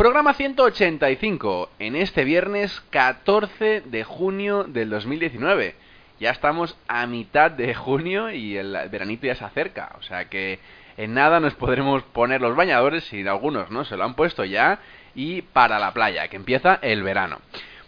Programa 0.00 0.32
185, 0.32 1.68
en 1.78 1.94
este 1.94 2.24
viernes 2.24 2.82
14 2.88 3.82
de 3.82 4.02
junio 4.02 4.64
del 4.64 4.88
2019. 4.88 5.74
Ya 6.18 6.30
estamos 6.30 6.74
a 6.88 7.06
mitad 7.06 7.50
de 7.50 7.74
junio 7.74 8.30
y 8.30 8.56
el 8.56 8.78
veranito 8.90 9.26
ya 9.26 9.34
se 9.34 9.44
acerca, 9.44 9.94
o 9.98 10.02
sea 10.02 10.24
que 10.30 10.58
en 10.96 11.12
nada 11.12 11.38
nos 11.38 11.52
podremos 11.52 12.02
poner 12.02 12.40
los 12.40 12.56
bañadores, 12.56 13.04
si 13.04 13.28
algunos 13.28 13.70
no 13.70 13.84
se 13.84 13.98
lo 13.98 14.04
han 14.04 14.14
puesto 14.14 14.42
ya, 14.46 14.78
y 15.14 15.42
para 15.42 15.78
la 15.78 15.92
playa, 15.92 16.28
que 16.28 16.36
empieza 16.36 16.78
el 16.80 17.02
verano. 17.02 17.36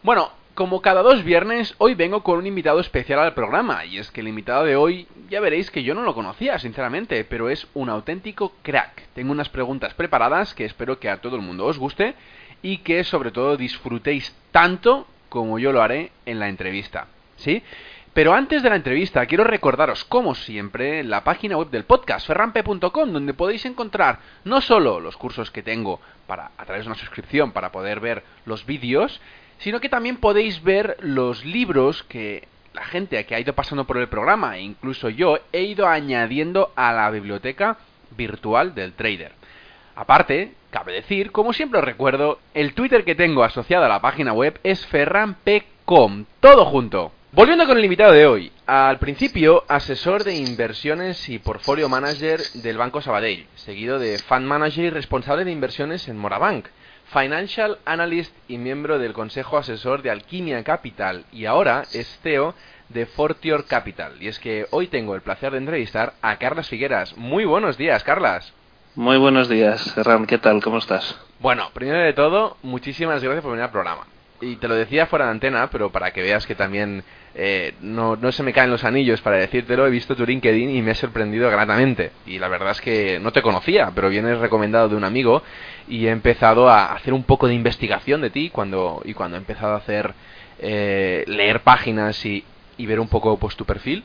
Bueno, 0.03 0.33
como 0.55 0.83
cada 0.83 1.02
dos 1.02 1.24
viernes, 1.24 1.74
hoy 1.79 1.95
vengo 1.95 2.23
con 2.23 2.38
un 2.38 2.47
invitado 2.47 2.80
especial 2.80 3.20
al 3.20 3.34
programa, 3.34 3.84
y 3.87 3.98
es 3.98 4.11
que 4.11 4.20
el 4.20 4.29
invitado 4.29 4.65
de 4.65 4.77
hoy, 4.77 5.06
ya 5.30 5.41
veréis 5.41 5.70
que 5.70 5.83
yo 5.83 5.95
no 5.95 6.02
lo 6.02 6.15
conocía, 6.15 6.59
sinceramente, 6.59 7.25
pero 7.25 7.48
es 7.48 7.66
un 7.73 7.88
auténtico 7.88 8.52
crack. 8.62 9.09
Tengo 9.15 9.33
unas 9.33 9.48
preguntas 9.48 9.95
preparadas 9.95 10.55
que 10.55 10.66
espero 10.66 10.98
que 10.98 11.09
a 11.09 11.19
todo 11.19 11.37
el 11.37 11.42
mundo 11.42 11.65
os 11.65 11.78
guste 11.78 12.15
y 12.61 12.78
que 12.78 13.02
sobre 13.05 13.30
todo 13.30 13.56
disfrutéis 13.56 14.37
tanto 14.51 15.06
como 15.28 15.59
yo 15.59 15.72
lo 15.72 15.83
haré 15.83 16.12
en 16.27 16.39
la 16.39 16.48
entrevista. 16.48 17.06
¿Sí? 17.37 17.62
Pero 18.12 18.34
antes 18.34 18.62
de 18.62 18.69
la 18.69 18.77
entrevista, 18.77 19.25
quiero 19.25 19.44
recordaros, 19.44 20.05
como 20.05 20.34
siempre, 20.34 21.03
la 21.03 21.25
página 21.25 21.56
web 21.56 21.70
del 21.70 21.84
podcast, 21.84 22.27
ferrampe.com, 22.27 23.11
donde 23.11 23.33
podéis 23.33 23.64
encontrar 23.64 24.19
no 24.44 24.61
solo 24.61 25.00
los 25.00 25.16
cursos 25.16 25.50
que 25.50 25.62
tengo 25.62 25.98
para, 26.27 26.50
a 26.59 26.64
través 26.66 26.84
de 26.84 26.91
una 26.91 26.98
suscripción 26.98 27.53
para 27.53 27.72
poder 27.72 28.00
ver 28.00 28.22
los 28.44 28.66
vídeos, 28.66 29.19
sino 29.63 29.81
que 29.81 29.89
también 29.89 30.17
podéis 30.17 30.63
ver 30.63 30.97
los 31.01 31.45
libros 31.45 32.03
que 32.05 32.49
la 32.75 32.85
gente 32.85 33.25
que 33.27 33.35
ha 33.35 33.41
ido 33.41 33.53
pasando 33.53 33.85
por 33.85 33.99
el 33.99 34.09
programa, 34.09 34.57
e 34.57 34.63
incluso 34.63 35.09
yo, 35.09 35.39
he 35.53 35.63
ido 35.63 35.87
añadiendo 35.87 36.73
a 36.75 36.93
la 36.93 37.11
biblioteca 37.11 37.77
virtual 38.17 38.75
del 38.75 38.95
trader. 38.95 39.33
Aparte, 39.95 40.55
cabe 40.71 40.93
decir, 40.93 41.31
como 41.33 41.53
siempre 41.53 41.79
os 41.79 41.85
recuerdo, 41.85 42.41
el 42.55 42.75
Twitter 42.75 43.05
que 43.05 43.15
tengo 43.15 43.45
asociado 43.45 43.85
a 43.85 43.89
la 43.89 44.01
página 44.01 44.33
web 44.33 44.59
es 44.65 44.87
ferrampecom, 44.87 46.25
todo 46.41 46.65
junto. 46.65 47.13
Volviendo 47.31 47.67
con 47.67 47.79
el 47.79 47.85
invitado 47.85 48.13
de 48.13 48.27
hoy, 48.27 48.53
al 48.67 48.99
principio 48.99 49.65
asesor 49.69 50.25
de 50.25 50.37
inversiones 50.37 51.29
y 51.29 51.39
portfolio 51.39 51.89
manager 51.89 52.41
del 52.55 52.79
Banco 52.79 53.01
Sabadell, 53.01 53.47
seguido 53.55 53.99
de 53.99 54.19
fund 54.19 54.47
manager 54.47 54.85
y 54.87 54.91
responsable 54.91 55.45
de 55.45 55.53
inversiones 55.53 56.09
en 56.09 56.19
Morabank. 56.19 56.67
Financial 57.13 57.79
Analyst 57.85 58.35
y 58.49 58.57
miembro 58.57 58.99
del 58.99 59.13
Consejo 59.13 59.59
Asesor 59.59 60.01
de 60.01 60.11
Alquimia 60.11 60.65
Capital 60.65 61.27
y 61.31 61.45
ahora 61.45 61.85
es 61.93 62.19
CEO 62.23 62.55
de 62.89 63.05
Fortior 63.05 63.67
Capital. 63.67 64.15
Y 64.21 64.29
es 64.29 64.39
que 64.39 64.67
hoy 64.71 64.87
tengo 64.87 65.15
el 65.15 65.21
placer 65.21 65.53
de 65.53 65.59
entrevistar 65.59 66.15
a 66.23 66.37
Carlas 66.37 66.69
Figueras. 66.69 67.17
Muy 67.19 67.45
buenos 67.45 67.77
días, 67.77 68.03
Carlas. 68.03 68.55
Muy 68.95 69.19
buenos 69.19 69.51
días, 69.51 69.95
Ram. 69.97 70.27
¿Qué 70.27 70.39
tal? 70.39 70.63
¿Cómo 70.63 70.79
estás? 70.79 71.19
Bueno, 71.39 71.71
primero 71.75 71.99
de 71.99 72.15
todo, 72.15 72.57
muchísimas 72.63 73.23
gracias 73.23 73.43
por 73.43 73.53
venir 73.53 73.65
al 73.65 73.71
programa. 73.71 74.07
Y 74.43 74.57
te 74.57 74.67
lo 74.67 74.75
decía 74.75 75.07
fuera 75.07 75.27
de 75.27 75.31
antena, 75.31 75.71
pero 75.71 75.91
para 75.91 76.11
que 76.11 76.21
veas 76.21 76.47
que 76.47 76.57
también 76.57 77.05
eh, 77.35 77.75
no, 77.81 78.17
no, 78.17 78.33
se 78.33 78.43
me 78.43 78.53
caen 78.53 78.71
los 78.71 78.83
anillos 78.83 79.21
para 79.23 79.39
decírtelo, 79.39 79.87
he 79.87 79.91
visto 79.91 80.16
tu 80.16 80.27
LinkedIn 80.27 80.69
y 80.69 80.83
me 80.83 80.91
ha 80.91 80.94
sorprendido 80.97 81.49
gratamente. 81.49 82.11
Y 82.27 82.41
la 82.41 82.49
verdad 82.49 82.72
es 82.72 82.81
que 82.81 83.21
no 83.21 83.33
te 83.33 83.41
conocía, 83.41 83.93
pero 83.94 84.11
vienes 84.11 84.39
recomendado 84.39 84.89
de 84.89 84.97
un 84.97 85.05
amigo 85.05 85.43
y 85.89 86.06
he 86.06 86.11
empezado 86.11 86.69
a 86.69 86.93
hacer 86.93 87.15
un 87.15 87.22
poco 87.22 87.47
de 87.47 87.55
investigación 87.55 88.21
de 88.21 88.31
ti 88.31 88.50
cuando, 88.50 89.00
y 89.05 89.15
cuando 89.15 89.37
he 89.37 89.41
empezado 89.41 89.75
a 89.75 89.78
hacer 89.78 90.12
eh, 90.59 91.25
leer 91.28 91.61
páginas 91.61 92.27
y, 92.27 92.45
y, 92.77 92.87
ver 92.87 92.99
un 92.99 93.09
poco 93.09 93.39
pues, 93.39 93.55
tu 93.55 93.65
perfil. 93.65 94.03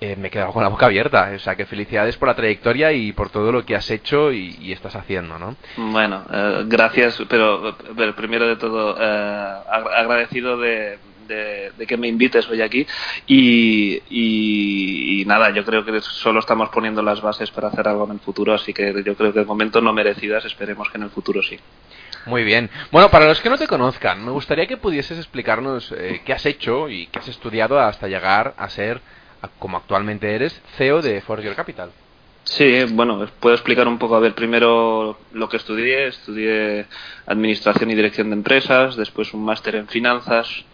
Eh, 0.00 0.16
me 0.16 0.28
he 0.28 0.30
quedado 0.30 0.52
con 0.52 0.62
la 0.62 0.68
boca 0.68 0.86
abierta. 0.86 1.32
O 1.34 1.38
sea, 1.38 1.56
que 1.56 1.66
felicidades 1.66 2.16
por 2.16 2.28
la 2.28 2.34
trayectoria 2.34 2.92
y 2.92 3.12
por 3.12 3.30
todo 3.30 3.52
lo 3.52 3.64
que 3.64 3.76
has 3.76 3.90
hecho 3.90 4.32
y, 4.32 4.56
y 4.60 4.72
estás 4.72 4.96
haciendo, 4.96 5.38
¿no? 5.38 5.56
Bueno, 5.76 6.24
eh, 6.32 6.64
gracias, 6.66 7.22
pero, 7.28 7.76
pero, 7.96 8.14
primero 8.14 8.46
de 8.46 8.56
todo, 8.56 8.96
eh, 9.00 9.54
agradecido 9.96 10.58
de, 10.58 10.98
de, 11.28 11.72
de, 11.76 11.86
que 11.86 11.96
me 11.96 12.08
invites 12.08 12.48
hoy 12.48 12.60
aquí 12.60 12.86
y, 13.26 14.02
y, 14.10 15.20
y, 15.20 15.24
nada, 15.24 15.50
yo 15.50 15.64
creo 15.64 15.84
que 15.84 16.00
solo 16.00 16.40
estamos 16.40 16.68
poniendo 16.70 17.02
las 17.02 17.20
bases 17.20 17.50
para 17.50 17.68
hacer 17.68 17.88
algo 17.88 18.04
en 18.04 18.12
el 18.12 18.20
futuro, 18.20 18.52
así 18.52 18.72
que 18.72 19.02
yo 19.04 19.14
creo 19.14 19.32
que 19.32 19.40
de 19.40 19.46
momento 19.46 19.80
no 19.80 19.92
merecidas, 19.92 20.44
esperemos 20.44 20.90
que 20.90 20.98
en 20.98 21.04
el 21.04 21.10
futuro 21.10 21.42
sí. 21.42 21.58
Muy 22.26 22.42
bien. 22.42 22.70
Bueno, 22.90 23.10
para 23.10 23.26
los 23.26 23.40
que 23.40 23.50
no 23.50 23.58
te 23.58 23.66
conozcan, 23.66 24.24
me 24.24 24.30
gustaría 24.30 24.66
que 24.66 24.76
pudieses 24.76 25.18
explicarnos 25.18 25.92
eh, 25.92 26.22
qué 26.24 26.32
has 26.32 26.46
hecho 26.46 26.88
y 26.88 27.06
qué 27.06 27.18
has 27.18 27.28
estudiado 27.28 27.78
hasta 27.78 28.08
llegar 28.08 28.54
a 28.56 28.68
ser, 28.70 29.00
como 29.58 29.76
actualmente 29.76 30.34
eres, 30.34 30.60
CEO 30.76 31.02
de 31.02 31.20
Forger 31.20 31.54
Capital. 31.54 31.90
Sí, 32.44 32.84
bueno, 32.90 33.26
puedo 33.40 33.54
explicar 33.54 33.88
un 33.88 33.98
poco. 33.98 34.16
A 34.16 34.20
ver, 34.20 34.34
primero 34.34 35.18
lo 35.32 35.48
que 35.48 35.56
estudié. 35.56 36.08
Estudié 36.08 36.86
Administración 37.26 37.90
y 37.90 37.94
Dirección 37.94 38.28
de 38.28 38.36
Empresas, 38.36 38.96
después 38.96 39.32
un 39.32 39.44
máster 39.44 39.76
en 39.76 39.88
Finanzas, 39.88 40.64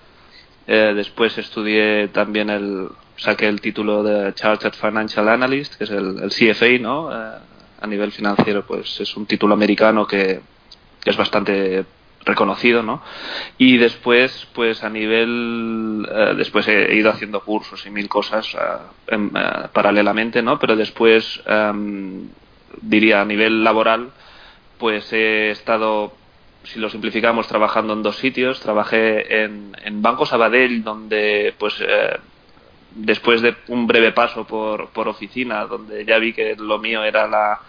eh, 0.67 0.93
después 0.95 1.37
estudié 1.39 2.09
también 2.09 2.51
el, 2.51 2.89
saqué 3.17 3.47
el 3.47 3.61
título 3.61 4.03
de 4.03 4.33
Chartered 4.35 4.75
Financial 4.75 5.29
Analyst, 5.29 5.75
que 5.75 5.85
es 5.85 5.91
el, 5.91 6.23
el 6.23 6.31
CFA, 6.31 6.79
¿no? 6.81 7.11
Eh, 7.11 7.39
a 7.81 7.87
nivel 7.87 8.13
financiero, 8.13 8.67
pues 8.67 9.01
es 9.01 9.17
un 9.17 9.27
título 9.27 9.55
americano 9.55 10.07
que, 10.07 10.41
que, 11.03 11.11
es 11.11 11.17
bastante 11.17 11.85
reconocido, 12.25 12.83
¿no? 12.83 13.03
Y 13.59 13.79
después, 13.79 14.47
pues 14.53 14.85
a 14.85 14.91
nivel, 14.91 16.07
eh, 16.11 16.35
después 16.37 16.69
he 16.69 16.95
ido 16.95 17.11
haciendo 17.11 17.41
cursos 17.41 17.85
y 17.87 17.91
mil 17.91 18.09
cosas 18.09 18.57
en, 19.07 19.31
paralelamente, 19.73 20.43
¿no? 20.43 20.59
Pero 20.59 20.77
después, 20.77 21.43
em, 21.47 22.29
diría 22.83 23.23
a 23.23 23.25
nivel 23.25 23.65
laboral, 23.65 24.11
pues 24.79 25.13
he 25.13 25.51
estado 25.51 26.13
si 26.65 26.79
lo 26.79 26.91
simplificamos, 26.91 27.49
trabajando 27.49 27.93
en 27.95 28.03
dos 28.03 28.17
sitios. 28.17 28.61
Trabajé 28.61 29.45
en, 29.45 30.03
Banco 30.03 30.27
Sabadell, 30.27 30.83
donde, 30.83 31.55
pues, 31.59 31.81
eh, 31.81 32.19
después 32.93 33.43
de 33.43 33.57
un 33.69 33.87
breve 33.87 34.13
paso 34.13 34.47
por, 34.47 34.91
por 34.91 35.09
oficina, 35.09 35.65
donde 35.67 36.05
ya 36.05 36.19
vi 36.19 36.33
que 36.33 36.57
lo 36.57 36.79
mío 36.79 37.03
era 37.05 37.27
la, 37.27 37.61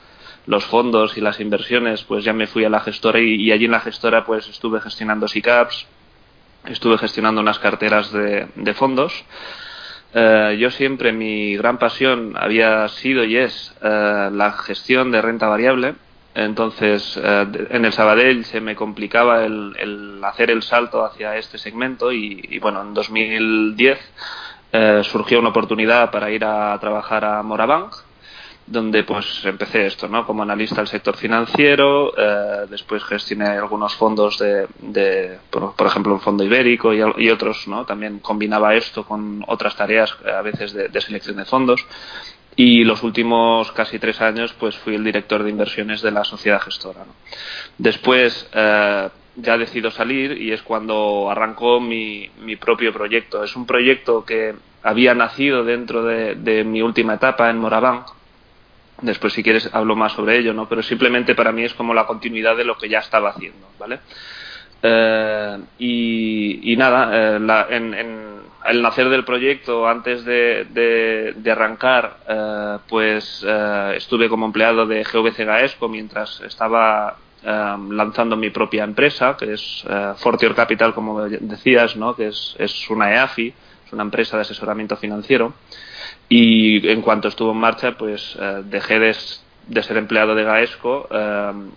los 0.46 0.66
fondos 0.66 1.18
y 1.18 1.22
las 1.22 1.40
inversiones, 1.40 2.03
pues 2.03 2.24
ya 2.24 2.34
me 2.34 2.47
fui 2.47 2.66
a 2.66 2.69
la 2.69 2.79
gestora 2.79 3.19
y, 3.19 3.52
allí 3.52 3.66
en 3.66 3.72
la 3.72 3.79
gestora, 3.79 4.25
pues, 4.25 4.47
estuve 4.47 4.81
gestionando 4.81 5.28
SICAPs, 5.28 5.88
estuve 6.66 6.97
gestionando 6.97 7.41
unas 7.41 7.59
carteras 7.59 8.12
de, 8.12 8.74
fondos. 8.74 9.25
Uh, 10.13 10.52
yo 10.53 10.69
siempre 10.72 11.13
mi 11.13 11.56
gran 11.56 11.78
pasión 11.78 12.34
había 12.35 12.85
sido 12.90 13.24
y 13.24 13.38
es 13.38 13.74
uh, 13.81 14.29
la 14.34 14.52
gestión 14.52 15.09
de 15.09 15.22
renta 15.22 15.47
variable 15.47 15.96
entonces, 16.34 17.19
eh, 17.22 17.68
en 17.72 17.84
el 17.84 17.91
Sabadell 17.91 18.46
se 18.46 18.62
me 18.62 18.75
complicaba 18.75 19.44
el, 19.44 20.22
hacer 20.23 20.50
el 20.50 20.63
salto 20.63 21.03
hacia 21.03 21.35
este 21.35 21.58
segmento 21.58 22.12
y, 22.12 22.41
y 22.50 22.59
bueno, 22.59 22.81
en 22.81 22.94
2010 22.94 24.00
eh, 24.72 25.02
surgió 25.03 25.40
una 25.40 25.50
oportunidad 25.50 26.09
para 26.12 26.31
ir 26.31 26.46
a 26.46 26.78
trabajar 26.79 27.25
a 27.25 27.44
Morabank, 27.44 27.94
donde 28.71 29.03
pues 29.03 29.43
empecé 29.45 29.87
esto, 29.87 30.07
¿no? 30.07 30.25
Como 30.25 30.43
analista 30.43 30.77
del 30.77 30.87
sector 30.87 31.15
financiero, 31.17 32.13
eh, 32.17 32.65
después 32.69 33.03
gestioné 33.03 33.47
algunos 33.49 33.95
fondos 33.95 34.37
de, 34.39 34.67
de 34.79 35.40
por, 35.49 35.75
por, 35.75 35.87
ejemplo, 35.87 36.13
un 36.13 36.22
fondo 36.22 36.43
ibérico 36.43 36.93
y, 36.93 37.01
y, 37.17 37.29
otros, 37.29 37.67
¿no? 37.67 37.85
También 37.85 38.19
combinaba 38.19 38.75
esto 38.75 39.03
con 39.03 39.43
otras 39.47 39.75
tareas 39.75 40.16
a 40.25 40.41
veces 40.41 40.73
de, 40.73 40.87
de 40.87 41.01
selección 41.01 41.37
de 41.37 41.46
fondos 41.46 41.85
y 42.55 42.84
los 42.84 43.03
últimos 43.03 43.72
casi 43.72 43.99
tres 43.99 44.22
años 44.22 44.53
pues 44.59 44.75
fui 44.78 44.96
el 44.96 45.03
director 45.03 45.43
de 45.43 45.49
inversiones 45.49 46.01
de 46.01 46.11
la 46.11 46.23
sociedad 46.23 46.61
gestora. 46.61 47.05
¿no? 47.05 47.13
Después 47.78 48.49
eh, 48.53 49.09
ya 49.35 49.57
decido 49.57 49.91
salir 49.91 50.40
y 50.41 50.51
es 50.51 50.61
cuando 50.61 51.29
arrancó 51.29 51.79
mi, 51.79 52.29
mi, 52.41 52.55
propio 52.57 52.91
proyecto. 52.91 53.43
Es 53.43 53.55
un 53.55 53.66
proyecto 53.66 54.25
que 54.25 54.53
había 54.84 55.13
nacido 55.13 55.63
dentro 55.63 56.03
de, 56.03 56.35
de 56.35 56.63
mi 56.63 56.81
última 56.81 57.16
etapa 57.16 57.49
en 57.49 57.57
Morabank. 57.57 58.07
Después, 59.01 59.33
si 59.33 59.41
quieres, 59.41 59.69
hablo 59.73 59.95
más 59.95 60.13
sobre 60.13 60.37
ello, 60.37 60.53
¿no? 60.53 60.69
Pero 60.69 60.83
simplemente 60.83 61.33
para 61.33 61.51
mí 61.51 61.63
es 61.63 61.73
como 61.73 61.93
la 61.93 62.05
continuidad 62.05 62.55
de 62.55 62.65
lo 62.65 62.77
que 62.77 62.87
ya 62.87 62.99
estaba 62.99 63.29
haciendo, 63.29 63.67
¿vale? 63.79 63.99
Eh, 64.83 65.57
y, 65.79 66.75
nada, 66.77 67.35
eh, 67.35 67.39
la, 67.39 67.67
en, 67.69 67.93
en 67.93 68.41
el 68.65 68.81
nacer 68.81 69.09
del 69.09 69.25
proyecto, 69.25 69.87
antes 69.87 70.23
de 70.23 71.51
arrancar, 71.51 72.17
eh, 72.27 72.77
pues 72.87 73.43
eh, 73.47 73.93
estuve 73.97 74.29
como 74.29 74.45
empleado 74.45 74.85
de 74.85 75.03
GVC 75.03 75.45
Gaesco 75.45 75.87
mientras 75.87 76.41
estaba 76.41 77.17
lanzando 77.43 78.37
mi 78.37 78.51
propia 78.51 78.83
empresa, 78.83 79.35
que 79.35 79.53
es 79.53 79.83
Fortior 80.17 80.53
Capital, 80.53 80.93
como 80.93 81.23
decías, 81.23 81.95
¿no? 81.95 82.15
que 82.15 82.27
es, 82.27 82.55
es 82.59 82.87
una 82.91 83.11
EAFI, 83.15 83.51
es 83.87 83.93
una 83.93 84.03
empresa 84.03 84.37
de 84.37 84.41
asesoramiento 84.41 84.95
financiero. 84.95 85.51
Y 86.33 86.89
en 86.89 87.01
cuanto 87.01 87.28
estuvo 87.28 87.51
en 87.51 87.57
marcha, 87.57 87.97
pues 87.97 88.37
dejé 88.66 88.99
de, 88.99 89.16
de, 89.67 89.83
ser 89.83 89.97
empleado 89.97 90.33
de 90.33 90.45
Gaesco 90.45 91.09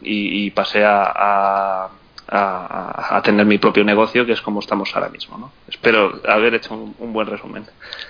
y, 0.03 0.51
pasé 0.53 0.85
a 0.85 1.91
a, 2.29 3.21
tener 3.23 3.47
mi 3.47 3.59
propio 3.59 3.85
negocio, 3.85 4.27
que 4.27 4.33
es 4.33 4.41
como 4.41 4.61
estamos 4.61 4.95
ahora 4.95 5.09
mismo. 5.09 5.39
¿no? 5.39 5.53
Espero 5.69 6.21
haber 6.27 6.55
hecho 6.55 6.75
un, 6.75 7.13
buen 7.13 7.27
resumen. 7.27 7.67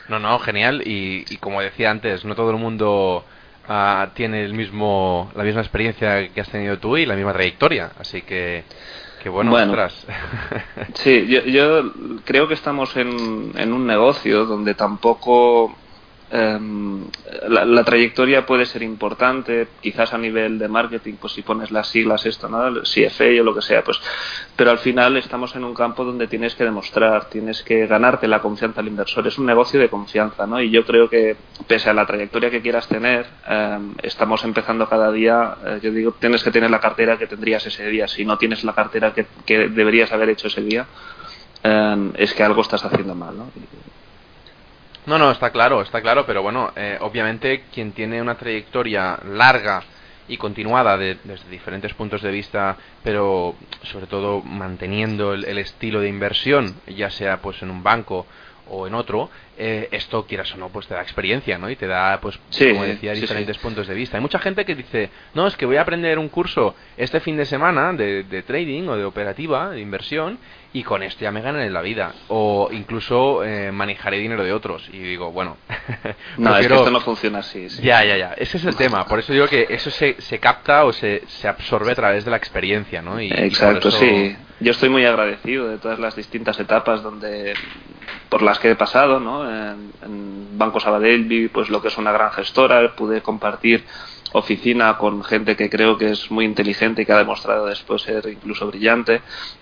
No, 0.08 0.18
no, 0.18 0.38
genial. 0.38 0.82
Y, 0.84 1.36
como 1.38 1.60
decía 1.60 1.90
antes, 1.90 2.24
no 2.24 2.34
todo 2.34 2.50
el 2.50 2.56
mundo 2.56 3.24
ah, 3.68 4.08
tiene 4.14 4.44
el 4.44 4.54
mismo, 4.54 5.30
la 5.34 5.44
misma 5.44 5.60
experiencia 5.60 6.28
que 6.32 6.40
has 6.40 6.48
tenido 6.48 6.78
tú 6.78 6.96
y 6.96 7.06
la 7.06 7.16
misma 7.16 7.32
trayectoria. 7.32 7.92
Así 7.98 8.22
que, 8.22 8.64
que 9.22 9.28
bueno, 9.28 9.50
bueno 9.50 9.74
sí, 10.94 11.26
yo, 11.26 11.42
yo 11.42 11.92
creo 12.24 12.48
que 12.48 12.54
estamos 12.54 12.96
en, 12.96 13.52
en 13.56 13.72
un 13.72 13.86
negocio 13.86 14.44
donde 14.44 14.74
tampoco 14.74 15.76
Em, 16.36 17.04
la, 17.46 17.84
trayectoria 17.84 18.44
puede 18.44 18.66
ser 18.66 18.82
importante, 18.82 19.68
quizás 19.80 20.12
a 20.14 20.18
nivel 20.18 20.58
de 20.58 20.66
marketing, 20.66 21.14
pues 21.20 21.32
si 21.32 21.42
pones 21.42 21.70
las 21.70 21.86
siglas 21.86 22.26
esto, 22.26 22.48
¿no? 22.48 22.82
CFA 22.82 23.40
o 23.40 23.44
lo 23.44 23.54
que 23.54 23.62
sea, 23.62 23.84
pues, 23.84 24.00
pero 24.56 24.72
al 24.72 24.78
final 24.78 25.16
estamos 25.16 25.54
en 25.54 25.62
un 25.62 25.74
campo 25.74 26.04
donde 26.04 26.26
tienes 26.26 26.56
que 26.56 26.64
demostrar, 26.64 27.26
tienes 27.26 27.62
que 27.62 27.86
ganarte 27.86 28.26
la 28.26 28.40
confianza 28.40 28.80
del 28.80 28.88
inversor. 28.88 29.28
Es 29.28 29.38
un 29.38 29.46
negocio 29.46 29.78
de 29.78 29.88
confianza, 29.88 30.44
¿no? 30.44 30.60
Y 30.60 30.70
yo 30.70 30.84
creo 30.84 31.08
que 31.08 31.36
pese 31.68 31.90
a 31.90 31.94
la 31.94 32.04
trayectoria 32.04 32.50
que 32.50 32.60
quieras 32.60 32.88
tener, 32.88 33.26
em, 33.46 33.94
estamos 34.02 34.42
empezando 34.42 34.88
cada 34.88 35.12
día. 35.12 35.54
Eh, 35.64 35.78
yo 35.84 35.92
digo, 35.92 36.16
tienes 36.18 36.42
que 36.42 36.50
tener 36.50 36.68
la 36.68 36.80
cartera 36.80 37.16
que 37.16 37.28
tendrías 37.28 37.64
ese 37.64 37.86
día. 37.86 38.08
Si 38.08 38.24
no 38.24 38.38
tienes 38.38 38.64
la 38.64 38.72
cartera 38.72 39.14
que, 39.14 39.24
que 39.46 39.68
deberías 39.68 40.10
haber 40.10 40.30
hecho 40.30 40.48
ese 40.48 40.62
día, 40.62 40.84
em, 41.62 42.10
es 42.16 42.34
que 42.34 42.42
algo 42.42 42.62
estás 42.62 42.84
haciendo 42.84 43.14
mal, 43.14 43.38
¿no? 43.38 43.46
No, 45.06 45.18
no, 45.18 45.30
está 45.30 45.50
claro, 45.50 45.82
está 45.82 46.00
claro, 46.00 46.24
pero 46.24 46.42
bueno, 46.42 46.72
eh, 46.76 46.96
obviamente 47.00 47.64
quien 47.72 47.92
tiene 47.92 48.22
una 48.22 48.36
trayectoria 48.36 49.18
larga 49.24 49.82
y 50.28 50.38
continuada 50.38 50.96
desde 50.96 51.50
diferentes 51.50 51.92
puntos 51.92 52.22
de 52.22 52.30
vista, 52.30 52.78
pero 53.02 53.54
sobre 53.82 54.06
todo 54.06 54.40
manteniendo 54.40 55.34
el, 55.34 55.58
estilo 55.58 56.00
de 56.00 56.08
inversión, 56.08 56.74
ya 56.86 57.10
sea 57.10 57.42
pues 57.42 57.62
en 57.62 57.70
un 57.70 57.82
banco 57.82 58.26
o 58.70 58.86
en 58.86 58.94
otro, 58.94 59.28
eh, 59.58 59.88
esto 59.92 60.26
quieras 60.26 60.52
o 60.54 60.56
no, 60.56 60.68
pues 60.68 60.86
te 60.86 60.94
da 60.94 61.02
experiencia, 61.02 61.58
¿no? 61.58 61.70
Y 61.70 61.76
te 61.76 61.86
da, 61.86 62.20
pues, 62.20 62.38
como 62.58 62.84
decía, 62.84 63.12
diferentes 63.12 63.58
puntos 63.58 63.86
de 63.86 63.94
vista. 63.94 64.16
Hay 64.16 64.22
mucha 64.22 64.38
gente 64.38 64.64
que 64.64 64.74
dice, 64.74 65.10
no, 65.34 65.46
es 65.46 65.56
que 65.56 65.66
voy 65.66 65.76
a 65.76 65.82
aprender 65.82 66.18
un 66.18 66.28
curso 66.28 66.74
este 66.96 67.20
fin 67.20 67.36
de 67.36 67.44
semana 67.44 67.92
de, 67.92 68.24
de 68.24 68.42
trading 68.42 68.88
o 68.88 68.96
de 68.96 69.04
operativa, 69.04 69.70
de 69.70 69.80
inversión, 69.80 70.38
y 70.74 70.82
con 70.82 71.04
esto 71.04 71.20
ya 71.22 71.30
me 71.30 71.40
ganan 71.40 71.62
en 71.62 71.72
la 71.72 71.82
vida. 71.82 72.12
O 72.28 72.68
incluso 72.72 73.44
eh, 73.44 73.70
manejaré 73.70 74.18
dinero 74.18 74.42
de 74.42 74.52
otros. 74.52 74.88
Y 74.92 74.98
digo, 74.98 75.30
bueno. 75.30 75.56
no, 76.36 76.58
es 76.58 76.66
que 76.66 76.74
esto 76.74 76.90
no 76.90 77.00
funciona 77.00 77.38
así. 77.38 77.68
Ya, 77.80 78.04
ya, 78.04 78.16
ya. 78.16 78.34
Ese 78.36 78.56
es 78.56 78.64
el 78.64 78.74
tema. 78.74 79.06
Por 79.06 79.20
eso 79.20 79.32
digo 79.32 79.46
que 79.46 79.68
eso 79.70 79.90
se, 79.92 80.20
se 80.20 80.40
capta 80.40 80.84
o 80.84 80.92
se, 80.92 81.22
se 81.28 81.46
absorbe 81.46 81.92
a 81.92 81.94
través 81.94 82.24
de 82.24 82.32
la 82.32 82.36
experiencia, 82.36 83.00
¿no? 83.00 83.20
Y, 83.20 83.30
Exacto, 83.30 83.92
sí. 83.92 84.36
Yo 84.64 84.70
estoy 84.70 84.88
muy 84.88 85.04
agradecido 85.04 85.68
de 85.68 85.76
todas 85.76 85.98
las 85.98 86.16
distintas 86.16 86.58
etapas 86.58 87.02
donde 87.02 87.52
por 88.30 88.40
las 88.40 88.58
que 88.58 88.70
he 88.70 88.74
pasado, 88.74 89.20
¿no? 89.20 89.44
En, 89.46 90.56
Banco 90.56 90.80
Sabadell 90.80 91.50
pues 91.52 91.68
lo 91.68 91.82
que 91.82 91.88
es 91.88 91.98
una 91.98 92.12
gran 92.12 92.30
gestora, 92.30 92.96
pude 92.96 93.20
compartir 93.20 93.84
oficina 94.32 94.96
con 94.96 95.22
gente 95.22 95.54
que 95.54 95.68
creo 95.68 95.98
que 95.98 96.12
es 96.12 96.30
muy 96.30 96.46
inteligente 96.46 97.02
y 97.02 97.04
que 97.04 97.12
ha 97.12 97.18
demostrado 97.18 97.66
después 97.66 98.00
ser 98.00 98.26
incluso 98.26 98.66
brillante. 98.68 99.20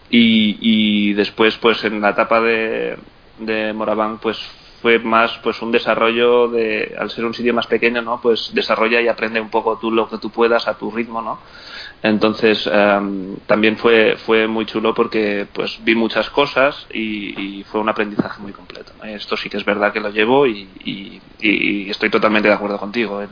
Y, 0.08 0.58
y 0.60 1.14
después 1.14 1.56
pues 1.56 1.82
en 1.82 2.00
la 2.00 2.10
etapa 2.10 2.40
de, 2.40 2.96
de 3.40 3.72
Moraván 3.72 4.18
pues 4.18 4.38
fue 4.82 5.00
más 5.00 5.36
pues 5.42 5.60
un 5.62 5.72
desarrollo 5.72 6.46
de 6.46 6.94
al 6.96 7.10
ser 7.10 7.24
un 7.24 7.34
sitio 7.34 7.54
más 7.54 7.66
pequeño 7.66 8.02
no 8.02 8.20
pues 8.20 8.52
desarrolla 8.52 9.00
y 9.00 9.08
aprende 9.08 9.40
un 9.40 9.48
poco 9.48 9.78
tú 9.78 9.90
lo 9.90 10.08
que 10.08 10.18
tú 10.18 10.30
puedas 10.30 10.66
a 10.66 10.74
tu 10.74 10.90
ritmo 10.90 11.22
no 11.22 11.38
entonces 12.02 12.68
em, 12.70 13.36
también 13.46 13.76
fue 13.76 14.16
fue 14.16 14.46
muy 14.46 14.66
chulo 14.66 14.92
porque 14.94 15.46
pues 15.52 15.78
vi 15.84 15.94
muchas 15.94 16.28
cosas 16.30 16.86
y, 16.92 17.64
fue 17.64 17.80
un 17.80 17.88
aprendizaje 17.88 18.42
muy 18.42 18.52
completo. 18.52 18.92
Esto 19.04 19.36
sí 19.36 19.48
que 19.48 19.56
es 19.56 19.64
verdad 19.64 19.92
que 19.92 20.00
lo 20.00 20.10
llevo 20.10 20.46
y, 20.46 20.68
y 20.84 21.90
estoy 21.90 22.10
totalmente 22.10 22.48
de 22.48 22.54
acuerdo 22.54 22.78
contigo. 22.78 23.20
El, 23.22 23.28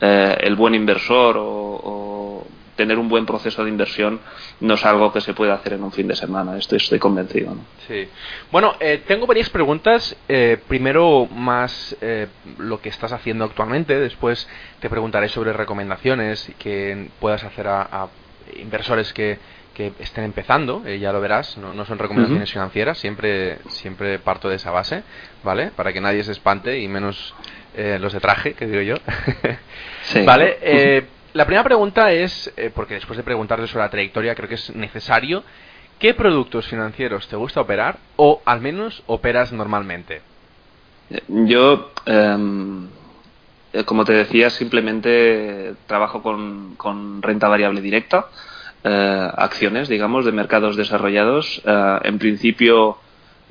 eh, 0.00 0.36
el 0.40 0.54
buen 0.56 0.74
inversor 0.74 1.36
o, 1.38 2.46
tener 2.76 2.98
un 2.98 3.08
buen 3.08 3.26
proceso 3.26 3.64
de 3.64 3.70
inversión 3.70 4.20
no 4.60 4.74
es 4.74 4.84
algo 4.84 5.12
que 5.12 5.20
se 5.20 5.34
puede 5.34 5.52
hacer 5.52 5.74
en 5.74 5.82
un 5.82 5.92
fin 5.92 6.08
de 6.08 6.16
semana. 6.16 6.56
Estoy, 6.56 6.78
estoy 6.78 6.98
convencido. 6.98 7.54
Sí. 7.86 8.08
Bueno, 8.50 8.74
eh, 8.80 9.02
tengo 9.06 9.26
varias 9.26 9.50
preguntas. 9.50 10.16
Eh, 10.28 10.58
primero, 10.68 11.26
más 11.26 11.96
lo 12.58 12.80
que 12.80 12.88
estás 12.88 13.12
haciendo 13.12 13.44
actualmente. 13.44 13.98
Después 13.98 14.48
te 14.80 14.90
preguntaré 14.90 15.28
sobre 15.28 15.52
recomendaciones 15.52 16.52
que 16.58 17.08
puedas 17.20 17.44
hacer 17.44 17.68
a, 17.68 18.08
inversores 18.56 19.12
que, 19.12 19.38
que, 19.74 19.92
estén 19.98 20.24
empezando. 20.24 20.86
ya 20.86 21.12
lo 21.12 21.20
verás. 21.20 21.56
No, 21.58 21.84
son 21.84 21.98
recomendaciones 21.98 22.50
financieras. 22.52 22.98
Siempre, 22.98 23.58
siempre 23.68 24.18
parto 24.18 24.48
de 24.48 24.56
esa 24.56 24.70
base, 24.70 25.02
¿vale? 25.42 25.70
Para 25.76 25.92
que 25.92 26.00
nadie 26.00 26.24
se 26.24 26.32
espante 26.32 26.78
y 26.78 26.88
menos 26.88 27.34
eh, 27.76 27.98
los 28.00 28.12
de 28.12 28.20
traje, 28.20 28.54
que 28.54 28.66
digo 28.66 28.82
yo. 28.82 28.94
Vale, 30.24 30.58
eh, 30.62 31.04
la 31.34 31.44
primera 31.44 31.64
pregunta 31.64 32.12
es, 32.12 32.52
eh, 32.56 32.70
porque 32.74 32.94
después 32.94 33.16
de 33.16 33.24
preguntarle 33.24 33.66
sobre 33.66 33.84
la 33.84 33.90
trayectoria 33.90 34.34
creo 34.34 34.48
que 34.48 34.54
es 34.54 34.74
necesario, 34.74 35.42
¿qué 35.98 36.14
productos 36.14 36.66
financieros 36.66 37.28
te 37.28 37.36
gusta 37.36 37.60
operar 37.60 37.98
o 38.16 38.40
al 38.44 38.60
menos 38.60 39.02
operas 39.06 39.52
normalmente? 39.52 40.22
Yo, 41.28 41.90
em, 42.06 42.88
como 43.84 44.04
te 44.04 44.12
decía, 44.12 44.48
simplemente 44.48 45.74
trabajo 45.86 46.22
con, 46.22 46.76
con 46.76 47.20
renta 47.20 47.48
variable 47.48 47.80
directa, 47.80 48.26
acciones, 48.82 49.88
digamos, 49.88 50.24
de 50.24 50.32
mercados 50.32 50.76
desarrollados. 50.76 51.62
en 51.64 52.18
principio 52.18 52.98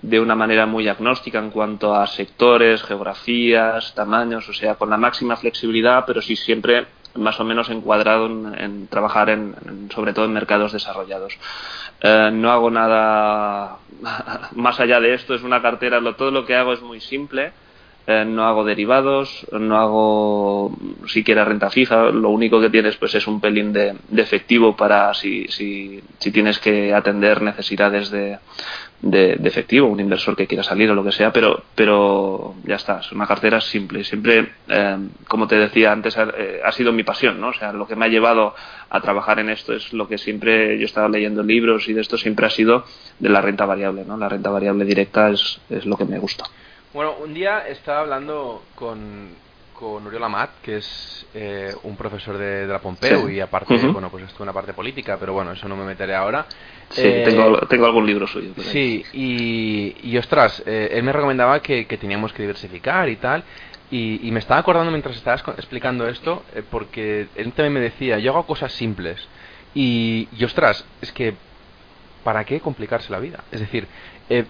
de 0.01 0.19
una 0.19 0.36
manera 0.36 0.65
muy 0.65 0.88
agnóstica 0.88 1.39
en 1.39 1.50
cuanto 1.50 1.95
a 1.95 2.06
sectores, 2.07 2.83
geografías, 2.83 3.94
tamaños, 3.95 4.47
o 4.50 4.53
sea, 4.53 4.75
con 4.75 4.89
la 4.89 4.97
máxima 4.97 5.38
flexibilidad, 5.38 6.03
pero 6.06 6.21
sí 6.21 6.36
siempre 6.36 6.86
más 7.15 7.39
o 7.39 7.44
menos 7.44 7.69
encuadrado 7.69 8.25
en, 8.25 8.88
trabajar 8.88 9.30
en, 9.30 9.89
sobre 9.94 10.13
todo 10.13 10.25
en 10.25 10.33
mercados 10.33 10.74
desarrollados. 10.74 11.38
Eh, 12.01 12.30
no 12.33 12.51
hago 12.51 12.71
nada 12.71 13.77
más 14.55 14.79
allá 14.79 15.00
de 15.00 15.13
esto, 15.13 15.36
es 15.36 15.43
una 15.43 15.62
cartera, 15.62 16.00
lo, 16.00 16.15
todo 16.15 16.32
lo 16.32 16.46
que 16.46 16.55
hago 16.55 16.74
es 16.74 16.82
muy 16.82 17.00
simple. 17.00 17.51
Eh, 18.05 18.25
no 18.25 18.43
hago 18.43 18.65
derivados, 18.65 19.48
no 19.53 19.77
hago 19.77 20.77
siquiera 21.07 21.45
renta 21.45 21.69
fija, 21.69 22.10
lo 22.10 22.31
único 22.31 22.60
que 22.60 22.69
tienes 22.69 22.98
pues 22.98 23.15
es 23.15 23.25
un 23.27 23.39
pelín 23.39 23.72
de, 23.72 23.95
de 24.10 24.22
efectivo 24.22 24.75
para 24.75 25.13
si, 25.13 25.48
si, 25.48 26.01
si, 26.19 26.31
tienes 26.31 26.60
que 26.60 26.93
atender 26.93 27.41
necesidades 27.41 28.10
de, 28.10 28.39
de, 29.03 29.39
efectivo, 29.45 29.88
un 29.88 30.01
inversor 30.01 30.36
que 30.36 30.48
quiera 30.48 30.63
salir 30.63 30.91
o 30.91 30.95
lo 30.95 31.03
que 31.03 31.13
sea, 31.13 31.31
pero, 31.31 31.63
pero 31.75 32.55
ya 32.65 32.75
está, 32.75 33.00
es 33.00 33.12
una 33.13 33.25
cartera 33.25 33.62
simple. 33.62 34.03
Siempre, 34.03 34.51
eh, 34.67 34.98
como 35.25 35.48
te 35.48 35.55
decía 35.55 35.93
antes, 35.93 36.17
eh, 36.17 36.60
ha 36.62 36.72
sido 36.74 36.91
mi 36.91 37.03
pasión, 37.03 37.39
¿no? 37.39 37.50
O 37.50 37.53
sea, 37.53 37.72
lo 37.72 37.88
que 37.88 37.95
me 37.95 38.03
ha 38.03 38.10
llevado 38.10 38.53
a 38.89 39.00
trabajar 39.00 39.39
en 39.39 39.50
esto 39.50 39.74
es 39.74 39.93
lo 39.93 40.10
que 40.10 40.17
siempre 40.17 40.77
yo 40.77 40.83
he 40.83 40.86
estado 40.86 41.07
leyendo 41.07 41.41
libros 41.41 41.88
y 41.88 41.93
de 41.93 42.01
esto 42.01 42.17
siempre 42.17 42.48
ha 42.48 42.50
sido 42.50 42.83
de 43.19 43.29
la 43.29 43.39
renta 43.39 43.65
variable, 43.65 44.03
¿no? 44.05 44.17
La 44.17 44.27
renta 44.27 44.50
variable 44.50 44.83
directa 44.83 45.29
es, 45.29 45.62
es 45.69 45.86
lo 45.86 45.95
que 45.95 46.03
me 46.03 46.19
gusta. 46.19 46.43
Bueno, 46.93 47.15
un 47.23 47.33
día 47.33 47.67
estaba 47.67 48.01
hablando 48.01 48.62
con, 48.75 49.29
con 49.73 50.05
Uriol 50.05 50.25
Amat, 50.25 50.51
que 50.62 50.77
es 50.77 51.25
eh, 51.33 51.73
un 51.83 51.97
profesor 51.97 52.38
de, 52.38 52.67
la 52.67 52.77
Pompeu 52.77 53.29
y 53.29 53.39
aparte, 53.39 53.75
bueno, 53.88 54.12
pues 54.12 54.25
esto 54.25 54.43
una 54.43 54.53
parte 54.53 54.73
política, 54.73 55.17
pero 55.19 55.33
bueno, 55.33 55.53
eso 55.53 55.67
no 55.67 55.75
me 55.75 55.85
meteré 55.85 56.13
ahora. 56.13 56.45
Sí, 56.89 57.01
eh, 57.03 57.23
tengo, 57.25 57.57
tengo, 57.62 57.88
algún 57.88 58.05
libro 58.05 58.27
suyo. 58.27 58.51
Sí, 58.71 59.03
y, 59.12 59.95
y 60.03 60.17
ostras, 60.19 60.62
eh, 60.67 60.89
él 60.91 61.01
me 61.01 61.12
recomendaba 61.12 61.63
que, 61.63 61.88
que, 61.88 61.97
teníamos 61.97 62.31
que 62.31 62.43
diversificar 62.43 63.09
y 63.09 63.15
tal. 63.15 63.43
Y, 63.89 64.27
y, 64.27 64.31
me 64.31 64.39
estaba 64.39 64.59
acordando 64.59 64.91
mientras 64.91 65.15
estabas 65.15 65.43
explicando 65.57 66.07
esto, 66.07 66.43
porque 66.69 67.27
él 67.35 67.53
también 67.53 67.73
me 67.73 67.79
decía, 67.79 68.19
yo 68.19 68.33
hago 68.33 68.45
cosas 68.45 68.71
simples. 68.71 69.27
Y, 69.73 70.27
y 70.38 70.43
ostras, 70.43 70.85
es 71.01 71.12
que, 71.12 71.33
¿para 72.23 72.43
qué 72.43 72.59
complicarse 72.59 73.12
la 73.12 73.19
vida? 73.19 73.43
Es 73.51 73.62
decir, 73.62 73.88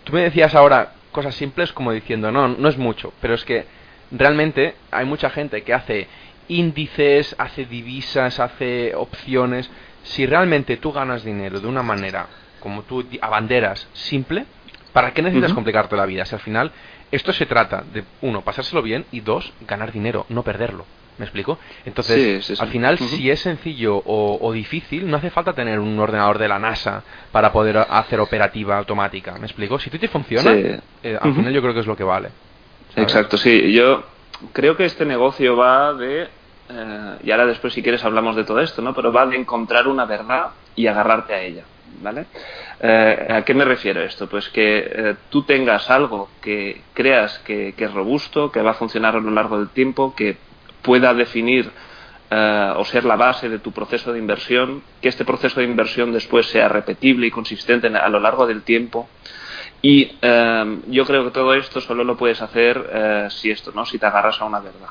tú 0.04 0.14
me 0.14 0.22
decías 0.24 0.56
ahora 0.56 0.94
cosas 1.14 1.36
simples 1.36 1.72
como 1.72 1.94
diciendo, 1.94 2.32
no, 2.32 2.50
no 2.50 2.68
es 2.68 2.78
mucho, 2.78 3.14
pero 3.22 3.34
es 3.36 3.46
que 3.46 3.66
realmente 4.12 4.76
hay 4.92 5.06
mucha 5.06 5.30
gente 5.30 5.64
que 5.64 5.74
hace 5.74 6.08
índices, 6.50 7.36
hace 7.38 7.66
divisas, 7.66 8.40
hace 8.40 8.94
opciones. 8.96 9.70
Si 10.04 10.26
realmente 10.26 10.76
tú 10.76 10.92
ganas 10.92 11.24
dinero 11.24 11.62
de 11.62 11.68
una 11.68 11.84
manera, 11.84 12.28
como 12.60 12.84
tú 12.84 13.06
abanderas, 13.22 13.88
simple, 13.94 14.46
¿para 14.92 15.14
qué 15.14 15.22
necesitas 15.22 15.54
complicarte 15.54 15.96
la 15.96 16.06
vida? 16.06 16.26
Si 16.26 16.36
al 16.36 16.42
final 16.42 16.72
esto 17.12 17.32
se 17.32 17.46
trata 17.46 17.84
de, 17.94 18.04
uno, 18.22 18.42
pasárselo 18.42 18.82
bien 18.82 19.06
y 19.12 19.22
dos, 19.22 19.54
ganar 19.62 19.92
dinero, 19.92 20.26
no 20.30 20.44
perderlo. 20.44 20.86
¿Me 21.18 21.26
explico? 21.26 21.60
Entonces, 21.86 22.60
al 22.60 22.70
final, 22.70 22.98
si 22.98 23.30
es 23.30 23.40
sencillo 23.40 24.02
o, 24.06 24.52
difícil, 24.52 25.10
no 25.10 25.18
hace 25.18 25.30
falta 25.30 25.54
tener 25.54 25.80
un 25.80 26.00
ordenador 26.00 26.40
de 26.40 26.48
la 26.48 26.58
NASA 26.58 27.04
para 27.32 27.52
poder 27.52 27.78
hacer 27.78 28.20
operativa 28.20 28.78
automática. 28.78 29.38
¿Me 29.38 29.46
explico? 29.46 29.78
Si 29.78 29.90
tú 29.90 30.00
te 30.00 30.08
funciona, 30.08 30.52
eh, 30.52 31.18
al 31.20 31.36
final 31.36 31.54
yo 31.54 31.62
creo 31.62 31.74
que 31.74 31.82
es 31.82 31.88
lo 31.88 31.96
que 31.96 32.04
vale. 32.04 32.30
Exacto, 32.96 33.38
sí. 33.38 33.72
Yo 33.72 34.04
creo 34.54 34.76
que 34.76 34.86
este 34.86 35.06
negocio 35.06 35.56
va 35.56 35.94
de 35.94 36.24
eh, 36.70 37.18
y 37.24 37.32
ahora 37.32 37.46
después 37.46 37.74
si 37.74 37.84
quieres 37.84 38.04
hablamos 38.04 38.36
de 38.36 38.44
todo 38.44 38.60
esto, 38.60 38.82
¿no? 38.82 38.94
Pero 38.96 39.12
va 39.12 39.28
de 39.28 39.36
encontrar 39.36 39.88
una 39.88 40.06
verdad 40.06 40.48
y 40.76 40.88
agarrarte 40.88 41.34
a 41.34 41.42
ella, 41.42 41.64
¿vale? 42.02 42.26
Eh, 42.80 43.28
¿A 43.30 43.42
qué 43.44 43.54
me 43.54 43.66
refiero 43.66 44.02
esto? 44.02 44.28
Pues 44.28 44.50
que 44.50 45.16
tú 45.30 45.44
tengas 45.44 45.92
algo 45.92 46.30
que 46.42 46.82
creas 46.94 47.38
que, 47.40 47.76
es 47.78 47.94
robusto, 47.94 48.52
que 48.52 48.62
va 48.64 48.72
a 48.72 48.76
funcionar 48.76 49.16
a 49.16 49.20
lo 49.20 49.30
largo 49.30 49.60
del 49.60 49.70
tiempo, 49.70 50.16
que 50.16 50.38
pueda 50.84 51.14
definir 51.14 51.72
o 52.76 52.84
ser 52.86 53.06
la 53.06 53.16
base 53.16 53.48
de 53.48 53.60
tu 53.60 53.72
proceso 53.72 54.12
de 54.12 54.18
inversión, 54.18 54.82
que 55.02 55.10
este 55.10 55.24
proceso 55.24 55.60
de 55.60 55.68
inversión 55.68 56.12
después 56.12 56.48
sea 56.48 56.68
repetible 56.68 57.28
y 57.28 57.32
consistente 57.32 57.88
a 57.88 58.10
lo 58.10 58.20
largo 58.20 58.48
del 58.48 58.64
tiempo. 58.64 59.08
Y 59.84 60.14
yo 60.88 61.06
creo 61.06 61.26
que 61.26 61.30
todo 61.30 61.54
esto 61.54 61.80
solo 61.80 62.04
lo 62.04 62.18
puedes 62.18 62.42
hacer 62.42 63.30
si 63.30 63.52
esto, 63.52 63.72
¿no? 63.76 63.86
Si 63.86 64.00
te 64.00 64.08
agarras 64.08 64.42
a 64.42 64.46
una 64.46 64.60
verdad. 64.60 64.90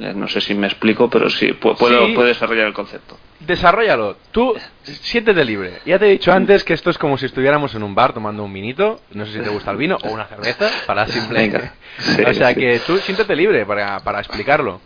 Eh, 0.00 0.14
no 0.14 0.28
sé 0.28 0.40
si 0.40 0.54
me 0.54 0.66
explico, 0.66 1.10
pero 1.10 1.28
sí, 1.28 1.52
puedo, 1.52 1.76
puedo 1.76 2.24
desarrollar 2.24 2.66
el 2.66 2.72
concepto. 2.72 3.18
Desarrollalo. 3.40 4.16
Tú 4.30 4.54
siéntete 4.82 5.44
libre. 5.44 5.80
Ya 5.84 5.98
te 5.98 6.06
he 6.06 6.10
dicho 6.10 6.32
antes 6.32 6.64
que 6.64 6.72
esto 6.72 6.88
es 6.90 6.96
como 6.96 7.18
si 7.18 7.26
estuviéramos 7.26 7.74
en 7.74 7.82
un 7.82 7.94
bar 7.94 8.14
tomando 8.14 8.42
un 8.42 8.52
vinito. 8.52 9.00
No 9.12 9.26
sé 9.26 9.32
si 9.32 9.40
te 9.40 9.50
gusta 9.50 9.70
el 9.72 9.76
vino 9.76 9.98
o 10.02 10.10
una 10.10 10.26
cerveza, 10.26 10.70
para 10.86 11.06
simplemente. 11.08 11.72
o 12.26 12.32
sea 12.32 12.54
que 12.54 12.80
tú 12.86 12.96
siéntete 12.98 13.36
libre 13.36 13.66
para, 13.66 14.00
para 14.00 14.20
explicarlo. 14.20 14.80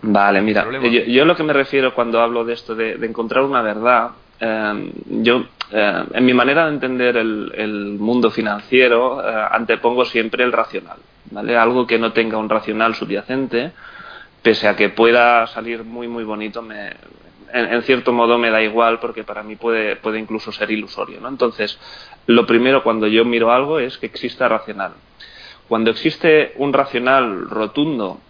Vale, 0.00 0.40
mira, 0.40 0.66
yo, 1.06 1.24
lo 1.24 1.34
que 1.34 1.42
me 1.42 1.52
refiero 1.52 1.92
cuando 1.92 2.20
hablo 2.20 2.44
de 2.44 2.54
esto, 2.54 2.74
de, 2.74 2.94
encontrar 3.04 3.44
una 3.44 3.62
verdad, 3.62 4.10
eh, 4.38 4.92
yo, 5.08 5.44
eh, 5.72 6.04
en 6.12 6.24
mi 6.24 6.32
manera 6.34 6.66
de 6.66 6.74
entender 6.74 7.16
el, 7.16 7.96
mundo 7.98 8.30
financiero, 8.30 9.20
antepongo 9.20 10.04
siempre 10.04 10.44
el 10.44 10.52
racional, 10.52 10.98
¿vale? 11.32 11.56
Algo 11.56 11.86
que 11.86 11.98
no 11.98 12.12
tenga 12.12 12.38
un 12.38 12.48
racional 12.48 12.94
subyacente, 12.94 13.72
pese 14.40 14.68
a 14.68 14.76
que 14.76 14.90
pueda 14.90 15.46
salir 15.48 15.82
muy 15.82 16.06
muy 16.06 16.22
bonito, 16.22 16.62
me, 16.62 16.92
en, 17.52 17.82
cierto 17.82 18.12
modo 18.12 18.38
me 18.38 18.50
da 18.50 18.62
igual 18.62 18.98
porque 19.00 19.24
para 19.24 19.42
mí 19.42 19.56
puede, 19.56 19.96
puede 19.96 20.18
incluso 20.18 20.52
ser 20.52 20.70
ilusorio. 20.70 21.20
¿no? 21.20 21.28
Entonces, 21.28 21.78
lo 22.26 22.46
primero 22.46 22.82
cuando 22.82 23.06
yo 23.06 23.24
miro 23.24 23.52
algo 23.52 23.78
es 23.78 23.98
que 23.98 24.06
exista 24.06 24.48
racional. 24.48 24.92
Cuando 25.68 25.90
existe 25.90 26.52
un 26.56 26.72
racional 26.72 27.48
rotundo 27.48 28.20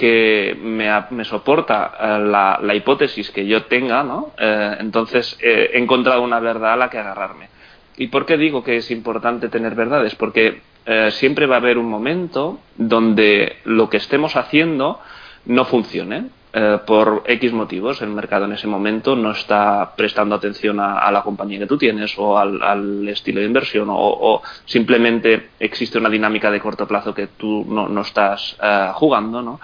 que 0.00 0.56
me, 0.58 0.88
me 1.10 1.26
soporta 1.26 1.92
eh, 2.00 2.18
la, 2.20 2.74
hipótesis 2.74 3.30
que 3.30 3.46
yo 3.46 3.64
tenga, 3.64 4.02
¿no? 4.02 4.32
Eh, 4.38 4.76
entonces 4.80 5.36
he 5.42 5.78
encontrado 5.78 6.22
una 6.22 6.40
verdad 6.40 6.72
a 6.72 6.76
la 6.76 6.88
que 6.88 6.96
agarrarme. 6.96 7.50
¿Y 7.98 8.06
por 8.06 8.24
qué 8.24 8.38
digo 8.38 8.64
que 8.64 8.78
es 8.78 8.90
importante 8.90 9.50
tener 9.50 9.74
verdades? 9.74 10.14
Porque 10.14 10.62
eh, 10.86 11.10
siempre 11.10 11.44
va 11.44 11.56
a 11.56 11.58
haber 11.58 11.76
un 11.76 11.90
momento 11.90 12.60
donde 12.78 13.58
lo 13.64 13.90
que 13.90 13.98
estemos 13.98 14.36
haciendo 14.36 15.00
no 15.44 15.66
funcione. 15.66 16.28
Eh, 16.52 16.78
por 16.84 17.22
X 17.26 17.52
motivos, 17.52 18.02
el 18.02 18.08
mercado 18.08 18.44
en 18.44 18.52
ese 18.52 18.66
momento 18.66 19.14
no 19.14 19.30
está 19.30 19.92
prestando 19.94 20.34
atención 20.34 20.80
a, 20.80 21.08
la 21.12 21.22
compañía 21.22 21.60
que 21.60 21.66
tú 21.66 21.78
tienes 21.78 22.12
o 22.18 22.36
al, 22.36 23.06
estilo 23.08 23.38
de 23.38 23.46
inversión 23.46 23.86
o, 23.88 24.42
simplemente 24.64 25.50
existe 25.60 25.98
una 25.98 26.08
dinámica 26.08 26.50
de 26.50 26.58
corto 26.58 26.88
plazo 26.88 27.14
que 27.14 27.28
tú 27.28 27.64
no, 27.68 28.00
estás 28.00 28.56
eh, 28.60 28.90
jugando. 28.94 29.42
¿no? 29.42 29.60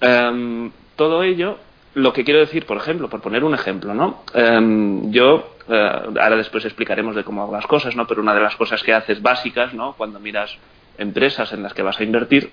Em, 0.00 0.70
todo 0.96 1.22
ello, 1.22 1.58
lo 1.92 2.14
que 2.14 2.24
quiero 2.24 2.40
decir, 2.40 2.64
por 2.64 2.78
ejemplo, 2.78 3.10
por 3.10 3.20
poner 3.20 3.44
un 3.44 3.52
ejemplo, 3.52 3.92
¿no? 3.92 4.22
Em, 4.32 5.10
yo, 5.10 5.56
eh, 5.68 5.90
ahora 6.20 6.36
después 6.36 6.64
explicaremos 6.64 7.14
de 7.14 7.24
cómo 7.24 7.42
hago 7.42 7.52
las 7.52 7.66
cosas, 7.66 7.96
¿no? 7.96 8.06
pero 8.06 8.22
una 8.22 8.34
de 8.34 8.40
las 8.40 8.56
cosas 8.56 8.82
que 8.82 8.94
haces 8.94 9.20
básicas 9.20 9.74
¿no? 9.74 9.92
cuando 9.92 10.18
miras 10.20 10.56
empresas 10.96 11.52
en 11.52 11.62
las 11.62 11.74
que 11.74 11.82
vas 11.82 12.00
a 12.00 12.04
invertir 12.04 12.50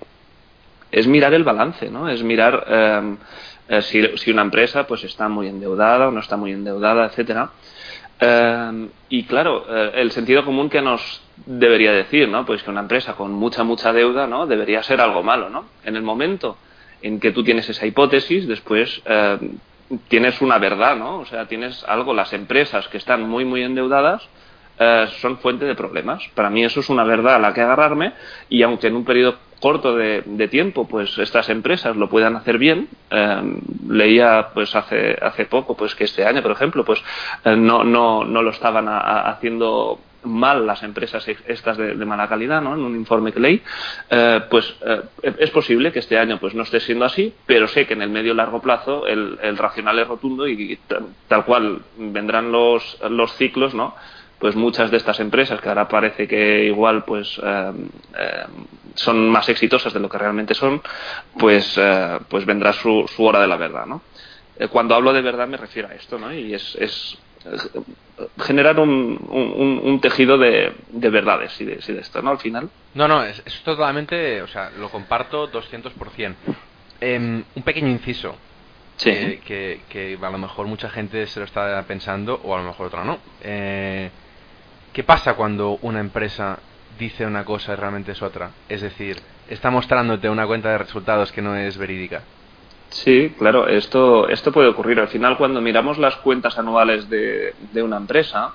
es 0.92 1.06
mirar 1.06 1.32
el 1.32 1.42
balance, 1.42 1.90
¿no? 1.90 2.08
Es 2.08 2.22
mirar 2.22 2.64
em, 2.68 3.16
eh, 3.72 3.80
si, 3.80 4.30
una 4.30 4.42
empresa 4.42 4.86
pues 4.86 5.02
está 5.04 5.28
muy 5.28 5.48
endeudada 5.48 6.08
o 6.08 6.10
no 6.10 6.20
está 6.20 6.36
muy 6.36 6.52
endeudada, 6.52 7.06
etcétera. 7.06 7.50
Em, 8.20 8.90
y 9.08 9.24
claro, 9.24 9.64
eh, 9.68 9.92
el 9.94 10.12
sentido 10.12 10.44
común 10.44 10.68
que 10.68 10.82
nos 10.82 11.22
debería 11.46 11.92
decir, 11.92 12.28
¿no? 12.28 12.44
Pues 12.44 12.62
que 12.62 12.70
una 12.70 12.80
empresa 12.80 13.14
con 13.14 13.32
mucha, 13.32 13.64
mucha 13.64 13.92
deuda, 13.92 14.26
¿no? 14.26 14.46
Debería 14.46 14.82
ser 14.82 15.00
algo 15.00 15.22
malo, 15.22 15.48
¿no? 15.48 15.64
En 15.84 15.96
el 15.96 16.02
momento 16.02 16.58
en 17.00 17.18
que 17.18 17.32
tú 17.32 17.42
tienes 17.42 17.66
esa 17.68 17.86
hipótesis, 17.86 18.46
después 18.46 19.00
em, 19.06 19.58
tienes 20.08 20.42
una 20.42 20.58
verdad, 20.58 20.96
¿no? 20.96 21.20
O 21.20 21.24
sea, 21.24 21.46
tienes 21.46 21.82
algo, 21.84 22.12
las 22.12 22.34
empresas 22.34 22.86
que 22.88 22.98
están 22.98 23.28
muy, 23.28 23.46
muy 23.46 23.62
endeudadas, 23.62 24.28
eh, 24.78 25.06
son 25.20 25.38
fuente 25.38 25.64
de 25.64 25.74
problemas. 25.74 26.22
Para 26.34 26.50
mí 26.50 26.64
eso 26.64 26.80
es 26.80 26.88
una 26.88 27.04
verdad 27.04 27.36
a 27.36 27.38
la 27.38 27.54
que 27.54 27.60
agarrarme 27.60 28.12
y 28.48 28.62
aunque 28.62 28.88
en 28.88 28.96
un 28.96 29.04
periodo 29.04 29.38
corto 29.62 29.96
de, 29.96 30.48
tiempo 30.50 30.88
pues 30.88 31.16
estas 31.18 31.48
empresas 31.48 31.96
lo 31.96 32.10
puedan 32.10 32.34
hacer 32.34 32.58
bien 32.58 32.88
eh, 33.10 33.42
leía 33.88 34.48
pues 34.52 34.74
hace 34.74 35.16
hace 35.22 35.46
poco 35.46 35.76
pues 35.76 35.94
que 35.94 36.04
este 36.04 36.26
año 36.26 36.42
por 36.42 36.50
ejemplo 36.50 36.84
pues 36.84 37.02
eh, 37.44 37.54
no 37.56 37.84
no 37.84 38.24
no 38.24 38.42
lo 38.42 38.50
estaban 38.50 38.86
haciendo 38.88 40.00
mal 40.24 40.66
las 40.66 40.82
empresas 40.82 41.26
estas 41.48 41.76
de, 41.76 41.94
mala 42.04 42.28
calidad, 42.28 42.62
¿no? 42.62 42.74
En 42.74 42.80
un 42.84 42.94
informe 42.94 43.32
que 43.32 43.40
leí, 43.40 43.60
pues 44.48 44.72
es 45.20 45.50
posible 45.50 45.90
que 45.90 45.98
este 45.98 46.16
año 46.16 46.38
pues 46.38 46.54
no 46.54 46.62
esté 46.62 46.78
siendo 46.78 47.04
así, 47.04 47.34
pero 47.44 47.66
sé 47.66 47.88
que 47.88 47.94
en 47.94 48.02
el 48.02 48.10
medio 48.10 48.32
y 48.32 48.36
largo 48.36 48.62
plazo 48.62 49.04
el, 49.08 49.36
el 49.42 49.58
racional 49.58 49.98
es 49.98 50.06
rotundo 50.06 50.46
y, 50.46 50.78
tal 51.26 51.44
cual 51.44 51.80
vendrán 51.96 52.52
los, 52.52 52.98
los 53.10 53.34
ciclos, 53.34 53.74
¿no? 53.74 53.96
Pues 54.42 54.56
muchas 54.56 54.90
de 54.90 54.96
estas 54.96 55.20
empresas 55.20 55.60
que 55.60 55.68
ahora 55.68 55.86
parece 55.86 56.26
que 56.26 56.64
igual 56.64 57.04
pues 57.04 57.40
eh, 57.40 57.72
eh, 58.18 58.44
son 58.96 59.30
más 59.30 59.48
exitosas 59.48 59.94
de 59.94 60.00
lo 60.00 60.08
que 60.08 60.18
realmente 60.18 60.52
son 60.52 60.82
pues 61.38 61.78
eh, 61.78 62.18
pues 62.28 62.44
vendrá 62.44 62.72
su, 62.72 63.08
su, 63.14 63.22
hora 63.22 63.40
de 63.40 63.46
la 63.46 63.54
verdad 63.54 63.86
no 63.86 64.02
cuando 64.70 64.96
hablo 64.96 65.12
de 65.12 65.22
verdad 65.22 65.46
me 65.46 65.56
refiero 65.56 65.88
a 65.90 65.94
esto 65.94 66.18
no 66.18 66.34
y 66.34 66.54
es, 66.54 66.74
es 66.74 67.16
generar 68.40 68.80
un, 68.80 69.80
un, 69.84 70.00
tejido 70.00 70.36
de, 70.36 70.72
de 70.90 71.08
verdades 71.08 71.60
y 71.60 71.64
de, 71.64 71.76
de, 71.76 72.00
esto 72.00 72.20
no 72.20 72.30
al 72.30 72.38
final. 72.38 72.68
No 72.94 73.06
no 73.06 73.22
es, 73.22 73.40
es 73.46 73.60
totalmente 73.62 74.42
o 74.42 74.48
sea 74.48 74.70
lo 74.70 74.88
comparto 74.88 75.52
200% 75.52 76.34
em, 77.00 77.44
un 77.54 77.62
pequeño 77.62 77.88
inciso 77.88 78.34
Sí. 78.96 79.40
que, 79.46 79.80
que, 79.88 80.18
a 80.20 80.30
lo 80.30 80.38
mejor 80.38 80.66
mucha 80.66 80.88
gente 80.90 81.26
se 81.26 81.40
lo 81.40 81.46
está 81.46 81.82
pensando 81.88 82.40
o 82.44 82.54
a 82.54 82.58
lo 82.58 82.64
mejor 82.64 82.86
otra 82.86 83.02
no. 83.02 83.18
Eh, 83.42 84.10
¿Qué 84.92 85.04
pasa 85.04 85.34
cuando 85.34 85.78
una 85.82 86.00
empresa 86.00 86.58
dice 86.98 87.24
una 87.24 87.44
cosa 87.44 87.72
y 87.72 87.76
realmente 87.76 88.12
es 88.12 88.20
otra? 88.20 88.50
Es 88.68 88.82
decir, 88.82 89.16
está 89.48 89.70
mostrándote 89.70 90.28
una 90.28 90.46
cuenta 90.46 90.70
de 90.70 90.78
resultados 90.78 91.32
que 91.32 91.40
no 91.40 91.56
es 91.56 91.78
verídica. 91.78 92.22
Sí, 92.90 93.34
claro, 93.38 93.68
esto, 93.68 94.28
esto 94.28 94.52
puede 94.52 94.68
ocurrir. 94.68 95.00
Al 95.00 95.08
final, 95.08 95.38
cuando 95.38 95.62
miramos 95.62 95.96
las 95.96 96.16
cuentas 96.16 96.58
anuales 96.58 97.08
de, 97.08 97.54
una 97.82 97.96
empresa, 97.96 98.52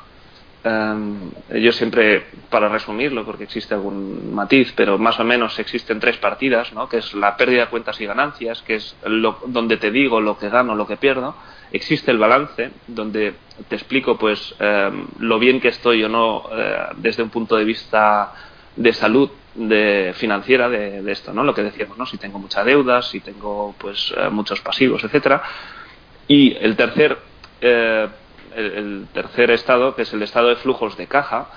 eh, 0.64 1.60
yo 1.60 1.72
siempre, 1.72 2.28
para 2.52 2.70
resumirlo, 2.70 3.26
porque 3.26 3.46
existe 3.46 3.74
algún 3.74 4.36
matiz, 4.36 4.72
pero 4.76 5.00
más 5.00 5.20
o 5.20 5.24
menos 5.24 5.58
existen 5.58 6.00
tres 6.00 6.18
partidas, 6.18 6.72
¿no? 6.72 6.88
que 6.88 6.98
es 6.98 7.16
la 7.16 7.36
pérdida 7.36 7.62
de 7.62 7.70
cuentas 7.72 8.00
y 8.00 8.06
ganancias, 8.06 8.62
que 8.62 8.76
es 8.76 8.96
lo, 9.06 9.40
donde 9.48 9.78
te 9.78 9.90
digo 9.90 10.22
lo 10.22 10.38
que 10.38 10.50
gano, 10.50 10.76
lo 10.76 10.86
que 10.86 10.98
pierdo, 10.98 11.36
existe 11.72 12.12
el 12.12 12.18
balance 12.18 12.72
donde 12.88 13.34
te 13.68 13.76
explico 13.76 14.18
pues 14.18 14.56
eh, 14.60 14.92
lo 15.20 15.40
bien 15.40 15.60
que 15.60 15.70
estoy 15.70 16.04
o 16.04 16.10
no 16.10 16.44
eh, 16.52 16.88
desde 16.98 17.24
un 17.24 17.30
punto 17.30 17.56
de 17.56 17.66
vista 17.66 18.34
de 18.76 18.94
salud 18.94 19.30
de 19.56 20.14
financiera 20.16 20.70
de, 20.70 21.12
esto 21.12 21.34
no 21.34 21.44
lo 21.44 21.54
que 21.54 21.64
decíamos 21.64 21.98
no 21.98 22.06
si 22.06 22.18
tengo 22.18 22.40
mucha 22.40 22.64
deuda 22.64 23.02
si 23.02 23.20
tengo 23.20 23.76
pues 23.78 24.14
eh, 24.16 24.30
muchos 24.30 24.62
pasivos 24.62 25.04
etcétera. 25.04 25.42
Y 26.28 26.56
el 26.58 26.76
tercer 26.76 27.18
el, 27.62 29.08
tercer 29.14 29.52
estado 29.52 29.96
que 29.96 30.04
es 30.04 30.14
el 30.14 30.22
estado 30.22 30.50
de 30.50 30.58
flujos 30.58 30.98
de 30.98 31.08
caja 31.08 31.48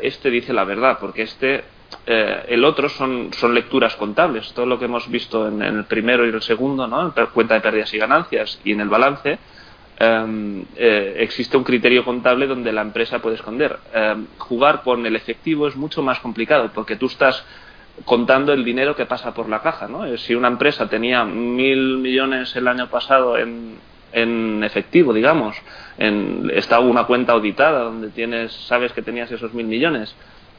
este 0.00 0.30
dice 0.30 0.52
la 0.52 0.64
verdad 0.64 0.98
porque 1.00 1.22
este 1.22 1.64
el 2.06 2.64
otro 2.64 2.88
son, 2.88 3.30
son 3.32 3.54
lecturas 3.54 3.96
contables. 3.96 4.52
Todo 4.52 4.66
lo 4.66 4.78
que 4.78 4.84
hemos 4.84 5.08
visto 5.10 5.48
en, 5.48 5.62
el 5.62 5.84
primero 5.84 6.26
y 6.26 6.30
el 6.30 6.42
segundo, 6.42 6.86
¿no? 6.86 7.12
en 7.16 7.26
cuenta 7.26 7.54
de 7.54 7.60
pérdidas 7.60 7.92
y 7.94 7.98
ganancias 7.98 8.60
y 8.64 8.72
en 8.72 8.80
el 8.80 8.88
balance, 8.88 9.38
em, 9.98 10.64
eh, 10.76 11.16
existe 11.20 11.56
un 11.56 11.64
criterio 11.64 12.04
contable 12.04 12.46
donde 12.46 12.72
la 12.72 12.82
empresa 12.82 13.20
puede 13.20 13.36
esconder. 13.36 13.78
Em, 13.92 14.26
jugar 14.38 14.82
con 14.82 15.06
el 15.06 15.16
efectivo 15.16 15.66
es 15.66 15.76
mucho 15.76 16.02
más 16.02 16.20
complicado 16.20 16.70
porque 16.74 16.96
tú 16.96 17.06
estás 17.06 17.44
contando 18.04 18.52
el 18.52 18.64
dinero 18.64 18.96
que 18.96 19.06
pasa 19.06 19.32
por 19.32 19.48
la 19.48 19.62
caja. 19.62 19.88
¿no? 19.88 20.04
Eh, 20.04 20.18
si 20.18 20.34
una 20.34 20.48
empresa 20.48 20.88
tenía 20.88 21.24
mil 21.24 21.98
millones 21.98 22.54
el 22.56 22.68
año 22.68 22.88
pasado 22.88 23.38
en, 23.38 23.78
en 24.12 24.62
efectivo, 24.64 25.12
digamos, 25.12 25.56
en, 25.98 26.50
está 26.54 26.80
una 26.80 27.04
cuenta 27.04 27.32
auditada 27.32 27.84
donde 27.84 28.08
tienes, 28.08 28.52
sabes 28.52 28.92
que 28.92 29.02
tenías 29.02 29.30
esos 29.30 29.54
mil 29.54 29.66
millones 29.66 30.14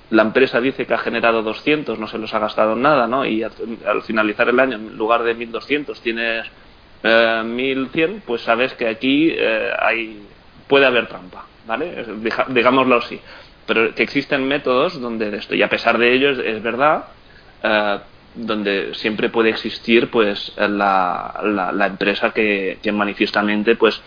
la 0.10 0.22
empresa 0.22 0.62
dice 0.62 0.86
que 0.86 0.94
ha 0.94 1.00
generado 1.00 1.42
200, 1.42 1.98
no 2.00 2.08
se 2.08 2.18
los 2.18 2.34
ha 2.34 2.40
gastado 2.40 2.76
nada, 2.76 3.08
¿no? 3.08 3.26
Y 3.26 3.44
al, 3.44 3.52
finalizar 4.04 4.50
el 4.50 4.60
año, 4.60 4.76
en 4.76 4.98
lugar 4.98 5.24
de 5.24 5.36
1.200, 5.36 6.00
tienes 6.00 6.46
1100, 7.04 8.24
pues 8.26 8.42
sabes 8.42 8.74
que 8.74 8.88
aquí 8.88 9.36
hay 9.80 10.22
puede 10.68 10.86
haber 10.86 11.08
trampa, 11.08 11.46
¿vale? 11.68 12.06
Digámoslo 12.50 12.98
así. 12.98 13.20
Pero 13.66 13.94
que 13.96 14.04
existen 14.04 14.48
métodos 14.48 15.00
donde 15.00 15.36
esto, 15.38 15.56
y 15.56 15.64
a 15.64 15.70
pesar 15.70 15.98
de 15.98 16.14
ello 16.14 16.30
es, 16.30 16.62
verdad, 16.62 17.06
donde 18.36 18.94
siempre 18.94 19.30
puede 19.30 19.50
existir 19.50 20.10
pues 20.12 20.54
la, 20.58 21.72
la, 21.74 21.88
empresa 21.88 22.32
que, 22.32 22.78
que, 22.82 22.92
manifiestamente 22.92 23.76
pues 23.76 24.02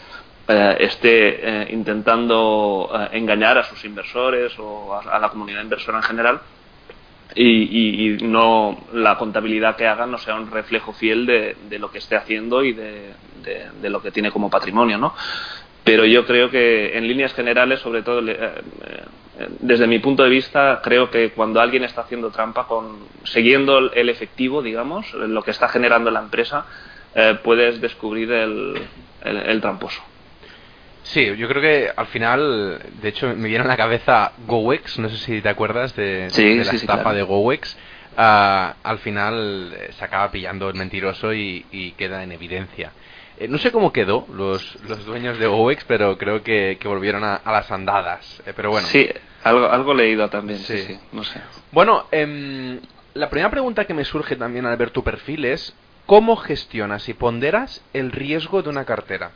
eh, 0.50 0.76
esté 0.80 1.40
eh, 1.42 1.68
intentando 1.70 2.90
eh, 2.94 3.18
engañar 3.18 3.58
a 3.58 3.64
sus 3.64 3.84
inversores 3.84 4.58
o 4.58 4.98
a, 4.98 5.18
la 5.18 5.28
comunidad 5.28 5.62
inversora 5.62 5.98
en 5.98 6.04
general 6.04 6.40
y, 7.34 8.16
no 8.22 8.86
la 8.94 9.18
contabilidad 9.18 9.76
que 9.76 9.86
haga 9.86 10.06
no 10.06 10.16
sea 10.16 10.36
un 10.36 10.50
reflejo 10.50 10.94
fiel 10.94 11.26
de, 11.26 11.78
lo 11.78 11.90
que 11.90 11.98
esté 11.98 12.16
haciendo 12.16 12.64
y 12.64 12.72
de, 12.72 13.12
lo 13.82 14.00
que 14.00 14.10
tiene 14.10 14.30
como 14.30 14.48
patrimonio 14.48 14.96
no 14.96 15.14
pero 15.84 16.06
yo 16.06 16.24
creo 16.26 16.50
que 16.50 16.96
en 16.96 17.06
líneas 17.06 17.34
generales, 17.34 17.80
sobre 17.80 18.02
todo 18.02 18.20
eh, 18.26 18.62
desde 19.60 19.86
mi 19.86 19.98
punto 19.98 20.22
de 20.22 20.28
vista, 20.30 20.80
creo 20.82 21.10
que 21.10 21.30
cuando 21.30 21.60
alguien 21.60 21.84
está 21.84 22.02
haciendo 22.02 22.30
trampa, 22.30 22.66
con, 22.66 22.98
siguiendo 23.24 23.78
el 23.78 24.08
efectivo, 24.10 24.60
digamos, 24.60 25.12
lo 25.14 25.42
que 25.42 25.50
está 25.50 25.68
generando 25.68 26.10
la 26.10 26.20
empresa, 26.20 26.66
puedes 27.42 27.80
descubrir 27.80 28.30
el, 28.32 28.82
el, 29.24 29.60
tramposo. 29.62 30.02
Sí, 31.08 31.36
yo 31.36 31.48
creo 31.48 31.62
que 31.62 31.90
al 31.94 32.06
final, 32.06 32.80
de 33.02 33.08
hecho, 33.08 33.34
me 33.34 33.48
viene 33.48 33.64
a 33.64 33.68
la 33.68 33.76
cabeza 33.76 34.32
GoEx, 34.46 34.98
no 34.98 35.08
sé 35.08 35.16
si 35.18 35.42
te 35.42 35.48
acuerdas 35.48 35.94
de, 35.96 36.28
la 36.64 36.72
estafa 36.72 37.12
de 37.12 37.22
GoEx. 37.22 37.76
Ah, 38.16 38.74
al 38.82 38.98
final 38.98 39.76
se 39.96 40.04
acaba 40.04 40.30
pillando 40.30 40.68
el 40.68 40.74
mentiroso 40.74 41.32
y 41.32 41.94
queda 41.96 42.22
en 42.22 42.32
evidencia. 42.32 42.92
Eh, 43.40 43.46
no 43.46 43.58
sé 43.58 43.70
cómo 43.70 43.92
quedó 43.92 44.26
los, 44.32 44.76
los 44.88 45.04
dueños 45.04 45.38
de 45.38 45.46
OX, 45.46 45.84
pero 45.84 46.18
creo 46.18 46.42
que, 46.42 46.76
volvieron 46.84 47.22
a, 47.22 47.40
las 47.44 47.70
andadas. 47.70 48.42
Eh, 48.44 48.52
pero 48.54 48.70
bueno. 48.70 48.88
Sí, 48.88 49.08
algo, 49.44 49.70
algo 49.70 49.94
leído 49.94 50.28
también, 50.28 50.58
sí, 50.58 50.78
sí, 50.78 50.98
no 51.12 51.22
sé. 51.22 51.40
Bueno, 51.70 52.06
em, 52.10 52.80
la 53.14 53.30
primera 53.30 53.50
pregunta 53.50 53.84
que 53.84 53.94
me 53.94 54.04
surge 54.04 54.34
también 54.34 54.66
al 54.66 54.76
ver 54.76 54.90
tu 54.90 55.04
perfil 55.04 55.44
es, 55.44 55.72
¿cómo 56.06 56.34
gestionas 56.36 57.08
y 57.08 57.14
ponderas 57.14 57.84
el 57.92 58.10
riesgo 58.10 58.62
de 58.62 58.70
una 58.70 58.84
cartera? 58.84 59.30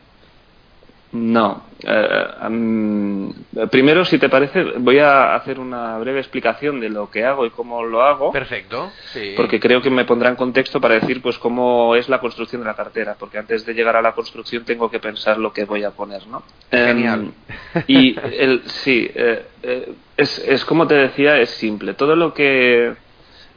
No. 1.12 1.64
Eh, 1.82 3.66
primero, 3.70 4.04
si 4.04 4.18
te 4.18 4.28
parece, 4.28 4.62
voy 4.78 4.98
a 4.98 5.34
hacer 5.34 5.60
una 5.60 5.98
breve 5.98 6.20
explicación 6.20 6.80
de 6.80 6.88
lo 6.88 7.10
que 7.10 7.24
hago 7.24 7.44
y 7.44 7.50
cómo 7.50 7.82
lo 7.84 8.02
hago. 8.02 8.32
Perfecto. 8.32 8.90
Porque 9.36 9.60
creo 9.60 9.82
que 9.82 9.90
me 9.90 10.04
pondrá 10.04 10.30
en 10.30 10.36
contexto 10.36 10.80
para 10.80 10.94
decir 10.94 11.20
pues 11.20 11.38
cómo 11.38 11.94
es 11.96 12.08
la 12.08 12.18
construcción 12.18 12.62
de 12.62 12.68
la 12.68 12.74
cartera. 12.74 13.16
Porque 13.18 13.38
antes 13.38 13.66
de 13.66 13.74
llegar 13.74 13.96
a 13.96 14.02
la 14.02 14.12
construcción 14.12 14.64
tengo 14.64 14.90
que 14.90 15.00
pensar 15.00 15.38
lo 15.38 15.52
que 15.52 15.64
voy 15.64 15.84
a 15.84 15.90
poner, 15.90 16.26
¿no? 16.26 16.42
Genial. 16.70 17.32
Em, 17.74 17.82
y 17.86 18.16
el, 18.18 18.62
sí, 18.64 19.10
eh, 19.14 19.46
eh, 19.62 19.92
es, 20.16 20.38
es 20.38 20.64
como 20.64 20.86
te 20.86 20.94
decía, 20.94 21.38
es 21.38 21.50
simple. 21.50 21.94
Todo 21.94 22.16
lo 22.16 22.32
que 22.32 22.94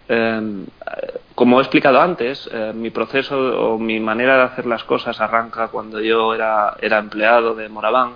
Em, 0.07 0.65
como 1.35 1.59
he 1.59 1.63
explicado 1.63 2.01
antes, 2.01 2.49
eh, 2.51 2.71
mi 2.73 2.89
proceso 2.89 3.37
o 3.37 3.77
mi 3.77 3.99
manera 3.99 4.37
de 4.37 4.43
hacer 4.43 4.65
las 4.65 4.85
cosas 4.85 5.19
arranca 5.19 5.67
cuando 5.67 5.99
yo 5.99 6.33
era, 6.33 6.77
empleado 6.81 7.53
de 7.53 7.67
Morabank, 7.67 8.15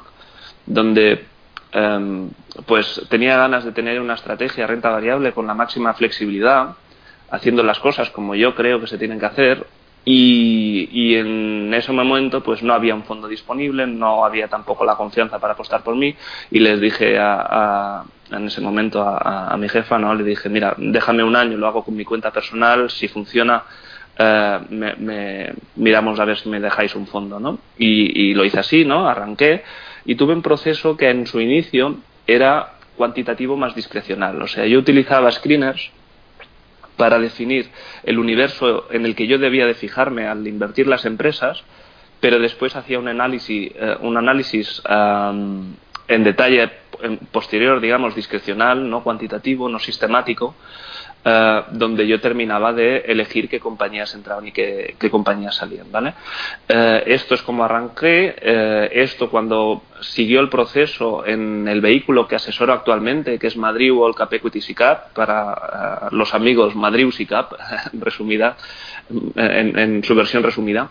donde 0.65 1.25
em, 1.73 2.29
pues 2.65 3.05
tenía 3.09 3.37
ganas 3.37 3.65
de 3.65 3.73
tener 3.73 3.99
una 3.99 4.15
estrategia 4.15 4.65
renta 4.65 4.89
variable 4.89 5.33
con 5.33 5.45
la 5.45 5.53
máxima 5.53 5.93
flexibilidad, 5.93 6.75
haciendo 7.29 7.61
las 7.61 7.79
cosas 7.79 8.09
como 8.09 8.35
yo 8.35 8.55
creo 8.55 8.79
que 8.79 8.87
se 8.87 8.97
tienen 8.97 9.19
que 9.19 9.25
hacer, 9.25 9.67
y, 10.05 11.15
en 11.15 11.73
ese 11.73 11.91
momento 11.91 12.41
pues 12.41 12.63
no 12.63 12.73
había 12.73 12.95
un 12.95 13.03
fondo 13.03 13.27
disponible, 13.27 13.85
no 13.85 14.25
había 14.25 14.47
tampoco 14.47 14.85
la 14.85 14.95
confianza 14.95 15.39
para 15.39 15.53
apostar 15.53 15.83
por 15.83 15.95
mí 15.95 16.15
y 16.51 16.59
les 16.59 16.79
dije 16.79 17.17
a, 17.19 18.03
en 18.31 18.45
ese 18.45 18.61
momento 18.61 19.01
a, 19.01 19.55
mi 19.57 19.69
jefa, 19.69 19.99
¿no? 19.99 20.13
le 20.13 20.23
dije, 20.23 20.49
mira, 20.49 20.75
déjame 20.77 21.23
un 21.23 21.35
año, 21.35 21.57
lo 21.57 21.67
hago 21.67 21.83
con 21.83 21.95
mi 21.95 22.05
cuenta 22.05 22.31
personal, 22.31 22.89
si 22.89 23.07
funciona 23.07 23.63
eh, 24.17 24.59
me, 24.69 25.53
miramos 25.75 26.19
a 26.19 26.25
ver 26.25 26.37
si 26.37 26.49
me 26.49 26.59
dejáis 26.59 26.95
un 26.95 27.07
fondo. 27.07 27.39
¿no? 27.39 27.59
Y, 27.77 28.29
y 28.29 28.33
lo 28.33 28.45
hice 28.45 28.59
así, 28.59 28.85
¿no? 28.85 29.07
arranqué 29.07 29.63
y 30.05 30.15
tuve 30.15 30.33
un 30.33 30.41
proceso 30.41 30.97
que 30.97 31.09
en 31.09 31.27
su 31.27 31.39
inicio 31.39 31.97
era 32.25 32.73
cuantitativo 32.97 33.55
más 33.55 33.75
discrecional. 33.75 34.41
O 34.41 34.47
sea, 34.47 34.65
yo 34.65 34.79
utilizaba 34.79 35.31
screeners 35.31 35.91
para 36.99 37.17
definir 37.17 37.69
el 38.03 38.19
universo 38.19 38.91
en 38.91 39.05
el 39.05 39.15
que 39.15 39.25
yo 39.25 39.37
debía 39.37 39.65
de 39.65 39.73
fijarme 39.73 40.27
al 40.27 40.45
invertir 40.45 40.85
las 40.85 41.05
empresas, 41.05 41.63
pero 42.19 42.39
después 42.39 42.75
hacía 42.75 42.99
un 42.99 43.07
análisis, 43.07 43.71
eh, 43.73 43.95
un 44.01 44.17
análisis 44.17 44.81
en 44.85 46.23
detalle 46.25 46.69
posterior, 47.31 47.79
digamos, 47.79 48.15
discrecional, 48.15 48.89
no 48.89 49.01
cuantitativo, 49.01 49.69
no 49.69 49.79
sistemático, 49.79 50.55
eh, 51.25 51.63
donde 51.71 52.07
yo 52.07 52.21
terminaba 52.21 52.71
de 52.71 52.99
elegir 52.99 53.49
qué 53.49 53.59
compañías 53.59 54.13
entraban 54.15 54.47
y 54.47 54.53
qué, 54.53 54.95
compañías 55.11 55.55
salían, 55.55 55.91
¿vale? 55.91 56.13
Eh, 56.67 57.03
esto 57.07 57.35
es 57.35 57.41
como 57.41 57.65
arranqué, 57.65 58.35
eh, 58.41 58.89
esto 58.93 59.29
cuando 59.29 59.83
siguió 59.99 60.39
el 60.39 60.47
proceso 60.47 61.25
en 61.25 61.67
el 61.67 61.81
vehículo 61.81 62.25
que 62.25 62.37
asesoro 62.37 62.71
actualmente, 62.71 63.37
que 63.37 63.47
es 63.47 63.57
Madrid 63.57 63.91
World 63.91 64.15
Cap 64.15 64.31
Equity 64.31 64.61
SICAP, 64.61 65.13
para 65.13 66.07
los 66.11 66.33
amigos 66.33 66.73
Madrid 66.73 67.11
SICAP, 67.11 67.51
resumida, 67.99 68.55
en, 69.35 69.77
en, 69.77 70.03
su 70.05 70.15
versión 70.15 70.41
resumida, 70.41 70.89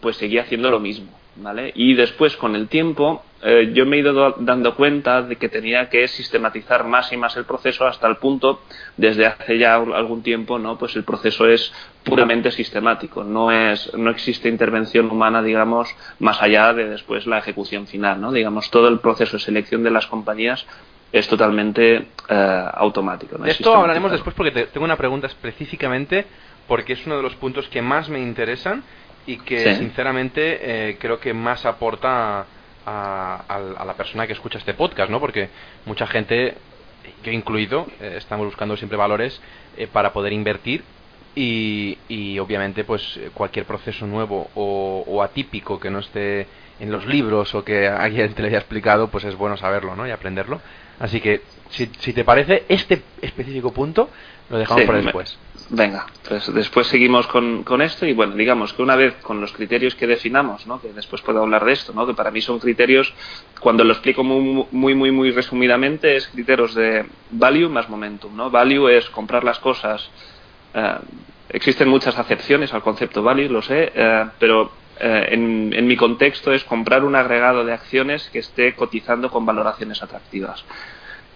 pues 0.00 0.16
seguía 0.16 0.42
haciendo 0.42 0.70
lo 0.70 0.80
mismo. 0.80 1.18
¿Vale? 1.40 1.70
Y 1.76 1.94
después, 1.94 2.36
con 2.36 2.56
el 2.56 2.66
tiempo, 2.66 3.22
eh, 3.42 3.70
yo 3.72 3.86
me 3.86 3.96
he 3.96 4.00
ido 4.00 4.32
dando 4.38 4.74
cuenta 4.74 5.22
de 5.22 5.36
que 5.36 5.48
tenía 5.48 5.88
que 5.88 6.08
sistematizar 6.08 6.84
más 6.84 7.12
y 7.12 7.16
más 7.16 7.36
el 7.36 7.44
proceso 7.44 7.86
hasta 7.86 8.08
el 8.08 8.16
punto, 8.16 8.62
desde 8.96 9.26
hace 9.26 9.58
ya 9.58 9.74
algún 9.74 10.22
tiempo, 10.22 10.58
¿no? 10.58 10.76
Pues 10.76 10.96
el 10.96 11.04
proceso 11.04 11.46
es 11.46 11.72
puramente 12.02 12.50
sistemático, 12.50 13.22
no 13.22 13.52
es, 13.52 13.94
no 13.94 14.10
existe 14.10 14.48
intervención 14.48 15.10
humana, 15.10 15.42
digamos, 15.42 15.88
más 16.18 16.42
allá 16.42 16.72
de 16.72 16.88
después 16.88 17.26
la 17.26 17.38
ejecución 17.38 17.86
final, 17.86 18.20
¿no? 18.20 18.32
Digamos, 18.32 18.70
todo 18.70 18.88
el 18.88 18.98
proceso 18.98 19.36
de 19.36 19.42
selección 19.42 19.84
de 19.84 19.90
las 19.90 20.06
compañías 20.06 20.66
es 21.12 21.28
totalmente 21.28 22.08
eh, 22.28 22.64
automático. 22.74 23.38
De 23.38 23.50
esto 23.50 23.74
hablaremos 23.74 24.10
después 24.10 24.34
porque 24.34 24.50
tengo 24.50 24.84
una 24.84 24.96
pregunta 24.96 25.26
específicamente 25.26 26.26
porque 26.66 26.94
es 26.94 27.06
uno 27.06 27.16
de 27.16 27.22
los 27.22 27.34
puntos 27.36 27.68
que 27.68 27.82
más 27.82 28.08
me 28.08 28.20
interesan 28.20 28.82
y 29.26 29.38
que 29.38 29.74
sinceramente 29.76 30.58
eh, 30.90 30.96
creo 30.98 31.20
que 31.20 31.34
más 31.34 31.64
aporta 31.66 32.40
a, 32.40 32.46
la 32.88 33.94
persona 33.96 34.26
que 34.26 34.32
escucha 34.32 34.58
este 34.58 34.74
podcast, 34.74 35.10
¿no? 35.10 35.20
Porque 35.20 35.48
mucha 35.86 36.06
gente, 36.06 36.54
yo 37.24 37.32
incluido, 37.32 37.86
eh, 38.00 38.14
estamos 38.16 38.46
buscando 38.46 38.76
siempre 38.76 38.96
valores 38.96 39.40
eh, 39.76 39.86
para 39.86 40.12
poder 40.12 40.32
invertir 40.32 40.82
y, 41.34 41.98
y, 42.08 42.38
obviamente 42.38 42.84
pues 42.84 43.20
cualquier 43.34 43.64
proceso 43.64 44.06
nuevo 44.06 44.50
o, 44.54 45.22
atípico 45.22 45.78
que 45.78 45.90
no 45.90 46.00
esté 46.00 46.46
en 46.80 46.90
los 46.90 47.06
libros 47.06 47.54
o 47.54 47.64
que 47.64 47.88
alguien 47.88 48.32
te 48.34 48.42
lo 48.42 48.48
haya 48.48 48.58
explicado, 48.58 49.08
pues 49.08 49.24
es 49.24 49.36
bueno 49.36 49.56
saberlo, 49.56 49.94
¿no? 49.94 50.06
Y 50.06 50.10
aprenderlo. 50.10 50.60
Así 50.98 51.20
que 51.20 51.42
si, 51.70 51.86
si 51.98 52.12
te 52.12 52.24
parece 52.24 52.64
este 52.68 53.02
específico 53.22 53.72
punto 53.72 54.10
lo 54.50 54.58
dejamos 54.58 54.84
para 54.84 55.02
después. 55.02 55.38
Venga, 55.70 56.06
pues 56.26 56.52
después 56.54 56.86
seguimos 56.86 57.26
con, 57.26 57.62
con, 57.62 57.82
esto 57.82 58.06
y 58.06 58.14
bueno, 58.14 58.34
digamos 58.34 58.72
que 58.72 58.80
una 58.80 58.96
vez 58.96 59.16
con 59.20 59.38
los 59.38 59.52
criterios 59.52 59.94
que 59.94 60.06
definamos, 60.06 60.66
¿no? 60.66 60.80
que 60.80 60.94
después 60.94 61.20
puedo 61.20 61.42
hablar 61.42 61.62
de 61.66 61.72
esto, 61.72 61.92
¿no? 61.92 62.06
que 62.06 62.14
para 62.14 62.30
mí 62.30 62.40
son 62.40 62.58
criterios, 62.58 63.12
cuando 63.60 63.84
lo 63.84 63.92
explico 63.92 64.24
muy, 64.24 64.66
muy, 64.70 64.94
muy, 64.94 65.10
muy 65.10 65.30
resumidamente, 65.30 66.16
es 66.16 66.28
criterios 66.28 66.74
de 66.74 67.04
value 67.30 67.68
más 67.68 67.90
momentum. 67.90 68.34
¿no? 68.34 68.50
Value 68.50 68.88
es 68.88 69.10
comprar 69.10 69.44
las 69.44 69.58
cosas. 69.58 70.08
Eh, 70.72 70.94
existen 71.50 71.88
muchas 71.88 72.18
acepciones 72.18 72.72
al 72.72 72.80
concepto 72.80 73.22
value, 73.22 73.50
lo 73.50 73.60
sé, 73.60 73.92
eh, 73.94 74.24
pero 74.38 74.72
eh, 74.98 75.28
en, 75.32 75.74
en 75.74 75.86
mi 75.86 75.98
contexto 75.98 76.50
es 76.50 76.64
comprar 76.64 77.04
un 77.04 77.14
agregado 77.14 77.62
de 77.66 77.74
acciones 77.74 78.30
que 78.30 78.38
esté 78.38 78.74
cotizando 78.74 79.30
con 79.30 79.44
valoraciones 79.44 80.02
atractivas. 80.02 80.64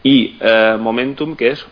Y 0.02 0.38
momentum, 0.78 1.36
que 1.36 1.50
es 1.50 1.66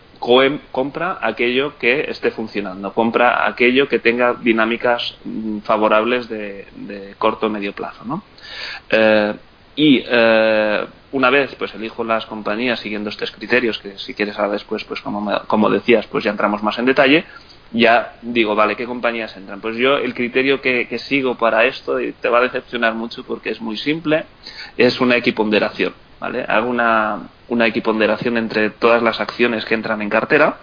compra 0.71 1.17
aquello 1.19 1.79
que 1.79 2.05
esté 2.09 2.29
funcionando, 2.29 2.93
compra 2.93 3.47
aquello 3.47 3.89
que 3.89 3.97
tenga 3.97 4.35
dinámicas 4.35 5.15
mm, 5.25 5.59
favorables 5.59 6.29
de, 6.29 7.15
corto 7.17 7.47
o 7.47 7.49
medio 7.49 7.73
plazo. 7.73 8.05
¿no? 8.05 8.23
Eh, 8.89 9.33
y 9.75 10.03
eh, 10.05 10.85
una 11.13 11.29
vez 11.31 11.55
pues 11.55 11.73
elijo 11.73 12.03
las 12.03 12.27
compañías 12.27 12.79
siguiendo 12.79 13.09
estos 13.09 13.31
criterios, 13.31 13.79
que 13.79 13.97
si 13.97 14.13
quieres 14.13 14.37
ahora 14.37 14.53
después, 14.53 14.83
pues 14.83 15.01
como, 15.01 15.41
como 15.47 15.69
decías, 15.69 16.05
pues 16.05 16.23
ya 16.23 16.31
entramos 16.31 16.61
más 16.61 16.77
en 16.77 16.85
detalle, 16.85 17.25
ya 17.71 18.17
digo, 18.21 18.53
vale, 18.53 18.75
¿qué 18.75 18.85
compañías 18.85 19.35
entran? 19.37 19.59
Pues 19.59 19.75
yo 19.77 19.97
el 19.97 20.13
criterio 20.13 20.61
que, 20.61 20.87
que 20.87 20.99
sigo 20.99 21.35
para 21.35 21.65
esto, 21.65 21.99
y 21.99 22.11
te 22.11 22.29
va 22.29 22.39
a 22.39 22.41
decepcionar 22.41 22.93
mucho 22.93 23.23
porque 23.23 23.49
es 23.49 23.59
muy 23.59 23.77
simple, 23.77 24.25
es 24.77 25.01
una 25.01 25.15
equiponderación. 25.15 25.93
¿vale? 26.21 26.45
Hago 26.47 26.69
una, 26.69 27.19
una 27.51 27.67
equiponderación 27.67 28.37
entre 28.37 28.69
todas 28.69 29.03
las 29.03 29.19
acciones 29.19 29.65
que 29.65 29.75
entran 29.75 30.01
en 30.01 30.09
cartera 30.09 30.57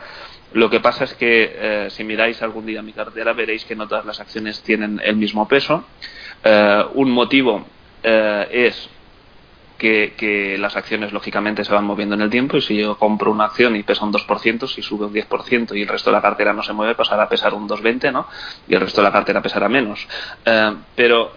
Lo 0.53 0.71
que 0.71 0.81
pasa 0.81 1.05
es 1.05 1.15
que 1.15 1.53
eh, 1.55 1.91
si 1.91 2.05
miráis 2.05 2.41
algún 2.41 2.65
día 2.65 2.81
mi 2.83 2.93
cartera 2.93 3.35
veréis 3.35 3.65
que 3.67 3.77
no 3.77 3.87
todas 3.87 4.07
las 4.07 4.19
acciones 4.19 4.63
tienen 4.63 4.99
el 5.05 5.17
mismo 5.17 5.47
peso. 5.47 5.85
Eh, 6.43 6.85
un 6.95 7.11
motivo 7.11 7.67
eh, 8.03 8.49
es 8.51 8.89
que, 9.79 10.57
las 10.59 10.77
acciones 10.77 11.13
lógicamente 11.13 11.65
se 11.65 11.73
van 11.73 11.85
moviendo 11.85 12.15
en 12.15 12.23
el 12.23 12.31
tiempo 12.31 12.57
y 12.57 12.61
si 12.61 12.77
yo 12.77 12.99
compro 12.99 13.31
una 13.31 13.45
acción 13.45 13.77
y 13.77 13.83
pesa 13.83 14.05
un 14.05 14.13
2%, 14.13 14.67
si 14.67 14.83
sube 14.83 15.07
un 15.07 15.15
10% 15.15 15.77
y 15.77 15.83
el 15.83 15.89
resto 15.89 16.11
de 16.11 16.17
la 16.17 16.23
cartera 16.23 16.53
no 16.53 16.63
se 16.63 16.73
mueve, 16.73 16.95
pasará 16.95 17.23
a 17.25 17.29
pesar 17.29 17.55
un 17.55 17.69
2,20, 17.69 18.13
¿no? 18.13 18.27
Y 18.67 18.75
el 18.75 18.81
resto 18.81 19.01
de 19.01 19.07
la 19.07 19.13
cartera 19.13 19.41
pesará 19.41 19.69
menos. 19.69 20.07
pero 20.95 21.33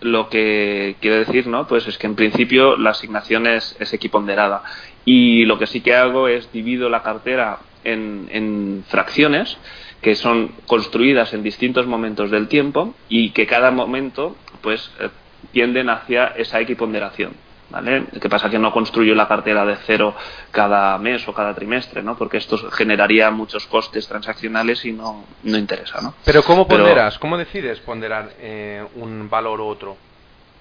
lo 0.00 0.28
que 0.28 0.96
quiero 1.00 1.16
decir, 1.16 1.46
¿no? 1.46 1.66
Pues 1.66 1.86
es 1.88 1.98
que 1.98 2.06
en 2.06 2.14
principio 2.14 2.76
la 2.76 2.90
asignación 2.90 3.46
es, 3.46 3.76
es 3.80 3.92
equiponderada 3.92 4.62
y 5.04 5.44
lo 5.44 5.58
que 5.58 5.66
sí 5.66 5.80
que 5.80 5.94
hago 5.94 6.28
es 6.28 6.50
divido 6.52 6.88
la 6.88 7.02
cartera 7.02 7.58
en, 7.84 8.84
fracciones 8.88 9.56
que 10.00 10.14
son 10.14 10.52
construidas 10.66 11.32
en 11.32 11.42
distintos 11.42 11.86
momentos 11.86 12.30
del 12.30 12.48
tiempo 12.48 12.94
y 13.08 13.30
que 13.30 13.46
cada 13.46 13.70
momento 13.70 14.36
pues 14.60 14.90
eh, 15.00 15.08
tienden 15.52 15.90
hacia 15.90 16.28
esa 16.36 16.60
equiponderación. 16.60 17.32
¿Vale? 17.70 18.04
¿Qué 18.20 18.28
pasa? 18.28 18.50
Que 18.50 18.58
no 18.58 18.70
construyo 18.70 19.14
la 19.14 19.26
cartera 19.26 19.64
de 19.64 19.76
cero 19.86 20.14
cada 20.50 20.96
mes 20.98 21.26
o 21.26 21.32
cada 21.32 21.54
trimestre, 21.54 22.02
¿no? 22.02 22.16
Porque 22.16 22.36
esto 22.36 22.58
generaría 22.70 23.30
muchos 23.30 23.66
costes 23.66 24.06
transaccionales 24.06 24.84
y 24.84 24.92
no, 24.92 25.24
no 25.42 25.58
interesa, 25.58 26.00
¿no? 26.02 26.14
Pero 26.24 26.42
¿cómo 26.42 26.68
ponderas? 26.68 27.18
¿Cómo 27.18 27.38
decides 27.38 27.80
ponderar 27.80 28.32
eh, 28.38 28.84
un 28.96 29.28
valor 29.30 29.60
u 29.60 29.64
otro? 29.64 29.96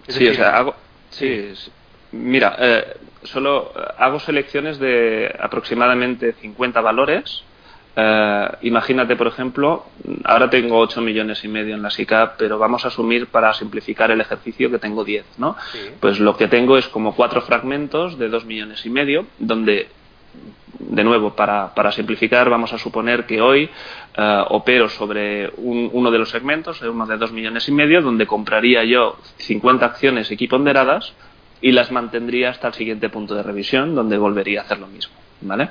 sí, 0.08 0.28
o 0.28 0.34
sea, 0.34 0.58
hago... 0.58 0.76
Sí, 1.10 1.54
mira, 2.14 2.56
eh, 2.58 2.98
solo 3.24 3.74
eh, 3.76 3.82
hago 3.98 4.20
selecciones 4.20 4.80
de 4.80 5.34
aproximadamente 5.40 6.34
50 6.34 6.82
valores. 6.82 7.44
Eh, 7.96 8.48
imagínate, 8.64 9.16
por 9.16 9.28
ejemplo, 9.28 9.86
ahora 10.24 10.50
tengo 10.50 10.80
8 10.80 11.02
millones 11.02 11.44
y 11.44 11.48
medio 11.48 11.76
en 11.76 11.82
la 11.82 11.92
SICAP, 11.92 12.38
pero 12.38 12.58
vamos 12.58 12.86
a 12.86 12.88
asumir 12.88 13.28
para 13.28 13.54
simplificar 13.54 14.10
el 14.12 14.22
ejercicio 14.22 14.72
que 14.72 14.80
tengo 14.80 15.04
10, 15.04 15.26
¿no? 15.38 15.56
Pues 16.00 16.20
lo 16.20 16.36
que 16.36 16.48
tengo 16.48 16.78
es 16.78 16.88
como 16.88 17.16
cuatro 17.16 17.42
fragmentos 17.42 18.18
de 18.18 18.30
2 18.30 18.46
millones 18.46 18.86
y 18.86 18.90
medio, 18.90 19.28
donde, 19.38 19.90
de 20.80 21.04
nuevo, 21.04 21.36
para, 21.36 21.74
para 21.76 21.92
simplificar, 21.92 22.50
vamos 22.50 22.74
a 22.74 22.80
suponer 22.80 23.26
que 23.26 23.42
hoy 23.42 23.70
eh, 24.18 24.44
opero 24.50 24.90
sobre 24.90 25.52
uno 25.58 26.10
de 26.10 26.18
los 26.18 26.30
segmentos, 26.30 26.82
uno 26.82 27.06
de 27.06 27.18
2 27.18 27.32
millones 27.32 27.68
y 27.68 27.72
medio, 27.72 28.02
donde 28.02 28.26
compraría 28.26 28.84
yo 28.84 29.18
50 29.38 29.86
acciones 29.86 30.32
equiponderadas 30.32 31.14
y 31.62 31.72
las 31.72 31.92
mantendría 31.92 32.50
hasta 32.50 32.70
el 32.70 32.74
siguiente 32.74 33.10
punto 33.10 33.36
de 33.36 33.44
revisión, 33.44 33.94
donde 33.94 34.18
volvería 34.18 34.62
a 34.62 34.64
hacer 34.64 34.80
lo 34.80 34.88
mismo. 34.88 35.23
¿Vale? 35.44 35.70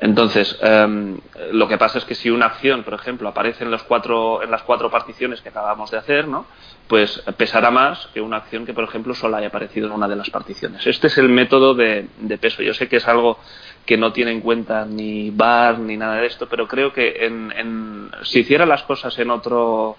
Entonces, 0.00 0.58
em, 0.62 1.18
lo 1.52 1.66
que 1.68 1.76
pasa 1.76 1.98
es 1.98 2.04
que 2.04 2.14
si 2.14 2.30
una 2.30 2.46
acción, 2.46 2.84
por 2.84 2.94
ejemplo, 2.94 3.28
aparece 3.28 3.64
en, 3.64 3.70
los 3.70 3.82
cuatro, 3.82 4.42
en 4.42 4.50
las 4.50 4.62
cuatro 4.62 4.90
particiones 4.90 5.40
que 5.40 5.48
acabamos 5.48 5.90
de 5.90 5.98
hacer, 5.98 6.28
¿no? 6.28 6.46
pues 6.88 7.22
pesará 7.36 7.70
más 7.70 8.08
que 8.14 8.20
una 8.20 8.38
acción 8.38 8.64
que, 8.64 8.72
por 8.72 8.84
ejemplo, 8.84 9.14
solo 9.14 9.36
haya 9.36 9.48
aparecido 9.48 9.86
en 9.86 9.92
una 9.92 10.08
de 10.08 10.16
las 10.16 10.30
particiones. 10.30 10.86
Este 10.86 11.08
es 11.08 11.18
el 11.18 11.28
método 11.28 11.74
de, 11.74 12.08
peso. 12.40 12.62
Yo 12.62 12.72
sé 12.72 12.88
que 12.88 12.96
es 12.96 13.06
algo 13.06 13.38
que 13.84 13.98
no 13.98 14.12
tiene 14.12 14.32
en 14.32 14.40
cuenta 14.40 14.86
ni 14.86 15.30
VAR 15.30 15.78
ni 15.78 15.96
nada 15.96 16.16
de 16.16 16.26
esto, 16.26 16.48
pero 16.48 16.66
creo 16.66 16.92
que 16.92 17.26
en, 17.26 18.10
si 18.22 18.40
hiciera 18.40 18.64
las 18.64 18.82
cosas 18.82 19.16
en 19.18 19.30
otro 19.30 19.96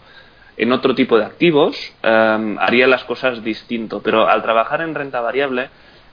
en 0.58 0.73
otro 0.73 0.93
tipo 0.93 1.17
de 1.17 1.23
activos, 1.23 1.77
em, 2.03 2.58
haría 2.60 2.86
las 2.86 3.05
cosas 3.05 3.41
distinto. 3.41 4.01
Pero 4.01 4.27
al 4.27 4.41
trabajar 4.41 4.82
en 4.82 4.93
renta 4.93 5.21
variable, 5.21 5.69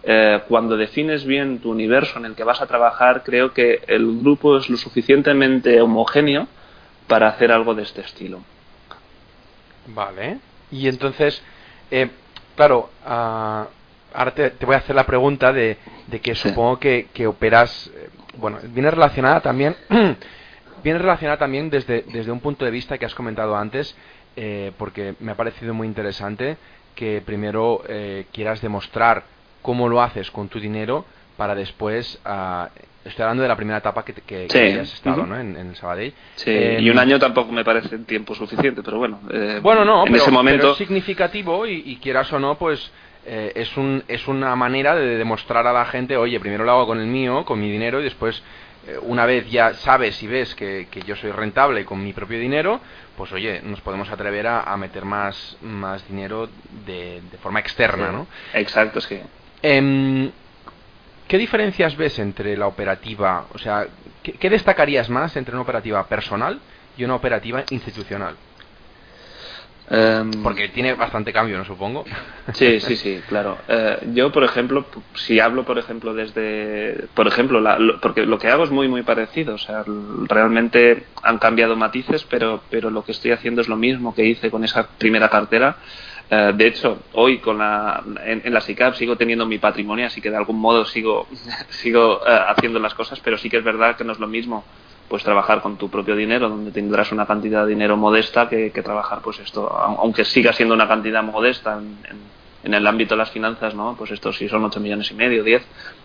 eh, 0.08 0.40
cuando 0.46 0.76
defines 0.76 1.24
bien 1.24 1.58
tu 1.58 1.72
universo 1.72 2.18
en 2.20 2.26
el 2.26 2.36
que 2.36 2.44
vas 2.44 2.60
a 2.60 2.66
trabajar, 2.66 3.24
creo 3.24 3.52
que 3.52 3.82
el 3.88 4.20
grupo 4.20 4.56
es 4.56 4.70
lo 4.70 4.76
suficientemente 4.76 5.80
homogéneo 5.80 6.46
para 7.08 7.26
hacer 7.26 7.50
algo 7.50 7.74
de 7.74 7.82
este 7.82 8.02
estilo. 8.02 8.40
Vale. 9.88 10.38
Y 10.70 10.86
entonces, 10.86 11.42
eh, 11.90 12.08
claro, 12.54 12.90
ah, 13.04 13.66
ahora 14.14 14.30
te, 14.32 14.52
voy 14.64 14.76
a 14.76 14.78
hacer 14.78 14.94
la 14.94 15.06
pregunta 15.06 15.52
de, 15.52 15.76
que 16.22 16.36
supongo 16.36 16.78
que, 16.78 17.08
que, 17.12 17.26
operas, 17.26 17.90
eh, 17.92 18.08
bueno, 18.36 18.58
viene 18.62 18.92
relacionada 18.92 19.40
también, 19.40 19.74
viene 20.84 21.00
relacionada 21.00 21.38
también 21.38 21.68
desde, 21.68 22.02
desde 22.02 22.30
un 22.30 22.38
punto 22.38 22.64
de 22.64 22.70
vista 22.70 22.96
que 22.96 23.06
has 23.06 23.14
comentado 23.14 23.56
antes, 23.56 23.96
eh, 24.36 24.70
porque 24.78 25.16
me 25.18 25.32
ha 25.32 25.36
parecido 25.36 25.74
muy 25.74 25.88
interesante 25.88 26.56
que 26.94 27.20
primero 27.26 27.82
quieras 28.32 28.62
demostrar 28.62 29.24
cómo 29.66 29.88
lo 29.88 30.00
haces 30.00 30.30
con 30.30 30.48
tu 30.48 30.60
dinero 30.60 31.04
para 31.36 31.52
después 31.52 32.20
uh, 32.24 32.66
estoy 33.04 33.24
hablando 33.24 33.42
de 33.42 33.48
la 33.48 33.56
primera 33.56 33.78
etapa 33.78 34.04
que, 34.04 34.12
que, 34.14 34.46
has 34.80 34.94
estado 34.94 35.26
¿no? 35.26 35.36
en, 35.36 35.56
el 35.56 35.74
Sabadell 35.74 36.14
sí, 36.36 36.52
y 36.52 36.86
em, 36.86 36.92
un 36.92 36.98
año 37.00 37.18
tampoco 37.18 37.50
me 37.50 37.64
parece 37.64 37.98
tiempo 37.98 38.32
suficiente 38.36 38.80
pero 38.84 38.98
bueno 38.98 39.18
eh, 39.28 39.58
bueno 39.60 39.84
no 39.84 40.06
en 40.06 40.12
pero, 40.12 40.22
ese 40.22 40.30
momento 40.30 40.70
es 40.70 40.78
significativo 40.78 41.66
y, 41.66 41.96
quieras 42.00 42.32
o 42.32 42.38
no 42.38 42.56
pues 42.56 42.92
eh, 43.26 43.50
es 43.56 43.76
un 43.76 44.04
es 44.06 44.28
una 44.28 44.54
manera 44.54 44.94
de 44.94 45.18
demostrar 45.18 45.66
a 45.66 45.72
la 45.72 45.84
gente 45.86 46.16
oye 46.16 46.38
primero 46.38 46.62
lo 46.64 46.70
hago 46.70 46.86
con 46.86 47.00
el 47.00 47.08
mío 47.08 47.44
con 47.44 47.60
mi 47.60 47.68
dinero 47.68 47.98
y 47.98 48.04
después 48.04 48.40
eh, 48.86 48.98
una 49.02 49.26
vez 49.26 49.50
ya 49.50 49.74
sabes 49.74 50.22
y 50.22 50.28
ves 50.28 50.54
que, 50.54 50.86
yo 51.04 51.16
soy 51.16 51.32
rentable 51.32 51.84
con 51.84 52.02
mi 52.04 52.12
propio 52.12 52.38
dinero, 52.38 52.80
pues 53.16 53.32
oye, 53.32 53.60
nos 53.64 53.80
podemos 53.80 54.08
atrever 54.10 54.46
a, 54.46 54.76
meter 54.76 55.04
más, 55.04 55.56
más 55.60 56.06
dinero 56.06 56.48
de, 56.86 57.20
forma 57.42 57.58
externa, 57.58 58.12
¿no? 58.12 58.28
Exacto, 58.54 59.00
sí. 59.00 59.20
Em, 59.62 60.30
¿Qué 61.28 61.38
diferencias 61.38 61.96
ves 61.96 62.18
entre 62.20 62.56
la 62.56 62.68
operativa, 62.68 63.46
o 63.52 63.58
sea, 63.58 63.86
¿qué 64.22 64.48
destacarías 64.50 65.10
más 65.10 65.36
entre 65.36 65.54
una 65.54 65.62
operativa 65.62 66.06
personal 66.06 66.60
y 66.96 67.02
una 67.02 67.16
operativa 67.16 67.64
institucional? 67.70 68.36
Em, 69.88 70.42
Porque 70.42 70.68
tiene 70.68 70.94
bastante 70.94 71.32
cambio, 71.32 71.58
¿no? 71.58 71.64
Supongo. 71.64 72.04
Sí, 72.54 72.80
sí, 72.80 72.96
sí, 72.96 73.20
claro. 73.28 73.56
Eh, 73.68 73.98
yo, 74.14 74.32
por 74.32 74.42
ejemplo, 74.42 74.84
si 75.14 75.38
hablo, 75.38 75.64
por 75.64 75.78
ejemplo, 75.78 76.12
desde. 76.12 77.06
Por 77.14 77.28
ejemplo, 77.28 77.62
porque 78.02 78.26
lo 78.26 78.38
que 78.38 78.48
hago 78.48 78.64
es 78.64 78.70
muy, 78.70 78.88
muy 78.88 79.02
parecido. 79.02 79.54
O 79.54 79.58
sea, 79.58 79.84
realmente 80.28 81.04
han 81.22 81.38
cambiado 81.38 81.76
matices, 81.76 82.24
pero, 82.24 82.62
pero 82.68 82.90
lo 82.90 83.04
que 83.04 83.12
estoy 83.12 83.30
haciendo 83.30 83.60
es 83.60 83.68
lo 83.68 83.76
mismo 83.76 84.14
que 84.14 84.24
hice 84.24 84.50
con 84.50 84.64
esa 84.64 84.88
primera 84.98 85.28
cartera. 85.28 85.76
Eh, 86.28 86.52
de 86.56 86.66
hecho, 86.66 86.98
hoy 87.12 87.38
con 87.38 87.58
la, 87.58 88.02
en, 88.24 88.52
la 88.52 88.60
SICAP 88.60 88.94
sigo 88.94 89.16
teniendo 89.16 89.46
mi 89.46 89.58
patrimonio, 89.58 90.06
así 90.06 90.20
que 90.20 90.30
de 90.30 90.36
algún 90.36 90.58
modo 90.58 90.84
sigo, 90.84 91.26
sigo 91.70 92.20
eh, 92.26 92.38
haciendo 92.48 92.80
las 92.80 92.94
cosas, 92.94 93.20
pero 93.20 93.38
sí 93.38 93.48
que 93.48 93.58
es 93.58 93.64
verdad 93.64 93.96
que 93.96 94.04
no 94.04 94.12
es 94.12 94.18
lo 94.18 94.26
mismo 94.26 94.64
pues 95.08 95.22
trabajar 95.22 95.62
con 95.62 95.76
tu 95.76 95.88
propio 95.88 96.16
dinero, 96.16 96.48
donde 96.48 96.72
tendrás 96.72 97.12
una 97.12 97.26
cantidad 97.26 97.64
de 97.64 97.70
dinero 97.70 97.96
modesta 97.96 98.48
que, 98.48 98.70
trabajar, 98.70 99.20
pues 99.22 99.38
esto, 99.38 99.70
aunque 99.70 100.24
siga 100.24 100.52
siendo 100.52 100.74
una 100.74 100.88
cantidad 100.88 101.22
modesta 101.22 101.78
en, 102.64 102.74
el 102.74 102.84
ámbito 102.84 103.14
de 103.14 103.18
las 103.18 103.30
finanzas, 103.30 103.76
¿no? 103.76 103.94
Pues 103.96 104.10
esto 104.10 104.32
si 104.32 104.48
son 104.48 104.64
8 104.64 104.80
millones 104.80 105.08
y 105.12 105.14
medio, 105.14 105.44
10, 105.44 105.64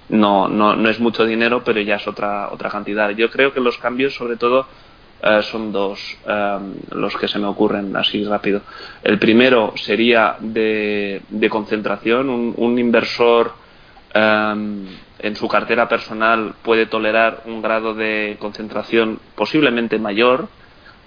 no, 0.10 0.48
no, 0.48 0.76
no 0.76 0.90
es 0.90 1.00
mucho 1.00 1.26
dinero, 1.26 1.64
pero 1.64 1.82
ya 1.82 1.96
es 1.96 2.08
otra, 2.08 2.52
otra 2.52 2.70
cantidad. 2.70 3.10
Yo 3.10 3.32
creo 3.32 3.52
que 3.52 3.60
los 3.60 3.80
cambios, 3.80 4.14
sobre 4.14 4.38
todo, 4.38 4.68
eh, 5.22 5.42
son 5.44 5.72
dos 5.72 6.00
em, 6.26 6.76
los 6.92 7.16
que 7.18 7.28
se 7.28 7.40
me 7.40 7.48
ocurren 7.48 7.96
así 7.96 8.24
rápido. 8.24 8.62
El 9.04 9.20
primero 9.20 9.74
sería 9.76 10.36
de, 10.40 11.22
de 11.30 11.50
concentración, 11.50 12.30
un, 12.30 12.54
un 12.58 12.80
inversor 12.80 13.62
Em, 14.14 14.88
en 15.20 15.36
su 15.38 15.48
cartera 15.48 15.88
personal 15.88 16.56
puede 16.64 16.86
tolerar 16.86 17.44
un 17.46 17.62
grado 17.62 17.94
de 17.94 18.36
concentración 18.40 19.20
posiblemente 19.36 20.00
mayor 20.00 20.50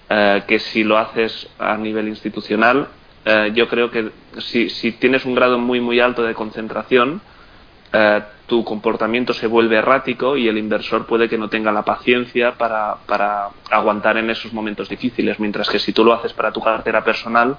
eh, 0.09 0.43
que 0.47 0.57
si 0.57 0.83
lo 0.83 0.97
haces 0.97 1.47
a 1.59 1.77
nivel 1.77 2.07
institucional. 2.07 2.87
Eh, 3.25 3.51
yo 3.53 3.67
creo 3.67 3.91
que 3.91 4.09
si, 4.39 4.69
si, 4.69 4.93
tienes 4.93 5.25
un 5.25 5.35
grado 5.35 5.59
muy 5.59 5.81
muy 5.81 5.99
alto 5.99 6.23
de 6.23 6.33
concentración, 6.33 7.21
eh, 7.97 8.21
tu 8.45 8.63
comportamiento 8.63 9.33
se 9.33 9.47
vuelve 9.47 9.77
errático 9.77 10.35
y 10.35 10.47
el 10.47 10.57
inversor 10.57 11.05
puede 11.05 11.29
que 11.29 11.37
no 11.37 11.47
tenga 11.47 11.71
la 11.71 11.83
paciencia 11.83 12.51
para, 12.57 12.95
para 13.05 13.49
aguantar 13.71 14.17
en 14.17 14.29
esos 14.29 14.51
momentos 14.51 14.89
difíciles, 14.89 15.39
mientras 15.39 15.69
que 15.69 15.79
si 15.79 15.93
tú 15.93 16.03
lo 16.03 16.13
haces 16.13 16.33
para 16.33 16.51
tu 16.51 16.61
cartera 16.61 17.03
personal, 17.03 17.57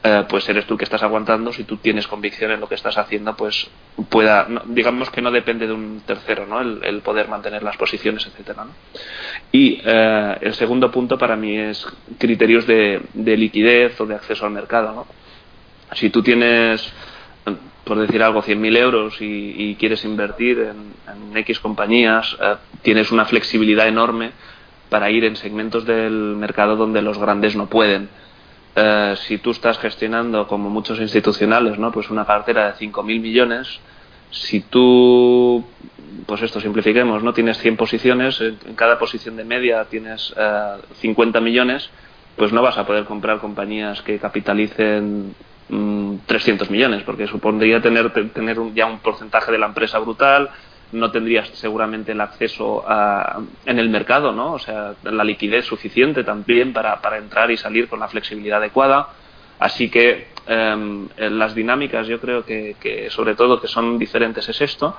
eh, 0.00 0.24
pues 0.28 0.48
eres 0.48 0.64
tú 0.64 0.76
que 0.76 0.84
estás 0.84 1.02
aguantando. 1.02 1.52
Si 1.52 1.64
tú 1.64 1.76
tienes 1.76 2.06
convicción 2.06 2.52
en 2.52 2.60
lo 2.60 2.68
que 2.68 2.76
estás 2.76 2.96
haciendo, 2.98 3.36
pues 3.36 3.68
pueda, 4.08 4.46
digamos 4.66 5.10
que 5.10 5.20
no 5.20 5.30
depende 5.30 5.66
de 5.66 5.72
un 5.72 6.02
tercero, 6.06 6.46
¿no? 6.46 6.60
El, 6.60 7.00
poder 7.00 7.28
mantener 7.28 7.62
las 7.62 7.76
posiciones, 7.76 8.24
etcétera. 8.26 8.66
Y 9.50 9.80
eh, 9.84 10.38
el 10.40 10.54
segundo 10.54 10.90
punto 10.90 11.18
para 11.18 11.36
mí 11.36 11.56
es 11.56 11.84
criterios 12.16 12.66
de, 12.66 13.02
liquidez 13.14 14.00
o 14.00 14.06
de 14.06 14.14
acceso 14.14 14.46
al 14.46 14.52
mercado. 14.52 14.92
¿no? 14.92 15.06
Si 15.94 16.10
tú 16.10 16.22
tienes, 16.22 16.92
por 17.88 17.98
decir 17.98 18.22
algo, 18.22 18.42
100.000 18.42 18.76
euros 18.76 19.16
y, 19.20 19.74
quieres 19.76 20.04
invertir 20.04 20.58
en, 20.58 21.36
X 21.38 21.58
compañías, 21.58 22.36
eh, 22.40 22.56
tienes 22.82 23.10
una 23.10 23.24
flexibilidad 23.24 23.88
enorme 23.88 24.32
para 24.90 25.10
ir 25.10 25.24
en 25.24 25.36
segmentos 25.36 25.86
del 25.86 26.36
mercado 26.36 26.76
donde 26.76 27.00
los 27.00 27.18
grandes 27.18 27.56
no 27.56 27.66
pueden 27.66 28.08
eh, 28.76 29.14
si 29.16 29.38
tú 29.38 29.50
estás 29.52 29.78
gestionando, 29.78 30.46
como 30.46 30.68
muchos 30.68 31.00
institucionales, 31.00 31.78
¿no? 31.78 31.90
pues 31.90 32.10
una 32.10 32.26
cartera 32.26 32.66
de 32.66 32.74
5.000 32.74 33.20
millones, 33.20 33.80
Si 34.30 34.60
tú, 34.60 35.64
pues 36.26 36.42
esto 36.42 36.60
simplifiquemos, 36.60 37.22
no 37.22 37.32
tienes 37.32 37.56
100 37.58 37.76
posiciones, 37.78 38.38
en 38.42 38.74
cada 38.74 38.98
posición 38.98 39.36
de 39.36 39.44
media 39.44 39.86
tienes 39.86 40.34
50 41.00 41.40
millones, 41.40 41.88
pues 42.36 42.52
no 42.52 42.60
vas 42.60 42.76
a 42.76 42.84
poder 42.84 43.04
comprar 43.06 43.38
compañías 43.38 44.02
que 44.02 44.18
capitalicen 44.18 45.34
300 45.68 46.68
mm, 46.68 46.72
millones, 46.72 47.02
porque 47.04 47.26
supondría 47.26 47.80
tener, 47.80 48.10
tener 48.32 48.58
ya 48.74 48.86
un 48.86 49.00
porcentaje 49.00 49.52
de 49.52 49.58
la 49.58 49.66
empresa 49.66 49.98
brutal, 49.98 50.50
no 50.92 51.10
tendrías 51.10 51.48
seguramente 51.54 52.12
el 52.12 52.20
acceso 52.20 52.84
a, 52.86 53.40
en 53.66 53.78
el 53.78 53.90
mercado, 53.90 54.32
¿no? 54.32 54.54
O 54.54 54.58
sea, 54.58 54.94
la 55.02 55.24
liquidez 55.24 55.66
suficiente 55.66 56.24
también 56.24 56.72
para, 56.72 57.00
para 57.00 57.18
entrar 57.18 57.50
y 57.50 57.56
salir 57.56 57.88
con 57.88 58.00
la 58.00 58.08
flexibilidad 58.08 58.58
adecuada. 58.58 59.08
Así 59.58 59.90
que 59.90 60.28
em, 60.46 61.08
las 61.18 61.54
dinámicas 61.54 62.06
yo 62.06 62.20
creo 62.20 62.44
que, 62.44 63.08
sobre 63.10 63.34
todo 63.34 63.60
que 63.60 63.68
son 63.68 63.98
diferentes 63.98 64.48
es 64.48 64.60
esto. 64.60 64.96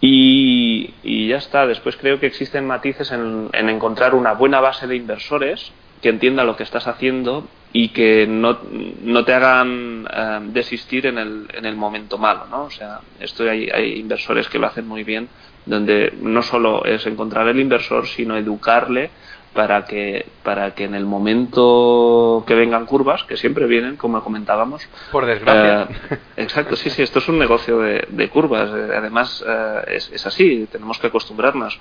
Y, 0.00 1.26
ya 1.28 1.38
está. 1.38 1.66
Después 1.66 1.96
creo 1.96 2.20
que 2.20 2.26
existen 2.26 2.64
matices 2.66 3.10
en 3.10 3.50
encontrar 3.52 4.14
una 4.14 4.34
buena 4.34 4.60
base 4.60 4.86
de 4.86 4.94
inversores 4.94 5.72
que 6.00 6.10
entienda 6.10 6.44
lo 6.44 6.56
que 6.56 6.62
estás 6.62 6.86
haciendo 6.86 7.48
y 7.72 7.90
que 7.90 8.26
no, 8.26 8.58
no 9.02 9.24
te 9.24 9.34
hagan 9.34 10.08
eh, 10.10 10.38
desistir 10.52 11.06
en 11.06 11.18
el, 11.18 11.48
en 11.52 11.66
el 11.66 11.76
momento 11.76 12.18
malo, 12.18 12.46
¿no? 12.50 12.64
O 12.64 12.70
sea, 12.70 13.00
esto 13.20 13.48
hay, 13.48 13.68
hay 13.68 13.98
inversores 13.98 14.48
que 14.48 14.58
lo 14.58 14.66
hacen 14.66 14.86
muy 14.86 15.04
bien, 15.04 15.28
donde 15.66 16.12
no 16.20 16.42
solo 16.42 16.84
es 16.84 17.06
encontrar 17.06 17.46
el 17.48 17.60
inversor, 17.60 18.06
sino 18.06 18.36
educarle 18.36 19.10
para 19.54 19.84
que 19.84 20.26
para 20.42 20.74
que 20.74 20.84
en 20.84 20.94
el 20.94 21.04
momento 21.04 22.44
que 22.46 22.54
vengan 22.54 22.86
curvas, 22.86 23.24
que 23.24 23.36
siempre 23.36 23.66
vienen, 23.66 23.96
como 23.96 24.22
comentábamos. 24.22 24.86
Por 25.10 25.26
desgracia. 25.26 25.88
Eh, 26.10 26.18
exacto, 26.36 26.76
sí, 26.76 26.90
sí, 26.90 27.02
esto 27.02 27.18
es 27.18 27.28
un 27.28 27.38
negocio 27.38 27.78
de, 27.80 28.06
de 28.08 28.28
curvas. 28.28 28.70
Además, 28.70 29.44
eh, 29.46 29.82
es, 29.88 30.10
es, 30.12 30.26
así, 30.26 30.68
tenemos 30.70 30.98
que 30.98 31.08
acostumbrarnos 31.08 31.78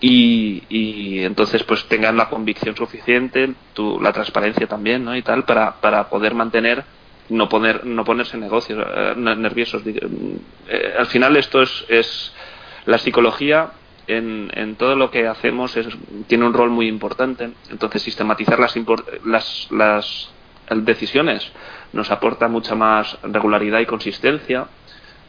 y, 0.00 1.20
entonces 1.24 1.62
pues 1.64 1.84
tengan 1.86 2.16
la 2.16 2.28
convicción 2.28 2.76
suficiente, 2.76 3.52
tu, 3.74 4.00
la 4.00 4.12
transparencia 4.12 4.66
también, 4.66 5.04
¿no? 5.04 5.16
Y 5.16 5.22
tal, 5.22 5.44
para, 5.44 5.80
para 5.80 6.08
poder 6.08 6.34
mantener, 6.34 6.84
no 7.28 7.48
poner, 7.48 7.84
no 7.84 8.04
ponerse 8.04 8.36
negocios 8.36 8.84
eh, 8.94 9.14
nerviosos. 9.16 9.82
Eh, 9.84 10.94
al 10.98 11.06
final 11.06 11.36
esto 11.36 11.62
es, 11.62 11.84
es 11.88 12.32
la 12.86 12.98
psicología 12.98 13.72
en, 14.06 14.50
en, 14.54 14.76
todo 14.76 14.96
lo 14.96 15.10
que 15.10 15.26
hacemos 15.26 15.76
es, 15.76 15.88
tiene 16.26 16.46
un 16.46 16.54
rol 16.54 16.70
muy 16.70 16.86
importante. 16.86 17.50
Entonces 17.70 18.02
sistematizar 18.02 18.58
las, 18.60 18.76
las, 19.24 19.68
las 19.70 20.32
decisiones 20.70 21.50
nos 21.92 22.10
aporta 22.10 22.48
mucha 22.48 22.74
más 22.74 23.18
regularidad 23.22 23.80
y 23.80 23.86
consistencia 23.86 24.66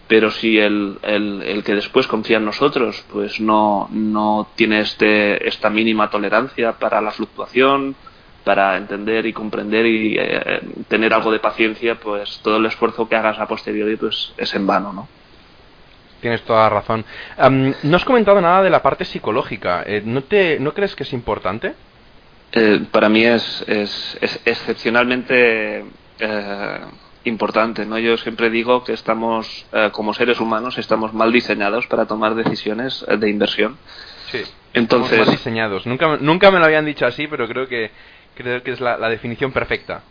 pero 0.10 0.32
si 0.32 0.58
el, 0.58 0.98
el, 1.04 1.44
el, 1.44 1.64
que 1.64 1.76
después 1.76 2.08
confía 2.08 2.38
en 2.38 2.46
nosotros 2.46 3.06
pues 3.12 3.40
no, 3.40 3.88
no 3.92 4.48
tiene 4.56 4.80
este, 4.82 5.48
esta 5.48 5.70
mínima 5.70 6.10
tolerancia 6.10 6.74
para 6.74 7.00
la 7.00 7.12
fluctuación, 7.12 7.96
para 8.44 8.76
entender 8.76 9.28
y 9.28 9.34
comprender 9.34 9.86
y 9.86 10.18
eh, 10.18 10.62
tener 10.88 11.14
algo 11.14 11.32
de 11.32 11.38
paciencia, 11.38 12.00
pues 12.00 12.40
todo 12.42 12.58
el 12.58 12.66
esfuerzo 12.66 13.08
que 13.08 13.16
hagas 13.16 13.38
a 13.38 13.48
posteriori 13.48 13.98
pues 13.98 14.34
es 14.36 14.52
en 14.56 14.66
vano, 14.66 14.92
¿no? 14.92 15.08
Tienes 16.22 16.42
toda 16.42 16.64
la 16.64 16.70
razón. 16.70 17.06
Um, 17.38 17.72
no 17.84 17.96
has 17.96 18.04
comentado 18.04 18.42
nada 18.42 18.64
de 18.64 18.72
la 18.72 18.82
parte 18.82 19.06
psicológica. 19.06 19.84
Eh, 19.86 20.02
¿no, 20.04 20.24
te, 20.24 20.60
¿No 20.60 20.74
crees 20.74 20.96
que 20.96 21.04
es 21.04 21.14
importante? 21.14 21.76
Eh, 22.52 22.82
para 22.92 23.10
mí 23.10 23.24
es, 23.24 23.64
es, 23.68 24.18
es 24.20 24.42
excepcionalmente 24.44 25.86
importante, 27.30 27.86
¿no? 27.86 27.98
Yo 27.98 28.18
siempre 28.18 28.50
digo 28.50 28.84
que 28.84 28.94
estamos, 28.94 29.66
eh, 29.72 29.90
como 29.92 30.14
seres 30.14 30.40
humanos, 30.40 30.78
estamos 30.78 31.14
mal 31.14 31.32
diseñados 31.32 31.88
para 31.88 32.06
tomar 32.06 32.36
decisiones 32.36 33.06
eh, 33.08 33.18
de 33.18 33.30
inversión. 33.30 33.78
Sí. 34.32 34.44
Entonces, 34.74 35.20
mal 35.20 35.32
diseñados. 35.32 35.86
Nunca, 35.86 36.18
nunca 36.20 36.52
me 36.52 36.60
lo 36.60 36.66
habían 36.66 36.86
dicho 36.86 37.06
así, 37.06 37.28
pero 37.28 37.48
creo 37.48 37.68
que 37.68 37.92
creo 38.36 38.64
que 38.64 38.72
es 38.72 38.82
la, 38.82 38.98
la 38.98 39.10
definición 39.10 39.52
perfecta. 39.52 40.02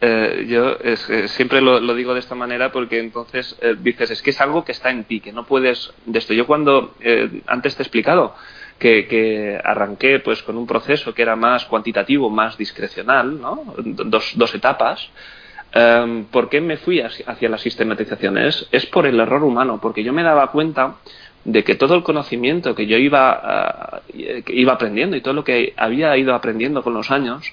Eh, 0.00 0.46
yo 0.48 0.76
es, 0.80 1.10
eh, 1.10 1.26
siempre 1.26 1.60
lo, 1.60 1.80
lo, 1.80 1.92
digo 1.92 2.14
de 2.14 2.20
esta 2.20 2.36
manera 2.36 2.70
porque 2.70 3.00
entonces 3.00 3.58
eh, 3.60 3.74
dices 3.80 4.12
es 4.12 4.22
que 4.22 4.30
es 4.30 4.40
algo 4.40 4.64
que 4.64 4.70
está 4.70 4.90
en 4.90 5.02
ti 5.02 5.18
que 5.18 5.32
no 5.32 5.44
puedes 5.44 5.92
de 6.06 6.20
esto 6.20 6.34
yo 6.34 6.46
cuando 6.46 6.94
antes 7.48 7.74
te 7.74 7.82
he 7.82 7.84
explicado 7.84 8.32
que, 8.78 9.08
que, 9.08 9.60
arranqué 9.64 10.20
pues 10.20 10.44
con 10.44 10.56
un 10.56 10.68
proceso 10.68 11.12
que 11.12 11.22
era 11.22 11.34
más 11.34 11.64
cuantitativo 11.64 12.30
más 12.30 12.56
discrecional 12.56 13.40
no 13.40 13.74
dos, 13.78 14.34
dos 14.36 14.54
etapas 14.54 15.10
Um, 15.74 16.24
¿Por 16.24 16.48
qué 16.48 16.62
me 16.62 16.78
fui 16.78 17.00
hacia 17.00 17.48
la 17.48 17.58
sistematización? 17.58 18.38
Es, 18.38 18.66
es, 18.72 18.86
por 18.86 19.06
el 19.06 19.20
error 19.20 19.44
humano, 19.44 19.78
porque 19.82 20.02
yo 20.02 20.14
me 20.14 20.22
daba 20.22 20.50
cuenta 20.50 20.94
de 21.44 21.62
que 21.62 21.74
todo 21.74 21.94
el 21.94 22.02
conocimiento 22.02 22.74
que 22.74 22.86
yo 22.86 22.96
iba, 22.96 24.00
uh, 24.00 24.42
que 24.42 24.54
iba 24.54 24.72
aprendiendo 24.72 25.16
y 25.16 25.20
todo 25.20 25.34
lo 25.34 25.44
que 25.44 25.74
había 25.76 26.16
ido 26.16 26.34
aprendiendo 26.34 26.82
con 26.82 26.94
los 26.94 27.10
años, 27.10 27.52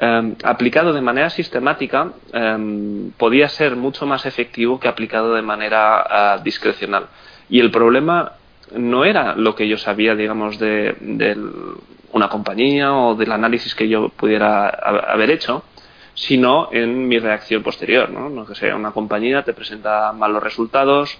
um, 0.00 0.36
aplicado 0.44 0.92
de 0.92 1.00
manera 1.00 1.30
sistemática, 1.30 2.12
um, 2.32 3.10
podía 3.16 3.48
ser 3.48 3.74
mucho 3.74 4.06
más 4.06 4.24
efectivo 4.24 4.78
que 4.78 4.86
aplicado 4.86 5.34
de 5.34 5.42
manera 5.42 6.38
uh, 6.38 6.42
discrecional. 6.44 7.06
Y 7.50 7.58
el 7.58 7.72
problema 7.72 8.34
no 8.76 9.04
era 9.04 9.34
lo 9.34 9.56
que 9.56 9.66
yo 9.66 9.78
sabía, 9.78 10.14
digamos, 10.14 10.58
de 10.60 10.94
una 12.12 12.28
compañía 12.28 12.94
o 12.94 13.14
del 13.14 13.32
análisis 13.32 13.74
que 13.74 13.88
yo 13.88 14.10
pudiera 14.10 14.68
haber 14.68 15.30
hecho, 15.30 15.64
sino 16.18 16.68
en 16.72 17.06
mi 17.06 17.20
reacción 17.20 17.62
posterior, 17.62 18.10
¿no? 18.10 18.28
no 18.28 18.44
que 18.44 18.56
sea 18.56 18.74
una 18.74 18.90
compañía 18.90 19.44
te 19.44 19.52
presenta 19.52 20.12
malos 20.12 20.42
resultados, 20.42 21.16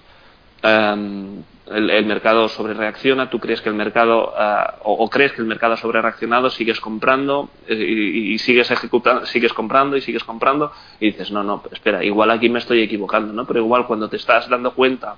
um, 0.61 1.41
el, 1.67 1.89
el, 1.89 2.05
mercado 2.05 2.49
sobre 2.49 2.73
reacciona, 2.73 3.29
tú 3.29 3.39
crees 3.39 3.61
que 3.61 3.69
el 3.69 3.75
mercado 3.75 4.33
uh, 4.33 4.73
o, 4.83 5.05
o, 5.05 5.09
crees 5.09 5.31
que 5.31 5.41
el 5.41 5.47
mercado 5.47 5.75
ha 5.75 5.77
sobre 5.77 6.01
reaccionado, 6.01 6.49
sigues 6.49 6.81
comprando 6.81 7.49
eh, 7.65 7.75
y, 7.75 8.33
y, 8.33 8.39
sigues 8.39 8.71
ejecutando, 8.71 9.25
sigues 9.25 9.53
comprando 9.53 9.95
y 9.95 10.01
sigues 10.01 10.25
comprando 10.25 10.73
y 10.99 11.11
dices 11.11 11.31
no 11.31 11.43
no 11.43 11.63
espera 11.71 12.03
igual 12.03 12.31
aquí 12.31 12.49
me 12.49 12.59
estoy 12.59 12.81
equivocando, 12.81 13.31
¿no? 13.31 13.45
Pero 13.45 13.61
igual 13.61 13.87
cuando 13.87 14.09
te 14.09 14.17
estás 14.17 14.49
dando 14.49 14.73
cuenta 14.73 15.15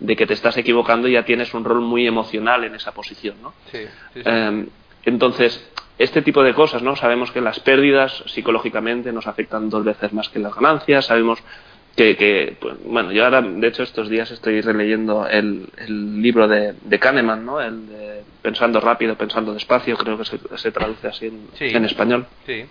de 0.00 0.16
que 0.16 0.26
te 0.26 0.32
estás 0.32 0.56
equivocando 0.56 1.06
ya 1.06 1.24
tienes 1.24 1.52
un 1.52 1.64
rol 1.64 1.82
muy 1.82 2.06
emocional 2.06 2.64
en 2.64 2.76
esa 2.76 2.92
posición, 2.92 3.36
¿no? 3.42 3.52
Sí, 3.70 3.80
sí, 4.14 4.22
sí. 4.22 4.30
Um, 4.30 4.66
entonces 5.04 5.68
este 5.98 6.22
tipo 6.22 6.42
de 6.42 6.54
cosas, 6.54 6.82
¿no? 6.82 6.94
Sabemos 6.96 7.32
que 7.32 7.40
las 7.40 7.58
pérdidas 7.60 8.22
psicológicamente 8.26 9.12
nos 9.12 9.26
afectan 9.26 9.68
dos 9.68 9.84
veces 9.84 10.12
más 10.12 10.28
que 10.28 10.38
las 10.38 10.54
ganancias, 10.54 11.06
sabemos 11.06 11.40
que, 11.96 12.16
que 12.16 12.56
pues, 12.60 12.76
bueno, 12.84 13.10
yo 13.10 13.24
ahora, 13.24 13.42
de 13.42 13.66
hecho, 13.66 13.82
estos 13.82 14.08
días 14.08 14.30
estoy 14.30 14.60
releyendo 14.60 15.26
el, 15.26 15.68
el 15.76 16.22
libro 16.22 16.46
de, 16.46 16.74
de, 16.80 16.98
Kahneman, 17.00 17.44
¿no? 17.44 17.60
El 17.60 17.88
de 17.88 18.22
Pensando 18.40 18.80
rápido, 18.80 19.16
pensando 19.16 19.52
despacio, 19.52 19.96
creo 19.96 20.16
que 20.16 20.24
se, 20.24 20.38
se 20.56 20.70
traduce 20.70 21.08
así 21.08 21.26
en, 21.26 21.48
sí. 21.54 21.64
en 21.64 21.84
español. 21.84 22.26
Sí. 22.46 22.64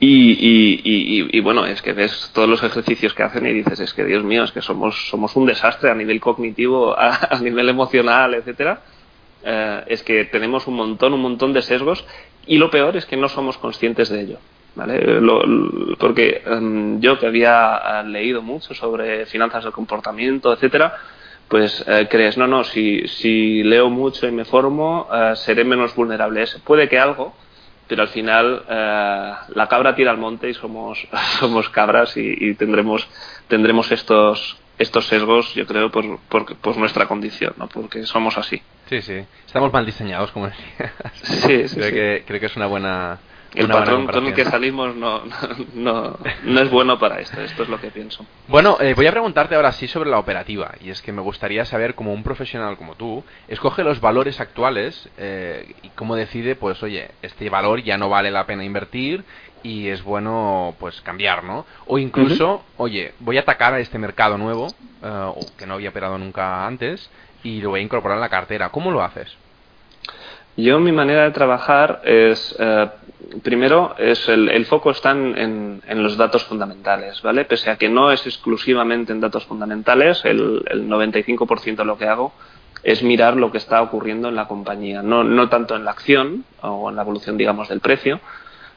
Y, 0.00 0.32
y, 0.32 0.80
y, 0.84 1.38
y, 1.38 1.40
bueno, 1.40 1.64
es 1.64 1.80
que 1.80 1.94
ves 1.94 2.30
todos 2.34 2.48
los 2.48 2.62
ejercicios 2.62 3.14
que 3.14 3.22
hacen 3.22 3.46
y 3.46 3.52
dices, 3.54 3.80
es 3.80 3.94
que 3.94 4.04
Dios 4.04 4.22
mío, 4.22 4.44
es 4.44 4.52
que 4.52 4.60
somos, 4.60 5.08
somos 5.08 5.34
un 5.36 5.46
desastre 5.46 5.90
a 5.90 5.94
nivel 5.94 6.20
cognitivo, 6.20 6.98
a, 6.98 7.28
a 7.30 7.40
nivel 7.40 7.70
emocional, 7.70 8.34
etcétera 8.34 8.82
eh, 9.44 9.84
es 9.86 10.02
que 10.02 10.24
tenemos 10.26 10.66
un 10.66 10.74
montón, 10.74 11.14
un 11.14 11.20
montón 11.20 11.52
de 11.52 11.62
sesgos 11.62 12.04
y 12.46 12.58
lo 12.58 12.70
peor 12.70 12.96
es 12.96 13.06
que 13.06 13.16
no 13.16 13.28
somos 13.28 13.58
conscientes 13.58 14.08
de 14.08 14.20
ello. 14.20 14.38
¿Vale? 14.74 15.20
Lo, 15.20 15.42
porque 15.98 16.42
um, 16.46 17.00
yo 17.00 17.18
que 17.18 17.26
había 17.26 18.02
uh, 18.04 18.06
leído 18.06 18.40
mucho 18.40 18.72
sobre 18.72 19.26
finanzas 19.26 19.64
del 19.64 19.72
comportamiento, 19.72 20.52
etcétera, 20.52 20.94
pues 21.48 21.80
uh, 21.80 22.06
crees, 22.08 22.38
no, 22.38 22.46
no, 22.46 22.62
si, 22.62 23.06
si 23.08 23.64
leo 23.64 23.90
mucho 23.90 24.28
y 24.28 24.30
me 24.30 24.44
formo, 24.44 25.08
uh, 25.10 25.34
seré 25.34 25.64
menos 25.64 25.94
vulnerable. 25.96 26.44
Puede 26.64 26.88
que 26.88 27.00
algo, 27.00 27.34
pero 27.88 28.02
al 28.02 28.08
final 28.08 28.64
la 28.68 29.66
cabra 29.68 29.96
tira 29.96 30.12
al 30.12 30.18
monte 30.18 30.48
y 30.48 30.54
somos, 30.54 31.08
somos 31.40 31.68
cabras 31.70 32.16
y, 32.16 32.36
y 32.38 32.54
tendremos, 32.54 33.08
tendremos 33.48 33.90
estos, 33.90 34.56
estos 34.80 35.06
sesgos, 35.06 35.54
yo 35.54 35.66
creo, 35.66 35.90
por, 35.90 36.18
por, 36.20 36.56
por, 36.56 36.76
nuestra 36.78 37.06
condición, 37.06 37.52
¿no? 37.58 37.68
porque 37.68 38.06
somos 38.06 38.38
así. 38.38 38.62
Sí, 38.90 39.02
sí. 39.02 39.24
Estamos 39.46 39.72
mal 39.72 39.86
diseñados, 39.86 40.32
como 40.32 40.46
decías. 40.46 40.92
Sí, 41.22 41.68
sí, 41.68 41.76
creo, 41.76 41.88
sí. 41.88 41.94
Que, 41.94 42.24
creo 42.26 42.40
que 42.40 42.46
es 42.46 42.56
una 42.56 42.66
buena. 42.66 43.18
El 43.54 43.66
una 43.66 43.74
patrón 43.74 44.04
buena 44.04 44.12
con 44.12 44.26
el 44.26 44.34
que 44.34 44.44
salimos 44.44 44.96
no, 44.96 45.22
no, 45.74 46.18
no, 46.44 46.60
es 46.60 46.70
bueno 46.70 46.98
para 46.98 47.20
esto, 47.20 47.40
esto 47.40 47.62
es 47.64 47.68
lo 47.68 47.80
que 47.80 47.90
pienso. 47.92 48.26
Bueno, 48.48 48.78
eh, 48.80 48.94
voy 48.94 49.06
a 49.06 49.12
preguntarte 49.12 49.54
ahora 49.54 49.72
sí 49.72 49.86
sobre 49.88 50.10
la 50.10 50.18
operativa, 50.18 50.72
y 50.80 50.90
es 50.90 51.02
que 51.02 51.12
me 51.12 51.20
gustaría 51.20 51.64
saber, 51.64 51.94
como 51.94 52.12
un 52.12 52.22
profesional 52.24 52.76
como 52.76 52.94
tú, 52.96 53.24
escoge 53.48 53.82
los 53.82 54.00
valores 54.00 54.40
actuales 54.40 55.08
eh, 55.18 55.72
y 55.82 55.88
cómo 55.90 56.14
decide, 56.14 56.54
pues 56.54 56.82
oye, 56.82 57.10
este 57.22 57.48
valor 57.50 57.82
ya 57.82 57.96
no 57.96 58.08
vale 58.08 58.30
la 58.30 58.46
pena 58.46 58.64
invertir 58.64 59.24
y 59.62 59.88
es 59.88 60.02
bueno 60.02 60.74
pues 60.78 61.00
cambiar, 61.00 61.42
¿no? 61.44 61.66
O 61.86 61.98
incluso, 61.98 62.54
uh 62.54 62.58
-huh. 62.58 62.62
oye, 62.76 63.14
voy 63.18 63.36
a 63.36 63.40
atacar 63.40 63.74
a 63.74 63.80
este 63.80 63.98
mercado 63.98 64.38
nuevo, 64.38 64.66
uh, 65.02 65.56
que 65.56 65.66
no 65.66 65.74
había 65.74 65.90
operado 65.90 66.18
nunca 66.18 66.66
antes, 66.66 67.10
y 67.42 67.60
lo 67.60 67.70
voy 67.70 67.80
a 67.80 67.82
incorporar 67.82 68.16
en 68.16 68.22
la 68.22 68.28
cartera. 68.28 68.70
¿Cómo 68.70 68.90
lo 68.90 69.02
haces? 69.02 69.34
Yo 70.56 70.78
mi 70.80 70.92
manera 70.92 71.24
de 71.24 71.30
trabajar 71.30 72.02
es, 72.04 72.54
eh, 72.58 72.88
primero, 73.42 73.94
es 73.98 74.28
el, 74.28 74.66
foco 74.66 74.90
está 74.90 75.12
en, 75.12 75.80
los 75.88 76.16
datos 76.16 76.44
fundamentales, 76.44 77.22
¿vale? 77.22 77.44
Pese 77.44 77.70
a 77.70 77.76
que 77.76 77.88
no 77.88 78.10
es 78.10 78.26
exclusivamente 78.26 79.12
en 79.12 79.20
datos 79.20 79.46
fundamentales, 79.46 80.24
el, 80.24 80.62
el 80.66 80.88
95% 80.88 81.76
de 81.76 81.84
lo 81.84 81.96
que 81.96 82.06
hago 82.06 82.32
es 82.82 83.02
mirar 83.02 83.36
lo 83.36 83.50
que 83.52 83.58
está 83.58 83.82
ocurriendo 83.82 84.28
en 84.28 84.36
la 84.36 84.48
compañía, 84.48 85.02
no, 85.02 85.22
no 85.22 85.48
tanto 85.48 85.76
en 85.76 85.84
la 85.84 85.90
acción 85.92 86.44
o 86.62 86.90
en 86.90 86.96
la 86.96 87.02
evolución, 87.02 87.36
digamos, 87.36 87.68
del 87.68 87.80
precio, 87.80 88.20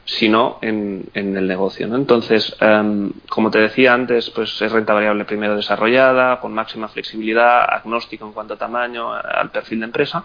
sino 0.04 0.58
en, 0.60 1.10
el 1.14 1.46
negocio. 1.46 1.86
¿no? 1.86 1.96
Entonces, 1.96 2.54
em, 2.60 3.12
como 3.28 3.50
te 3.50 3.58
decía 3.58 3.94
antes, 3.94 4.30
pues 4.30 4.60
es 4.60 4.70
renta 4.70 4.92
variable 4.92 5.24
primero 5.24 5.56
desarrollada, 5.56 6.40
con 6.40 6.52
máxima 6.52 6.88
flexibilidad, 6.88 7.64
agnóstico 7.68 8.26
en 8.26 8.32
cuanto 8.32 8.54
a 8.54 8.58
tamaño, 8.58 9.12
al 9.12 9.50
perfil 9.50 9.80
de 9.80 9.86
empresa. 9.86 10.24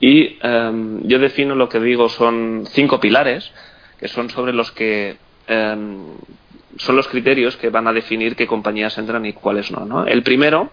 Y 0.00 0.38
em, 0.42 1.02
yo 1.04 1.18
defino 1.18 1.54
lo 1.54 1.68
que 1.68 1.78
digo 1.78 2.08
son 2.08 2.64
cinco 2.70 2.98
pilares, 2.98 3.50
que 3.98 4.08
son 4.08 4.28
sobre 4.30 4.52
los 4.52 4.72
que 4.72 5.16
em, 5.46 6.16
son 6.76 6.96
los 6.96 7.06
criterios 7.06 7.56
que 7.56 7.70
van 7.70 7.86
a 7.86 7.92
definir 7.92 8.34
qué 8.34 8.48
compañías 8.48 8.98
entran 8.98 9.24
y 9.26 9.32
cuáles 9.32 9.70
no. 9.70 9.84
¿no? 9.84 10.06
El 10.06 10.24
primero 10.24 10.70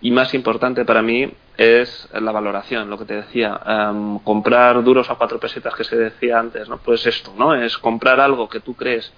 y 0.00 0.10
más 0.10 0.32
importante 0.34 0.84
para 0.84 1.02
mí 1.02 1.28
es 1.56 2.08
la 2.12 2.30
valoración, 2.30 2.88
lo 2.88 2.98
que 2.98 3.04
te 3.04 3.14
decía, 3.14 3.60
em, 3.66 4.18
comprar 4.20 4.82
duros 4.84 5.10
a 5.10 5.16
cuatro 5.16 5.40
pesetas 5.40 5.74
que 5.74 5.84
se 5.84 5.96
decía 5.96 6.38
antes, 6.38 6.68
¿no? 6.68 6.78
Pues 6.78 7.04
esto, 7.06 7.34
¿no? 7.36 7.54
Es 7.54 7.76
comprar 7.78 8.20
algo 8.20 8.48
que 8.48 8.60
tú 8.60 8.74
crees 8.74 9.12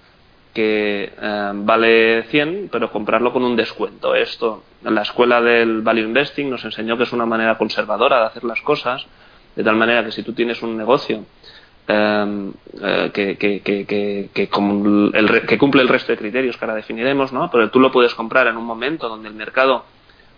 que 0.53 1.13
em, 1.21 1.65
vale 1.65 2.23
100, 2.23 2.69
pero 2.71 2.91
comprarlo 2.91 3.31
con 3.31 3.43
un 3.43 3.55
descuento. 3.55 4.15
Esto, 4.15 4.63
en 4.83 4.95
la 4.95 5.03
escuela 5.03 5.39
del 5.39 5.81
Value 5.81 6.01
Investing 6.01 6.49
nos 6.49 6.65
enseñó 6.65 6.97
que 6.97 7.03
es 7.03 7.13
una 7.13 7.27
manera 7.27 7.57
conservadora 7.57 8.19
de 8.19 8.25
hacer 8.25 8.43
las 8.43 8.61
cosas, 8.61 9.05
de 9.55 9.63
tal 9.63 9.75
manera 9.75 10.03
que 10.03 10.11
si 10.11 10.23
tú 10.23 10.33
tienes 10.33 10.63
un 10.63 10.75
negocio 10.77 11.23
em, 11.87 12.53
eh, 12.81 13.11
que, 13.13 13.37
que, 13.37 13.61
que, 13.61 14.29
que, 14.33 14.49
cumple 14.49 15.81
el 15.81 15.87
resto 15.87 16.11
de 16.11 16.17
criterios 16.17 16.57
que 16.57 16.65
ahora 16.65 16.75
definiremos, 16.75 17.31
¿no? 17.31 17.51
Pero 17.51 17.69
tú 17.69 17.79
lo 17.79 17.91
puedes 17.91 18.15
comprar 18.15 18.47
en 18.47 18.57
un 18.57 18.65
momento 18.65 19.07
donde 19.09 19.29
el 19.29 19.35
mercado 19.35 19.85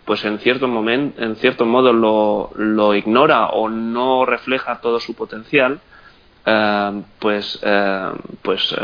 pues 0.04 0.24
en 0.24 0.38
cierto 0.38 0.68
momento, 0.68 1.22
en 1.22 1.36
cierto 1.36 1.64
modo 1.64 1.92
lo, 1.92 2.50
lo 2.56 2.94
ignora 2.94 3.46
o 3.46 3.68
no 3.68 4.26
refleja 4.26 4.80
todo 4.80 5.00
su 5.00 5.14
potencial, 5.14 5.80
eh, 6.44 7.02
pues, 7.18 7.58
eh, 7.62 8.10
pues 8.42 8.74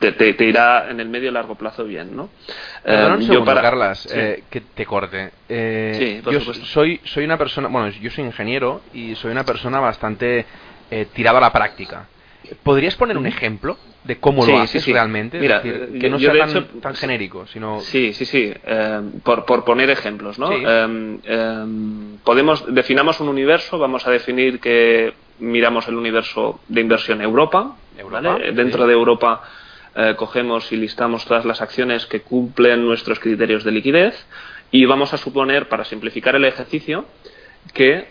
eh, 0.00 0.12
te, 0.12 0.44
irá 0.44 0.90
en 0.90 0.98
el 1.00 1.08
medio 1.08 1.30
y 1.30 1.32
largo 1.32 1.54
plazo 1.54 1.84
bien, 1.84 2.16
¿no? 2.16 2.28
yo 3.20 3.44
para... 3.44 3.62
Carlas, 3.62 4.06
que 4.06 4.60
te 4.74 4.84
corte. 4.84 5.30
yo 5.48 6.40
soy, 6.40 7.00
soy 7.04 7.24
una 7.24 7.38
persona, 7.38 7.68
bueno, 7.68 7.88
yo 7.88 8.10
soy 8.10 8.24
ingeniero 8.24 8.82
y 8.92 9.14
soy 9.14 9.30
una 9.30 9.44
persona 9.44 9.80
bastante 9.80 10.44
tirada 11.14 11.38
a 11.38 11.42
la 11.42 11.52
práctica. 11.52 12.06
¿Podrías 12.62 12.96
poner 12.96 13.16
un 13.18 13.26
ejemplo 13.26 13.76
de 14.04 14.18
cómo 14.18 14.46
lo 14.46 14.58
haces 14.58 14.86
realmente? 14.86 15.38
Mira, 15.38 15.62
que 15.62 16.08
no 16.10 16.18
sea 16.18 16.46
tan, 16.80 16.94
genérico, 16.94 17.46
sino... 17.46 17.80
Sí, 17.80 18.12
sí, 18.12 18.24
sí. 18.24 18.52
Eh, 18.64 19.00
por, 19.22 19.44
por, 19.44 19.64
poner 19.64 19.90
ejemplos, 19.90 20.38
¿no? 20.38 20.52
Eh, 20.52 21.18
eh, 21.24 21.64
podemos, 22.24 22.72
definamos 22.72 23.20
un 23.20 23.28
universo, 23.28 23.78
vamos 23.78 24.06
a 24.06 24.10
definir 24.10 24.60
que 24.60 25.12
miramos 25.38 25.88
el 25.88 25.96
universo 25.96 26.60
de 26.68 26.80
inversión 26.80 27.20
Europa, 27.20 27.76
¿vale? 28.10 28.52
Dentro 28.52 28.86
de 28.86 28.92
Europa 28.92 29.42
cogemos 30.16 30.70
y 30.72 30.76
listamos 30.76 31.24
todas 31.24 31.46
las 31.46 31.62
acciones 31.62 32.04
que 32.04 32.20
cumplen 32.20 32.84
nuestros 32.84 33.18
criterios 33.18 33.64
de 33.64 33.72
liquidez 33.72 34.26
y 34.70 34.84
vamos 34.84 35.14
a 35.14 35.16
suponer, 35.16 35.68
para 35.68 35.84
simplificar 35.84 36.36
el 36.36 36.44
ejercicio, 36.44 37.06
que 37.72 38.08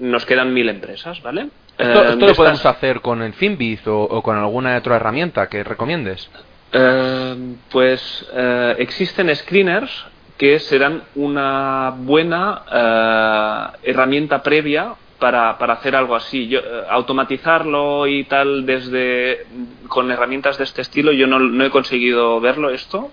nos 0.00 0.24
quedan 0.24 0.54
mil 0.54 0.68
empresas, 0.68 1.22
¿vale? 1.22 1.48
¿Esto, 1.78 2.02
eh, 2.02 2.16
lo 2.16 2.34
podemos 2.34 2.66
hacer 2.66 3.00
con 3.00 3.22
el 3.22 3.32
Finbiz 3.34 3.86
o, 3.86 4.20
con 4.20 4.36
alguna 4.36 4.76
otra 4.76 4.96
herramienta 4.96 5.48
que 5.48 5.62
recomiendes? 5.62 6.28
Eh, 6.72 7.54
pues 7.70 8.28
eh, 8.34 8.74
existen 8.78 9.34
screeners 9.34 10.06
que 10.36 10.58
serán 10.58 11.02
una 11.14 11.94
buena 11.96 13.74
herramienta 13.82 14.42
previa 14.42 14.94
para, 15.18 15.50
hacer 15.50 15.96
algo 15.96 16.14
así. 16.14 16.48
Yo, 16.48 16.60
automatizarlo 16.90 18.06
y 18.06 18.24
tal 18.24 18.66
desde 18.66 19.46
con 19.88 20.10
herramientas 20.10 20.58
de 20.58 20.64
este 20.64 20.82
estilo, 20.82 21.12
yo 21.12 21.26
no, 21.26 21.38
no 21.38 21.64
he 21.64 21.70
conseguido 21.70 22.40
verlo 22.40 22.70
esto. 22.70 23.10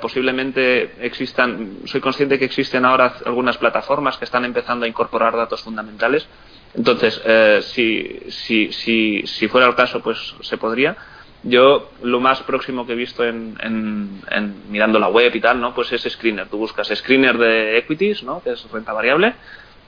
posiblemente 0.00 0.94
existan, 1.04 1.80
soy 1.84 2.00
consciente 2.00 2.38
que 2.38 2.46
existen 2.46 2.86
ahora 2.86 3.14
algunas 3.26 3.58
plataformas 3.58 4.16
que 4.16 4.24
están 4.24 4.46
empezando 4.46 4.86
a 4.86 4.88
incorporar 4.88 5.36
datos 5.36 5.62
fundamentales, 5.62 6.26
entonces, 6.74 7.20
eh, 7.24 7.60
si, 7.62 8.20
si, 8.28 8.72
si, 8.72 9.22
si 9.26 9.48
fuera 9.48 9.66
el 9.66 9.74
caso, 9.74 10.00
pues 10.00 10.34
se 10.40 10.58
podría. 10.58 10.96
Yo 11.42 11.90
lo 12.02 12.20
más 12.20 12.42
próximo 12.42 12.86
que 12.86 12.94
he 12.94 12.96
visto 12.96 13.22
en, 13.24 13.56
en, 13.60 14.70
mirando 14.70 14.98
la 14.98 15.08
web 15.08 15.34
y 15.34 15.40
tal, 15.40 15.60
¿no? 15.60 15.74
Pues 15.74 15.92
es 15.92 16.02
screener. 16.10 16.48
Tú 16.48 16.56
buscas 16.56 16.88
screener 16.94 17.36
de 17.36 17.78
equities, 17.78 18.22
¿no? 18.22 18.42
Que 18.42 18.52
es 18.52 18.70
renta 18.72 18.92
variable 18.92 19.34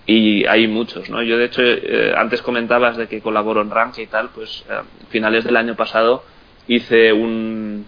y 0.07 0.47
hay 0.47 0.69
muchos, 0.69 1.11
¿no? 1.11 1.23
Yo 1.23 1.37
de 1.37 1.47
hecho 1.47 1.63
eh, 1.63 2.15
antes 2.17 2.41
comentabas 2.41 2.97
de 2.97 3.09
que 3.09 3.21
colaboro 3.21 3.61
en 3.61 3.71
Rank 3.71 3.99
y 3.99 4.07
tal, 4.07 4.29
pues 4.31 4.65
a 4.71 4.81
eh, 4.81 4.85
finales 5.09 5.45
del 5.45 5.57
año 5.57 5.75
pasado 5.75 6.25
hice 6.69 7.13
un 7.13 7.87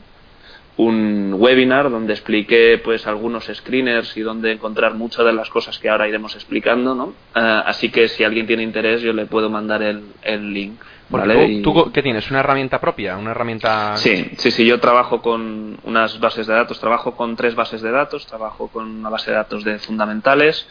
un 0.78 1.34
webinar 1.36 1.90
donde 1.90 2.12
expliqué 2.12 2.80
pues 2.82 3.06
algunos 3.06 3.50
screeners 3.52 4.16
y 4.16 4.20
donde 4.20 4.52
encontrar 4.52 4.94
muchas 4.94 5.26
de 5.26 5.32
las 5.32 5.50
cosas 5.50 5.78
que 5.78 5.90
ahora 5.90 6.08
iremos 6.08 6.34
explicando, 6.36 6.94
¿no? 6.94 7.12
Eh, 7.34 7.62
así 7.66 7.90
que 7.90 8.08
si 8.08 8.22
alguien 8.22 8.46
tiene 8.46 8.62
interés 8.62 9.02
yo 9.02 9.12
le 9.12 9.26
puedo 9.26 9.50
mandar 9.50 9.82
el, 9.82 10.04
el 10.22 10.54
link. 10.54 10.80
¿vale? 11.08 11.62
¿Tú, 11.62 11.90
qué 11.92 12.02
tienes? 12.02 12.30
¿Una 12.30 12.40
herramienta 12.40 12.80
propia? 12.80 13.16
¿Una 13.16 13.32
herramienta...? 13.32 13.96
Sí, 13.96 14.30
sí, 14.36 14.50
sí, 14.50 14.64
yo 14.64 14.78
trabajo 14.78 15.20
con 15.20 15.78
unas 15.82 16.20
bases 16.20 16.46
de 16.46 16.54
datos, 16.54 16.78
trabajo 16.78 17.16
con 17.16 17.34
tres 17.34 17.54
bases 17.54 17.82
de 17.82 17.90
datos, 17.90 18.26
trabajo 18.26 18.68
con 18.68 18.86
una 18.86 19.08
base 19.08 19.32
de 19.32 19.36
datos 19.36 19.64
de 19.64 19.78
fundamentales, 19.78 20.68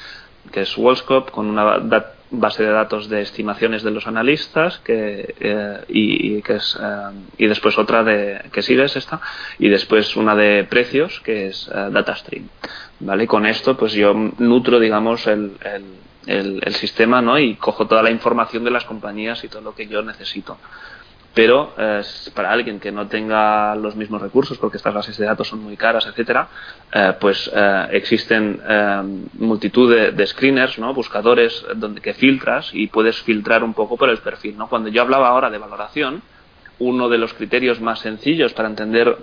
que 0.51 0.61
es 0.61 0.77
Wallscope, 0.77 1.31
con 1.31 1.47
una 1.47 1.79
base 2.29 2.63
de 2.63 2.71
datos 2.71 3.09
de 3.09 3.21
estimaciones 3.21 3.83
de 3.83 3.91
los 3.91 4.07
analistas 4.07 4.79
que, 4.79 5.35
eh, 5.39 5.79
y, 5.87 6.41
que 6.41 6.55
es, 6.55 6.77
eh, 6.81 7.11
y 7.37 7.47
después 7.47 7.77
otra 7.77 8.03
de 8.03 8.41
que 8.51 8.61
sigue 8.61 8.83
es 8.83 8.95
esta 8.95 9.21
y 9.59 9.69
después 9.69 10.15
una 10.15 10.35
de 10.35 10.65
precios 10.65 11.21
que 11.21 11.47
es 11.47 11.69
eh, 11.73 11.89
DataStream 11.91 12.47
vale 12.99 13.27
con 13.27 13.45
esto 13.45 13.77
pues 13.77 13.93
yo 13.93 14.13
nutro 14.13 14.79
digamos 14.79 15.25
el, 15.27 15.53
el, 16.25 16.61
el, 16.63 16.75
sistema 16.75 17.21
no 17.21 17.39
y 17.39 17.55
cojo 17.55 17.87
toda 17.87 18.03
la 18.03 18.11
información 18.11 18.63
de 18.63 18.71
las 18.71 18.83
compañías 18.83 19.43
y 19.43 19.47
todo 19.47 19.61
lo 19.61 19.73
que 19.73 19.87
yo 19.87 20.01
necesito 20.01 20.57
pero 21.37 21.71
eh, 21.77 22.01
para 22.33 22.51
alguien 22.51 22.79
que 22.79 22.91
no 22.91 23.05
tenga 23.05 23.75
los 23.75 23.95
mismos 23.95 24.19
recursos, 24.23 24.57
porque 24.57 24.77
estas 24.77 24.91
bases 24.91 25.15
de 25.19 25.25
datos 25.27 25.47
son 25.47 25.61
muy 25.61 25.77
caras, 25.77 26.07
etcétera, 26.07 26.47
eh, 26.91 27.13
pues 27.19 27.47
eh, 27.53 27.87
existen 27.91 28.59
multitud 29.33 29.95
de, 30.15 30.25
screeners, 30.25 30.79
¿no? 30.79 30.95
buscadores 30.95 31.63
donde 31.75 32.01
que 32.01 32.15
filtras 32.15 32.71
y 32.73 32.87
puedes 32.87 33.21
filtrar 33.21 33.63
un 33.63 33.75
poco 33.75 33.97
por 33.97 34.09
el 34.09 34.17
perfil. 34.17 34.57
¿no? 34.57 34.67
Cuando 34.67 34.89
yo 34.89 35.03
hablaba 35.03 35.27
ahora 35.27 35.51
de 35.51 35.59
valoración, 35.59 36.23
uno 36.79 37.07
de 37.07 37.19
los 37.19 37.35
criterios 37.35 37.79
más 37.81 37.99
sencillos 37.99 38.53
para 38.53 38.69
entender 38.69 39.15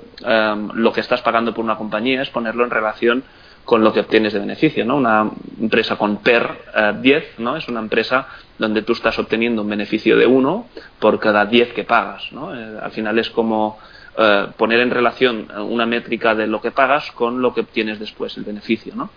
lo 0.74 0.92
que 0.92 1.00
estás 1.00 1.20
pagando 1.22 1.52
por 1.52 1.64
una 1.64 1.76
compañía 1.76 2.22
es 2.22 2.30
ponerlo 2.30 2.62
en 2.62 2.70
relación 2.70 3.24
con 3.64 3.82
lo 3.82 3.92
que 3.92 4.00
obtienes 4.00 4.32
de 4.32 4.38
beneficio. 4.38 4.84
¿no? 4.84 4.98
Una 4.98 5.28
empresa 5.60 5.96
con 5.96 6.18
PER 6.18 6.94
10 7.00 7.38
¿no? 7.38 7.56
es 7.56 7.66
una 7.66 7.80
empresa 7.80 8.28
donde 8.58 8.82
tú 8.82 8.92
estás 8.92 9.18
obteniendo 9.18 9.62
un 9.62 9.68
beneficio 9.68 10.16
de 10.16 10.26
uno 10.26 10.68
por 10.98 11.18
cada 11.18 11.44
10 11.46 11.72
que 11.72 11.84
pagas. 11.84 12.30
¿no? 12.32 12.54
Eh, 12.54 12.78
al 12.80 12.92
final 12.92 13.18
es 13.18 13.30
como 13.30 13.78
eh, 14.16 14.46
poner 14.56 14.80
en 14.80 14.90
relación 14.90 15.48
una 15.56 15.86
métrica 15.86 16.34
de 16.34 16.46
lo 16.46 16.60
que 16.60 16.70
pagas 16.70 17.10
con 17.12 17.42
lo 17.42 17.52
que 17.54 17.62
obtienes 17.62 17.98
después, 17.98 18.36
el 18.36 18.44
beneficio. 18.44 18.94
¿no? 18.94 19.10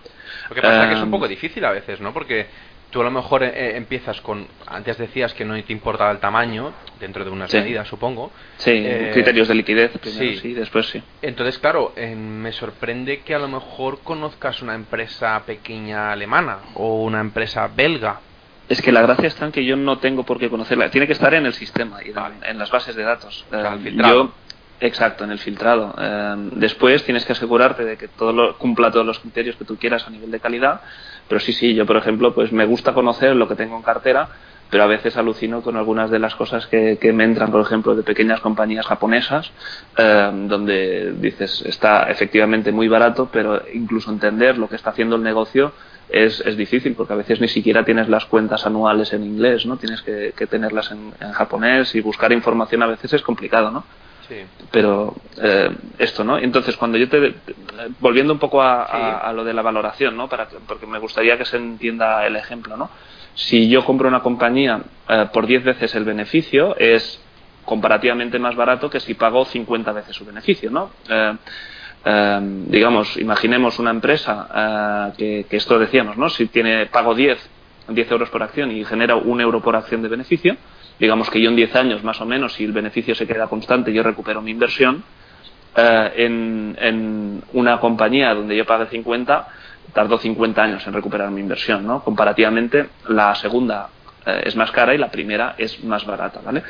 Lo 0.49 0.55
que 0.55 0.61
pasa 0.61 0.83
es 0.83 0.89
que 0.89 0.95
es 0.95 1.03
un 1.03 1.11
poco 1.11 1.27
difícil 1.27 1.63
a 1.65 1.71
veces, 1.71 1.99
¿no? 2.01 2.13
Porque 2.13 2.47
tú 2.89 3.01
a 3.01 3.03
lo 3.03 3.11
mejor 3.11 3.43
eh, 3.43 3.75
empiezas 3.75 4.21
con, 4.21 4.47
antes 4.65 4.97
decías 4.97 5.33
que 5.33 5.43
no 5.43 5.61
te 5.61 5.73
importaba 5.73 6.09
el 6.09 6.19
tamaño, 6.19 6.71
dentro 7.01 7.25
de 7.25 7.29
unas 7.29 7.53
medidas 7.53 7.87
supongo. 7.87 8.31
Sí, 8.55 8.71
criterios 9.11 9.49
de 9.49 9.55
liquidez, 9.55 9.91
primero, 9.99 10.39
sí. 10.39 10.53
después 10.53 10.87
sí. 10.87 11.03
Entonces, 11.21 11.59
claro, 11.59 11.93
me 12.15 12.51
sorprende 12.53 13.19
que 13.19 13.35
a 13.35 13.39
lo 13.39 13.49
mejor 13.49 13.99
conozcas 13.99 14.61
una 14.61 14.73
empresa 14.73 15.43
pequeña 15.45 16.13
alemana 16.13 16.59
o 16.75 17.03
una 17.03 17.19
empresa 17.19 17.67
belga 17.67 18.21
es 18.69 18.81
que 18.81 18.91
la 18.91 19.01
gracia 19.01 19.27
está 19.27 19.45
en 19.45 19.51
que 19.51 19.63
yo 19.63 19.75
no 19.75 19.99
tengo 19.99 20.23
por 20.23 20.39
qué 20.39 20.49
conocerla. 20.49 20.89
Tiene 20.89 21.07
que 21.07 21.13
estar 21.13 21.33
en 21.33 21.45
el 21.45 21.53
sistema 21.53 21.99
y 22.03 22.11
en, 22.43 22.57
las 22.57 22.69
bases 22.69 22.95
de 22.95 23.03
datos. 23.03 23.45
Eh, 23.51 23.95
yo, 23.95 24.31
exacto, 24.81 25.23
en 25.23 25.31
el 25.31 25.39
filtrado. 25.39 25.95
Eh, 25.97 26.35
después 26.53 27.03
tienes 27.03 27.25
que 27.25 27.31
asegurarte 27.31 27.85
de 27.85 27.97
que 27.97 28.09
todo 28.09 28.33
lo, 28.33 28.57
cumpla 28.57 28.91
todos 28.91 29.05
los 29.05 29.19
criterios 29.19 29.55
que 29.55 29.65
tú 29.65 29.77
quieras 29.77 30.05
a 30.07 30.09
nivel 30.09 30.31
de 30.31 30.39
calidad. 30.39 30.81
Pero 31.29 31.39
sí, 31.39 31.53
sí, 31.53 31.73
yo 31.75 31.85
por 31.85 31.97
ejemplo, 31.97 32.33
pues 32.33 32.51
me 32.51 32.65
gusta 32.65 32.93
conocer 32.93 33.35
lo 33.35 33.47
que 33.47 33.55
tengo 33.55 33.77
en 33.77 33.83
cartera, 33.83 34.27
pero 34.69 34.83
a 34.83 34.87
veces 34.87 35.15
alucino 35.15 35.61
con 35.61 35.77
algunas 35.77 36.11
de 36.11 36.19
las 36.19 36.35
cosas 36.35 36.67
que, 36.67 36.99
me 37.13 37.23
entran, 37.23 37.51
por 37.51 37.61
ejemplo, 37.61 37.95
de 37.95 38.03
pequeñas 38.03 38.41
compañías 38.41 38.85
japonesas, 38.85 39.49
eh, 39.97 40.29
donde 40.45 41.13
dices 41.13 41.63
está 41.65 42.03
efectivamente 42.03 42.73
muy 42.73 42.89
barato, 42.89 43.29
pero 43.31 43.63
incluso 43.73 44.11
entender 44.11 44.57
lo 44.57 44.67
que 44.67 44.75
está 44.75 44.89
haciendo 44.89 45.15
el 45.15 45.23
negocio 45.23 45.71
es, 46.09 46.39
es, 46.41 46.57
difícil 46.57 46.95
porque 46.95 47.13
a 47.13 47.17
veces 47.17 47.41
ni 47.41 47.47
siquiera 47.47 47.83
tienes 47.83 48.07
las 48.09 48.25
cuentas 48.25 48.65
anuales 48.65 49.13
en 49.13 49.23
inglés, 49.23 49.65
¿no? 49.65 49.77
Tienes 49.77 50.01
que, 50.01 50.31
tenerlas 50.49 50.91
en, 50.91 51.11
japonés 51.33 51.93
y 51.95 52.01
buscar 52.01 52.31
información 52.31 52.83
a 52.83 52.87
veces 52.87 53.13
es 53.13 53.21
complicado, 53.21 53.71
¿no? 53.71 53.83
Sí. 54.27 54.35
Pero 54.71 55.15
eh, 55.41 55.69
esto, 55.97 56.23
¿no? 56.23 56.37
Entonces, 56.37 56.75
cuando 56.75 56.97
yo 56.97 57.07
te... 57.07 57.35
Volviendo 57.99 58.33
un 58.33 58.39
poco 58.39 58.61
a, 58.61 59.31
lo 59.33 59.43
de 59.43 59.53
la 59.53 59.61
valoración, 59.61 60.17
¿no? 60.17 60.27
Para, 60.27 60.47
porque 60.67 60.85
me 60.85 60.99
gustaría 60.99 61.37
que 61.37 61.45
se 61.45 61.57
entienda 61.57 62.25
el 62.25 62.35
ejemplo, 62.35 62.75
¿no? 62.75 62.89
Si 63.35 63.69
yo 63.69 63.85
compro 63.85 64.07
una 64.07 64.21
compañía 64.21 64.81
eh, 65.07 65.27
por 65.31 65.45
10 65.45 65.63
veces 65.63 65.95
el 65.95 66.03
beneficio, 66.03 66.75
es 66.77 67.21
comparativamente 67.63 68.39
más 68.39 68.55
barato 68.55 68.89
que 68.89 68.99
si 68.99 69.13
pago 69.13 69.45
50 69.45 69.91
veces 69.91 70.15
su 70.15 70.25
beneficio, 70.25 70.71
¿no? 70.71 70.89
Eh, 71.09 71.33
Em, 72.09 72.69
digamos, 72.69 73.17
imaginemos 73.17 73.79
una 73.79 73.91
empresa 73.91 74.47
eh, 75.19 75.43
que, 75.49 75.57
esto 75.57 75.77
decíamos, 75.77 76.15
¿no? 76.15 76.29
Si 76.29 76.45
tiene 76.47 76.85
pago 76.85 77.13
10, 77.13 77.37
10 77.89 78.11
euros 78.11 78.29
por 78.29 78.41
acción 78.41 78.71
y 78.71 78.85
genera 78.85 79.17
un 79.17 79.41
euro 79.41 79.61
por 79.61 79.75
acción 79.75 80.01
de 80.01 80.07
beneficio, 80.07 80.55
digamos 81.01 81.29
que 81.29 81.41
yo 81.41 81.49
en 81.49 81.57
10 81.57 81.75
años 81.75 82.05
más 82.05 82.21
o 82.21 82.25
menos, 82.25 82.53
si 82.53 82.63
el 82.63 82.71
beneficio 82.71 83.13
se 83.13 83.27
queda 83.27 83.47
constante, 83.47 83.91
yo 83.91 84.03
recupero 84.03 84.41
mi 84.41 84.51
inversión. 84.51 85.03
Eh, 85.75 86.11
en, 86.15 87.43
una 87.51 87.77
compañía 87.81 88.33
donde 88.33 88.55
yo 88.55 88.65
pague 88.65 88.85
50, 88.85 89.47
tardó 89.91 90.17
50 90.17 90.63
años 90.63 90.87
en 90.87 90.93
recuperar 90.93 91.29
mi 91.29 91.41
inversión, 91.41 91.85
¿no? 91.85 92.01
Comparativamente, 92.05 92.87
la 93.09 93.35
segunda 93.35 93.89
eh, 94.27 94.41
es 94.43 94.57
más 94.57 94.71
cara 94.71 94.93
y 94.93 94.97
la 94.97 95.09
primera 95.09 95.55
es 95.57 95.81
más 95.85 96.05
barata, 96.05 96.41
¿vale? 96.43 96.61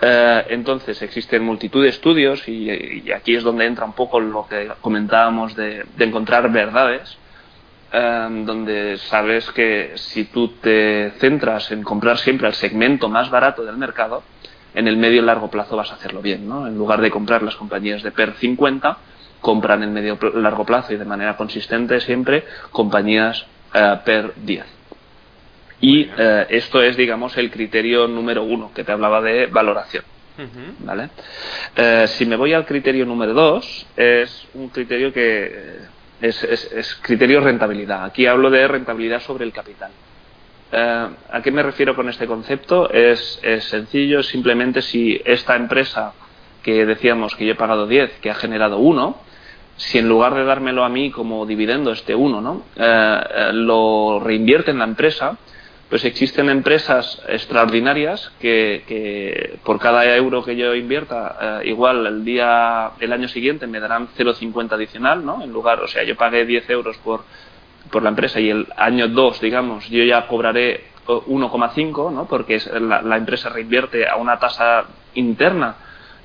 Eh, 0.00 0.46
entonces 0.48 1.00
existen 1.00 1.44
multitud 1.44 1.84
de 1.84 1.90
estudios 1.90 2.48
y, 2.48 3.08
aquí 3.12 3.36
es 3.36 3.44
donde 3.44 3.66
entra 3.66 3.84
un 3.84 3.92
poco 3.92 4.18
lo 4.18 4.48
que 4.48 4.68
comentábamos 4.80 5.54
de, 5.54 5.86
encontrar 6.00 6.50
verdades, 6.50 7.16
eh, 7.92 8.28
donde 8.44 8.98
sabes 8.98 9.48
que 9.52 9.92
si 9.94 10.24
tú 10.24 10.48
te 10.60 11.12
centras 11.18 11.70
en 11.70 11.84
comprar 11.84 12.18
siempre 12.18 12.48
el 12.48 12.54
segmento 12.54 13.08
más 13.08 13.30
barato 13.30 13.64
del 13.64 13.76
mercado, 13.76 14.24
en 14.74 14.88
el 14.88 14.96
medio 14.96 15.22
y 15.22 15.24
largo 15.24 15.48
plazo 15.48 15.76
vas 15.76 15.92
a 15.92 15.94
hacerlo 15.94 16.20
bien, 16.20 16.48
¿no? 16.48 16.66
En 16.66 16.76
lugar 16.76 17.00
de 17.00 17.12
comprar 17.12 17.44
las 17.44 17.54
compañías 17.54 18.02
de 18.02 18.10
PER 18.10 18.34
50, 18.34 18.98
compran 19.40 19.84
en 19.84 19.92
medio 19.92 20.18
largo 20.34 20.66
plazo 20.66 20.92
y 20.92 20.96
de 20.96 21.04
manera 21.04 21.36
consistente 21.36 22.00
siempre 22.00 22.44
compañías 22.72 23.46
PER 24.04 24.32
10. 24.34 24.77
Y 25.80 26.08
eh, 26.16 26.46
esto 26.50 26.82
es, 26.82 26.96
digamos, 26.96 27.36
el 27.36 27.50
criterio 27.50 28.08
número 28.08 28.42
uno 28.42 28.72
que 28.74 28.84
te 28.84 28.92
hablaba 28.92 29.20
de 29.20 29.46
valoración. 29.46 30.04
¿Vale? 30.80 31.10
Eh, 31.74 32.04
si 32.08 32.24
me 32.24 32.36
voy 32.36 32.52
al 32.52 32.64
criterio 32.64 33.04
número 33.04 33.34
dos, 33.34 33.86
es 33.96 34.46
un 34.54 34.68
criterio 34.68 35.12
que 35.12 35.78
es, 36.20 36.44
es, 36.44 36.94
criterio 37.02 37.40
rentabilidad. 37.40 38.04
Aquí 38.04 38.26
hablo 38.26 38.48
de 38.48 38.68
rentabilidad 38.68 39.20
sobre 39.20 39.44
el 39.44 39.52
capital. 39.52 39.90
Eh, 40.70 41.08
¿A 41.30 41.42
qué 41.42 41.50
me 41.50 41.62
refiero 41.62 41.96
con 41.96 42.08
este 42.08 42.28
concepto? 42.28 42.88
Es, 42.88 43.40
es 43.42 43.64
sencillo, 43.64 44.22
simplemente 44.22 44.80
si 44.80 45.20
esta 45.24 45.56
empresa 45.56 46.12
que 46.62 46.86
decíamos 46.86 47.34
que 47.34 47.44
yo 47.44 47.52
he 47.52 47.56
pagado 47.56 47.88
10, 47.88 48.20
que 48.20 48.30
ha 48.30 48.34
generado 48.34 48.78
1, 48.78 49.16
si 49.76 49.98
en 49.98 50.08
lugar 50.08 50.34
de 50.34 50.44
dármelo 50.44 50.84
a 50.84 50.88
mí 50.88 51.10
como 51.10 51.46
dividendo 51.46 51.90
este 51.92 52.14
1, 52.14 52.40
¿no? 52.40 52.62
lo 53.52 54.20
reinvierte 54.20 54.72
en 54.72 54.78
la 54.78 54.84
empresa, 54.84 55.38
pues 55.88 56.04
existen 56.04 56.50
empresas 56.50 57.22
extraordinarias 57.28 58.30
que, 58.40 59.58
por 59.64 59.78
cada 59.78 60.04
euro 60.16 60.44
que 60.44 60.54
yo 60.54 60.74
invierta, 60.74 61.60
eh, 61.62 61.68
igual 61.68 62.06
el 62.06 62.24
día, 62.24 62.90
el 63.00 63.12
año 63.12 63.28
siguiente 63.28 63.66
me 63.66 63.80
darán 63.80 64.08
0,50 64.16 64.72
adicional, 64.72 65.24
¿no? 65.24 65.42
En 65.42 65.50
lugar, 65.50 65.80
o 65.80 65.88
sea, 65.88 66.04
yo 66.04 66.14
pagué 66.14 66.44
10 66.44 66.68
euros 66.70 66.98
por, 66.98 67.24
por 67.90 68.02
la 68.02 68.10
empresa 68.10 68.38
y 68.38 68.50
el 68.50 68.66
año 68.76 69.08
2, 69.08 69.40
digamos, 69.40 69.88
yo 69.88 70.04
ya 70.04 70.26
cobraré 70.26 70.84
1,5, 71.06 72.12
¿no? 72.12 72.26
Porque 72.26 72.60
la, 72.80 73.00
la, 73.00 73.16
empresa 73.16 73.48
reinvierte 73.48 74.06
a 74.06 74.16
una 74.16 74.38
tasa 74.38 74.84
interna 75.14 75.76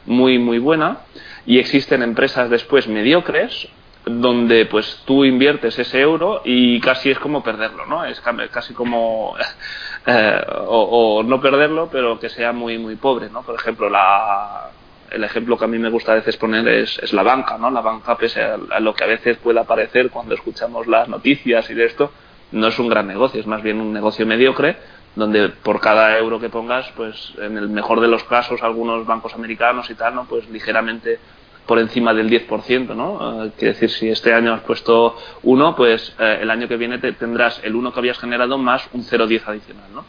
muy, 0.05 0.39
muy 0.39 0.59
buena 0.59 0.97
y 1.45 1.59
existen 1.59 2.03
empresas 2.03 2.49
después 2.49 2.89
mediocres 2.89 3.69
donde 4.05 4.65
pues 4.65 5.01
tú 5.05 5.23
inviertes 5.23 5.79
ese 5.79 6.01
euro 6.01 6.41
y 6.43 6.79
casi 6.81 7.11
es 7.11 7.19
como 7.19 7.41
perderlo, 7.41 7.85
¿no? 7.85 8.03
Es 8.03 8.21
casi 8.51 8.73
como 8.73 9.35
eh, 10.05 10.41
o, 10.67 11.23
no 11.23 11.39
perderlo, 11.39 11.89
pero 11.91 12.19
que 12.19 12.29
sea 12.29 12.51
muy 12.51 12.77
muy 12.77 12.95
pobre, 12.95 13.29
¿no? 13.29 13.43
Por 13.43 13.55
ejemplo, 13.55 13.89
la, 13.89 14.69
el 15.09 15.23
ejemplo 15.23 15.57
que 15.57 15.65
a 15.65 15.67
mí 15.67 15.79
me 15.79 15.89
gusta 15.89 16.11
a 16.11 16.15
veces 16.15 16.35
poner 16.37 16.67
es, 16.67 16.99
es 16.99 17.13
la 17.13 17.23
banca, 17.23 17.57
¿no? 17.57 17.71
La 17.71 17.81
banca, 17.81 18.17
pese 18.17 18.41
a, 18.41 18.57
lo 18.57 18.93
que 18.93 19.03
a 19.05 19.07
veces 19.07 19.37
pueda 19.37 19.63
parecer 19.63 20.09
cuando 20.09 20.35
escuchamos 20.35 20.87
las 20.87 21.07
noticias 21.07 21.69
y 21.69 21.73
de 21.73 21.85
esto, 21.85 22.11
no 22.51 22.67
es 22.67 22.77
un 22.79 22.89
gran 22.89 23.07
negocio, 23.07 23.39
es 23.39 23.47
más 23.47 23.63
bien 23.63 23.79
un 23.79 23.93
negocio 23.93 24.25
mediocre 24.25 24.77
donde 25.15 25.49
por 25.49 25.79
cada 25.79 26.17
euro 26.17 26.39
que 26.39 26.49
pongas, 26.49 26.91
pues 26.95 27.33
en 27.37 27.57
el 27.57 27.69
mejor 27.69 28.01
de 28.01 28.07
los 28.07 28.23
casos, 28.23 28.63
algunos 28.63 29.05
bancos 29.05 29.33
americanos 29.35 29.89
y 29.89 29.95
tal, 29.95 30.15
¿no? 30.15 30.25
Pues 30.25 30.49
ligeramente 30.49 31.19
por 31.65 31.79
encima 31.79 32.13
del 32.13 32.29
10%, 32.29 32.95
¿no? 32.95 33.45
Eh, 33.45 33.51
quiere 33.57 33.73
decir, 33.73 33.89
si 33.89 34.09
este 34.09 34.33
año 34.33 34.53
has 34.53 34.61
puesto 34.61 35.17
1, 35.43 35.75
pues 35.75 36.13
eh, 36.19 36.39
el 36.41 36.51
año 36.51 36.67
que 36.67 36.77
viene 36.77 36.97
te 36.97 37.13
tendrás 37.13 37.61
el 37.63 37.75
1 37.75 37.93
que 37.93 37.99
habías 37.99 38.19
generado 38.19 38.57
más 38.57 38.87
un 38.93 39.03
0,10 39.03 39.47
adicional, 39.47 39.85
¿no? 39.93 40.05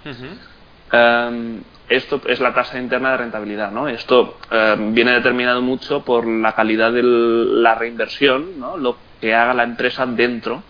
Em, 0.92 1.62
esto 1.88 2.20
es 2.26 2.40
la 2.40 2.54
tasa 2.54 2.78
interna 2.78 3.12
de 3.12 3.16
rentabilidad, 3.18 3.70
¿no? 3.70 3.88
Esto 3.88 4.38
em, 4.50 4.94
viene 4.94 5.12
determinado 5.12 5.62
mucho 5.62 6.04
por 6.04 6.26
la 6.26 6.52
calidad 6.52 6.92
de 6.92 7.02
la 7.02 7.74
reinversión, 7.74 8.58
¿no? 8.58 8.76
Lo 8.76 8.96
que 9.20 9.34
haga 9.34 9.54
la 9.54 9.64
empresa 9.64 10.06
dentro 10.06 10.62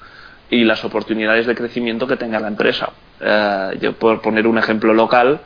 y 0.51 0.65
las 0.65 0.85
oportunidades 0.85 1.47
de 1.47 1.55
crecimiento 1.55 2.07
que 2.07 2.17
tenga 2.17 2.39
la 2.39 2.49
empresa. 2.49 2.91
Eh, 3.21 3.79
yo 3.81 3.95
por 3.95 4.21
poner 4.21 4.47
un 4.47 4.59
ejemplo 4.59 4.93
local, 4.93 5.41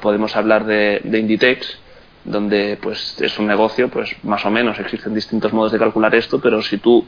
podemos 0.00 0.36
hablar 0.36 0.66
de, 0.66 1.00
de 1.02 1.18
Inditex, 1.18 1.79
donde 2.24 2.78
pues 2.80 3.20
es 3.20 3.38
un 3.38 3.46
negocio, 3.46 3.88
pues 3.88 4.14
más 4.24 4.44
o 4.44 4.50
menos 4.50 4.78
existen 4.78 5.14
distintos 5.14 5.52
modos 5.52 5.72
de 5.72 5.78
calcular 5.78 6.14
esto, 6.14 6.40
pero 6.40 6.62
si 6.62 6.78
tú 6.78 7.04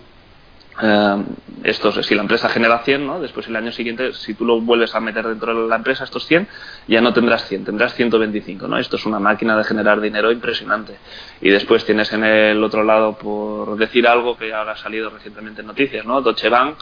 eh, 0.81 1.25
estos, 1.65 2.05
si 2.07 2.15
la 2.15 2.23
empresa 2.23 2.49
genera 2.49 2.79
100, 2.79 3.07
¿no? 3.07 3.21
después 3.21 3.47
el 3.47 3.57
año 3.57 3.73
siguiente, 3.73 4.13
si 4.15 4.35
tú 4.35 4.45
lo 4.45 4.61
vuelves 4.61 4.95
a 4.95 5.01
meter 5.01 5.27
dentro 5.27 5.63
de 5.63 5.69
la 5.69 5.77
empresa, 5.77 6.05
estos 6.05 6.27
100, 6.27 6.49
ya 6.89 7.01
no 7.01 7.13
tendrás 7.13 7.47
100, 7.47 7.65
tendrás 7.65 7.95
125. 7.95 8.67
¿no? 8.67 8.79
Esto 8.79 8.97
es 8.97 9.07
una 9.07 9.19
máquina 9.19 9.57
de 9.57 9.65
generar 9.65 10.01
dinero 10.01 10.33
impresionante. 10.33 10.97
Y 11.41 11.51
después 11.51 11.85
tienes 11.85 12.13
en 12.13 12.25
el 12.25 12.65
otro 12.65 12.83
lado, 12.85 13.17
por 13.17 13.77
decir 13.77 14.07
algo 14.07 14.37
que 14.37 14.53
ahora 14.53 14.73
ha 14.73 14.77
salido 14.77 15.11
recientemente 15.11 15.61
en 15.61 15.67
noticias, 15.69 16.05
¿no? 16.07 16.21
Deutsche 16.21 16.49
Bank, 16.49 16.79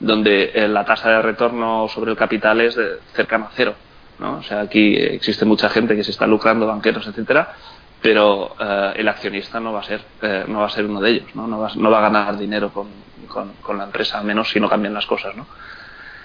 donde 0.00 0.50
eh, 0.54 0.68
la 0.68 0.84
tasa 0.84 1.10
de 1.10 1.22
retorno 1.22 1.88
sobre 1.88 2.10
el 2.10 2.16
capital 2.16 2.60
es 2.60 2.74
de 2.74 2.98
cercana 3.14 3.46
a 3.46 3.50
cero. 3.54 3.74
¿No? 4.18 4.38
O 4.38 4.42
sea, 4.42 4.60
aquí 4.60 4.96
existe 4.96 5.44
mucha 5.44 5.68
gente 5.68 5.96
que 5.96 6.04
se 6.04 6.10
está 6.10 6.26
lucrando, 6.26 6.66
banqueros, 6.66 7.06
etcétera, 7.06 7.54
pero 8.00 8.54
eh, 8.60 8.92
el 8.96 9.08
accionista 9.08 9.60
no 9.60 9.72
va 9.72 9.80
a 9.80 9.84
ser 9.84 10.00
eh, 10.22 10.44
no 10.46 10.60
va 10.60 10.66
a 10.66 10.70
ser 10.70 10.86
uno 10.86 11.00
de 11.00 11.10
ellos, 11.10 11.34
¿no? 11.34 11.46
No 11.46 11.58
va, 11.58 11.70
no 11.74 11.90
va 11.90 11.98
a 11.98 12.02
ganar 12.02 12.36
dinero 12.36 12.70
con, 12.72 12.88
con, 13.28 13.52
con, 13.60 13.78
la 13.78 13.84
empresa, 13.84 14.18
a 14.18 14.22
menos 14.22 14.50
si 14.50 14.60
no 14.60 14.68
cambian 14.68 14.94
las 14.94 15.06
cosas, 15.06 15.36
¿no? 15.36 15.46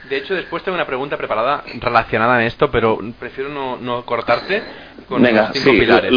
De 0.10 0.18
hecho, 0.18 0.36
después 0.36 0.64
tengo 0.64 0.76
una 0.76 0.86
pregunta 0.86 1.18
preparada 1.18 1.64
relacionada 1.80 2.36
a 2.36 2.45
esto, 2.45 2.70
pero 2.70 2.99
prefiero 3.20 3.49
no, 3.49 3.78
no 3.78 4.06
cortarte 4.06 4.62
con 5.08 5.22
Venga, 5.22 5.47
los 5.47 5.51
cinco 5.54 5.72
sí, 5.72 5.80
pilares. 5.80 6.12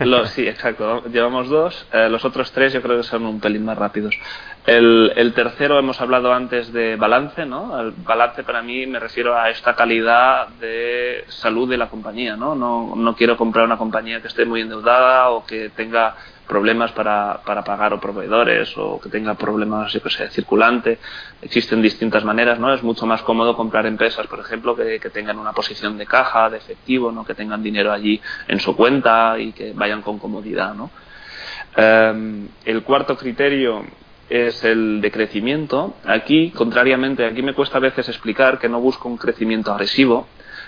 Los, 0.00 0.30
sí, 0.30 0.46
exacto. 0.46 1.04
Llevamos 1.06 1.48
dos. 1.48 1.86
Eh, 1.92 2.08
los 2.08 2.24
otros 2.24 2.50
tres 2.52 2.72
yo 2.72 2.80
creo 2.80 2.96
que 2.96 3.02
son 3.02 3.26
un 3.26 3.40
pelín 3.40 3.64
más 3.64 3.76
rápidos. 3.76 4.18
El, 4.64 5.12
el, 5.16 5.32
tercero 5.32 5.78
hemos 5.78 6.00
hablado 6.00 6.32
antes 6.32 6.72
de 6.72 6.96
balance, 6.96 7.44
¿no? 7.46 7.78
El 7.78 7.92
balance 7.92 8.42
para 8.42 8.62
mí 8.62 8.86
me 8.86 8.98
refiero 8.98 9.36
a 9.38 9.50
esta 9.50 9.74
calidad 9.74 10.48
de 10.60 11.24
salud 11.28 11.68
de 11.68 11.76
la 11.76 11.88
compañía, 11.88 12.36
¿no? 12.36 12.54
No, 12.54 12.94
no 12.96 13.14
quiero 13.14 13.36
comprar 13.36 13.66
una 13.66 13.76
compañía 13.76 14.20
que 14.20 14.28
esté 14.28 14.44
muy 14.44 14.62
endeudada 14.62 15.30
o 15.30 15.44
que 15.44 15.70
tenga 15.70 16.16
problemas 16.46 16.92
para, 16.92 17.40
para 17.44 17.62
pagar 17.62 17.92
o 17.92 18.00
proveedores 18.00 18.72
o 18.76 19.00
que 19.00 19.08
tenga 19.08 19.34
problemas, 19.34 19.92
yo 19.92 20.00
circulante. 20.30 20.98
Existen 21.42 21.82
distintas 21.82 22.24
maneras, 22.24 22.58
¿no? 22.58 22.72
Es 22.72 22.82
mucho 22.82 23.06
más 23.06 23.22
cómodo 23.22 23.56
comprar 23.56 23.86
empresas, 23.86 24.26
por 24.26 24.40
ejemplo, 24.40 24.74
que, 24.74 24.98
que 25.00 25.10
tengan 25.10 25.38
una 25.38 25.52
posición 25.52 25.98
de 25.98 26.06
caja, 26.06 26.50
de 26.50 26.58
efectivo, 26.58 27.12
¿no? 27.12 27.24
Que 27.24 27.34
tengan 27.34 27.62
dinero 27.62 27.92
allí 27.92 28.20
en 28.48 28.60
su 28.60 28.74
cuenta 28.76 29.38
y 29.38 29.52
que 29.52 29.72
vayan 29.72 30.02
con 30.02 30.18
comodidad, 30.18 30.74
¿no? 30.74 30.90
Um, 31.76 32.48
el 32.64 32.82
cuarto 32.82 33.16
criterio 33.16 33.84
es 34.28 34.64
el 34.64 35.00
de 35.00 35.10
crecimiento. 35.10 35.96
Aquí, 36.04 36.50
contrariamente, 36.50 37.24
aquí 37.24 37.42
me 37.42 37.54
cuesta 37.54 37.78
a 37.78 37.80
veces 37.80 38.08
explicar 38.08 38.58
que 38.58 38.68
no 38.68 38.80
busco 38.80 39.08
un 39.08 39.18
crecimiento 39.18 39.72
agresivo, 39.72 40.26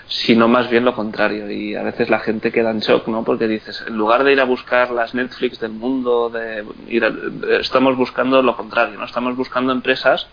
sino 0.09 0.47
más 0.47 0.69
bien 0.69 0.83
lo 0.83 0.95
contrario. 0.95 1.49
Y 1.49 1.75
a 1.75 1.83
veces 1.83 2.09
la 2.09 2.19
gente 2.19 2.51
queda 2.51 2.71
en 2.71 2.79
shock, 2.79 3.07
¿no? 3.07 3.23
Porque 3.23 3.47
dices, 3.47 3.85
en 3.87 3.95
lugar 3.95 4.23
de 4.23 4.33
ir 4.33 4.41
a 4.41 4.43
buscar 4.43 4.91
las 4.91 5.13
Netflix 5.13 5.59
del 5.59 5.71
mundo, 5.71 6.29
de 6.29 6.65
ir 6.89 7.05
estamos 7.61 7.95
buscando 7.95 8.41
lo 8.41 8.57
contrario, 8.57 8.97
¿no? 8.97 9.05
Estamos 9.05 9.37
buscando 9.37 9.71
empresas 9.71 10.27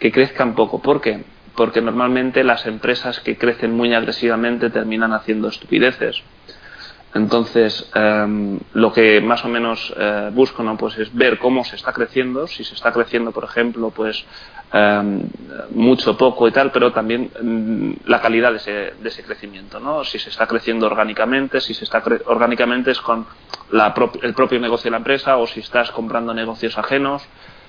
que 0.00 0.10
crezcan 0.10 0.54
poco. 0.54 0.82
¿Por 0.82 1.00
qué? 1.00 1.24
Porque 1.54 1.80
normalmente 1.80 2.42
las 2.42 2.66
empresas 2.66 3.20
que 3.20 3.38
crecen 3.38 3.72
muy 3.76 3.94
agresivamente 3.94 4.70
terminan 4.70 5.12
haciendo 5.12 5.48
estupideces. 5.48 6.22
Entonces, 7.14 7.90
em, 7.94 8.58
lo 8.72 8.90
que 8.90 9.20
más 9.20 9.44
o 9.44 9.48
menos 9.48 9.92
eh, 9.96 10.30
busco 10.32 10.62
¿no? 10.62 10.78
pues 10.78 10.96
es 10.96 11.14
ver 11.14 11.38
cómo 11.38 11.62
se 11.62 11.76
está 11.76 11.92
creciendo, 11.92 12.46
si 12.46 12.64
se 12.64 12.74
está 12.74 12.90
creciendo, 12.90 13.32
por 13.32 13.44
ejemplo, 13.44 13.90
pues 13.90 14.24
em, 14.72 15.28
mucho, 15.72 16.16
poco 16.16 16.48
y 16.48 16.52
tal, 16.52 16.72
pero 16.72 16.90
también 16.90 17.30
mm, 17.38 18.08
la 18.08 18.20
calidad 18.20 18.52
de 18.52 18.56
ese, 18.56 18.94
de 18.98 19.08
ese, 19.08 19.22
crecimiento, 19.24 19.78
¿no? 19.78 20.04
Si 20.04 20.18
se 20.18 20.30
está 20.30 20.46
creciendo 20.46 20.86
orgánicamente, 20.86 21.60
si 21.60 21.74
se 21.74 21.84
está 21.84 22.02
orgánicamente 22.24 22.92
es 22.92 23.00
con 23.00 23.26
la 23.70 23.94
el 24.22 24.32
propio 24.32 24.58
negocio 24.58 24.84
de 24.84 24.92
la 24.92 24.96
empresa 24.98 25.36
o 25.36 25.46
si 25.46 25.60
estás 25.60 25.90
comprando 25.90 26.32
negocios 26.32 26.78
ajenos, 26.78 27.22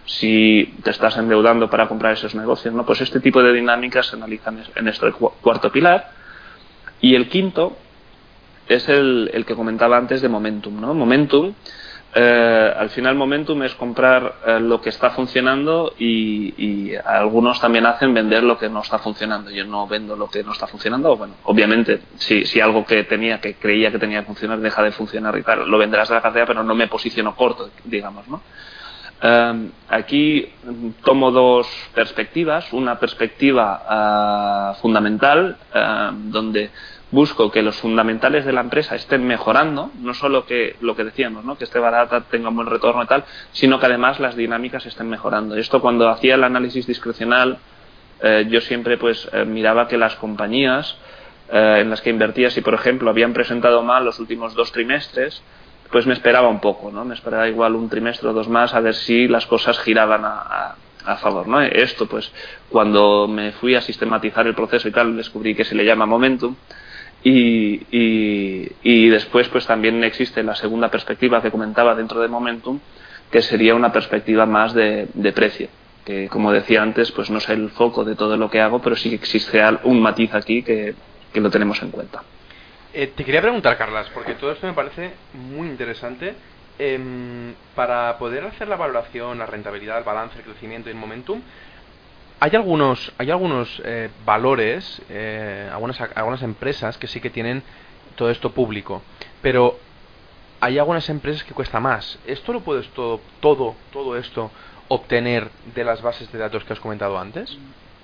si 0.05 0.73
te 0.83 0.91
estás 0.91 1.17
endeudando 1.17 1.69
para 1.69 1.89
comprar 1.89 2.13
esos 2.13 2.33
negocios, 2.33 2.73
¿no? 2.73 2.85
Pues 2.85 3.01
este 3.01 3.19
tipo 3.19 3.43
de 3.43 3.51
dinámicas 3.51 4.07
se 4.07 4.15
analizan 4.15 4.63
en 4.73 4.87
este 4.87 5.11
cuarto 5.11 5.69
pilar. 5.69 6.11
Y 7.01 7.15
el 7.15 7.27
quinto 7.27 7.75
es 8.67 8.87
el, 8.89 9.29
el, 9.33 9.45
que 9.45 9.55
comentaba 9.55 9.97
antes 9.97 10.21
de 10.21 10.29
Momentum. 10.29 10.79
¿no? 10.79 10.93
Momentum, 10.93 11.53
eh, 12.15 12.73
al 12.77 12.91
final 12.91 13.15
Momentum 13.15 13.63
es 13.63 13.73
comprar 13.73 14.35
eh, 14.45 14.59
lo 14.59 14.79
que 14.79 14.89
está 14.89 15.09
funcionando 15.09 15.93
y, 15.97 16.93
algunos 17.05 17.59
también 17.59 17.87
hacen 17.87 18.13
vender 18.13 18.43
lo 18.43 18.57
que 18.57 18.69
no 18.69 18.81
está 18.81 18.99
funcionando. 18.99 19.49
Yo 19.49 19.65
no 19.65 19.87
vendo 19.87 20.15
lo 20.15 20.29
que 20.29 20.43
no 20.43 20.51
está 20.51 20.67
funcionando. 20.67 21.15
Bueno, 21.17 21.35
obviamente, 21.45 22.01
si, 22.15 22.45
si 22.45 22.59
algo 22.61 22.85
que 22.85 23.03
tenía, 23.05 23.41
que 23.41 23.55
creía 23.55 23.91
que 23.91 23.97
tenía 23.97 24.19
que 24.19 24.27
funcionar, 24.27 24.59
deja 24.59 24.83
de 24.83 24.91
funcionar 24.91 25.35
y 25.37 25.43
tal, 25.43 25.67
lo 25.67 25.77
venderás 25.77 26.09
de 26.09 26.15
la 26.15 26.21
cartera, 26.21 26.45
pero 26.45 26.63
no 26.63 26.75
me 26.75 26.87
posiciono 26.87 27.35
corto, 27.35 27.69
digamos, 27.83 28.27
¿no? 28.27 28.41
Eh, 29.21 29.69
aquí 29.89 30.49
tomo 31.03 31.31
dos 31.31 31.67
perspectivas. 31.95 32.71
Una 32.73 32.99
perspectiva 32.99 34.75
fundamental, 34.79 35.57
donde 36.25 36.69
busco 37.13 37.51
que 37.51 37.61
los 37.61 37.77
fundamentales 37.77 38.43
de 38.43 38.51
la 38.51 38.61
empresa 38.61 38.95
estén 38.95 39.23
mejorando, 39.25 39.91
no 39.99 40.15
solo 40.15 40.47
que 40.47 40.77
lo 40.81 40.95
que 40.95 41.03
decíamos, 41.03 41.45
¿no? 41.45 41.55
que 41.55 41.65
esté 41.65 41.77
barata, 41.77 42.21
tenga 42.21 42.49
un 42.49 42.55
buen 42.55 42.67
retorno 42.67 43.03
y 43.03 43.05
tal, 43.05 43.23
sino 43.51 43.79
que 43.79 43.85
además 43.85 44.19
las 44.19 44.35
dinámicas 44.35 44.83
estén 44.87 45.07
mejorando. 45.09 45.55
Esto 45.55 45.79
cuando 45.79 46.09
hacía 46.09 46.33
el 46.33 46.43
análisis 46.43 46.87
discrecional, 46.87 47.59
eh, 48.19 48.47
yo 48.49 48.59
siempre 48.61 48.97
pues 48.97 49.29
eh, 49.31 49.45
miraba 49.45 49.87
que 49.87 49.95
las 49.95 50.15
compañías 50.15 50.97
eh, 51.51 51.81
en 51.81 51.91
las 51.91 52.01
que 52.01 52.09
invertía, 52.09 52.49
si 52.49 52.61
por 52.61 52.73
ejemplo 52.73 53.11
habían 53.11 53.31
presentado 53.31 53.83
mal 53.83 54.03
los 54.03 54.19
últimos 54.19 54.55
dos 54.55 54.71
trimestres, 54.71 55.43
pues 55.91 56.07
me 56.07 56.13
esperaba 56.13 56.47
un 56.47 56.61
poco, 56.61 56.91
¿no? 56.91 57.05
Me 57.05 57.13
esperaba 57.13 57.47
igual 57.47 57.75
un 57.75 57.89
trimestre 57.89 58.27
o 58.27 58.33
dos 58.33 58.49
más 58.49 58.73
a 58.73 58.79
ver 58.79 58.95
si 58.95 59.27
las 59.27 59.45
cosas 59.45 59.77
giraban 59.77 60.25
a, 60.25 60.75
a 61.05 61.17
favor, 61.17 61.47
¿no? 61.47 61.61
Esto, 61.61 62.07
pues, 62.07 62.31
cuando 62.69 63.27
me 63.27 63.51
fui 63.51 63.75
a 63.75 63.81
sistematizar 63.81 64.47
el 64.47 64.55
proceso 64.55 64.87
y 64.87 64.91
tal, 64.91 65.15
descubrí 65.15 65.53
que 65.53 65.65
se 65.65 65.75
le 65.75 65.85
llama 65.85 66.07
momentum, 66.07 66.55
y, 67.23 68.67
y, 68.81 69.09
después, 69.09 69.47
pues 69.47 69.65
también 69.65 70.03
existe 70.03 70.43
la 70.43 70.55
segunda 70.55 70.89
perspectiva 70.89 71.41
que 71.41 71.51
comentaba 71.51 71.95
dentro 71.95 72.19
de 72.19 72.27
Momentum, 72.27 72.79
que 73.31 73.41
sería 73.41 73.75
una 73.75 73.93
perspectiva 73.93 74.45
más 74.45 74.73
de, 74.73 75.07
precio. 75.33 75.69
Que, 76.05 76.27
como 76.27 76.51
decía 76.51 76.81
antes, 76.81 77.11
pues 77.13 77.29
no 77.29 77.37
es 77.37 77.47
el 77.47 77.69
foco 77.69 78.03
de 78.03 78.15
todo 78.15 78.35
lo 78.35 78.49
que 78.49 78.59
hago, 78.59 78.81
pero 78.81 78.97
sí 78.97 79.09
que 79.09 79.15
existe 79.15 79.61
un 79.83 80.01
matiz 80.01 80.33
aquí 80.33 80.63
que, 80.63 80.95
lo 81.35 81.49
tenemos 81.49 81.81
en 81.81 81.91
cuenta. 81.91 82.23
Eh, 82.93 83.11
te 83.15 83.23
quería 83.23 83.41
preguntar, 83.41 83.77
Carlas, 83.77 84.07
porque 84.13 84.33
todo 84.33 84.51
esto 84.51 84.67
me 84.67 84.73
parece 84.73 85.13
muy 85.33 85.67
interesante. 85.67 86.35
Em, 86.77 87.53
para 87.75 88.17
poder 88.17 88.43
hacer 88.45 88.67
la 88.67 88.75
valoración, 88.75 89.37
la 89.37 89.45
rentabilidad, 89.45 89.99
el 89.99 90.03
balance, 90.03 90.39
el 90.39 90.43
crecimiento 90.43 90.89
en 90.89 90.97
Momentum, 90.97 91.39
hay 92.43 92.57
algunos, 92.57 93.13
hay 93.17 93.31
algunos 93.31 93.81
eh, 93.85 94.09
valores, 94.25 95.01
eh, 95.09 95.69
algunas, 95.71 95.97
algunas 96.13 96.41
empresas 96.41 96.97
que 96.97 97.07
sí 97.07 97.21
que 97.21 97.29
tienen 97.29 97.63
todo 98.17 98.29
esto 98.29 98.51
público, 98.51 99.01
pero 99.41 99.79
hay 100.59 100.77
algunas 100.77 101.07
empresas 101.07 101.45
que 101.45 101.53
cuesta 101.53 101.79
más. 101.79 102.19
¿Esto 102.27 102.51
lo 102.51 102.59
puedes 102.59 102.89
todo, 102.89 103.21
todo, 103.39 103.77
todo 103.93 104.17
esto 104.17 104.51
obtener 104.89 105.51
de 105.73 105.85
las 105.85 106.01
bases 106.01 106.29
de 106.33 106.37
datos 106.37 106.65
que 106.65 106.73
has 106.73 106.81
comentado 106.81 107.17
antes? 107.17 107.57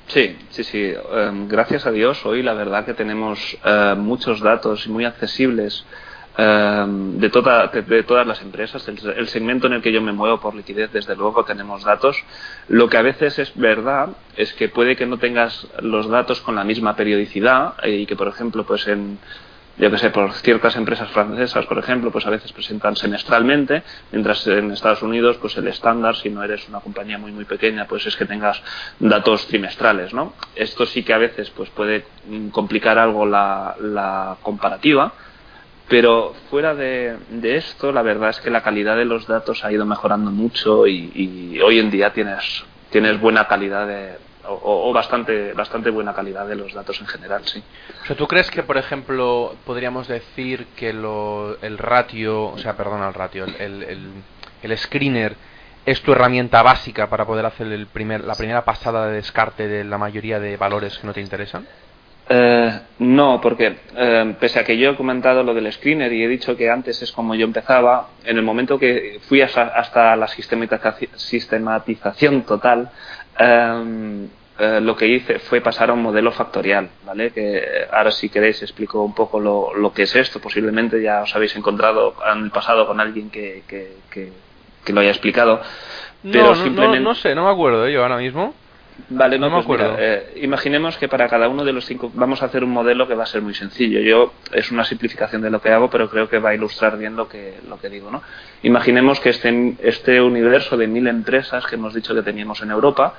Sí, 0.07 0.37
sí, 0.51 0.63
sí. 0.63 0.93
Em, 1.11 1.49
gracias 1.49 1.85
a 1.85 1.91
Dios 1.91 2.25
hoy 2.25 2.41
la 2.41 2.53
verdad 2.53 2.85
que 2.85 2.93
tenemos 2.93 3.57
eh, 3.65 3.95
muchos 3.97 4.39
datos 4.39 4.87
muy 4.87 5.03
accesibles 5.03 5.85
Em, 6.41 7.19
de, 7.19 7.29
toda, 7.29 7.67
de, 7.67 8.03
todas 8.03 8.25
las 8.25 8.41
empresas. 8.41 8.87
El, 8.87 9.27
segmento 9.27 9.67
en 9.67 9.73
el 9.73 9.81
que 9.81 9.91
yo 9.91 10.01
me 10.01 10.13
muevo 10.13 10.39
por 10.39 10.55
liquidez, 10.55 10.89
desde 10.93 11.13
luego 11.13 11.43
tenemos 11.43 11.83
datos. 11.83 12.15
Lo 12.69 12.87
que 12.87 12.95
a 12.95 13.01
veces 13.01 13.39
es 13.39 13.51
verdad 13.57 14.11
es 14.37 14.53
que 14.53 14.69
puede 14.69 14.95
que 14.95 15.05
no 15.05 15.17
tengas 15.17 15.67
los 15.81 16.07
datos 16.07 16.39
con 16.39 16.55
la 16.55 16.63
misma 16.63 16.95
periodicidad 16.95 17.73
eh, 17.83 17.91
y 17.91 18.05
que, 18.05 18.15
por 18.15 18.29
ejemplo, 18.29 18.65
pues 18.65 18.87
en, 18.87 19.19
yo 19.77 19.91
que 19.91 19.97
sé, 19.97 20.11
por 20.11 20.31
ciertas 20.31 20.77
empresas 20.77 21.09
francesas, 21.09 21.65
por 21.65 21.77
ejemplo, 21.77 22.09
pues 22.09 22.25
a 22.25 22.29
veces 22.29 22.53
presentan 22.53 22.95
semestralmente, 22.95 23.83
mientras 24.13 24.47
en 24.47 24.71
Estados 24.71 25.01
Unidos, 25.01 25.35
pues 25.41 25.57
el 25.57 25.67
estándar, 25.67 26.15
si 26.15 26.29
no 26.29 26.41
eres 26.41 26.69
una 26.69 26.79
compañía 26.79 27.17
muy 27.17 27.33
muy 27.33 27.43
pequeña, 27.43 27.85
pues 27.85 28.05
es 28.05 28.15
que 28.15 28.25
tengas 28.25 28.61
datos 28.97 29.45
trimestrales, 29.47 30.13
¿no? 30.13 30.33
Esto 30.55 30.85
sí 30.85 31.03
que 31.03 31.13
a 31.13 31.17
veces 31.17 31.49
pues 31.49 31.69
puede 31.71 32.05
complicar 32.53 32.97
algo 32.97 33.25
la 33.25 34.37
comparativa, 34.41 35.11
pero 35.89 36.35
fuera 36.51 36.75
de, 36.75 37.17
esto, 37.41 37.91
la 37.91 38.03
verdad 38.03 38.29
es 38.29 38.39
que 38.39 38.51
la 38.51 38.61
calidad 38.61 38.95
de 38.95 39.05
los 39.05 39.25
datos 39.25 39.65
ha 39.65 39.71
ido 39.71 39.85
mejorando 39.85 40.29
mucho 40.29 40.85
y, 40.85 41.59
hoy 41.61 41.79
en 41.79 41.89
día 41.89 42.13
tienes, 42.13 42.63
tienes 42.91 43.19
buena 43.19 43.47
calidad 43.47 43.87
de, 43.87 44.17
o, 44.47 44.93
bastante, 44.93 45.53
bastante 45.53 45.89
buena 45.89 46.13
calidad 46.13 46.47
de 46.47 46.55
los 46.55 46.73
datos 46.73 47.01
en 47.01 47.07
general, 47.07 47.41
sí. 47.45 47.63
O 48.03 48.05
sea, 48.05 48.15
¿tú 48.15 48.27
crees 48.27 48.51
que, 48.51 48.61
por 48.61 48.77
ejemplo, 48.77 49.55
podríamos 49.65 50.07
decir 50.07 50.67
que 50.75 50.93
lo, 50.93 51.57
el 51.61 51.79
ratio, 51.79 52.45
o 52.45 52.57
sea, 52.59 52.77
perdón, 52.77 53.03
el 53.03 53.13
ratio, 53.15 53.45
el, 53.45 53.83
el, 53.83 54.07
el, 54.61 54.77
screener 54.77 55.35
es 55.87 56.03
tu 56.03 56.11
herramienta 56.11 56.61
básica 56.61 57.09
para 57.09 57.25
poder 57.25 57.47
hacer 57.47 57.65
el 57.65 57.87
primer, 57.87 58.23
la 58.23 58.35
primera 58.35 58.63
pasada 58.63 59.07
de 59.07 59.13
descarte 59.13 59.67
de 59.67 59.83
la 59.83 59.97
mayoría 59.97 60.39
de 60.39 60.55
valores 60.55 60.99
que 60.99 61.07
no 61.07 61.13
te 61.13 61.21
interesan? 61.21 61.65
Eh, 62.31 62.79
no, 62.99 63.41
porque 63.41 63.75
eh, 63.95 64.35
pese 64.39 64.59
a 64.59 64.63
que 64.63 64.77
yo 64.77 64.91
he 64.91 64.95
comentado 64.95 65.41
lo 65.41 65.55
del 65.55 65.73
screener 65.73 66.13
y 66.13 66.23
he 66.23 66.27
dicho 66.27 66.55
que 66.55 66.69
antes 66.69 67.01
es 67.01 67.11
como 67.11 67.33
yo 67.33 67.43
empezaba, 67.43 68.09
en 68.23 68.37
el 68.37 68.43
momento 68.43 68.77
que 68.77 69.19
fui 69.27 69.41
hasta, 69.41 70.15
la 70.15 70.27
sistematización 70.27 72.43
total, 72.43 72.91
em, 73.37 74.27
eh, 74.59 74.79
lo 74.79 74.95
que 74.95 75.07
hice 75.07 75.39
fue 75.39 75.59
pasar 75.61 75.89
a 75.89 75.93
un 75.93 76.03
modelo 76.03 76.31
factorial, 76.31 76.89
¿vale? 77.03 77.31
Que 77.31 77.87
ahora 77.91 78.11
si 78.11 78.29
queréis 78.29 78.61
explico 78.61 79.01
un 79.01 79.15
poco 79.15 79.39
lo, 79.39 79.91
que 79.91 80.03
es 80.03 80.15
esto. 80.15 80.39
Posiblemente 80.39 81.01
ya 81.01 81.23
os 81.23 81.35
habéis 81.35 81.55
encontrado 81.55 82.13
en 82.31 82.43
el 82.43 82.51
pasado 82.51 82.85
con 82.85 82.99
alguien 82.99 83.31
que, 83.31 83.63
lo 84.87 85.01
haya 85.01 85.09
explicado. 85.09 85.61
Pero 86.21 86.53
simplemente... 86.53 86.99
no, 86.99 87.15
sé, 87.15 87.33
no 87.33 87.45
me 87.45 87.51
acuerdo 87.51 87.89
yo 87.89 88.03
ahora 88.03 88.17
mismo. 88.17 88.53
Vale, 89.09 89.39
no, 89.39 89.63
pues 89.63 89.81
eh, 89.97 90.33
imaginemos 90.41 90.97
que 90.97 91.07
para 91.07 91.27
cada 91.27 91.47
uno 91.47 91.63
de 91.63 91.73
los 91.73 91.85
cinco 91.85 92.11
vamos 92.13 92.41
a 92.41 92.45
hacer 92.45 92.63
un 92.63 92.71
modelo 92.71 93.07
que 93.07 93.15
va 93.15 93.23
a 93.23 93.27
ser 93.27 93.41
muy 93.41 93.53
sencillo. 93.53 93.99
Yo 94.01 94.33
es 94.51 94.71
una 94.71 94.83
simplificación 94.83 95.41
de 95.41 95.49
lo 95.49 95.61
que 95.61 95.69
hago, 95.69 95.89
pero 95.89 96.09
creo 96.09 96.27
que 96.29 96.39
va 96.39 96.49
a 96.49 96.55
ilustrar 96.55 96.97
bien 96.97 97.15
lo 97.15 97.27
que 97.27 97.55
lo 97.67 97.79
que 97.79 97.89
digo, 97.89 98.11
¿no? 98.11 98.21
Imaginemos 98.63 99.19
que 99.19 99.29
este 99.29 99.75
este 99.81 100.21
universo 100.21 100.77
de 100.77 100.87
mil 100.87 101.07
empresas 101.07 101.65
que 101.65 101.75
hemos 101.75 101.93
dicho 101.93 102.13
que 102.13 102.21
teníamos 102.21 102.61
en 102.61 102.71
Europa, 102.71 103.13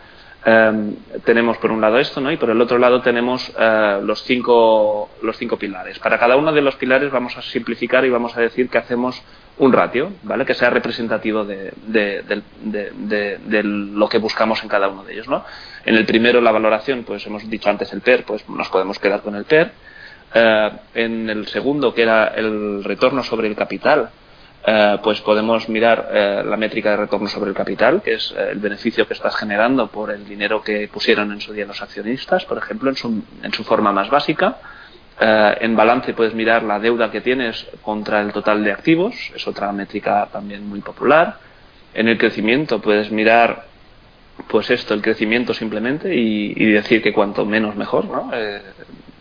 em, 0.45 0.97
tenemos 1.25 1.59
por 1.59 1.71
un 1.73 1.81
lado 1.81 1.99
esto, 1.99 2.21
¿no? 2.21 2.31
Y 2.33 2.37
por 2.37 2.51
el 2.51 2.61
otro 2.61 2.79
lado 2.79 3.01
tenemos 3.01 3.53
eh, 3.59 4.01
los 4.03 4.23
cinco 4.23 5.11
los 5.23 5.37
cinco 5.37 5.57
pilares. 5.59 5.99
Para 5.99 6.19
cada 6.19 6.37
uno 6.37 6.53
de 6.53 6.63
los 6.63 6.77
pilares 6.77 7.11
vamos 7.11 7.37
a 7.37 7.43
simplificar 7.43 8.05
y 8.05 8.11
vamos 8.11 8.37
a 8.37 8.41
decir 8.41 8.69
que 8.69 8.79
hacemos 8.79 9.23
un 9.61 9.73
ratio, 9.73 10.13
¿vale? 10.23 10.47
Que 10.47 10.55
sea 10.55 10.71
representativo 10.71 11.45
de, 11.45 11.73
de, 11.87 13.63
lo 13.63 14.09
que 14.09 14.19
buscamos 14.19 14.63
en 14.63 14.69
cada 14.71 14.89
uno 14.89 15.05
de 15.05 15.13
ellos, 15.13 15.29
¿no? 15.29 15.45
En 15.85 15.97
el 15.97 16.07
primero, 16.07 16.41
la 16.41 16.51
valoración, 16.51 17.05
pues 17.05 17.27
hemos 17.27 17.49
dicho 17.49 17.69
antes 17.69 17.93
el 17.93 18.01
PER, 18.01 18.25
pues 18.25 18.49
nos 18.49 18.71
podemos 18.71 18.99
quedar 18.99 19.21
con 19.21 19.35
el 19.35 19.45
PER. 19.45 19.71
Eh, 20.33 20.71
en 20.95 21.29
el 21.29 21.47
segundo, 21.49 21.93
que 21.93 22.03
era 22.03 22.29
el 22.29 22.83
retorno 22.85 23.23
sobre 23.23 23.49
el 23.49 23.57
capital, 23.57 24.11
eh, 24.67 24.99
pues 25.03 25.21
podemos 25.23 25.69
mirar 25.69 26.09
eh, 26.13 26.43
la 26.45 26.57
métrica 26.57 26.91
de 26.91 26.97
retorno 26.97 27.29
sobre 27.29 27.51
el 27.51 27.57
capital, 27.57 28.03
que 28.03 28.15
es 28.15 28.35
el 28.37 28.59
beneficio 28.59 29.07
que 29.07 29.15
estás 29.15 29.35
generando 29.37 29.87
por 29.87 30.11
el 30.11 30.27
dinero 30.27 30.63
que 30.63 30.89
pusieron 30.89 31.33
en 31.33 31.41
su 31.41 31.53
día 31.53 31.67
los 31.67 31.81
accionistas, 31.81 32.45
por 32.45 32.59
ejemplo, 32.59 32.91
en 32.91 32.97
su, 32.97 33.23
en 33.43 33.53
su 33.53 33.65
forma 33.65 33.93
más 33.93 34.11
básica. 34.11 34.59
Eh, 35.23 35.59
en 35.61 35.77
balance 35.77 36.15
puedes 36.15 36.35
mirar 36.35 36.63
la 36.63 36.79
deuda 36.79 37.11
que 37.11 37.21
tienes 37.21 37.67
contra 37.83 38.23
el 38.23 38.33
total 38.33 38.65
de 38.65 38.73
activos, 38.73 39.15
es 39.35 39.47
otra 39.47 39.71
métrica 39.71 40.29
también 40.33 40.67
muy 40.67 40.81
popular. 40.81 41.37
En 41.93 42.09
el 42.09 42.17
crecimiento 42.17 42.81
puedes 42.81 43.11
mirar, 43.11 43.67
pues 44.49 44.71
esto, 44.71 44.95
el 44.95 45.03
crecimiento 45.03 45.53
simplemente 45.53 46.15
y, 46.15 46.65
decir 46.73 47.03
que 47.03 47.13
cuanto 47.13 47.45
menos 47.45 47.77
mejor, 47.77 48.07
¿no? 48.07 48.31
Eh, 48.33 48.63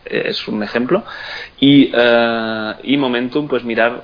es 0.06 0.48
un 0.48 0.64
ejemplo. 0.64 1.04
Y, 1.60 1.92
eh, 1.94 2.74
y 2.84 2.96
momentum, 2.96 3.50
pues 3.50 3.66
mirar, 3.66 4.04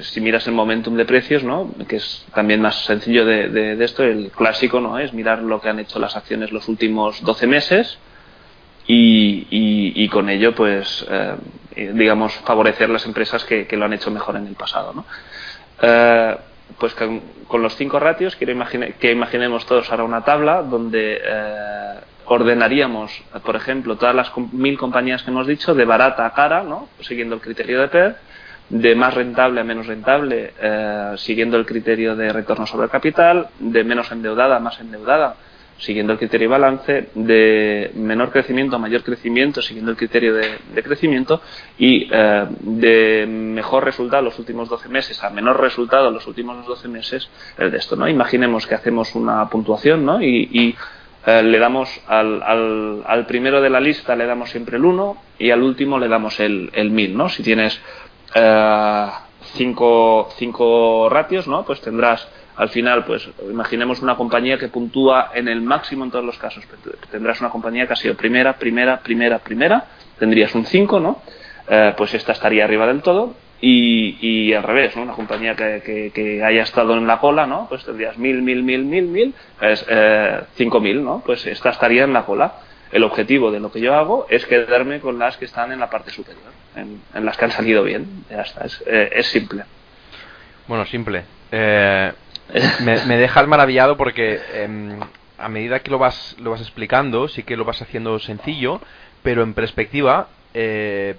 si 0.00 0.20
miras 0.20 0.46
el 0.46 0.54
momentum 0.54 0.96
de 0.96 1.04
precios, 1.04 1.42
¿no? 1.42 1.70
Que 1.88 1.96
es 1.96 2.26
también 2.34 2.60
más 2.60 2.84
sencillo 2.84 3.24
de, 3.24 3.82
esto, 3.82 4.02
el 4.04 4.30
clásico, 4.30 4.80
¿no? 4.80 4.98
Es 4.98 5.12
mirar 5.12 5.42
lo 5.42 5.60
que 5.60 5.68
han 5.68 5.80
hecho 5.80 5.98
las 5.98 6.16
acciones 6.16 6.52
los 6.52 6.68
últimos 6.68 7.22
12 7.22 7.46
meses 7.46 7.98
y, 8.86 10.08
con 10.08 10.28
ello 10.28 10.54
pues 10.54 11.06
eh, 11.10 11.92
digamos, 11.94 12.34
favorecer 12.44 12.90
las 12.90 13.06
empresas 13.06 13.44
que, 13.44 13.66
lo 13.72 13.84
han 13.84 13.92
hecho 13.92 14.10
mejor 14.10 14.36
en 14.36 14.46
el 14.46 14.54
pasado. 14.54 14.92
¿no? 14.92 15.04
pues 16.78 16.94
con, 16.94 17.62
los 17.62 17.76
cinco 17.76 17.98
ratios, 17.98 18.36
quiero 18.36 18.54
que 18.98 19.12
imaginemos 19.12 19.66
todos 19.66 19.90
ahora 19.90 20.04
una 20.04 20.24
tabla 20.24 20.62
donde 20.62 21.20
ordenaríamos, 22.24 23.22
por 23.44 23.56
ejemplo, 23.56 23.96
todas 23.96 24.14
las 24.14 24.32
mil 24.52 24.78
compañías 24.78 25.22
que 25.22 25.30
hemos 25.30 25.46
dicho 25.46 25.74
de 25.74 25.84
barata 25.84 26.26
a 26.26 26.32
cara, 26.32 26.62
¿no? 26.62 26.88
siguiendo 27.00 27.34
el 27.34 27.40
criterio 27.40 27.80
de 27.80 27.88
PER, 27.88 28.16
de 28.72 28.94
más 28.94 29.12
rentable 29.12 29.60
a 29.60 29.64
menos 29.64 29.86
rentable, 29.86 30.54
eh, 30.58 31.12
siguiendo 31.16 31.58
el 31.58 31.66
criterio 31.66 32.16
de 32.16 32.32
retorno 32.32 32.66
sobre 32.66 32.86
el 32.86 32.90
capital, 32.90 33.48
de 33.58 33.84
menos 33.84 34.10
endeudada 34.10 34.56
a 34.56 34.60
más 34.60 34.80
endeudada, 34.80 35.36
siguiendo 35.76 36.14
el 36.14 36.18
criterio 36.18 36.48
de 36.48 36.52
balance, 36.52 37.08
de 37.14 37.90
menor 37.96 38.30
crecimiento 38.30 38.76
a 38.76 38.78
mayor 38.78 39.02
crecimiento, 39.02 39.60
siguiendo 39.60 39.90
el 39.90 39.98
criterio 39.98 40.32
de, 40.32 40.82
crecimiento, 40.82 41.42
y 41.76 42.08
eh, 42.10 42.46
de 42.60 43.26
mejor 43.28 43.84
resultado 43.84 44.22
los 44.22 44.38
últimos 44.38 44.70
12 44.70 44.88
meses 44.88 45.22
a 45.22 45.28
menor 45.28 45.60
resultado 45.60 46.10
los 46.10 46.26
últimos 46.26 46.66
12 46.66 46.88
meses, 46.88 47.28
el 47.58 47.70
de 47.70 47.76
esto, 47.76 47.94
¿no? 47.94 48.08
Imaginemos 48.08 48.66
que 48.66 48.74
hacemos 48.74 49.14
una 49.14 49.46
puntuación, 49.50 50.06
¿no? 50.06 50.22
y 50.22 50.74
eh, 51.24 51.42
le 51.42 51.58
damos 51.60 51.88
al, 52.08 52.42
al, 53.06 53.26
primero 53.26 53.60
de 53.60 53.70
la 53.70 53.80
lista 53.80 54.16
le 54.16 54.26
damos 54.26 54.50
siempre 54.50 54.76
el 54.76 54.84
1 54.84 55.16
y 55.38 55.50
al 55.52 55.62
último 55.62 55.96
le 55.96 56.08
damos 56.08 56.40
el, 56.40 56.70
el 56.72 56.90
1000, 56.90 57.16
¿no? 57.16 57.28
Si 57.28 57.44
tienes 57.44 57.80
eh, 58.34 59.06
cinco, 59.54 60.28
cinco 60.36 61.08
ratios, 61.08 61.46
¿no? 61.46 61.64
Pues 61.64 61.80
tendrás 61.80 62.28
al 62.56 62.68
final, 62.68 63.04
pues 63.04 63.28
imaginemos 63.50 64.02
una 64.02 64.16
compañía 64.16 64.58
que 64.58 64.68
puntúa 64.68 65.30
en 65.34 65.48
el 65.48 65.62
máximo 65.62 66.04
en 66.04 66.10
todos 66.10 66.24
los 66.24 66.38
casos. 66.38 66.64
Tendrás 67.10 67.40
una 67.40 67.50
compañía 67.50 67.86
que 67.86 67.94
ha 67.94 67.96
sido 67.96 68.14
primera, 68.14 68.54
primera, 68.54 69.00
primera, 69.00 69.38
primera, 69.38 69.84
tendrías 70.18 70.54
un 70.54 70.66
5, 70.66 71.00
¿no? 71.00 71.22
Eh, 71.68 71.94
pues 71.96 72.12
esta 72.14 72.32
estaría 72.32 72.64
arriba 72.64 72.86
del 72.86 73.02
todo 73.02 73.34
y, 73.60 74.52
al 74.52 74.62
revés. 74.64 74.94
Una 74.96 75.12
compañía 75.12 75.54
que, 75.54 76.42
haya 76.44 76.62
estado 76.62 76.96
en 76.96 77.06
la 77.06 77.18
cola, 77.18 77.46
¿no? 77.46 77.66
Pues 77.68 77.84
tendrías 77.84 78.18
mil, 78.18 78.42
mil, 78.42 78.62
mil, 78.62 78.84
mil, 78.84 79.04
mil, 79.06 79.34
eh, 79.60 80.40
cinco 80.54 80.80
mil, 80.80 81.02
¿no? 81.02 81.22
Pues 81.24 81.46
esta 81.46 81.70
estaría 81.70 82.04
en 82.04 82.12
la 82.12 82.24
cola. 82.24 82.52
El 82.92 83.04
objetivo 83.04 83.50
de 83.50 83.58
lo 83.58 83.72
que 83.72 83.80
yo 83.80 83.94
hago 83.94 84.26
es 84.28 84.46
quedarme 84.46 85.00
con 85.00 85.18
las 85.18 85.36
que 85.38 85.46
están 85.46 85.72
en 85.72 85.80
la 85.80 85.90
parte 85.90 86.10
superior, 86.10 86.52
en, 86.76 87.00
las 87.24 87.36
que 87.36 87.44
han 87.46 87.50
salido 87.50 87.82
bien. 87.82 88.24
Ya 88.30 88.42
está, 88.42 88.64
es, 88.64 88.82
eh, 88.86 89.10
es 89.12 89.26
simple. 89.26 89.64
Bueno, 90.68 90.84
simple. 90.86 91.24
Eh, 91.50 92.12
me, 92.84 93.04
me, 93.06 93.16
dejas 93.16 93.46
maravillado 93.48 93.96
porque 93.96 94.40
em, 94.52 95.00
a 95.38 95.48
medida 95.48 95.80
que 95.80 95.90
lo 95.90 95.98
vas, 95.98 96.36
lo 96.38 96.50
vas 96.50 96.60
explicando, 96.60 97.28
sí 97.28 97.42
que 97.42 97.56
lo 97.56 97.64
vas 97.64 97.80
haciendo 97.82 98.18
sencillo, 98.18 98.80
pero 99.22 99.42
en 99.42 99.54
perspectiva, 99.54 100.28
eh, 100.54 101.16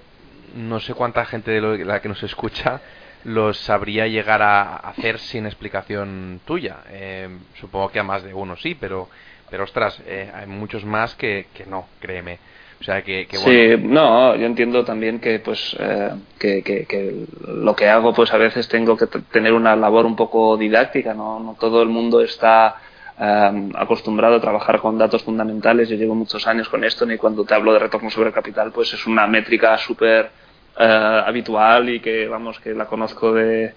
no 0.54 0.80
sé 0.80 0.94
cuánta 0.94 1.24
gente 1.24 1.50
de 1.50 1.84
la 1.84 2.00
que 2.00 2.08
nos 2.08 2.22
escucha 2.22 2.80
los 3.24 3.56
sabría 3.58 4.06
llegar 4.06 4.42
a 4.42 4.76
hacer 4.76 5.18
sin 5.18 5.46
explicación 5.46 6.40
tuya. 6.44 6.78
Eh, 6.90 7.28
supongo 7.58 7.90
que 7.90 7.98
a 7.98 8.02
más 8.02 8.22
de 8.22 8.34
uno 8.34 8.56
sí, 8.56 8.74
pero, 8.74 9.08
pero 9.54 9.62
ostras, 9.62 10.02
eh, 10.04 10.28
hay 10.34 10.46
muchos 10.46 10.84
más 10.84 11.14
que, 11.14 11.46
que 11.54 11.64
no, 11.64 11.86
créeme. 12.00 12.40
O 12.80 12.82
sea, 12.82 13.02
que, 13.02 13.28
bueno. 13.40 13.44
Sí, 13.44 13.86
no, 13.86 14.34
yo 14.34 14.46
entiendo 14.46 14.84
también 14.84 15.20
que, 15.20 15.38
pues, 15.38 15.76
eh, 15.78 16.10
que, 16.40 16.64
que, 16.64 17.26
lo 17.46 17.76
que 17.76 17.88
hago, 17.88 18.12
pues 18.12 18.34
a 18.34 18.36
veces 18.36 18.66
tengo 18.66 18.96
que 18.96 19.06
tener 19.06 19.52
una 19.52 19.76
labor 19.76 20.06
un 20.06 20.16
poco 20.16 20.56
didáctica, 20.56 21.14
¿no? 21.14 21.38
No 21.38 21.54
todo 21.54 21.84
el 21.84 21.88
mundo 21.88 22.20
está 22.20 22.74
acostumbrado 23.16 24.34
a 24.34 24.40
trabajar 24.40 24.80
con 24.80 24.98
datos 24.98 25.22
fundamentales. 25.22 25.88
Yo 25.88 25.94
llevo 25.94 26.16
muchos 26.16 26.44
años 26.48 26.68
con 26.68 26.82
esto, 26.82 27.08
y 27.08 27.16
cuando 27.16 27.44
te 27.44 27.54
hablo 27.54 27.72
de 27.74 27.78
retorno 27.78 28.10
sobre 28.10 28.32
capital, 28.32 28.72
pues 28.72 28.92
es 28.92 29.06
una 29.06 29.28
métrica 29.28 29.78
súper 29.78 30.24
eh, 30.24 30.30
habitual 30.76 31.88
y 31.88 32.00
que 32.00 32.26
vamos 32.26 32.58
que 32.58 32.74
la 32.74 32.86
conozco 32.86 33.32
de, 33.32 33.74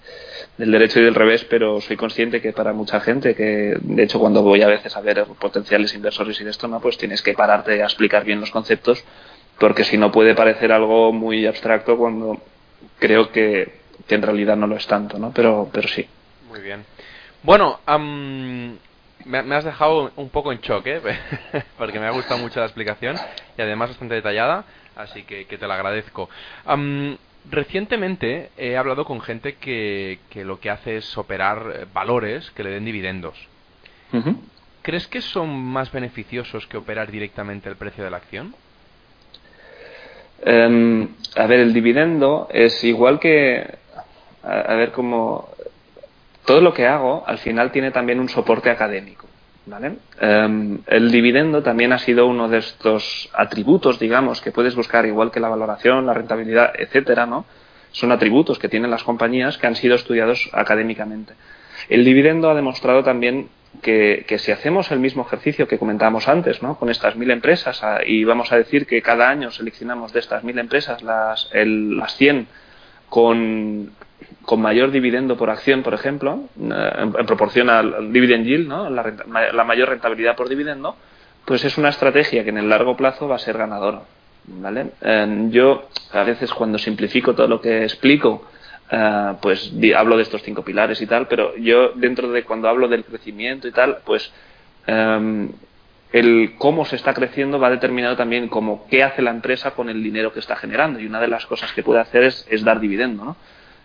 del 0.56 0.70
derecho 0.72 0.98
y 0.98 1.04
del 1.04 1.14
revés 1.14 1.44
pero 1.44 1.80
soy 1.80 1.96
consciente 1.96 2.40
que 2.40 2.52
para 2.52 2.72
mucha 2.72 3.00
gente 3.00 3.36
que 3.36 3.76
de 3.80 4.02
hecho 4.02 4.18
cuando 4.18 4.42
voy 4.42 4.62
a 4.62 4.66
veces 4.66 4.96
a 4.96 5.00
ver 5.00 5.24
potenciales 5.38 5.94
inversores 5.94 6.40
y 6.40 6.44
de 6.44 6.50
esto 6.50 6.66
no 6.66 6.80
pues 6.80 6.98
tienes 6.98 7.22
que 7.22 7.34
pararte 7.34 7.80
a 7.82 7.84
explicar 7.84 8.24
bien 8.24 8.40
los 8.40 8.50
conceptos 8.50 9.04
porque 9.60 9.84
si 9.84 9.96
no 9.96 10.10
puede 10.10 10.34
parecer 10.34 10.72
algo 10.72 11.12
muy 11.12 11.46
abstracto 11.46 11.96
cuando 11.96 12.40
creo 12.98 13.30
que, 13.30 13.78
en 14.08 14.22
realidad 14.22 14.56
no 14.56 14.66
lo 14.66 14.76
es 14.76 14.86
tanto 14.86 15.18
no 15.18 15.32
pero 15.32 15.68
pero 15.72 15.86
sí. 15.86 16.04
Muy 16.48 16.60
bien. 16.60 16.84
Bueno 17.44 17.78
me, 19.24 19.54
has 19.54 19.64
dejado 19.64 20.10
un 20.16 20.30
poco 20.30 20.52
en 20.52 20.60
choque 20.60 21.00
porque 21.78 22.00
me 22.00 22.06
ha 22.06 22.10
gustado 22.10 22.40
mucho 22.40 22.58
la 22.58 22.66
explicación 22.66 23.16
y 23.56 23.62
además 23.62 23.90
bastante 23.90 24.14
detallada 24.14 24.64
así 24.98 25.22
que, 25.22 25.44
te 25.44 25.66
lo 25.66 25.72
agradezco. 25.72 26.28
recientemente 27.50 28.50
he 28.58 28.76
hablado 28.76 29.04
con 29.04 29.20
gente 29.20 29.54
que, 29.54 30.18
lo 30.34 30.60
que 30.60 30.70
hace 30.70 30.98
es 30.98 31.16
operar 31.16 31.72
eh, 31.74 31.86
valores 31.92 32.50
que 32.50 32.64
le 32.64 32.70
den 32.70 32.84
dividendos. 32.84 33.36
¿Crees 34.82 35.06
que 35.06 35.20
son 35.20 35.54
más 35.54 35.92
beneficiosos 35.92 36.66
que 36.66 36.76
operar 36.76 37.10
directamente 37.10 37.68
el 37.68 37.76
precio 37.76 38.04
de 38.04 38.10
la 38.10 38.16
acción? 38.16 38.54
Em, 40.40 41.08
a 41.36 41.46
ver, 41.46 41.60
el 41.60 41.74
dividendo 41.74 42.48
es 42.50 42.82
igual 42.84 43.18
que, 43.18 43.66
a, 44.42 44.74
ver, 44.74 44.92
como 44.92 45.50
todo 46.46 46.60
lo 46.60 46.72
que 46.72 46.86
hago 46.86 47.24
al 47.26 47.38
final 47.38 47.70
tiene 47.70 47.90
también 47.90 48.18
un 48.18 48.28
soporte 48.28 48.70
académico. 48.70 49.27
Em, 50.20 50.78
el 50.86 51.10
dividendo 51.10 51.62
también 51.62 51.92
ha 51.92 51.98
sido 51.98 52.26
uno 52.26 52.48
de 52.48 52.58
estos 52.58 53.30
atributos, 53.32 53.98
digamos, 53.98 54.40
que 54.40 54.52
puedes 54.52 54.74
buscar 54.74 55.06
igual 55.06 55.30
que 55.30 55.40
la 55.40 55.48
valoración, 55.48 56.06
la 56.06 56.14
rentabilidad, 56.14 56.72
etcétera, 56.78 57.26
¿no? 57.26 57.44
Son 57.92 58.12
atributos 58.12 58.58
que 58.58 58.68
tienen 58.68 58.90
las 58.90 59.04
compañías 59.04 59.58
que 59.58 59.66
han 59.66 59.76
sido 59.76 59.94
estudiados 59.94 60.50
académicamente. 60.52 61.34
El 61.88 62.04
dividendo 62.04 62.50
ha 62.50 62.54
demostrado 62.54 63.02
también 63.02 63.48
que, 63.82 64.24
si 64.38 64.52
hacemos 64.52 64.90
el 64.90 64.98
mismo 64.98 65.22
ejercicio 65.22 65.68
que 65.68 65.78
comentábamos 65.78 66.28
antes, 66.28 66.62
¿no? 66.62 66.78
Con 66.78 66.90
estas 66.90 67.16
mil 67.16 67.30
empresas 67.30 67.80
y 68.06 68.24
vamos 68.24 68.52
a 68.52 68.56
decir 68.56 68.86
que 68.86 69.02
cada 69.02 69.28
año 69.28 69.50
seleccionamos 69.50 70.12
de 70.12 70.20
estas 70.20 70.42
mil 70.44 70.58
empresas 70.58 71.02
las, 71.02 71.50
las 71.52 72.16
100 72.16 72.46
con 73.08 73.92
con 74.48 74.62
mayor 74.62 74.90
dividendo 74.90 75.36
por 75.36 75.50
acción, 75.50 75.82
por 75.82 75.92
ejemplo, 75.92 76.48
eh, 76.58 76.90
en, 76.96 77.26
proporción 77.26 77.68
al 77.68 78.10
dividend 78.10 78.46
yield, 78.46 78.66
¿no? 78.66 78.88
la, 78.88 79.64
mayor 79.64 79.90
rentabilidad 79.90 80.36
por 80.36 80.48
dividendo, 80.48 80.96
pues 81.44 81.66
es 81.66 81.76
una 81.76 81.90
estrategia 81.90 82.42
que 82.44 82.48
en 82.48 82.56
el 82.56 82.66
largo 82.66 82.96
plazo 82.96 83.28
va 83.28 83.36
a 83.36 83.38
ser 83.38 83.58
ganadora. 83.58 84.00
¿vale? 84.46 84.92
yo 85.50 85.90
a 86.12 86.22
veces 86.22 86.50
cuando 86.54 86.78
simplifico 86.78 87.34
todo 87.34 87.46
lo 87.46 87.60
que 87.60 87.82
explico, 87.82 88.48
eh, 88.90 89.34
pues 89.42 89.70
hablo 89.94 90.16
de 90.16 90.22
estos 90.22 90.42
cinco 90.42 90.62
pilares 90.62 91.02
y 91.02 91.06
tal, 91.06 91.28
pero 91.28 91.54
yo 91.58 91.90
dentro 91.90 92.30
de 92.30 92.42
cuando 92.42 92.70
hablo 92.70 92.88
del 92.88 93.04
crecimiento 93.04 93.68
y 93.68 93.72
tal, 93.72 93.98
pues 94.02 94.32
em, 94.86 95.50
el 96.10 96.54
cómo 96.56 96.86
se 96.86 96.96
está 96.96 97.12
creciendo 97.12 97.58
va 97.58 97.68
determinado 97.68 98.16
también 98.16 98.48
como 98.48 98.86
qué 98.88 99.02
hace 99.02 99.20
la 99.20 99.30
empresa 99.30 99.72
con 99.72 99.90
el 99.90 100.02
dinero 100.02 100.32
que 100.32 100.40
está 100.40 100.56
generando 100.56 101.00
y 101.00 101.04
una 101.04 101.20
de 101.20 101.28
las 101.28 101.44
cosas 101.44 101.70
que 101.74 101.82
puede 101.82 102.00
hacer 102.00 102.22
es, 102.22 102.46
es 102.48 102.64
dar 102.64 102.80
dividendo, 102.80 103.26
¿no? 103.26 103.36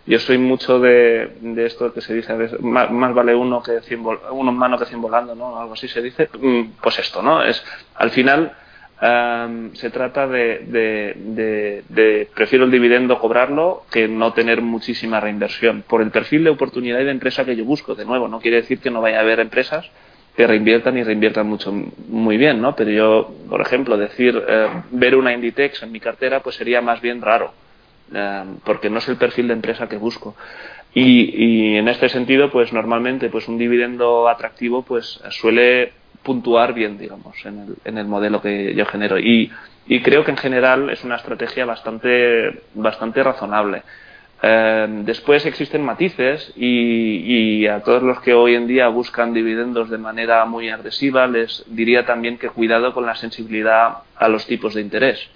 Yo 0.06 0.18
soy 0.18 0.38
mucho 0.38 0.78
de, 0.80 1.32
esto 1.56 1.92
que 1.92 2.00
se 2.00 2.14
dice 2.14 2.32
a 2.32 2.36
veces, 2.36 2.60
más, 2.60 2.90
vale 3.14 3.34
uno 3.34 3.62
que 3.62 3.80
cien 3.80 4.02
uno 4.30 4.50
en 4.50 4.56
mano 4.56 4.78
que 4.78 4.84
cien 4.84 5.00
volando, 5.00 5.34
¿no? 5.34 5.58
Algo 5.58 5.72
así 5.72 5.88
se 5.88 6.02
dice. 6.02 6.28
Mm, 6.38 6.72
pues 6.82 6.98
esto, 6.98 7.22
¿no? 7.22 7.42
Es, 7.42 7.64
al 7.94 8.10
final, 8.10 8.52
se 9.74 9.90
trata 9.90 10.26
de, 10.26 10.60
de, 11.88 12.28
prefiero 12.34 12.64
el 12.64 12.70
dividendo 12.70 13.18
cobrarlo 13.18 13.84
que 13.90 14.08
no 14.08 14.32
tener 14.32 14.62
muchísima 14.62 15.20
reinversión 15.20 15.82
por 15.86 16.00
el 16.00 16.10
perfil 16.10 16.44
de 16.44 16.50
oportunidad 16.50 17.00
y 17.00 17.04
de 17.04 17.10
empresa 17.10 17.44
que 17.44 17.56
yo 17.56 17.64
busco 17.64 17.94
de 17.94 18.04
nuevo 18.04 18.28
no 18.28 18.40
quiere 18.40 18.58
decir 18.58 18.78
que 18.78 18.90
no 18.90 19.00
vaya 19.02 19.18
a 19.18 19.22
haber 19.22 19.40
empresas 19.40 19.90
que 20.36 20.46
reinviertan 20.46 20.96
y 20.96 21.02
reinviertan 21.02 21.46
mucho 21.46 21.72
muy 22.08 22.36
bien 22.36 22.62
no 22.62 22.74
pero 22.76 22.90
yo 22.90 23.34
por 23.48 23.60
ejemplo 23.60 23.96
decir 23.98 24.42
eh, 24.48 24.68
ver 24.92 25.16
una 25.16 25.34
Inditex 25.34 25.82
en 25.82 25.92
mi 25.92 26.00
cartera 26.00 26.40
pues 26.40 26.56
sería 26.56 26.80
más 26.80 27.00
bien 27.02 27.20
raro 27.20 27.52
porque 28.64 28.90
no 28.90 28.98
es 28.98 29.08
el 29.08 29.16
perfil 29.16 29.48
de 29.48 29.54
empresa 29.54 29.88
que 29.88 29.96
busco. 29.96 30.34
Y, 30.94 31.76
en 31.76 31.88
este 31.88 32.08
sentido, 32.08 32.50
pues 32.50 32.72
normalmente 32.72 33.28
pues 33.28 33.48
un 33.48 33.58
dividendo 33.58 34.28
atractivo 34.28 34.82
pues 34.82 35.20
suele 35.30 35.92
puntuar 36.22 36.72
bien, 36.72 36.96
digamos, 36.96 37.36
en 37.44 37.98
el, 37.98 38.06
modelo 38.06 38.40
que 38.40 38.74
yo 38.74 38.86
genero. 38.86 39.18
Y, 39.18 39.50
creo 40.02 40.24
que 40.24 40.30
en 40.30 40.36
general 40.36 40.90
es 40.90 41.04
una 41.04 41.16
estrategia 41.16 41.64
bastante, 41.66 42.62
bastante 42.74 43.22
razonable. 43.22 43.82
Em, 44.40 45.04
después 45.04 45.46
existen 45.46 45.82
matices 45.82 46.52
y, 46.56 47.66
a 47.66 47.80
todos 47.80 48.02
los 48.02 48.20
que 48.20 48.34
hoy 48.34 48.54
en 48.54 48.66
día 48.66 48.88
buscan 48.88 49.32
dividendos 49.32 49.90
de 49.90 49.98
manera 49.98 50.44
muy 50.44 50.68
agresiva 50.68 51.26
les 51.26 51.64
diría 51.66 52.04
también 52.04 52.38
que 52.38 52.50
cuidado 52.50 52.92
con 52.92 53.06
la 53.06 53.14
sensibilidad 53.14 53.98
a 54.16 54.28
los 54.28 54.46
tipos 54.46 54.74
de 54.74 54.82
interés. 54.82 55.28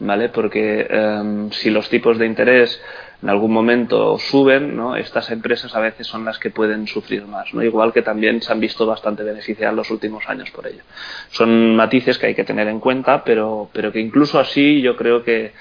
¿Vale? 0.00 0.30
Porque 0.30 0.86
em, 0.90 1.50
si 1.52 1.70
los 1.70 1.88
tipos 1.88 2.18
de 2.18 2.26
interés 2.26 2.80
en 3.22 3.28
algún 3.28 3.52
momento 3.52 4.18
suben, 4.18 4.76
¿no? 4.76 4.96
Estas 4.96 5.30
empresas 5.30 5.74
a 5.74 5.80
veces 5.80 6.06
son 6.06 6.24
las 6.24 6.38
que 6.38 6.50
pueden 6.50 6.86
sufrir 6.86 7.26
más, 7.26 7.52
¿no? 7.52 7.62
Igual 7.62 7.92
que 7.92 8.02
también 8.02 8.40
se 8.40 8.50
han 8.50 8.60
visto 8.60 8.86
bastante 8.86 9.22
beneficiadas 9.22 9.76
los 9.76 9.90
últimos 9.90 10.26
años 10.26 10.50
por 10.50 10.66
ello. 10.66 10.82
Son 11.30 11.76
matices 11.76 12.18
que 12.18 12.26
hay 12.26 12.34
que 12.34 12.44
tener 12.44 12.66
en 12.68 12.80
cuenta, 12.80 13.22
pero, 13.22 13.68
pero 13.72 13.92
que 13.92 14.00
incluso 14.00 14.38
así 14.40 14.80
yo 14.80 14.96
creo 14.96 15.22
que 15.22 15.52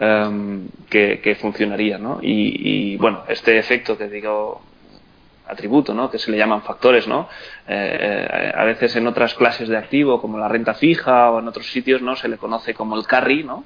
em, 0.00 0.66
que, 0.88 1.36
funcionaría, 1.40 1.98
¿no? 1.98 2.20
Y, 2.22 2.96
bueno, 2.96 3.24
este 3.28 3.58
efecto 3.58 3.98
que 3.98 4.08
digo 4.08 4.62
atributo, 5.46 5.94
¿no? 5.94 6.10
que 6.10 6.18
se 6.18 6.30
le 6.30 6.38
llaman 6.38 6.62
factores, 6.62 7.06
¿no? 7.06 7.28
Eh, 7.68 7.98
eh, 8.00 8.52
a 8.54 8.64
veces 8.64 8.96
en 8.96 9.06
otras 9.06 9.34
clases 9.34 9.68
de 9.68 9.76
activo, 9.76 10.20
como 10.20 10.38
la 10.38 10.48
renta 10.48 10.74
fija 10.74 11.30
o 11.30 11.38
en 11.40 11.48
otros 11.48 11.70
sitios, 11.70 12.02
¿no? 12.02 12.16
se 12.16 12.28
le 12.28 12.38
conoce 12.38 12.74
como 12.74 12.96
el 12.96 13.06
carry, 13.06 13.44
¿no? 13.44 13.64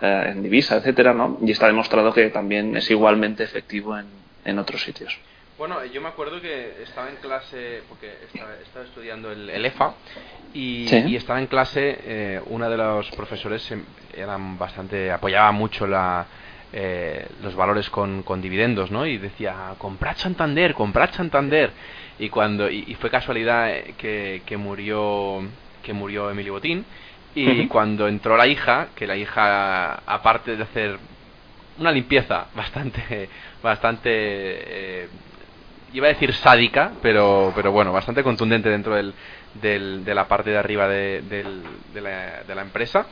Eh, 0.00 0.24
en 0.28 0.42
divisa, 0.42 0.76
etcétera, 0.76 1.12
¿no? 1.12 1.38
Y 1.42 1.50
está 1.50 1.66
demostrado 1.66 2.12
que 2.12 2.30
también 2.30 2.76
es 2.76 2.90
igualmente 2.90 3.44
efectivo 3.44 3.98
en, 3.98 4.06
en 4.44 4.58
otros 4.58 4.82
sitios. 4.82 5.18
Bueno, 5.60 5.84
yo 5.84 6.00
me 6.00 6.08
acuerdo 6.08 6.40
que 6.40 6.82
estaba 6.82 7.10
en 7.10 7.16
clase, 7.16 7.82
porque 7.86 8.10
estaba, 8.32 8.82
estudiando 8.82 9.30
el, 9.30 9.62
EFA, 9.62 9.92
y, 10.54 11.14
estaba 11.14 11.38
en 11.38 11.48
clase, 11.48 11.98
eh, 12.02 12.40
una 12.46 12.70
de 12.70 12.78
los 12.78 13.10
profesores 13.10 13.70
eran 14.16 14.56
bastante, 14.56 15.12
apoyaba 15.12 15.52
mucho 15.52 15.86
la, 15.86 16.24
eh, 16.72 17.26
los 17.42 17.54
valores 17.54 17.90
con, 17.90 18.22
con, 18.22 18.40
dividendos, 18.40 18.90
¿no? 18.90 19.06
Y 19.06 19.18
decía, 19.18 19.74
comprad 19.78 20.16
Santander, 20.16 20.74
comprad 20.74 21.12
Santander. 21.12 21.70
Y 22.18 22.28
cuando 22.28 22.70
y, 22.70 22.94
fue 23.00 23.10
casualidad 23.10 23.72
que, 23.96 24.42
que, 24.44 24.56
murió 24.56 25.42
que 25.82 25.92
murió 25.92 26.30
Emilio 26.30 26.52
Botín 26.52 26.84
y 27.34 27.66
cuando 27.68 28.08
entró 28.08 28.36
la 28.36 28.46
hija, 28.46 28.88
que 28.94 29.06
la 29.06 29.16
hija 29.16 29.94
aparte 30.04 30.56
de 30.56 30.62
hacer 30.62 30.98
una 31.78 31.92
limpieza 31.92 32.46
bastante 32.54 33.28
bastante 33.62 34.10
eh, 34.12 35.08
iba 35.92 36.06
a 36.06 36.10
decir 36.10 36.32
sádica, 36.34 36.92
pero, 37.02 37.52
pero 37.54 37.72
bueno, 37.72 37.92
bastante 37.92 38.22
contundente 38.22 38.68
dentro 38.68 38.94
del, 38.94 39.12
del, 39.60 40.04
de 40.04 40.14
la 40.14 40.28
parte 40.28 40.50
de 40.50 40.58
arriba 40.58 40.88
de, 40.88 41.22
del, 41.22 41.62
de, 41.92 42.00
la, 42.00 42.42
de 42.46 42.54
la 42.54 42.62
empresa, 42.62 43.06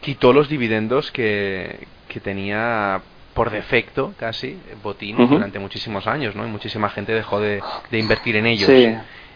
quitó 0.00 0.32
los 0.32 0.48
dividendos 0.48 1.10
que, 1.12 1.86
que 2.16 2.20
tenía 2.20 3.02
por 3.34 3.50
defecto 3.50 4.14
casi 4.18 4.58
Botín 4.82 5.18
durante 5.28 5.58
muchísimos 5.58 6.06
años, 6.06 6.34
¿no? 6.34 6.46
Y 6.46 6.50
muchísima 6.50 6.88
gente 6.88 7.12
dejó 7.12 7.40
de, 7.40 7.62
de 7.90 7.98
invertir 7.98 8.36
en 8.36 8.46
ellos. 8.46 8.70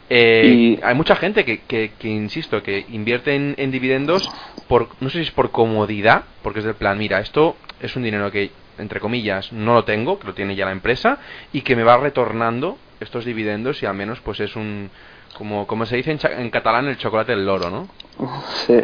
Eh, 0.08 0.80
Hay 0.82 0.94
mucha 0.94 1.14
gente 1.14 1.44
que, 1.44 1.60
que, 1.60 1.92
que, 1.98 2.08
insisto, 2.08 2.62
que 2.62 2.86
invierte 2.88 3.34
en, 3.34 3.54
en, 3.58 3.70
dividendos 3.70 4.30
por, 4.66 4.88
no 5.00 5.10
sé 5.10 5.18
si 5.18 5.24
es 5.24 5.30
por 5.30 5.50
comodidad, 5.50 6.24
porque 6.42 6.60
es 6.60 6.64
del 6.64 6.74
plan, 6.74 6.96
mira, 6.96 7.20
esto 7.20 7.54
es 7.82 7.94
un 7.96 8.02
dinero 8.02 8.30
que 8.30 8.50
entre 8.78 8.98
comillas, 8.98 9.52
no 9.52 9.74
lo 9.74 9.84
tengo, 9.84 10.18
que 10.18 10.28
lo 10.28 10.32
tiene 10.32 10.56
ya 10.56 10.64
la 10.64 10.72
empresa, 10.72 11.18
y 11.52 11.60
que 11.60 11.76
me 11.76 11.82
va 11.82 11.98
retornando 11.98 12.78
estos 12.98 13.26
dividendos 13.26 13.82
y 13.82 13.86
al 13.86 13.94
menos 13.94 14.20
pues 14.20 14.40
es 14.40 14.56
un, 14.56 14.90
como, 15.36 15.66
como 15.66 15.84
se 15.84 15.96
dice 15.96 16.16
en, 16.22 16.48
catalán, 16.48 16.88
el 16.88 16.96
chocolate 16.96 17.32
del 17.32 17.44
loro, 17.44 17.68
¿no? 17.68 17.88
Sí. 18.66 18.80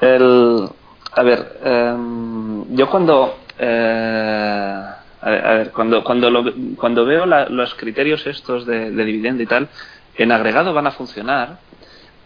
El, 0.00 0.68
a 1.16 1.22
ver, 1.22 1.60
em, 1.64 2.76
yo 2.76 2.88
cuando... 2.90 3.38
Eh, 3.58 4.82
a 5.18 5.30
ver, 5.54 5.72
cuando, 5.72 6.04
cuando, 6.04 6.30
lo, 6.30 6.44
cuando 6.76 7.04
veo 7.04 7.26
los 7.26 7.74
criterios 7.74 8.24
estos 8.26 8.64
de, 8.64 8.90
dividendo 8.90 9.42
y 9.42 9.46
tal, 9.46 9.68
en 10.14 10.30
agregado 10.30 10.72
van 10.72 10.86
a 10.86 10.92
funcionar 10.92 11.58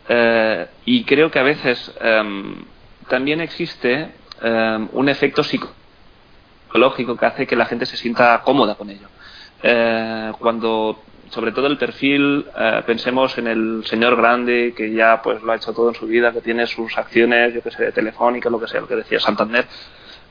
eh, 0.08 0.66
y 0.84 1.04
creo 1.04 1.30
que 1.30 1.38
a 1.38 1.44
veces 1.44 1.94
em, 2.00 2.64
también 3.08 3.40
existe 3.40 4.10
em, 4.42 4.88
un 4.92 5.08
efecto 5.08 5.42
psicológico 5.44 7.16
que 7.16 7.26
hace 7.26 7.46
que 7.46 7.56
la 7.56 7.66
gente 7.66 7.86
se 7.86 7.96
sienta 7.96 8.42
cómoda 8.44 8.74
con 8.74 8.90
ello. 8.90 9.08
Eh, 9.62 10.32
cuando 10.38 11.00
sobre 11.30 11.52
todo 11.52 11.68
el 11.68 11.78
perfil, 11.78 12.44
eh, 12.56 12.82
pensemos 12.84 13.38
en 13.38 13.46
el 13.46 13.84
señor 13.86 14.16
grande 14.16 14.74
que 14.76 14.92
ya 14.92 15.22
pues 15.22 15.42
lo 15.42 15.52
ha 15.52 15.56
hecho 15.56 15.72
todo 15.72 15.88
en 15.88 15.94
su 15.94 16.06
vida, 16.06 16.32
que 16.32 16.40
tiene 16.40 16.66
sus 16.66 16.96
acciones, 16.98 17.54
yo 17.54 17.62
que 17.62 17.70
sé, 17.70 17.84
de 17.84 17.92
telefónica, 17.92 18.50
lo 18.50 18.60
que 18.60 18.66
sea, 18.66 18.80
lo 18.80 18.88
que 18.88 18.96
decía 18.96 19.20
Santander, 19.20 19.66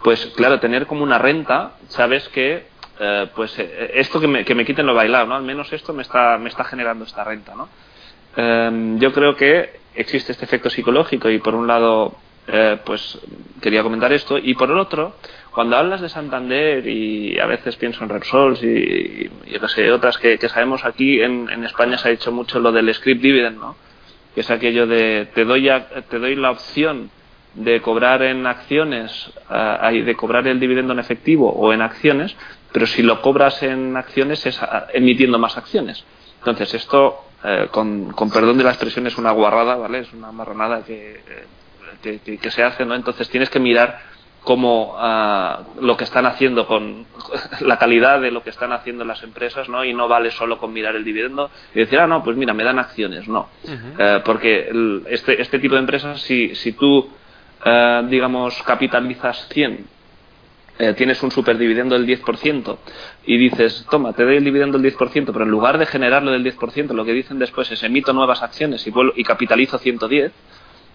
pues 0.04 0.26
claro, 0.36 0.60
tener 0.60 0.86
como 0.86 1.04
una 1.04 1.18
renta, 1.18 1.74
sabes 1.88 2.28
que 2.30 2.68
eh, 3.00 3.30
pues 3.34 3.56
esto 3.58 4.20
que 4.20 4.28
me, 4.28 4.44
que 4.44 4.54
me 4.54 4.66
quiten 4.66 4.86
lo 4.86 4.94
bailado, 4.94 5.26
¿no? 5.28 5.36
Al 5.36 5.44
menos 5.44 5.72
esto 5.72 5.94
me 5.94 6.02
está, 6.02 6.38
me 6.38 6.50
está 6.50 6.66
generando 6.66 7.06
esta 7.06 7.24
renta, 7.24 7.56
¿no? 7.56 7.70
yo 9.00 9.12
creo 9.12 9.36
que 9.36 9.80
existe 9.96 10.32
este 10.32 10.46
efecto 10.46 10.70
psicológico 10.70 11.30
y 11.30 11.40
por 11.40 11.56
un 11.56 11.68
lado 11.68 12.16
pues 12.86 13.20
quería 13.60 13.84
comentar 13.84 14.14
esto 14.14 14.38
y 14.38 14.54
por 14.54 14.70
el 14.70 14.78
otro 14.78 15.16
cuando 15.54 15.78
hablas 15.78 16.02
de 16.02 16.10
Santander 16.10 16.88
y 16.88 17.40
a 17.40 17.46
veces 17.46 17.76
pienso 17.76 18.04
en 18.04 18.10
Repsols 18.10 18.62
y, 18.64 19.30
yo 19.48 19.68
sé, 19.68 19.92
otras 19.92 20.18
que, 20.18 20.38
sabemos 20.48 20.86
aquí 20.86 21.22
en, 21.22 21.64
España 21.64 21.98
se 21.98 22.10
ha 22.10 22.12
hecho 22.12 22.32
mucho 22.32 22.60
lo 22.60 22.72
del 22.72 22.94
script 22.94 23.22
dividend, 23.22 23.60
¿no? 23.60 23.76
Que 24.34 24.42
es 24.42 24.52
aquello 24.52 24.86
de 24.86 25.28
te 25.34 25.46
doy, 25.46 25.70
te 26.10 26.20
doy 26.20 26.36
la 26.36 26.52
opción 26.52 27.10
de 27.56 27.82
cobrar 27.82 28.22
en 28.22 28.46
acciones, 28.46 29.32
uh, 29.50 29.92
de 29.92 30.16
cobrar 30.16 30.48
el 30.48 30.60
dividendo 30.60 30.94
en 30.94 31.00
efectivo 31.00 31.50
o 31.52 31.74
en 31.74 31.82
acciones, 31.82 32.36
pero 32.72 32.86
si 32.86 33.02
lo 33.02 33.22
cobras 33.22 33.64
en 33.64 33.98
acciones 33.98 34.46
es 34.46 34.60
emitiendo 34.94 35.40
más 35.40 35.58
acciones. 35.58 36.06
Entonces 36.38 36.76
esto, 36.76 37.26
eh, 37.44 37.68
con, 37.72 38.14
perdón 38.32 38.60
de 38.60 38.64
la 38.64 38.70
expresión, 38.70 39.08
es 39.08 39.18
una 39.18 39.32
guarrada, 39.32 39.76
¿vale? 39.76 40.00
Es 40.00 40.14
una 40.14 40.32
marronada 40.32 40.84
que, 40.86 41.22
que, 42.04 42.38
que 42.38 42.52
se 42.52 42.64
hace, 42.64 42.86
¿no? 42.86 42.94
Entonces 42.94 43.28
tienes 43.30 43.50
que 43.50 43.60
mirar 43.60 44.00
como 44.44 44.96
ah, 44.98 45.64
lo 45.82 45.98
que 45.98 46.04
están 46.04 46.26
haciendo 46.26 46.66
con 46.66 47.06
la 47.62 47.78
calidad 47.78 48.22
de 48.22 48.32
lo 48.32 48.44
que 48.44 48.50
están 48.50 48.72
haciendo 48.72 49.04
las 49.06 49.22
empresas, 49.24 49.70
¿no? 49.70 49.84
Y 49.84 49.94
no 49.94 50.08
vale 50.08 50.32
solo 50.32 50.58
con 50.58 50.74
mirar 50.74 50.96
el 50.96 51.04
dividendo 51.04 51.52
y 51.74 51.80
decir, 51.80 52.00
ah, 52.00 52.08
no, 52.08 52.24
pues 52.24 52.38
mira, 52.38 52.54
me 52.54 52.64
dan 52.64 52.80
acciones, 52.80 53.28
no. 53.28 53.50
Eh, 53.98 54.22
porque 54.24 54.72
este, 55.08 55.42
este 55.42 55.60
tipo 55.60 55.76
de 55.76 55.82
empresas, 55.82 56.22
si, 56.22 56.56
si 56.56 56.74
tú, 56.74 57.10
eh, 57.66 58.04
digamos, 58.10 58.62
capitalizas 58.64 59.48
100, 59.50 60.00
eh, 60.82 60.94
tienes 60.94 61.22
un 61.24 61.30
superdividendo 61.30 62.00
del 62.00 62.08
10% 62.08 62.78
y 63.26 63.38
dices, 63.38 63.86
toma, 63.92 64.14
te 64.14 64.24
doy 64.24 64.38
el 64.38 64.46
dividendo 64.46 64.78
del 64.78 64.96
10%, 64.96 65.26
pero 65.34 65.44
en 65.44 65.52
lugar 65.52 65.78
de 65.78 65.86
generarlo 65.86 66.32
del 66.32 66.46
10%, 66.46 66.94
lo 66.94 67.04
que 67.04 67.12
dicen 67.12 67.38
después 67.38 67.70
es 67.70 67.84
emito 67.84 68.14
nuevas 68.14 68.42
acciones 68.42 68.88
y, 68.88 68.94
y 69.16 69.24
capitalizo 69.26 69.78
110, 69.78 70.32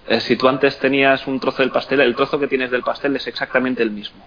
eh, 0.06 0.20
si 0.20 0.36
tú 0.36 0.48
antes 0.48 0.78
tenías 0.78 1.26
un 1.26 1.40
trozo 1.40 1.62
del 1.62 1.70
pastel, 1.70 2.00
el 2.00 2.14
trozo 2.14 2.38
que 2.38 2.48
tienes 2.48 2.70
del 2.70 2.82
pastel 2.82 3.16
es 3.16 3.26
exactamente 3.26 3.82
el 3.82 3.90
mismo. 3.90 4.26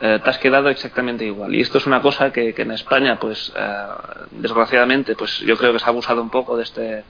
Eh, 0.00 0.20
te 0.22 0.30
has 0.30 0.38
quedado 0.38 0.68
exactamente 0.68 1.24
igual. 1.24 1.54
Y 1.54 1.60
esto 1.60 1.78
es 1.78 1.86
una 1.86 2.02
cosa 2.02 2.32
que, 2.32 2.54
en 2.56 2.72
España, 2.72 3.18
pues, 3.20 3.52
eh, 3.56 3.86
desgraciadamente, 4.32 5.14
pues 5.14 5.38
yo 5.40 5.56
creo 5.56 5.72
que 5.72 5.78
se 5.78 5.84
ha 5.84 5.88
abusado 5.88 6.22
un 6.22 6.30
poco 6.30 6.56
de 6.56 6.64
este, 6.64 7.04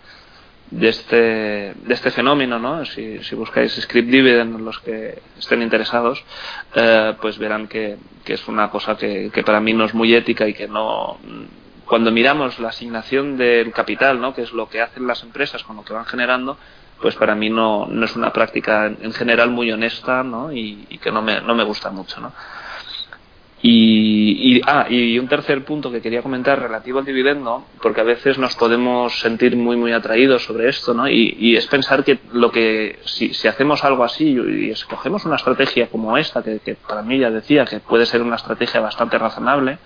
de 0.71 0.89
este, 0.89 1.17
de 1.17 1.95
este 1.95 2.11
fenómeno, 2.11 2.59
¿no? 2.59 2.85
Si, 2.85 3.19
buscáis 3.35 3.73
script 3.81 4.09
dividend, 4.09 4.61
los 4.61 4.79
que 4.81 5.23
estén 5.39 5.63
interesados, 5.63 6.23
pues 7.21 7.39
verán 7.39 7.67
que, 7.69 7.97
que, 8.25 8.35
es 8.35 8.47
una 8.49 8.71
cosa 8.71 8.97
que, 8.97 9.31
que 9.33 9.43
para 9.43 9.61
mí 9.61 9.73
no 9.73 9.85
es 9.85 9.95
muy 9.95 10.15
ética 10.15 10.47
y 10.47 10.55
que 10.55 10.69
no, 10.69 11.19
cuando 11.93 12.11
miramos 12.11 12.59
la 12.59 12.71
asignación 12.71 13.37
del 13.37 13.71
capital, 13.71 14.19
¿no? 14.19 14.35
que 14.35 14.41
es 14.41 14.53
lo 14.53 14.67
que 14.69 14.81
hacen 14.81 15.07
las 15.07 15.23
empresas 15.23 15.63
con 15.63 15.77
lo 15.77 15.85
que 15.85 15.93
van 15.93 16.07
generando, 16.07 16.57
pues 17.03 17.16
para 17.16 17.34
mí 17.34 17.50
no, 17.50 17.86
no 17.86 18.05
es 18.05 18.16
una 18.16 18.32
práctica 18.32 18.86
en 18.86 19.12
general 19.12 19.50
muy 19.50 19.70
honesta 19.70 20.22
¿no? 20.22 20.53
y, 20.53 20.86
que 21.03 21.11
no 21.11 21.20
me, 21.20 21.40
no 21.40 21.55
me 21.55 21.64
gusta 21.64 21.90
mucho. 21.90 22.20
¿no? 22.20 22.32
Y, 23.64 24.57
y, 24.57 24.61
ah, 24.66 24.86
y 24.90 25.18
un 25.20 25.28
tercer 25.28 25.64
punto 25.64 25.92
que 25.92 26.00
quería 26.00 26.20
comentar 26.20 26.61
relativo 26.61 26.98
al 26.98 27.05
dividendo, 27.05 27.64
porque 27.80 28.00
a 28.00 28.05
veces 28.05 28.36
nos 28.36 28.57
podemos 28.57 29.20
sentir 29.20 29.57
muy 29.57 29.76
muy 29.76 29.92
atraídos 29.92 30.42
sobre 30.44 30.68
esto, 30.68 30.92
¿no? 30.92 31.09
Y, 31.09 31.36
y 31.38 31.57
es 31.57 31.68
pensar 31.68 32.03
que 32.03 32.18
lo 32.32 32.50
que 32.50 32.98
si, 33.05 33.32
si, 33.32 33.46
hacemos 33.46 33.84
algo 33.84 34.03
así 34.03 34.36
y 34.36 34.70
escogemos 34.70 35.24
una 35.26 35.36
estrategia 35.36 35.86
como 35.86 36.18
esta, 36.18 36.42
que, 36.42 36.59
que 36.59 36.74
para 36.74 37.03
mí 37.03 37.20
ya 37.20 37.30
decía 37.30 37.64
que 37.64 37.78
puede 37.78 38.05
ser 38.05 38.22
una 38.22 38.34
estrategia 38.34 38.80
bastante 38.80 39.16
razonable, 39.16 39.78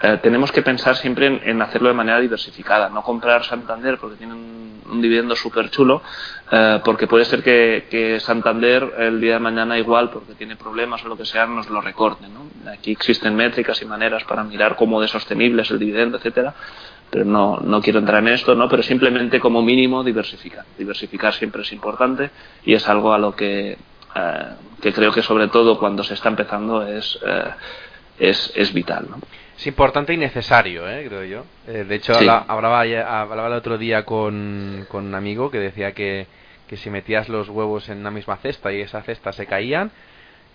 eh, 0.00 0.18
tenemos 0.22 0.52
que 0.52 0.62
pensar 0.62 0.94
siempre 0.94 1.40
en, 1.44 1.60
hacerlo 1.60 1.88
de 1.88 1.94
manera 1.94 2.20
diversificada, 2.20 2.88
no 2.88 3.02
comprar 3.02 3.42
Santander 3.44 3.98
porque 3.98 4.16
tiene 4.16 4.32
un, 4.32 5.00
dividendo 5.02 5.34
súper 5.34 5.70
chulo, 5.70 6.02
eh, 6.52 6.80
porque 6.84 7.08
puede 7.08 7.24
ser 7.24 7.42
que, 7.42 8.18
Santander 8.20 8.94
el 8.98 9.20
día 9.20 9.34
de 9.34 9.40
mañana 9.40 9.76
igual, 9.76 10.10
porque 10.10 10.34
tiene 10.34 10.54
problemas 10.54 11.04
o 11.04 11.08
lo 11.08 11.16
que 11.16 11.24
sea, 11.24 11.46
nos 11.46 11.68
lo 11.68 11.80
recorte. 11.80 12.26
¿no? 12.28 12.70
Aquí 12.70 12.92
existen 12.92 13.34
métricas 13.34 13.82
y 13.82 13.86
maneras 13.86 14.22
para 14.22 14.44
mirar 14.44 14.76
cómo 14.76 15.00
de 15.00 15.08
sostenible 15.08 15.62
es 15.62 15.70
el 15.72 15.80
dividendo, 15.80 16.18
etcétera, 16.18 16.54
pero 17.10 17.24
no, 17.24 17.58
no 17.58 17.82
quiero 17.82 17.98
entrar 17.98 18.22
en 18.22 18.28
esto, 18.28 18.54
¿no? 18.54 18.68
pero 18.68 18.84
simplemente 18.84 19.40
como 19.40 19.62
mínimo 19.62 20.04
diversificar. 20.04 20.64
Diversificar 20.78 21.34
siempre 21.34 21.62
es 21.62 21.72
importante 21.72 22.30
y 22.64 22.74
es 22.74 22.88
algo 22.88 23.12
a 23.12 23.18
lo 23.18 23.34
que, 23.34 23.72
eh, 23.72 24.46
que 24.80 24.92
creo 24.92 25.10
que 25.10 25.22
sobre 25.22 25.48
todo 25.48 25.76
cuando 25.76 26.04
se 26.04 26.14
está 26.14 26.28
empezando 26.28 26.86
es, 26.86 27.18
es, 28.16 28.52
es 28.54 28.72
vital. 28.72 29.06
¿no? 29.10 29.18
Es 29.58 29.66
importante 29.66 30.14
y 30.14 30.16
necesario, 30.16 30.88
¿eh? 30.88 31.04
creo 31.08 31.24
yo. 31.24 31.44
Eh, 31.66 31.82
de 31.82 31.96
hecho, 31.96 32.14
hablaba, 32.14 32.44
hablaba, 32.48 33.48
el 33.48 33.52
otro 33.54 33.76
día 33.76 34.04
con, 34.04 34.86
con 34.88 35.04
un 35.06 35.16
amigo 35.16 35.50
que 35.50 35.58
decía 35.58 35.90
que, 35.90 36.28
que, 36.68 36.76
si 36.76 36.90
metías 36.90 37.28
los 37.28 37.48
huevos 37.48 37.88
en 37.88 37.98
una 37.98 38.12
misma 38.12 38.36
cesta 38.36 38.72
y 38.72 38.80
esa 38.80 39.02
cesta 39.02 39.32
se 39.32 39.46
caían, 39.46 39.90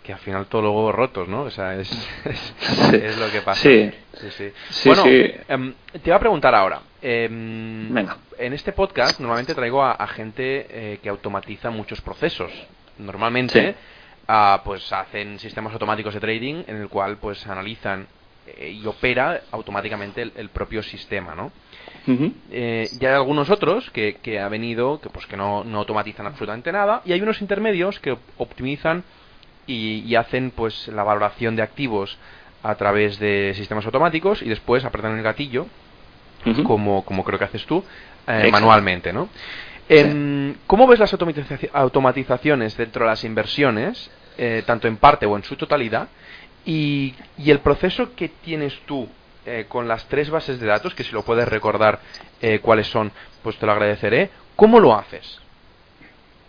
que 0.03 0.13
al 0.13 0.19
final 0.19 0.45
todos 0.45 0.63
los 0.63 0.73
huevos 0.73 0.95
rotos, 0.95 1.27
¿no? 1.27 1.41
O 1.41 1.51
sea, 1.51 1.75
es, 1.75 1.91
es, 2.93 3.17
lo 3.17 3.29
que 3.29 3.41
pasa. 3.41 3.61
Sí. 3.61 3.91
sí, 4.29 4.89
bueno, 4.89 5.03
em, 5.05 5.73
te 5.91 6.09
iba 6.09 6.15
a 6.15 6.19
preguntar 6.19 6.55
ahora. 6.55 6.79
Em, 7.01 7.93
Venga. 7.93 8.15
En 8.37 8.53
este 8.53 8.71
podcast 8.71 9.19
normalmente 9.19 9.53
traigo 9.53 9.83
a, 9.83 10.07
gente 10.07 10.65
eh, 10.69 10.99
que 11.03 11.09
automatiza 11.09 11.69
muchos 11.71 11.99
procesos. 11.99 12.53
Normalmente 12.99 13.75
ah, 14.29 14.61
pues 14.63 14.93
hacen 14.93 15.39
sistemas 15.39 15.73
automáticos 15.73 16.13
de 16.13 16.21
trading 16.21 16.63
en 16.67 16.77
el 16.77 16.87
cual 16.87 17.17
pues 17.17 17.45
analizan 17.47 18.07
eh, 18.45 18.77
y 18.81 18.85
opera 18.85 19.43
automáticamente 19.51 20.21
el, 20.21 20.49
propio 20.49 20.83
sistema, 20.83 21.33
¿no? 21.33 21.53
Eh, 22.51 22.89
y 22.99 23.05
hay 23.05 23.13
algunos 23.13 23.49
otros 23.49 23.89
que, 23.91 24.15
que 24.21 24.41
ha 24.41 24.49
venido 24.49 24.99
que 24.99 25.09
pues 25.09 25.25
que 25.27 25.37
no, 25.37 25.63
no, 25.63 25.77
automatizan 25.77 26.25
absolutamente 26.25 26.69
nada 26.73 27.01
y 27.05 27.13
hay 27.13 27.21
unos 27.21 27.41
intermedios 27.41 28.01
que 28.01 28.17
optimizan 28.37 29.05
y, 29.65 30.13
hacen 30.15 30.51
pues 30.51 30.89
la 30.89 31.03
valoración 31.03 31.55
de 31.55 31.61
activos 31.61 32.17
a 32.63 32.75
través 32.75 33.17
de 33.19 33.53
sistemas 33.55 33.85
automáticos 33.85 34.41
y 34.41 34.49
después 34.49 34.83
apretan 34.83 35.17
el 35.17 35.23
gatillo 35.23 35.67
como, 36.65 37.05
como 37.05 37.23
creo 37.23 37.39
que 37.39 37.45
haces 37.45 37.65
tú 37.65 37.81
eh, 38.27 38.49
manualmente, 38.51 39.13
¿no? 39.13 39.29
Em, 39.87 40.55
¿Cómo 40.67 40.85
ves 40.85 40.99
las 40.99 41.13
automatizaciones 41.73 42.75
dentro 42.75 43.05
de 43.05 43.09
las 43.09 43.23
inversiones, 43.23 44.11
tanto 44.65 44.89
en 44.89 44.97
parte 44.97 45.25
o 45.25 45.37
en 45.37 45.43
su 45.43 45.55
totalidad? 45.55 46.09
Y, 46.65 47.13
el 47.45 47.59
proceso 47.59 48.15
que 48.15 48.29
tienes 48.29 48.79
tú 48.85 49.07
eh, 49.45 49.65
con 49.67 49.87
las 49.87 50.05
tres 50.07 50.29
bases 50.29 50.59
de 50.59 50.67
datos, 50.67 50.95
que 50.95 51.03
si 51.03 51.11
lo 51.11 51.23
puedes 51.23 51.47
recordar 51.47 51.99
eh, 52.41 52.59
cuáles 52.59 52.87
son, 52.87 53.11
pues 53.41 53.57
te 53.57 53.65
lo 53.65 53.73
agradeceré. 53.73 54.29
¿Cómo 54.55 54.79
lo 54.79 54.95
haces? 54.95 55.39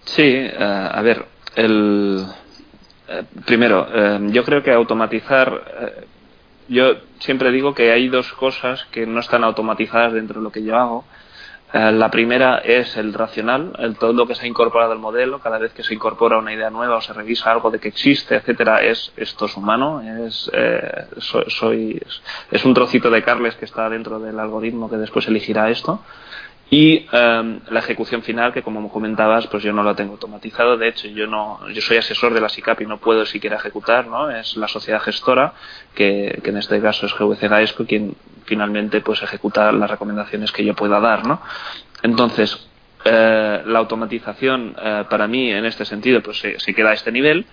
Sí, 0.05 0.23
eh, 0.23 0.57
a 0.59 1.01
ver, 1.03 1.25
el, 1.57 2.27
primero, 3.45 4.21
yo 4.29 4.45
creo 4.45 4.63
que 4.63 4.73
automatizar, 4.73 6.05
yo 6.69 6.97
siempre 7.19 7.51
digo 7.51 7.75
que 7.75 7.91
hay 7.91 8.09
dos 8.09 8.33
cosas 8.35 8.85
que 8.87 9.07
no 9.07 9.21
están 9.21 9.45
automatizadas 9.45 10.13
dentro 10.13 10.41
de 10.41 10.45
lo 10.45 10.53
que 10.53 10.63
yo 10.63 10.77
hago. 10.77 11.05
Eh, 11.75 11.91
la 11.91 12.09
primera 12.09 12.59
es 12.59 12.97
el 12.97 13.13
racional, 13.13 13.73
el 13.81 13.97
todo 13.97 14.13
lo 14.13 14.29
que 14.29 14.37
se 14.37 14.45
ha 14.45 14.49
incorporado 14.49 14.93
al 14.93 15.01
modelo, 15.01 15.41
cada 15.41 15.59
vez 15.59 15.73
que 15.73 15.83
se 15.83 15.93
incorpora 15.93 16.39
una 16.39 16.53
idea 16.53 16.71
nueva 16.71 16.99
o 16.99 17.01
se 17.01 17.13
revisa 17.13 17.51
algo 17.51 17.73
de 17.73 17.81
que 17.81 17.89
existe, 17.89 18.37
etcétera, 18.37 18.81
es 18.81 19.13
esto 19.17 19.47
es 19.47 19.57
humano, 19.57 20.01
es, 20.25 20.49
eh, 20.55 21.07
soy, 21.19 22.01
es, 22.53 22.65
un 22.65 22.75
trocito 22.75 23.11
de 23.11 23.25
Carles 23.25 23.57
que 23.57 23.65
está 23.65 23.91
dentro 23.91 24.21
del 24.21 24.39
algoritmo 24.39 24.89
que 24.89 24.99
después 24.99 25.27
elegirá 25.27 25.69
esto. 25.69 26.01
Y 26.75 27.07
em, 27.13 27.61
la 27.71 27.79
ejecución 27.79 28.23
final, 28.25 28.53
que 28.53 28.63
como 28.63 28.91
comentabas, 28.91 29.47
pues 29.47 29.63
yo 29.63 29.73
no 29.73 29.85
la 29.85 29.95
tengo 29.95 30.15
automatizado. 30.15 30.77
De 30.77 30.89
hecho, 30.89 31.07
yo 31.07 31.29
no, 31.29 31.61
yo 31.69 31.81
soy 31.81 31.99
asesor 31.99 32.35
de 32.35 32.41
la 32.41 32.49
SICAP 32.49 32.81
y 32.81 32.87
no 32.87 32.99
puedo 32.99 33.25
siquiera 33.27 33.59
ejecutar, 33.59 34.09
¿no? 34.09 34.29
Es 34.29 34.57
la 34.57 34.67
sociedad 34.67 35.01
gestora, 35.01 35.53
que, 35.95 36.41
que 36.43 36.51
en 36.51 36.57
este 36.57 36.81
caso 36.81 37.07
es 37.07 37.15
GVC 37.15 37.49
Gaesco, 37.49 37.87
quien 37.87 38.17
finalmente 38.45 39.03
pues 39.03 39.23
ejecuta 39.23 39.71
las 39.71 39.89
recomendaciones 39.89 40.51
que 40.51 40.65
yo 40.65 40.75
pueda 40.75 40.99
dar, 40.99 41.25
¿no? 41.25 41.41
Entonces, 42.03 42.69
eh, 43.05 43.63
la 43.67 43.79
automatización 43.79 44.75
eh, 44.83 45.05
para 45.09 45.29
mí 45.29 45.53
en 45.53 45.67
este 45.67 45.85
sentido 45.85 46.23
pues 46.23 46.39
se, 46.39 46.75
queda 46.75 46.91
a 46.91 46.95
este 46.95 47.13
nivel. 47.13 47.47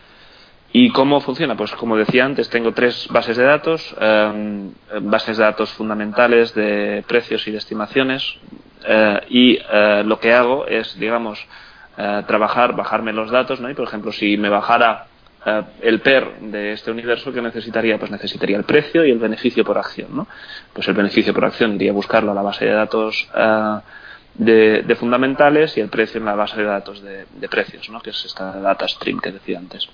¿Y 0.74 0.90
cómo 0.92 1.20
funciona? 1.20 1.58
Pues 1.58 1.72
como 1.74 1.98
decía 1.98 2.24
antes, 2.24 2.50
tengo 2.50 2.74
tres 2.74 3.08
bases 3.10 3.36
de 3.36 3.44
datos, 3.44 3.94
em, 4.00 4.72
bases 5.02 5.38
de 5.38 5.44
datos 5.44 5.70
fundamentales 5.72 6.54
de 6.56 7.04
precios 7.08 7.46
y 7.48 7.52
de 7.52 7.58
estimaciones, 7.58 8.38
eh, 8.88 9.20
y 9.30 9.58
eh, 9.58 10.04
lo 10.06 10.20
que 10.20 10.34
hago 10.34 10.66
es, 10.68 10.98
digamos, 10.98 11.46
eh, 11.98 12.24
trabajar, 12.26 12.74
bajarme 12.74 13.12
los 13.12 13.30
datos, 13.30 13.60
¿no? 13.60 13.70
Y 13.70 13.74
por 13.74 13.88
ejemplo, 13.88 14.12
si 14.12 14.38
me 14.38 14.50
bajara 14.50 15.08
el 15.82 16.02
PER 16.02 16.40
de 16.40 16.74
este 16.74 16.92
universo, 16.92 17.34
¿qué 17.34 17.42
necesitaría? 17.42 17.98
Pues 17.98 18.12
necesitaría 18.12 18.58
el 18.58 18.64
precio 18.64 19.04
y 19.04 19.10
el 19.10 19.18
beneficio 19.18 19.66
por 19.66 19.76
acción, 19.76 20.16
¿no? 20.16 20.28
Pues 20.72 20.88
el 20.88 20.94
beneficio 20.94 21.34
por 21.34 21.46
acción 21.46 21.74
iría 21.74 21.90
a 21.90 21.96
buscarlo 21.96 22.32
a 22.32 22.36
la 22.36 22.44
base 22.44 22.66
de 22.66 22.72
datos 22.72 23.28
de, 24.36 24.96
fundamentales 25.00 25.76
y 25.78 25.82
el 25.82 25.90
precio 25.90 26.20
en 26.20 26.26
la 26.26 26.36
base 26.36 26.58
de 26.58 26.64
datos 26.64 27.02
de, 27.02 27.26
de 27.34 27.50
precios, 27.50 27.90
¿no? 27.90 28.02
Que 28.02 28.12
es 28.12 28.24
esta 28.24 28.52
data 28.60 28.88
stream 28.88 29.20
que 29.20 29.32
decía 29.32 29.58
antes. 29.58 29.90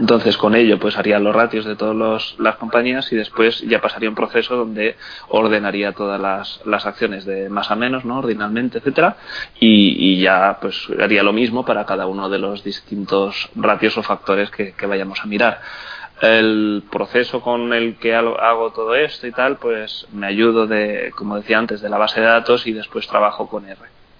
Entonces, 0.00 0.36
con 0.36 0.54
ello, 0.54 0.78
pues 0.78 0.96
haría 0.96 1.18
los 1.18 1.34
ratios 1.34 1.64
de 1.64 1.74
todas 1.74 2.36
las 2.38 2.56
compañías 2.56 3.10
y 3.12 3.16
después 3.16 3.60
ya 3.62 3.80
pasaría 3.80 4.08
un 4.08 4.14
proceso 4.14 4.56
donde 4.56 4.96
ordenaría 5.28 5.92
todas 5.92 6.20
las, 6.64 6.86
acciones 6.86 7.24
de 7.24 7.48
más 7.48 7.70
a 7.70 7.76
menos, 7.76 8.04
¿no? 8.04 8.18
Ordinalmente, 8.18 8.78
etcétera, 8.78 9.16
y, 9.58 10.20
ya 10.20 10.58
pues 10.60 10.88
haría 11.00 11.22
lo 11.22 11.32
mismo 11.32 11.64
para 11.64 11.84
cada 11.84 12.06
uno 12.06 12.28
de 12.28 12.38
los 12.38 12.62
distintos 12.62 13.50
ratios 13.56 13.98
o 13.98 14.02
factores 14.02 14.50
que, 14.50 14.74
vayamos 14.86 15.20
a 15.20 15.26
mirar. 15.26 15.60
El 16.22 16.82
proceso 16.90 17.40
con 17.40 17.72
el 17.72 17.96
que 17.96 18.14
hago 18.14 18.72
todo 18.72 18.94
esto 18.94 19.26
y 19.26 19.32
tal, 19.32 19.56
pues 19.56 20.06
me 20.12 20.26
ayudo 20.26 20.66
de, 20.66 21.12
como 21.16 21.36
decía 21.36 21.58
antes, 21.58 21.80
de 21.80 21.88
la 21.88 21.98
base 21.98 22.20
de 22.20 22.26
datos 22.26 22.66
y 22.66 22.72
después 22.72 23.06
trabajo 23.06 23.48
con 23.48 23.68
R, 23.68 23.78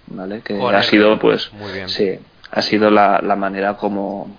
¿vale? 0.09 0.41
Que 0.43 0.61
ha 0.61 0.83
sido, 0.83 1.19
pues, 1.19 1.51
sí, 1.87 2.19
ha 2.51 2.63
sido 2.63 2.91
la, 2.91 3.21
manera 3.37 3.77
como, 3.77 4.37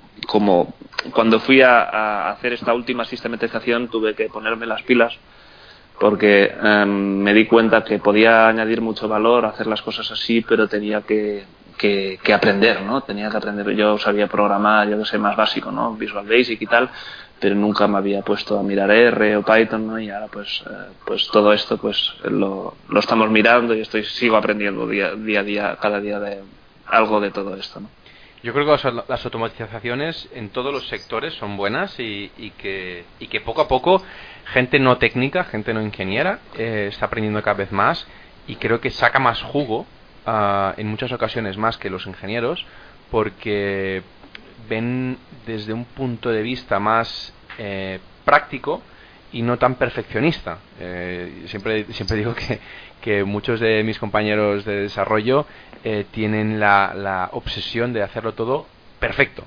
cuando 1.14 1.39
fui 1.39 1.62
a, 1.62 2.30
hacer 2.32 2.53
esta 2.53 2.74
última 2.74 3.05
sistematización 3.05 3.89
tuve 3.89 4.16
que 4.16 4.30
ponerme 4.30 4.66
las 4.66 4.84
pilas 4.84 5.18
porque 5.99 6.45
em, 6.64 6.89
me 6.89 7.34
di 7.34 7.45
cuenta 7.45 7.84
que 7.84 7.99
podía 7.99 8.47
añadir 8.47 8.82
mucho 8.82 9.07
valor, 9.07 9.45
hacer 9.45 9.68
las 9.68 9.82
cosas 9.82 10.10
así, 10.12 10.41
pero 10.41 10.68
tenía 10.68 11.01
que, 11.01 11.43
que, 11.78 12.34
aprender, 12.34 12.82
¿no? 12.82 13.01
Tenía 13.01 13.30
que 13.30 13.38
aprender. 13.38 13.72
Yo 13.76 13.97
sabía 13.97 14.28
programar, 14.28 14.89
yo 14.89 14.97
que 14.97 15.05
sé, 15.05 15.18
más 15.18 15.36
básico, 15.36 15.72
¿no? 15.72 15.93
Visual 15.95 16.26
Basic 16.26 16.62
y 16.62 16.66
tal, 16.66 16.89
pero 17.39 17.55
nunca 17.55 17.88
me 17.88 17.97
había 17.97 18.22
puesto 18.22 18.60
a 18.60 18.64
mirar 18.64 18.91
R 18.91 19.38
o 19.38 19.43
Python, 19.43 19.88
¿no? 19.88 19.99
Y 19.99 20.10
ahora, 20.10 20.28
pues, 20.28 20.64
eh, 20.70 20.74
pues 21.05 21.28
todo 21.28 21.53
esto, 21.53 21.78
pues, 21.78 22.14
lo, 22.24 22.76
lo 22.88 22.99
estamos 22.99 23.30
mirando 23.30 23.74
y 23.74 23.82
estoy, 23.82 24.03
sigo 24.03 24.38
aprendiendo 24.38 24.88
día, 24.88 25.16
día 25.16 25.39
a 25.41 25.43
día, 25.43 25.78
cada 25.82 25.99
día 25.99 26.20
de 26.20 26.39
algo 26.88 27.20
de 27.20 27.32
todo 27.32 27.55
esto, 27.55 27.80
¿no? 27.82 27.89
Yo 28.41 28.53
creo 28.53 28.65
que 28.65 28.91
las 29.09 29.25
automatizaciones 29.25 30.29
en 30.33 30.49
todos 30.49 30.73
los 30.73 30.87
sectores 30.87 31.33
son 31.33 31.57
buenas 31.57 31.99
y, 31.99 32.31
que, 32.57 33.03
y 33.19 33.27
que 33.27 33.41
poco 33.41 33.61
a 33.61 33.67
poco 33.67 34.01
gente 34.45 34.79
no 34.79 34.97
técnica, 34.97 35.43
gente 35.43 35.73
no 35.73 35.81
ingeniera, 35.81 36.39
eh, 36.57 36.87
está 36.89 37.07
aprendiendo 37.07 37.41
cada 37.43 37.57
vez 37.57 37.71
más 37.73 38.07
y 38.47 38.55
creo 38.55 38.79
que 38.79 38.91
saca 38.91 39.19
más 39.19 39.41
jugo 39.41 39.85
ah, 40.25 40.73
en 40.77 40.87
muchas 40.87 41.11
ocasiones 41.11 41.57
más 41.57 41.77
que 41.77 41.89
los 41.89 42.07
ingenieros 42.07 42.65
porque 43.11 44.03
ven 44.69 45.17
desde 45.45 45.73
un 45.73 45.83
punto 45.83 46.29
de 46.29 46.41
vista 46.41 46.79
más 46.79 47.33
eh, 47.57 47.99
práctico 48.23 48.81
y 49.33 49.41
no 49.41 49.57
tan 49.57 49.75
perfeccionista. 49.75 50.59
Eh, 50.79 51.43
siempre, 51.47 51.85
siempre 51.91 52.17
digo 52.17 52.33
que 53.01 53.23
muchos 53.25 53.59
de 53.59 53.83
mis 53.83 53.99
compañeros 53.99 54.63
de 54.63 54.83
desarrollo 54.83 55.45
eh, 55.84 56.05
tienen 56.11 56.59
la, 56.59 56.93
la, 56.95 57.30
obsesión 57.34 57.93
de 57.93 58.03
hacerlo 58.03 58.34
todo 58.34 58.67
perfecto. 58.99 59.43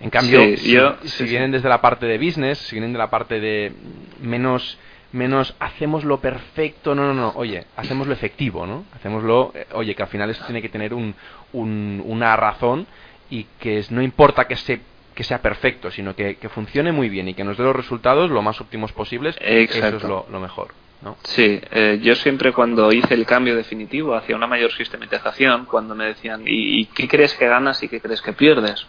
En 0.00 0.10
cambio, 0.10 0.40
si, 0.56 1.24
vienen 1.24 1.50
desde 1.50 1.68
la 1.68 1.80
parte 1.80 2.06
de 2.06 2.18
business, 2.18 2.58
si 2.58 2.76
vienen 2.76 2.92
de 2.92 2.98
la 2.98 3.08
parte 3.08 3.40
de 3.40 3.72
menos 4.20 4.78
menos 5.12 5.54
hacemos 5.60 6.04
lo 6.04 6.20
perfecto, 6.20 6.94
no, 6.94 7.06
no, 7.06 7.14
no, 7.14 7.32
oye, 7.36 7.64
hacemos 7.76 8.06
lo 8.06 8.12
efectivo, 8.12 8.66
¿no? 8.66 8.84
Hacemoslo, 8.94 9.52
eh, 9.54 9.66
oye, 9.72 9.94
que 9.94 10.02
al 10.02 10.08
final 10.08 10.28
esto 10.28 10.44
tiene 10.44 10.60
que 10.60 10.68
tener 10.68 10.92
un, 10.92 11.14
una 11.52 12.36
razón 12.36 12.86
y 13.30 13.44
que 13.58 13.84
no 13.90 14.02
importa 14.02 14.46
que, 14.46 14.56
se, 14.56 14.80
que 15.14 15.24
sea 15.24 15.40
perfecto, 15.40 15.90
sino 15.90 16.14
que, 16.14 16.36
que, 16.36 16.48
funcione 16.48 16.92
muy 16.92 17.08
bien 17.08 17.28
y 17.28 17.34
que 17.34 17.44
nos 17.44 17.56
dé 17.56 17.64
los 17.64 17.74
resultados 17.74 18.30
lo 18.30 18.42
más 18.42 18.60
óptimos 18.60 18.92
posibles, 18.92 19.36
eso 19.40 19.86
es 19.86 20.02
lo, 20.02 20.26
lo 20.30 20.40
mejor. 20.40 20.74
Sí, 21.22 21.60
eh, 21.70 22.00
yo 22.02 22.14
siempre 22.16 22.52
cuando 22.52 22.90
hice 22.92 23.14
el 23.14 23.26
cambio 23.26 23.54
definitivo 23.54 24.14
hacia 24.14 24.34
una 24.34 24.46
mayor 24.46 24.72
sistematización, 24.72 25.66
cuando 25.66 25.94
me 25.94 26.06
decían, 26.06 26.42
¿y, 26.46 26.86
qué 26.86 27.06
crees 27.06 27.34
que 27.34 27.46
ganas 27.46 27.82
y 27.82 27.88
qué 27.88 28.00
crees 28.00 28.22
que 28.22 28.32
pierdes? 28.32 28.86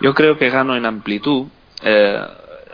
Yo 0.00 0.14
creo 0.14 0.38
que 0.38 0.50
gano 0.50 0.76
en 0.76 0.86
amplitud. 0.86 1.46
Eh, 1.82 2.20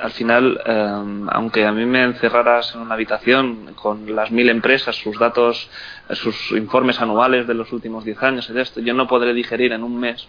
al 0.01 0.11
final, 0.11 0.61
eh, 0.67 1.27
aunque 1.29 1.65
a 1.65 1.73
mí 1.73 1.87
me 1.87 2.03
encerraras 2.03 2.75
en 2.75 2.81
una 2.81 2.95
habitación 2.95 3.73
con 3.75 4.15
las 4.15 4.31
mil 4.31 4.49
empresas, 4.51 4.97
sus 4.97 5.19
datos, 5.19 5.71
sus 6.11 6.51
informes 6.51 7.01
anuales 7.01 7.47
de 7.47 7.55
los 7.55 7.73
últimos 7.73 8.05
diez 8.05 8.21
años 8.23 8.51
y 8.51 8.53
de 8.53 8.63
esto, 8.63 8.81
yo 8.81 8.95
no 8.95 9.07
podré 9.07 9.33
digerir 9.33 9.73
en 9.73 9.85
un 9.85 9.99
mes 9.99 10.27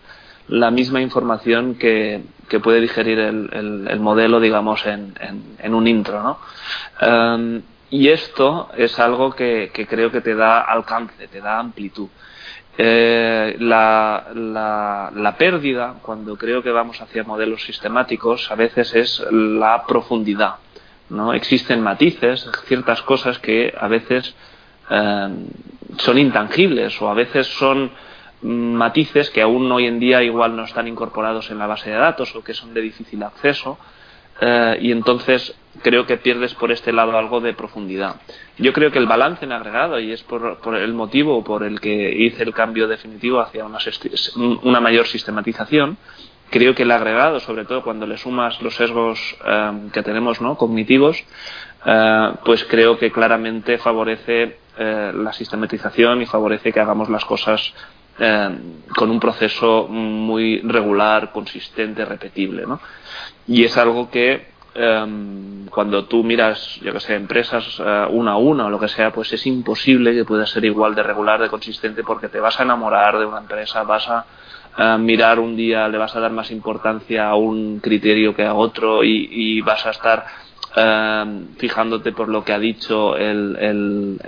la 0.47 0.72
misma 0.72 1.01
información 1.01 1.76
que, 1.76 2.22
puede 2.62 2.82
digerir 2.82 3.18
el, 3.18 3.88
el, 3.89 3.99
modelo, 3.99 4.39
digamos, 4.39 4.86
en, 4.86 5.74
un 5.74 5.88
intro, 5.88 6.22
¿no? 6.22 6.38
Y 7.93 8.09
esto 8.09 8.69
es 8.75 8.97
algo 8.97 9.35
que, 9.35 9.69
creo 9.87 10.09
que 10.09 10.21
te 10.21 10.33
da 10.33 10.61
alcance, 10.61 11.27
te 11.27 11.39
da 11.39 11.59
amplitud. 11.59 12.09
Eh, 12.75 13.55
la, 13.59 15.11
la, 15.13 15.35
pérdida, 15.37 15.97
cuando 16.01 16.35
creo 16.35 16.63
que 16.63 16.71
vamos 16.71 16.99
hacia 16.99 17.23
modelos 17.23 17.61
sistemáticos, 17.61 18.49
a 18.49 18.55
veces 18.55 18.95
es 18.95 19.23
la 19.29 19.85
profundidad. 19.85 20.55
¿no? 21.11 21.35
Existen 21.35 21.81
matices, 21.81 22.49
ciertas 22.65 23.03
cosas 23.03 23.37
que 23.37 23.71
a 23.79 23.87
veces 23.87 24.33
eh, 24.89 25.29
son 25.97 26.17
intangibles 26.17 26.99
o 26.99 27.11
a 27.11 27.13
veces 27.13 27.45
son 27.45 27.91
matices 28.41 29.29
que 29.29 29.43
aún 29.43 29.71
hoy 29.71 29.85
en 29.85 29.99
día 29.99 30.23
igual 30.23 30.55
no 30.55 30.63
están 30.63 30.87
incorporados 30.87 31.51
en 31.51 31.59
la 31.59 31.67
base 31.67 31.91
de 31.91 31.97
datos 31.97 32.35
o 32.35 32.43
que 32.43 32.55
son 32.55 32.73
de 32.73 32.81
difícil 32.81 33.21
acceso 33.21 33.77
eh, 34.41 34.79
y 34.81 34.91
entonces 34.91 35.55
creo 35.82 36.05
que 36.05 36.17
pierdes 36.17 36.53
por 36.53 36.71
este 36.71 36.93
lado 36.93 37.17
algo 37.17 37.41
de 37.41 37.53
profundidad. 37.53 38.17
Yo 38.57 38.74
creo 38.74 38.91
que 38.91 38.99
el 38.99 39.07
balance 39.07 39.45
en 39.45 39.51
agregado, 39.51 39.99
y 39.99 40.11
es 40.11 40.24
por, 40.24 40.59
el 40.76 40.93
motivo 40.93 41.43
por 41.43 41.63
el 41.63 41.80
que 41.80 42.11
hice 42.15 42.43
el 42.43 42.53
cambio 42.53 42.88
definitivo 42.88 43.39
hacia 43.39 43.65
una, 43.65 43.80
una 44.63 44.80
mayor 44.80 45.07
sistematización, 45.07 45.97
creo 46.53 46.76
que 46.76 46.84
el 46.84 46.91
agregado, 46.91 47.39
sobre 47.39 47.65
todo 47.65 47.82
cuando 47.82 48.05
le 48.05 48.17
sumas 48.17 48.61
los 48.61 48.76
sesgos 48.76 49.19
em, 49.43 49.89
que 49.89 50.03
tenemos 50.03 50.39
¿no? 50.39 50.55
cognitivos, 50.55 51.17
eh, 51.84 52.32
pues 52.45 52.63
creo 52.65 52.99
que 52.99 53.11
claramente 53.11 53.80
favorece 53.80 54.57
eh, 54.78 55.11
la 55.15 55.34
sistematización 55.34 56.21
y 56.21 56.28
favorece 56.28 56.71
que 56.71 56.80
hagamos 56.80 57.09
las 57.09 57.26
cosas 57.26 57.74
em, 58.19 58.84
con 58.95 59.09
un 59.09 59.19
proceso 59.19 59.88
muy 59.88 60.59
regular, 60.59 61.32
consistente, 61.32 62.05
repetible. 62.05 62.67
¿no? 62.67 62.80
Y 63.47 63.63
es 63.63 63.76
algo 63.76 64.11
que 64.11 64.53
em, 64.76 65.65
cuando 65.67 66.05
tú 66.05 66.24
miras, 66.24 66.80
yo 66.82 66.93
que 66.93 66.99
sé, 66.99 67.15
empresas 67.15 67.80
eh, 67.80 68.07
una 68.09 68.34
a 68.34 68.38
una 68.38 68.65
o 68.65 68.69
lo 68.69 68.80
que 68.80 68.88
sea, 68.88 69.11
pues 69.11 69.32
es 69.34 69.45
imposible 69.45 70.13
que 70.13 70.26
pueda 70.26 70.45
ser 70.45 70.65
igual 70.65 70.95
de 70.95 71.03
regular, 71.03 71.41
de 71.41 71.49
consistente, 71.49 72.03
porque 72.03 72.30
te 72.30 72.39
vas 72.39 72.59
a 72.59 72.63
enamorar 72.63 73.17
de 73.17 73.26
una 73.26 73.39
empresa, 73.39 73.84
vas 73.84 74.07
a 74.09 74.26
mirar 74.97 75.39
un 75.39 75.55
día, 75.55 75.88
le 75.88 75.97
vas 75.97 76.15
a 76.15 76.19
dar 76.19 76.32
más 76.32 76.51
importancia 76.51 77.28
a 77.28 77.36
un 77.36 77.80
criterio 77.80 78.36
que 78.36 78.43
a 78.43 78.53
otro 78.53 79.03
y, 79.03 79.61
vas 79.61 79.86
a 79.86 79.91
estar 79.91 80.26
eh, 80.76 81.26
fijándote 81.57 82.11
por 82.11 82.28
lo 82.28 82.43
que 82.43 82.53
ha 82.53 82.59
dicho 82.59 83.15
el, 83.15 84.19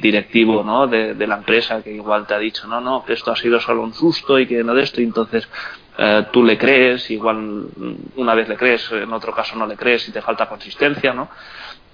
directivo 0.00 0.64
¿no? 0.64 0.86
de, 0.88 1.26
la 1.26 1.36
empresa, 1.36 1.82
que 1.82 1.92
igual 1.92 2.26
te 2.26 2.34
ha 2.34 2.38
dicho, 2.38 2.66
no, 2.66 2.80
no, 2.80 3.04
que 3.04 3.12
esto 3.12 3.30
ha 3.30 3.36
sido 3.36 3.60
solo 3.60 3.82
un 3.82 3.94
susto 3.94 4.38
y 4.38 4.46
que 4.46 4.64
no 4.64 4.74
de 4.74 4.82
esto, 4.82 5.00
y 5.00 5.04
entonces 5.04 5.48
eh, 5.98 6.26
tú 6.32 6.42
le 6.42 6.56
crees, 6.56 7.10
igual 7.10 7.66
una 8.16 8.34
vez 8.34 8.48
le 8.48 8.56
crees, 8.56 8.90
en 8.92 9.12
otro 9.12 9.32
caso 9.34 9.56
no 9.56 9.66
le 9.66 9.76
crees 9.76 10.08
y 10.08 10.12
te 10.12 10.22
falta 10.22 10.48
consistencia, 10.48 11.12
¿no? 11.12 11.28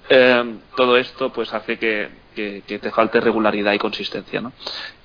Eh, 0.08 0.54
todo 0.76 0.96
esto 0.96 1.30
pues 1.30 1.52
hace 1.52 1.78
que, 1.78 2.28
te 2.34 2.90
falte 2.92 3.20
regularidad 3.20 3.72
y 3.72 3.78
consistencia. 3.78 4.40
¿no? 4.40 4.52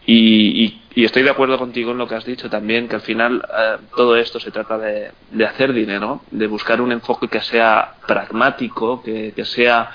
Y, 0.05 0.81
estoy 0.95 1.23
de 1.23 1.31
acuerdo 1.31 1.57
contigo 1.57 1.91
en 1.91 1.97
lo 1.97 2.07
que 2.07 2.13
has 2.13 2.25
dicho 2.25 2.47
también, 2.47 2.87
que 2.87 2.95
al 2.95 3.01
final 3.01 3.43
eh, 3.57 3.77
todo 3.95 4.15
esto 4.15 4.39
se 4.39 4.51
trata 4.51 4.77
de, 4.77 5.11
hacer 5.43 5.73
dinero, 5.73 6.21
de 6.29 6.45
buscar 6.45 6.79
un 6.79 6.91
enfoque 6.91 7.27
que 7.27 7.41
sea 7.41 7.95
pragmático, 8.07 9.01
que, 9.01 9.33
sea 9.45 9.89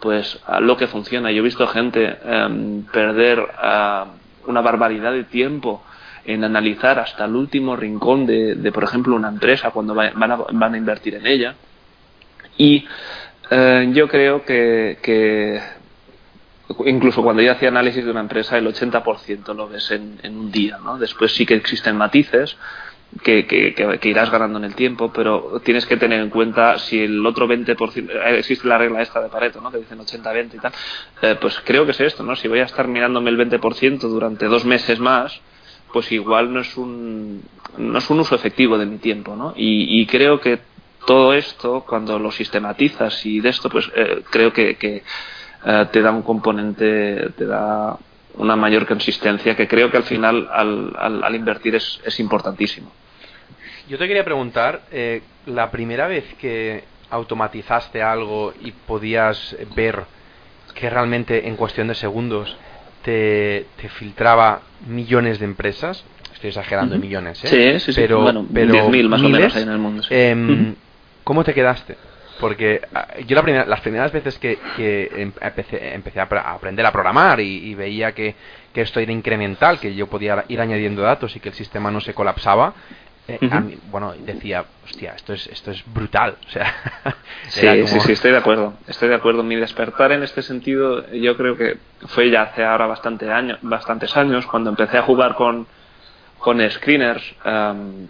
pues 0.00 0.40
lo 0.60 0.76
que 0.76 0.88
funciona. 0.88 1.30
Yo 1.30 1.38
he 1.38 1.44
visto 1.44 1.66
gente 1.68 2.18
em, 2.24 2.82
perder 2.86 3.46
una 4.46 4.60
barbaridad 4.60 5.12
de 5.12 5.24
tiempo 5.24 5.84
en 6.24 6.44
analizar 6.44 6.98
hasta 6.98 7.24
el 7.24 7.34
último 7.34 7.76
rincón 7.76 8.26
de, 8.26 8.70
por 8.72 8.84
ejemplo, 8.84 9.16
una 9.16 9.28
empresa 9.28 9.70
cuando 9.70 9.94
van 9.94 10.32
a, 10.32 10.36
van 10.36 10.74
a 10.74 10.76
invertir 10.76 11.14
en 11.14 11.26
ella. 11.26 11.54
Y 12.56 12.86
eh, 13.50 13.88
yo 13.92 14.08
creo 14.08 14.44
que, 14.44 14.98
que 15.02 15.60
incluso 16.86 17.22
cuando 17.22 17.42
yo 17.42 17.52
hacía 17.52 17.68
análisis 17.68 18.04
de 18.04 18.10
una 18.10 18.20
empresa, 18.20 18.56
el 18.56 18.66
80% 18.66 19.54
lo 19.54 19.68
ves 19.68 19.90
en, 19.90 20.18
un 20.24 20.50
día, 20.50 20.78
¿no? 20.82 20.98
Después 20.98 21.32
sí 21.32 21.46
que 21.46 21.54
existen 21.54 21.96
matices 21.96 22.56
que, 23.22 23.44
que, 23.46 24.08
irás 24.08 24.30
ganando 24.30 24.58
en 24.58 24.64
el 24.64 24.74
tiempo, 24.76 25.12
pero 25.12 25.60
tienes 25.64 25.84
que 25.84 25.96
tener 25.96 26.20
en 26.20 26.30
cuenta 26.30 26.78
si 26.78 27.00
el 27.02 27.26
otro 27.26 27.48
20%, 27.48 28.08
eh, 28.08 28.38
existe 28.38 28.68
la 28.68 28.78
regla 28.78 29.02
esta 29.02 29.20
de 29.20 29.28
Pareto, 29.28 29.60
¿no? 29.60 29.72
Que 29.72 29.78
dicen 29.78 29.98
80-20 29.98 30.54
y 30.54 30.58
tal, 30.58 30.72
eh, 31.22 31.36
pues 31.40 31.60
creo 31.64 31.84
que 31.84 31.90
es 31.90 32.00
esto, 32.00 32.22
¿no? 32.22 32.36
Si 32.36 32.46
voy 32.46 32.60
a 32.60 32.64
estar 32.64 32.86
mirándome 32.86 33.30
el 33.30 33.38
20% 33.38 33.98
durante 34.00 34.46
dos 34.46 34.64
meses 34.64 35.00
más, 35.00 35.40
pues 35.92 36.10
igual 36.12 36.52
no 36.52 36.60
es 36.60 36.76
un, 36.76 37.42
no 37.78 37.98
es 37.98 38.10
un 38.10 38.20
uso 38.20 38.34
efectivo 38.34 38.78
de 38.78 38.86
mi 38.86 38.98
tiempo, 38.98 39.36
¿no? 39.36 39.52
Y, 39.56 40.06
creo 40.06 40.40
que 40.40 40.58
todo 41.06 41.32
esto, 41.32 41.84
cuando 41.86 42.18
lo 42.18 42.30
sistematizas 42.30 43.24
y 43.26 43.40
de 43.40 43.48
esto, 43.48 43.68
pues 43.68 43.90
eh, 43.94 44.22
creo 44.30 44.52
que, 44.52 44.76
eh, 44.80 45.86
te 45.92 46.02
da 46.02 46.10
un 46.10 46.22
componente, 46.22 47.30
te 47.36 47.46
da 47.46 47.96
una 48.34 48.56
mayor 48.56 48.86
consistencia 48.86 49.56
que 49.56 49.66
creo 49.66 49.90
que 49.90 49.96
al 49.96 50.04
final 50.04 50.48
al, 50.52 50.94
al, 50.96 51.34
invertir 51.34 51.74
es, 51.74 52.00
es, 52.04 52.20
importantísimo. 52.20 52.90
Yo 53.88 53.98
te 53.98 54.06
quería 54.06 54.24
preguntar, 54.24 54.82
eh, 54.92 55.22
la 55.46 55.70
primera 55.70 56.06
vez 56.06 56.24
que 56.34 56.84
automatizaste 57.10 58.02
algo 58.02 58.54
y 58.62 58.70
podías 58.70 59.56
ver 59.74 60.04
que 60.74 60.88
realmente 60.88 61.48
en 61.48 61.56
cuestión 61.56 61.88
de 61.88 61.94
segundos 61.94 62.56
te, 63.02 63.66
te 63.80 63.88
filtraba 63.88 64.62
millones 64.86 65.38
de 65.38 65.44
empresas, 65.44 66.04
estoy 66.32 66.48
exagerando 66.48 66.94
en 66.94 67.00
millones, 67.00 67.44
¿eh? 67.44 67.48
Sí, 67.48 67.80
sí, 67.80 67.92
sí. 67.92 68.00
Pero, 68.00 68.22
bueno, 68.22 68.46
pero 68.52 68.72
10.000 68.72 69.08
más 69.08 69.22
o 69.22 69.28
menos 69.28 69.54
hay 69.54 69.62
en 69.62 69.68
el 69.68 69.78
mundo. 69.78 70.02
Em, 70.10 70.74
¿Cómo 71.24 71.44
te 71.44 71.52
quedaste? 71.52 71.96
Porque 72.40 72.80
ah, 72.94 73.08
yo 73.26 73.36
la 73.36 73.42
primera, 73.42 73.66
las 73.66 73.80
primeras 73.80 74.10
veces 74.10 74.38
que, 74.38 74.58
em, 74.78 75.32
empecé, 75.40 76.20
a, 76.20 76.52
aprender 76.54 76.86
a 76.86 76.92
programar 76.92 77.40
y, 77.40 77.74
veía 77.74 78.12
que, 78.12 78.34
esto 78.74 79.00
era 79.00 79.12
incremental, 79.12 79.78
que 79.78 79.94
yo 79.94 80.06
podía 80.06 80.44
ir 80.48 80.60
añadiendo 80.60 81.02
datos 81.02 81.36
y 81.36 81.40
que 81.40 81.50
el 81.50 81.54
sistema 81.54 81.90
no 81.90 82.00
se 82.00 82.14
colapsaba, 82.14 82.72
eh, 83.40 83.78
bueno, 83.90 84.14
decía, 84.18 84.64
hostia, 84.84 85.12
esto 85.14 85.32
es, 85.32 85.46
esto 85.46 85.70
es 85.70 85.82
brutal. 85.92 86.36
O 86.46 86.50
sea, 86.50 86.74
sí, 87.48 87.86
sí, 87.86 88.00
sí, 88.00 88.12
estoy 88.12 88.32
de 88.32 88.38
acuerdo. 88.38 88.74
Estoy 88.86 89.08
de 89.08 89.14
acuerdo. 89.14 89.42
Mi 89.42 89.56
despertar 89.56 90.12
en 90.12 90.22
este 90.22 90.42
sentido, 90.42 91.10
yo 91.12 91.36
creo 91.36 91.56
que 91.56 91.78
fue 92.08 92.30
ya 92.30 92.42
hace 92.42 92.64
ahora 92.64 92.86
bastante 92.86 93.30
años, 93.30 93.58
bastantes 93.62 94.16
años, 94.16 94.46
cuando 94.46 94.70
empecé 94.70 94.98
a 94.98 95.02
jugar 95.02 95.34
con, 95.34 95.66
con 96.40 96.58
screeners, 96.70 97.22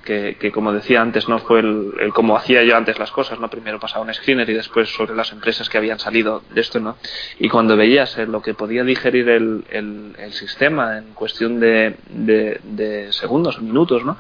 que, 0.05 0.53
como 0.55 0.73
decía 0.73 1.03
antes, 1.03 1.29
no 1.29 1.41
fue 1.41 1.61
el, 1.61 2.13
como 2.15 2.37
hacía 2.37 2.63
yo 2.63 2.77
antes 2.77 2.99
las 2.99 3.11
cosas, 3.11 3.41
¿no? 3.41 3.51
Primero 3.51 3.81
pasaba 3.81 4.05
un 4.05 4.15
screener 4.15 4.49
y 4.49 4.55
después 4.55 4.89
sobre 4.89 5.17
las 5.17 5.33
empresas 5.33 5.69
que 5.69 5.77
habían 5.77 5.99
salido 5.99 6.43
de 6.51 6.61
esto, 6.61 6.79
¿no? 6.79 6.97
Y 7.41 7.49
cuando 7.49 7.77
veías 7.77 8.17
lo 8.19 8.41
que 8.41 8.55
podía 8.55 8.85
digerir 8.85 9.29
el, 9.29 9.65
el, 9.71 10.33
sistema 10.33 10.99
en 10.99 11.13
cuestión 11.13 11.59
de, 11.59 11.97
de, 12.09 12.61
de 12.63 13.13
segundos 13.13 13.59
o 13.59 13.63
minutos, 13.63 14.05
¿no? 14.05 14.17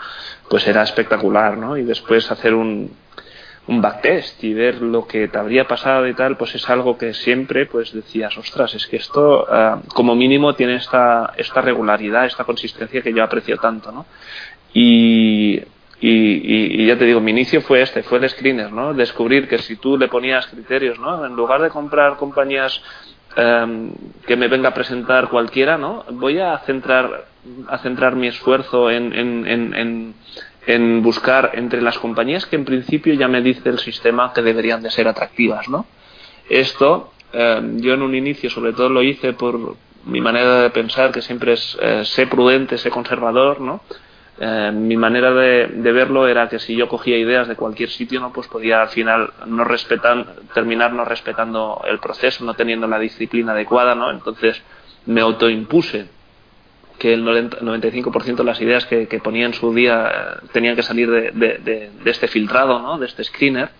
Pues 0.48 0.66
era 0.66 0.82
espectacular, 0.82 1.56
¿no? 1.56 1.76
Y 1.76 1.84
después 1.84 2.28
hacer 2.32 2.54
un, 2.54 2.90
un 3.70 3.80
backtest 3.80 4.42
y 4.42 4.52
ver 4.52 4.82
lo 4.82 5.06
que 5.06 5.28
te 5.28 5.38
habría 5.38 5.66
pasado 5.68 6.08
y 6.08 6.14
tal, 6.14 6.36
pues 6.36 6.56
es 6.56 6.68
algo 6.68 6.98
que 6.98 7.14
siempre 7.14 7.66
pues 7.66 7.92
decías, 7.92 8.36
ostras, 8.36 8.74
es 8.74 8.88
que 8.88 8.96
esto 8.96 9.46
ah, 9.48 9.80
como 9.94 10.16
mínimo 10.16 10.54
tiene 10.54 10.74
esta, 10.74 11.32
esta 11.36 11.60
regularidad, 11.60 12.26
esta 12.26 12.42
consistencia 12.42 13.00
que 13.00 13.14
yo 13.14 13.22
aprecio 13.22 13.58
tanto, 13.58 13.92
¿no? 13.92 14.06
Y, 14.74 15.60
y, 16.00 16.84
ya 16.84 16.98
te 16.98 17.04
digo, 17.04 17.20
mi 17.20 17.30
inicio 17.30 17.60
fue 17.62 17.82
este, 17.82 18.02
fue 18.02 18.18
el 18.18 18.28
screener, 18.28 18.72
¿no? 18.72 18.92
Descubrir 18.92 19.46
que 19.46 19.58
si 19.58 19.76
tú 19.76 19.96
le 19.96 20.08
ponías 20.08 20.48
criterios, 20.48 20.98
¿no? 20.98 21.24
En 21.24 21.36
lugar 21.36 21.62
de 21.62 21.70
comprar 21.70 22.16
compañías 22.16 22.82
em, 23.36 23.92
que 24.26 24.34
me 24.34 24.48
venga 24.48 24.70
a 24.70 24.74
presentar 24.74 25.28
cualquiera, 25.28 25.78
¿no? 25.78 26.04
Voy 26.10 26.40
a 26.40 26.58
centrar, 26.58 27.26
a 27.68 27.78
centrar 27.78 28.16
mi 28.16 28.26
esfuerzo 28.26 28.90
en, 28.90 29.12
en, 29.12 29.46
en 29.46 29.74
en 29.74 30.14
buscar 31.02 31.52
entre 31.54 31.82
las 31.82 31.98
compañías 31.98 32.46
que 32.46 32.56
en 32.56 32.64
principio 32.64 33.14
ya 33.14 33.28
me 33.28 33.42
dice 33.42 33.68
el 33.68 33.78
sistema 33.78 34.32
que 34.32 34.42
deberían 34.42 34.82
de 34.82 34.90
ser 34.90 35.08
atractivas, 35.08 35.68
¿no? 35.68 35.86
Esto 36.48 37.12
eh, 37.32 37.60
yo 37.76 37.94
en 37.94 38.02
un 38.02 38.14
inicio 38.14 38.50
sobre 38.50 38.72
todo 38.72 38.88
lo 38.88 39.02
hice 39.02 39.32
por 39.32 39.76
mi 40.04 40.20
manera 40.20 40.62
de 40.62 40.70
pensar 40.70 41.12
que 41.12 41.22
siempre 41.22 41.52
es 41.52 41.78
eh, 41.80 42.04
sé 42.04 42.26
prudente, 42.26 42.78
sé 42.78 42.90
conservador, 42.90 43.60
¿no? 43.60 43.82
Eh, 44.38 44.70
mi 44.72 44.96
manera 44.96 45.32
de, 45.32 45.66
verlo 45.92 46.26
era 46.26 46.48
que 46.48 46.58
si 46.58 46.74
yo 46.74 46.88
cogía 46.88 47.18
ideas 47.18 47.46
de 47.46 47.56
cualquier 47.56 47.90
sitio, 47.90 48.20
no 48.20 48.32
pues 48.32 48.48
podía 48.48 48.80
al 48.80 48.88
final 48.88 49.30
no 49.46 49.64
respetar, 49.64 50.34
terminar 50.54 50.94
no 50.94 51.04
respetando 51.04 51.82
el 51.86 51.98
proceso, 51.98 52.44
no 52.44 52.54
teniendo 52.54 52.86
la 52.86 52.98
disciplina 52.98 53.52
adecuada, 53.52 53.94
¿no? 53.94 54.10
Entonces 54.10 54.62
me 55.04 55.20
autoimpuse 55.20 56.08
que 57.00 57.14
el 57.14 57.24
95% 57.24 58.36
de 58.36 58.44
las 58.44 58.60
ideas 58.60 58.84
que, 58.84 59.20
ponía 59.24 59.46
en 59.46 59.54
su 59.54 59.72
día 59.72 60.06
eh, 60.06 60.46
tenían 60.52 60.76
que 60.76 60.82
salir 60.82 61.10
de, 61.10 61.30
de, 61.32 61.90
este 62.04 62.28
filtrado, 62.28 62.78
¿no? 62.78 62.98
de 62.98 63.06
este 63.06 63.24
screener. 63.24 63.70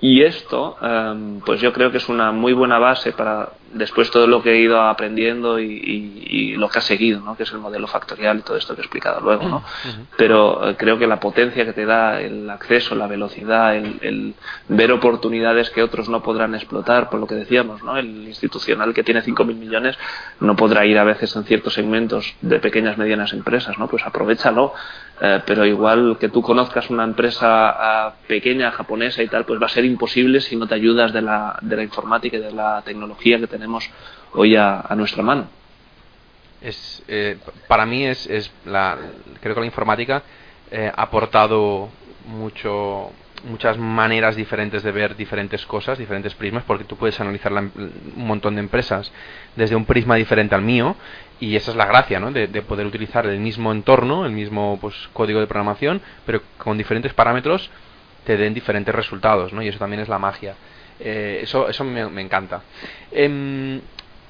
Y 0.00 0.22
esto, 0.22 0.76
em, 0.82 1.40
pues 1.40 1.60
yo 1.60 1.72
creo 1.72 1.92
que 1.92 1.98
es 1.98 2.08
una 2.08 2.32
muy 2.32 2.52
buena 2.52 2.78
base 2.80 3.12
para 3.12 3.50
después 3.72 4.10
todo 4.10 4.26
lo 4.26 4.42
que 4.42 4.52
he 4.52 4.60
ido 4.60 4.80
aprendiendo 4.80 5.58
y, 5.60 6.56
lo 6.56 6.68
que 6.68 6.78
ha 6.78 6.82
seguido, 6.82 7.20
¿no? 7.20 7.36
que 7.36 7.44
es 7.44 7.52
el 7.52 7.58
modelo 7.58 7.86
factorial 7.86 8.38
y 8.38 8.42
todo 8.42 8.56
esto 8.56 8.74
que 8.74 8.82
he 8.82 8.84
explicado 8.84 9.20
luego. 9.20 9.48
¿no? 9.48 9.64
Pero 10.16 10.68
eh, 10.68 10.76
creo 10.76 10.98
que 10.98 11.06
la 11.06 11.18
potencia 11.18 11.64
que 11.64 11.72
te 11.72 11.86
da 11.86 12.20
el 12.20 12.48
acceso, 12.50 12.94
la 12.94 13.06
velocidad, 13.06 13.76
el, 13.76 14.34
ver 14.68 14.92
oportunidades 14.92 15.70
que 15.70 15.82
otros 15.82 16.08
no 16.08 16.22
podrán 16.22 16.54
explotar, 16.54 17.08
por 17.08 17.20
lo 17.20 17.26
que 17.26 17.34
decíamos, 17.34 17.82
¿no? 17.82 17.96
el 17.96 18.28
institucional 18.28 18.92
que 18.92 19.02
tiene 19.02 19.22
5.000 19.22 19.54
millones 19.54 19.96
no 20.40 20.56
podrá 20.56 20.84
ir 20.84 20.98
a 20.98 21.04
veces 21.04 21.34
en 21.36 21.44
ciertos 21.44 21.74
segmentos 21.74 22.34
de 22.40 22.58
pequeñas, 22.58 22.98
medianas 22.98 23.32
empresas, 23.32 23.78
¿no? 23.78 23.88
pues 23.88 24.04
aprovechalo. 24.04 24.74
Eh, 25.22 25.42
pero 25.44 25.66
igual 25.66 26.16
que 26.18 26.30
tú 26.30 26.40
conozcas 26.40 26.88
una 26.88 27.04
empresa 27.04 28.08
uh, 28.08 28.26
pequeña, 28.26 28.70
japonesa 28.70 29.22
y 29.22 29.28
tal, 29.28 29.44
pues 29.44 29.60
va 29.60 29.66
a 29.66 29.68
ser 29.68 29.84
imposible 29.84 30.40
si 30.40 30.56
no 30.56 30.66
te 30.66 30.74
ayudas 30.74 31.12
de 31.12 31.20
la, 31.20 31.58
de 31.60 31.76
la 31.76 31.82
informática 31.82 32.38
y 32.38 32.40
de 32.40 32.52
la 32.52 32.80
tecnología 32.82 33.38
que 33.38 33.46
tenemos 33.46 33.59
hoy 34.32 34.56
a, 34.56 34.86
nuestra 34.96 35.22
mano. 35.22 35.48
Es, 36.60 37.02
eh, 37.08 37.38
para 37.68 37.86
mí 37.86 38.04
es, 38.04 38.26
es 38.26 38.52
la, 38.66 38.98
creo 39.40 39.54
que 39.54 39.60
la 39.60 39.66
informática 39.66 40.22
eh, 40.70 40.92
ha 40.94 41.02
aportado 41.02 41.88
mucho 42.26 43.12
muchas 43.44 43.78
maneras 43.78 44.36
diferentes 44.36 44.82
de 44.82 44.92
ver 44.92 45.16
diferentes 45.16 45.64
cosas, 45.66 45.98
diferentes 45.98 46.34
prismas, 46.34 46.64
porque 46.64 46.84
tú 46.84 46.96
puedes 46.96 47.18
analizar 47.20 47.52
un 47.52 47.92
montón 48.16 48.54
de 48.54 48.60
empresas 48.60 49.10
desde 49.56 49.76
un 49.76 49.84
prisma 49.84 50.16
diferente 50.16 50.54
al 50.54 50.62
mío 50.62 50.96
y 51.38 51.56
esa 51.56 51.70
es 51.70 51.76
la 51.76 51.86
gracia, 51.86 52.20
¿no? 52.20 52.30
De, 52.32 52.48
poder 52.62 52.86
utilizar 52.86 53.26
el 53.26 53.40
mismo 53.40 53.72
entorno, 53.72 54.26
el 54.26 54.32
mismo 54.32 54.78
pues, 54.80 54.94
código 55.12 55.40
de 55.40 55.46
programación, 55.46 56.00
pero 56.26 56.42
con 56.58 56.76
diferentes 56.76 57.14
parámetros 57.14 57.70
te 58.24 58.36
den 58.36 58.52
diferentes 58.52 58.94
resultados, 58.94 59.52
¿no? 59.52 59.62
Y 59.62 59.68
eso 59.68 59.78
también 59.78 60.00
es 60.00 60.08
la 60.08 60.18
magia. 60.18 60.54
Eh, 61.00 61.40
eso 61.42 61.68
eso 61.68 61.84
me, 61.84 62.20
encanta. 62.20 62.62
Em, 63.10 63.80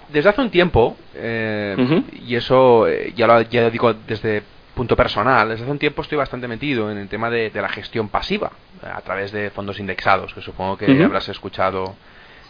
desde 0.08 0.28
hace 0.28 0.40
un 0.40 0.50
tiempo, 0.50 0.96
eh, 1.14 2.02
y 2.26 2.34
eso 2.34 2.86
eh, 2.86 3.12
ya 3.14 3.26
lo 3.26 3.42
ya 3.42 3.70
digo 3.70 3.92
desde 3.94 4.42
punto 4.74 4.96
personal, 4.96 5.48
desde 5.48 5.64
hace 5.64 5.72
un 5.72 5.78
tiempo 5.78 6.02
estoy 6.02 6.16
bastante 6.16 6.48
metido 6.48 6.90
en 6.90 6.98
el 6.98 7.08
tema 7.08 7.28
de, 7.30 7.50
la 7.54 7.68
gestión 7.68 8.08
pasiva 8.08 8.50
a 8.82 9.00
través 9.02 9.32
de 9.32 9.50
fondos 9.50 9.78
indexados, 9.78 10.32
que 10.32 10.40
supongo 10.40 10.76
que 10.76 11.04
habrás 11.04 11.28
escuchado 11.28 11.94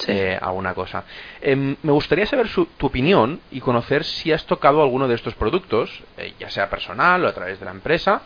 eh, 0.06 0.38
alguna 0.40 0.74
cosa. 0.74 1.04
Em, 1.40 1.76
me 1.82 1.92
gustaría 1.92 2.26
saber 2.26 2.48
tu 2.48 2.86
opinión 2.86 3.40
y 3.50 3.60
conocer 3.60 4.04
si 4.04 4.32
has 4.32 4.44
tocado 4.46 4.82
alguno 4.82 5.08
de 5.08 5.14
estos 5.14 5.34
productos, 5.34 6.02
eh, 6.16 6.34
ya 6.38 6.48
sea 6.48 6.70
personal 6.70 7.24
o 7.24 7.28
a 7.28 7.34
través 7.34 7.58
de 7.58 7.66
la 7.66 7.72
empresa, 7.72 8.22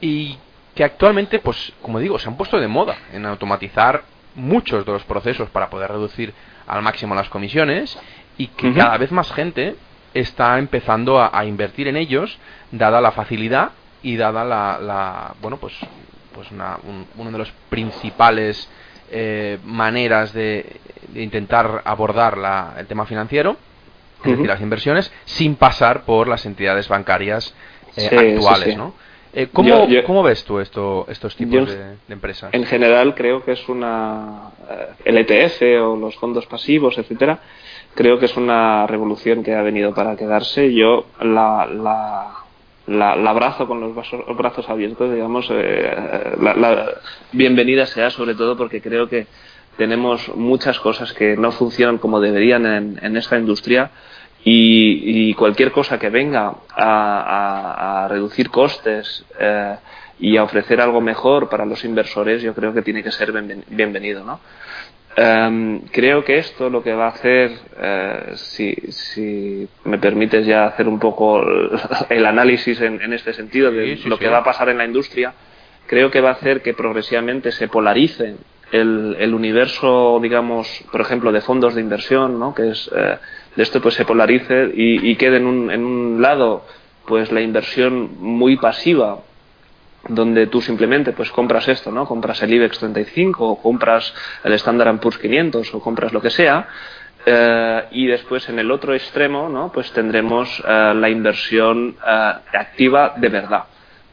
y 0.00 0.38
que 0.74 0.84
actualmente, 0.84 1.38
pues, 1.38 1.72
como 1.82 2.00
digo, 2.00 2.18
se 2.18 2.28
han 2.28 2.36
puesto 2.36 2.58
de 2.58 2.68
moda 2.68 2.96
en 3.12 3.26
automatizar 3.26 4.02
muchos 4.34 4.84
de 4.84 4.92
los 4.92 5.04
procesos 5.04 5.48
para 5.50 5.70
poder 5.70 5.90
reducir 5.90 6.32
al 6.66 6.82
máximo 6.82 7.14
las 7.14 7.28
comisiones 7.28 7.98
y 8.36 8.48
que 8.48 8.72
cada 8.72 8.96
vez 8.98 9.12
más 9.12 9.32
gente 9.32 9.76
está 10.12 10.58
empezando 10.58 11.20
a, 11.20 11.44
invertir 11.44 11.88
en 11.88 11.96
ellos, 11.96 12.38
dada 12.70 13.00
la 13.00 13.12
facilidad 13.12 13.72
y 14.02 14.16
dada 14.16 14.44
la, 14.44 15.34
bueno, 15.40 15.56
pues, 15.56 15.74
pues 16.32 16.48
uno 16.50 17.30
de 17.30 17.38
los 17.38 17.52
principales 17.68 18.68
eh, 19.10 19.58
maneras 19.64 20.32
de, 20.32 20.80
intentar 21.14 21.82
abordar 21.84 22.38
el 22.78 22.86
tema 22.86 23.06
financiero, 23.06 23.56
es 24.24 24.30
decir, 24.30 24.46
las 24.46 24.60
inversiones, 24.60 25.12
sin 25.24 25.56
pasar 25.56 26.04
por 26.04 26.28
las 26.28 26.46
entidades 26.46 26.88
bancarias 26.88 27.54
eh, 27.96 28.34
actuales, 28.36 28.76
¿no? 28.76 28.94
Eh, 29.36 29.48
¿cómo, 29.52 30.22
ves 30.22 30.44
tú 30.44 30.60
esto, 30.60 31.06
estos 31.08 31.34
tipos 31.34 31.68
de, 31.68 31.96
empresas? 32.08 32.54
En 32.54 32.64
general 32.64 33.14
creo 33.14 33.44
que 33.44 33.52
es 33.52 33.68
una... 33.68 34.50
el 35.04 35.18
ETF 35.18 35.60
o 35.82 35.96
los 35.96 36.14
fondos 36.16 36.46
pasivos, 36.46 36.96
etcétera, 36.98 37.40
creo 37.94 38.18
que 38.18 38.26
es 38.26 38.36
una 38.36 38.86
revolución 38.86 39.42
que 39.42 39.54
ha 39.54 39.62
venido 39.62 39.92
para 39.92 40.16
quedarse. 40.16 40.72
Yo 40.72 41.06
la, 41.20 41.66
la, 42.86 43.30
abrazo 43.30 43.66
con 43.66 43.80
los 43.80 43.94
brazos, 43.94 44.68
abiertos, 44.68 45.12
digamos, 45.12 45.48
eh, 45.50 45.96
la, 46.40 46.94
bienvenida 47.32 47.86
sea 47.86 48.10
sobre 48.10 48.34
todo 48.34 48.56
porque 48.56 48.80
creo 48.80 49.08
que 49.08 49.26
tenemos 49.76 50.34
muchas 50.36 50.78
cosas 50.78 51.12
que 51.12 51.36
no 51.36 51.50
funcionan 51.50 51.98
como 51.98 52.20
deberían 52.20 52.66
en, 52.66 53.16
esta 53.16 53.36
industria 53.38 53.90
y, 54.44 55.34
cualquier 55.34 55.72
cosa 55.72 55.98
que 55.98 56.10
venga 56.10 56.54
a, 56.70 58.06
reducir 58.10 58.50
costes 58.50 59.24
eh, 59.38 59.76
y 60.20 60.36
a 60.36 60.42
ofrecer 60.42 60.80
algo 60.80 61.00
mejor 61.00 61.48
para 61.48 61.64
los 61.64 61.84
inversores, 61.84 62.42
yo 62.42 62.54
creo 62.54 62.74
que 62.74 62.82
tiene 62.82 63.02
que 63.02 63.10
ser 63.10 63.32
bienvenido, 63.68 64.22
¿no? 64.24 64.40
Em, 65.16 65.80
creo 65.92 66.24
que 66.24 66.38
esto 66.38 66.68
lo 66.68 66.82
que 66.82 66.92
va 66.92 67.06
a 67.06 67.10
hacer, 67.10 67.52
eh, 67.80 68.32
si, 68.34 68.74
si, 68.90 69.68
me 69.84 69.98
permites 69.98 70.44
ya 70.44 70.66
hacer 70.66 70.88
un 70.88 70.98
poco 70.98 71.40
el 72.10 72.26
análisis 72.26 72.80
en, 72.80 73.12
este 73.12 73.32
sentido 73.32 73.70
de 73.70 73.96
lo 74.06 74.18
que 74.18 74.28
va 74.28 74.38
a 74.38 74.44
pasar 74.44 74.68
en 74.70 74.78
la 74.78 74.84
industria, 74.84 75.32
creo 75.86 76.10
que 76.10 76.20
va 76.20 76.30
a 76.30 76.32
hacer 76.32 76.62
que 76.62 76.74
progresivamente 76.74 77.52
se 77.52 77.68
polarice 77.68 78.34
el, 78.72 79.16
el 79.20 79.34
universo, 79.34 80.18
digamos, 80.20 80.84
por 80.90 81.00
ejemplo, 81.00 81.30
de 81.30 81.40
fondos 81.40 81.76
de 81.76 81.80
inversión, 81.80 82.40
¿no? 82.40 82.52
que 82.52 82.70
es 82.70 82.90
eh, 82.96 83.16
de 83.56 83.62
esto 83.62 83.80
pues 83.80 83.94
se 83.94 84.04
polarice 84.04 84.70
y, 84.74 85.10
y 85.10 85.16
quede 85.16 85.38
en 85.38 85.46
un, 85.46 85.70
en 85.70 85.84
un 85.84 86.22
lado 86.22 86.64
pues 87.06 87.30
la 87.32 87.40
inversión 87.40 88.16
muy 88.20 88.56
pasiva 88.56 89.18
donde 90.08 90.46
tú 90.48 90.60
simplemente 90.60 91.12
pues 91.12 91.30
compras 91.30 91.68
esto, 91.68 91.90
¿no? 91.90 92.06
Compras 92.06 92.42
el 92.42 92.52
IBEX 92.52 92.78
35 92.78 93.48
o 93.48 93.62
compras 93.62 94.14
el 94.42 94.52
Standard 94.54 94.98
Poor's 94.98 95.18
500 95.18 95.74
o 95.74 95.80
compras 95.80 96.12
lo 96.12 96.20
que 96.20 96.30
sea 96.30 96.68
eh, 97.24 97.84
y 97.92 98.06
después 98.06 98.48
en 98.48 98.58
el 98.58 98.70
otro 98.70 98.94
extremo, 98.94 99.48
¿no? 99.48 99.72
Pues 99.72 99.90
tendremos 99.92 100.62
eh, 100.66 100.92
la 100.94 101.08
inversión 101.08 101.96
eh, 102.06 102.32
activa 102.52 103.14
de 103.16 103.28
verdad, 103.28 103.64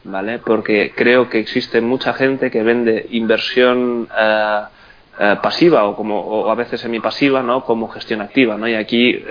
¿vale? 0.04 0.38
Porque 0.38 0.92
creo 0.96 1.28
que 1.28 1.40
existe 1.40 1.80
mucha 1.80 2.14
gente 2.14 2.50
que 2.50 2.62
vende 2.62 3.06
inversión 3.10 4.08
pasiva 5.42 5.84
o 5.84 5.94
como 5.94 6.20
o 6.20 6.50
a 6.50 6.54
veces 6.54 6.80
semipasiva, 6.80 7.42
¿no? 7.42 7.64
Como 7.64 7.88
gestión 7.88 8.22
activa, 8.22 8.56
¿no? 8.56 8.66
Y 8.66 8.74
aquí 8.74 9.22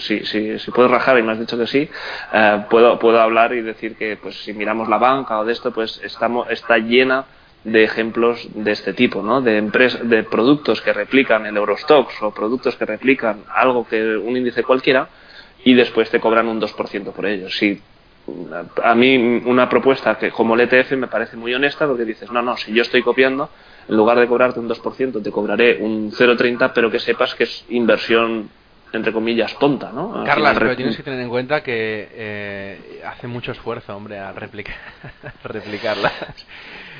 si, 0.00 0.24
si, 0.24 0.58
si 0.58 0.70
puedo 0.70 0.88
rajar 0.88 1.18
y 1.18 1.22
me 1.22 1.32
has 1.32 1.38
dicho 1.40 1.58
que 1.58 1.66
sí, 1.66 1.88
eh, 2.32 2.64
puedo, 2.68 2.98
puedo 2.98 3.20
hablar 3.20 3.52
y 3.52 3.62
decir 3.62 3.96
que 3.96 4.16
pues 4.16 4.42
si 4.42 4.52
miramos 4.52 4.88
la 4.88 4.98
banca 4.98 5.38
o 5.38 5.44
de 5.44 5.52
esto, 5.52 5.72
pues 5.72 6.00
estamos, 6.02 6.48
está 6.50 6.78
llena 6.78 7.26
de 7.64 7.84
ejemplos 7.84 8.48
de 8.54 8.72
este 8.72 8.94
tipo, 8.94 9.22
¿no? 9.22 9.42
De 9.42 9.58
empresas, 9.58 10.08
de 10.08 10.22
productos 10.24 10.80
que 10.80 10.92
replican 10.92 11.44
el 11.46 11.56
Eurostox 11.56 12.22
o 12.22 12.30
productos 12.32 12.76
que 12.76 12.86
replican 12.86 13.44
algo 13.54 13.86
que 13.86 14.16
un 14.16 14.36
índice 14.36 14.62
cualquiera 14.62 15.08
y 15.64 15.74
después 15.74 16.10
te 16.10 16.20
cobran 16.20 16.48
un 16.48 16.60
2% 16.60 17.12
por 17.12 17.26
ello. 17.26 17.50
Si 17.50 17.80
a 18.82 18.94
mí 18.94 19.42
una 19.44 19.68
propuesta 19.68 20.16
que 20.16 20.30
como 20.30 20.54
el 20.54 20.60
ETF 20.62 20.92
me 20.92 21.08
parece 21.08 21.36
muy 21.36 21.52
honesta 21.54 21.86
porque 21.86 22.04
dices, 22.04 22.30
no, 22.30 22.40
no, 22.40 22.56
si 22.56 22.72
yo 22.72 22.82
estoy 22.82 23.02
copiando, 23.02 23.50
en 23.90 23.96
lugar 23.96 24.20
de 24.20 24.28
cobrarte 24.28 24.60
un 24.60 24.68
2%, 24.68 25.20
te 25.20 25.32
cobraré 25.32 25.78
un 25.82 26.12
0,30, 26.12 26.70
pero 26.72 26.90
que 26.90 27.00
sepas 27.00 27.34
que 27.34 27.42
es 27.44 27.64
inversión 27.70 28.48
entre 28.92 29.12
comillas, 29.12 29.56
tonta, 29.58 29.92
¿no? 29.92 30.24
Carla, 30.24 30.52
pero 30.54 30.74
tienes 30.74 30.96
que 30.96 31.02
tener 31.02 31.20
en 31.20 31.28
cuenta 31.28 31.62
que 31.62 32.08
eh, 32.12 33.02
hace 33.06 33.28
mucho 33.28 33.52
esfuerzo, 33.52 33.96
hombre, 33.96 34.18
a 34.18 34.32
replicar, 34.32 34.76
replicarlas. 35.44 36.12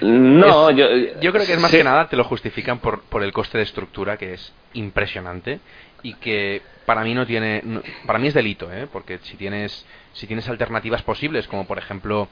No, 0.01 0.70
yo, 0.70 0.86
yo 1.20 1.32
creo 1.32 1.47
que 1.47 1.55
es 1.55 1.61
más 1.61 1.70
que 1.70 1.82
nada 1.82 2.09
te 2.09 2.16
lo 2.16 2.24
justifican 2.24 2.78
por, 2.78 3.03
por 3.03 3.22
el 3.22 3.32
coste 3.32 3.59
de 3.59 3.64
estructura, 3.64 4.16
que 4.16 4.34
es 4.34 4.53
impresionante 4.72 5.61
y 6.03 6.14
que 6.14 6.62
para 6.86 7.03
mí 7.03 7.12
no 7.12 7.26
tiene, 7.26 7.62
para 8.07 8.18
mí 8.18 8.28
es 8.28 8.34
delito, 8.34 8.72
¿eh? 8.72 8.86
Porque 8.93 9.18
si 9.22 9.36
tienes, 9.36 9.84
si 10.12 10.26
tienes 10.26 10.49
alternativas 10.49 11.03
posibles, 11.03 11.49
como 11.49 11.66
por 11.66 11.78
ejemplo 11.78 12.28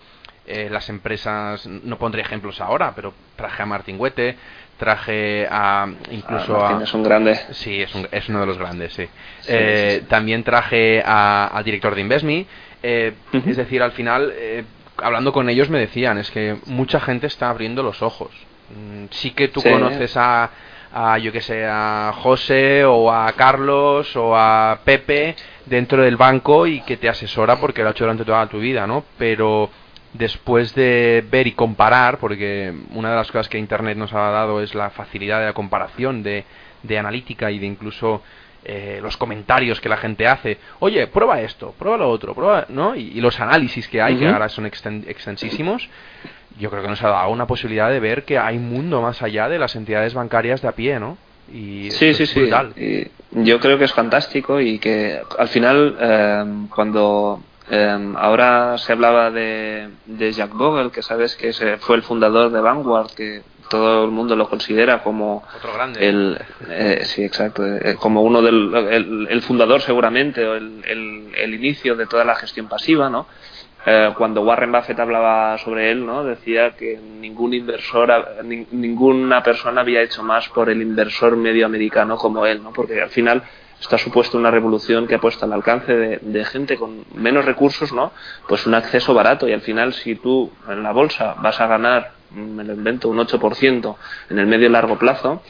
eh, 0.49 0.69
las 0.71 0.89
empresas, 0.89 1.67
no 1.67 1.99
pondré 1.99 2.23
ejemplos 2.23 2.61
ahora, 2.61 2.93
pero 2.95 3.13
traje 3.37 3.63
a 3.63 3.67
Martin 3.67 3.97
Huete, 3.99 4.37
traje 4.79 5.47
a 5.51 5.87
incluso 6.11 6.57
ah, 6.65 6.79
a 6.79 6.83
es 6.83 6.95
un 6.95 7.03
grande. 7.03 7.35
Sí 7.51 7.83
es, 7.83 7.93
es 8.13 8.29
uno 8.29 8.41
de 8.41 8.47
los 8.47 8.59
grandes 8.59 8.95
sí, 8.95 9.07
eh, 9.49 10.05
también 10.09 10.45
traje 10.45 11.03
al 11.05 11.63
director 11.65 11.95
de 11.95 12.01
Investme 12.01 12.47
eh, 12.83 13.13
es 13.33 13.57
decir 13.57 13.83
al 13.83 13.93
final 13.93 14.33
eh, 14.35 14.65
hablando 14.97 15.33
con 15.33 15.51
ellos 15.51 15.69
me 15.69 15.81
decían 15.81 16.17
es 16.19 16.31
que 16.31 16.57
mucha 16.67 17.01
gente 17.01 17.27
está 17.27 17.51
abriendo 17.51 17.83
los 17.83 18.03
ojos 18.03 18.31
mm, 18.71 19.07
sí 19.11 19.33
que 19.33 19.49
tú 19.49 19.63
conoces 19.63 20.17
a, 20.17 20.51
a 20.95 21.19
yo 21.19 21.33
que 21.33 21.41
sé 21.41 21.67
a 21.67 22.13
José 22.15 22.85
o 22.85 23.13
a 23.13 23.33
Carlos 23.33 24.15
o 24.15 24.37
a 24.37 24.79
Pepe 24.85 25.35
dentro 25.67 26.05
del 26.05 26.17
banco 26.17 26.69
y 26.69 26.83
que 26.83 26.97
te 26.97 27.09
asesora 27.09 27.57
porque 27.57 27.83
lo 27.83 27.89
ha 27.89 27.93
hecho 27.93 28.05
durante 28.05 28.25
toda 28.25 28.47
tu 28.47 28.61
vida 28.61 28.87
no 28.87 29.05
pero 29.19 29.69
después 30.13 30.75
de 30.75 31.25
ver 31.31 31.47
y 31.47 31.53
comparar, 31.53 32.19
porque 32.19 32.73
una 32.95 33.11
de 33.11 33.17
las 33.17 33.29
cosas 33.29 33.49
que 33.49 33.59
Internet 33.59 33.99
nos 33.99 34.13
ha 34.13 34.31
dado 34.31 34.63
es 34.63 34.75
la 34.75 34.91
facilidad 34.91 35.41
de 35.41 35.47
la 35.47 35.53
comparación, 35.53 36.23
de, 36.23 36.45
de 36.83 36.99
analítica 36.99 37.51
y 37.51 37.59
de 37.59 37.67
incluso 37.67 38.23
eh, 38.65 38.99
los 39.03 39.17
comentarios 39.17 39.81
que 39.81 39.89
la 39.89 39.97
gente 39.97 40.27
hace. 40.27 40.59
Oye, 40.81 41.07
prueba 41.07 41.41
esto, 41.41 41.75
prueba 41.79 41.97
lo 41.97 42.11
otro, 42.11 42.35
prueba, 42.35 42.67
¿no? 42.69 42.95
Y, 42.95 43.21
los 43.21 43.39
análisis 43.41 43.87
que 43.89 44.03
hay, 44.03 44.17
que 44.17 44.27
ahora 44.27 44.49
son 44.49 44.67
extensísimos, 44.67 45.89
yo 46.59 46.69
creo 46.69 46.83
que 46.83 46.89
nos 46.89 47.03
ha 47.03 47.09
dado 47.09 47.31
una 47.31 47.47
posibilidad 47.47 47.89
de 47.89 48.01
ver 48.01 48.25
que 48.25 48.37
hay 48.37 48.57
un 48.57 48.69
mundo 48.69 49.01
más 49.01 49.23
allá 49.23 49.49
de 49.49 49.59
las 49.59 49.77
entidades 49.77 50.13
bancarias 50.13 50.61
de 50.61 50.69
a 50.69 50.73
pie, 50.73 50.99
¿no? 50.99 51.17
Y 51.53 51.91
sí, 51.93 52.13
sí, 52.13 52.27
sí. 52.27 52.51
yo 53.31 53.61
creo 53.61 53.78
que 53.78 53.85
es 53.85 53.93
fantástico 53.95 54.61
y 54.61 54.78
que 54.78 55.20
al 55.39 55.49
final, 55.49 55.97
eh, 56.01 56.45
cuando 56.74 57.41
Em, 57.70 58.16
ahora 58.16 58.78
se 58.78 58.93
hablaba 58.93 59.31
de, 59.31 59.90
de 60.07 60.32
Jack 60.32 60.55
Bogle, 60.55 60.90
que 60.90 61.03
sabes 61.03 61.36
que 61.36 61.53
fue 61.78 61.97
el 61.97 62.03
fundador 62.03 62.51
de 62.51 62.61
Vanguard, 62.61 63.11
que 63.15 63.43
todo 63.69 64.05
el 64.05 64.11
mundo 64.11 64.35
lo 64.36 64.49
considera 64.49 65.03
como 65.03 65.45
Otro 65.57 65.74
grande. 65.74 66.07
el 66.09 66.39
eh, 66.69 67.03
sí 67.05 67.23
exacto 67.23 67.65
eh, 67.66 67.97
como 67.97 68.23
uno 68.23 68.43
del 68.43 69.27
el, 69.28 69.43
fundador 69.43 69.81
seguramente 69.82 70.47
o 70.47 70.55
el, 70.55 70.82
el, 71.36 71.55
inicio 71.55 71.95
de 71.95 72.07
toda 72.07 72.24
la 72.24 72.35
gestión 72.35 72.69
pasiva 72.69 73.09
no 73.11 73.27
eh, 73.86 74.12
cuando 74.16 74.43
Warren 74.43 74.73
Buffett 74.73 74.99
hablaba 74.99 75.59
sobre 75.59 75.90
él 75.90 76.05
no 76.05 76.24
decía 76.24 76.70
que 76.73 76.99
ningún 76.99 77.55
inversor 77.55 78.43
ninguna 78.73 79.43
persona 79.43 79.82
había 79.82 80.03
hecho 80.03 80.23
más 80.23 80.49
por 80.49 80.70
el 80.70 80.82
inversor 80.82 81.36
medio 81.36 81.66
americano 81.66 82.16
como 82.16 82.47
él 82.47 82.62
no 82.62 82.73
porque 82.73 83.01
al 83.01 83.11
final 83.11 83.43
esto 83.81 83.97
ha 83.97 83.99
supuesto 83.99 84.37
una 84.37 84.51
revolución 84.51 85.07
que 85.07 85.15
ha 85.15 85.21
puesto 85.21 85.45
al 85.45 85.53
alcance 85.53 85.95
de, 86.21 86.45
gente 86.45 86.77
con 86.77 87.05
menos 87.15 87.45
recursos, 87.45 87.93
¿no? 87.93 88.13
Pues 88.49 88.67
un 88.67 88.75
acceso 88.75 89.15
barato 89.15 89.49
y 89.49 89.53
al 89.53 89.61
final 89.61 89.93
si 89.95 90.17
tú 90.17 90.51
en 90.69 90.83
la 90.83 90.93
bolsa 90.93 91.35
vas 91.41 91.61
a 91.61 91.67
ganar, 91.67 92.13
me 92.33 92.65
lo 92.65 92.75
invento, 92.75 93.09
un 93.09 93.19
8% 93.19 93.97
en 94.31 94.39
el 94.39 94.47
medio 94.47 94.67
y 94.67 94.71
largo 94.71 94.99
plazo, 94.99 95.43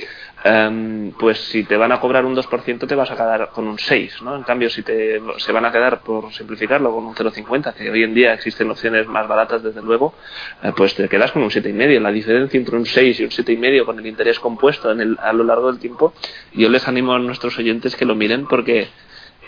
em, 0.45 1.13
pues 1.13 1.39
si 1.39 1.65
te 1.65 1.77
van 1.77 1.93
a 1.93 2.01
cobrar 2.01 2.25
un 2.25 2.35
2% 2.35 2.87
te 2.87 2.95
vas 2.95 3.11
a 3.11 3.15
quedar 3.15 3.51
con 3.51 3.67
un 3.67 3.79
6, 3.79 4.23
¿no? 4.23 4.37
En 4.37 4.43
cambio, 4.43 4.71
si 4.71 4.83
te, 4.83 5.21
se 5.39 5.53
van 5.53 5.65
a 5.65 5.73
quedar, 5.73 6.01
por 6.01 6.33
simplificarlo, 6.33 6.93
con 6.95 7.07
un 7.07 7.15
0,50, 7.15 7.75
que 7.75 7.91
hoy 7.91 8.03
en 8.03 8.15
día 8.15 8.35
existen 8.35 8.71
opciones 8.71 9.07
más 9.07 9.27
baratas, 9.27 9.63
desde 9.63 9.83
luego, 9.83 10.15
eh, 10.63 10.73
pues 10.77 10.95
te 10.95 11.09
quedas 11.09 11.33
con 11.33 11.43
un 11.43 11.51
7,5. 11.51 12.01
La 12.01 12.13
diferencia 12.13 12.59
entre 12.59 12.77
un 12.77 12.87
6 12.87 13.21
y 13.21 13.25
un 13.25 13.31
7,5 13.31 13.85
con 13.85 13.99
el 13.99 14.07
interés 14.07 14.39
compuesto 14.39 14.91
en 14.91 15.01
el, 15.01 15.19
a 15.21 15.33
lo 15.33 15.45
largo 15.45 15.71
del 15.71 15.81
tiempo, 15.81 16.15
yo 16.53 16.69
les 16.69 16.87
animo 16.89 17.15
a 17.15 17.19
nuestros 17.19 17.59
oyentes 17.59 17.97
que 17.97 18.05
lo 18.05 18.15
miren 18.15 18.47
porque 18.47 18.89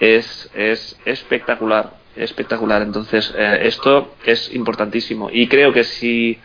es, 0.01 0.51
es 0.55 0.99
espectacular, 1.05 1.93
espectacular. 2.17 2.83
Entonces, 2.83 3.33
eh, 3.37 3.61
esto 3.63 4.15
es 4.25 4.53
importantísimo. 4.55 5.31
Y 5.31 5.47
creo 5.47 5.73
que 5.73 5.85
si 5.85 6.39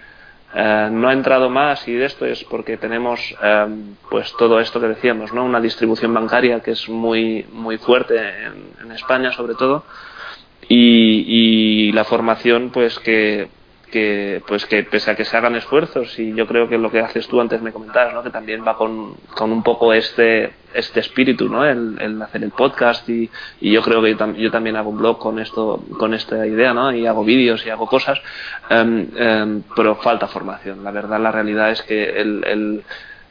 eh, 0.57 0.89
no 0.89 1.09
ha 1.09 1.13
entrado 1.13 1.49
más 1.49 1.85
y 1.85 1.93
de 1.93 2.05
esto 2.05 2.25
es 2.25 2.45
porque 2.45 2.77
tenemos 2.77 3.35
eh, 3.43 3.67
pues 4.09 4.33
todo 4.37 4.61
esto 4.61 4.79
que 4.79 4.87
decíamos, 4.87 5.33
¿no? 5.33 5.43
Una 5.43 5.59
distribución 5.59 6.13
bancaria 6.13 6.61
que 6.61 6.71
es 6.71 6.87
muy, 6.87 7.45
muy 7.51 7.77
fuerte 7.77 8.17
en, 8.17 8.91
España 8.93 9.33
sobre 9.33 9.55
todo 9.55 9.83
y, 10.69 11.87
y 11.87 11.91
la 11.91 12.05
formación 12.05 12.69
pues 12.69 12.97
que 12.99 13.49
que 13.95 14.43
pues 14.45 14.65
que 14.65 14.83
pese 14.83 15.11
a 15.11 15.15
que 15.15 15.23
se 15.23 15.37
hagan 15.37 15.55
esfuerzos 15.55 16.19
y 16.19 16.33
yo 16.33 16.45
creo 16.45 16.67
que 16.67 16.77
lo 16.77 16.91
que 16.91 16.99
haces 16.99 17.29
tú 17.29 17.39
antes 17.39 17.61
me 17.61 17.71
comentabas 17.71 18.13
¿no? 18.13 18.23
que 18.23 18.29
también 18.29 18.61
va 18.67 18.75
con, 18.75 19.15
con 19.33 19.53
un 19.53 19.63
poco 19.63 19.93
este 19.93 20.51
este 20.73 20.99
espíritu 20.99 21.47
¿no? 21.47 21.63
el, 21.63 22.21
hacer 22.21 22.43
el 22.43 22.51
podcast 22.51 23.07
y, 23.07 23.29
y 23.61 23.71
yo 23.71 23.81
creo 23.81 24.01
que 24.01 24.17
yo, 24.37 24.51
también 24.51 24.75
hago 24.75 24.89
un 24.89 24.97
blog 24.97 25.17
con 25.17 25.39
esto 25.39 25.81
con 25.97 26.13
esta 26.13 26.45
idea 26.45 26.73
¿no? 26.73 26.91
y 26.91 27.07
hago 27.07 27.23
vídeos 27.23 27.65
y 27.65 27.69
hago 27.69 27.87
cosas 27.87 28.19
em, 28.69 29.07
em, 29.15 29.63
pero 29.73 29.95
falta 29.95 30.27
formación 30.27 30.83
la 30.83 30.91
verdad 30.91 31.21
la 31.21 31.31
realidad 31.31 31.71
es 31.71 31.81
que 31.83 32.19
el, 32.19 32.43
el, 32.43 32.83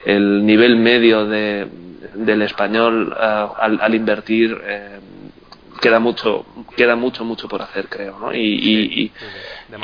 el 0.06 0.46
nivel 0.46 0.76
medio 0.76 1.26
de, 1.26 1.68
del 2.14 2.40
español 2.40 3.14
al, 3.14 3.80
al, 3.82 3.94
invertir 3.94 4.58
eh, 4.64 4.98
queda 5.80 5.98
mucho 5.98 6.46
queda 6.76 6.96
mucho 6.96 7.24
mucho 7.24 7.48
por 7.48 7.62
hacer 7.62 7.88
creo 7.88 8.18
¿no? 8.18 8.34
y, 8.34 9.10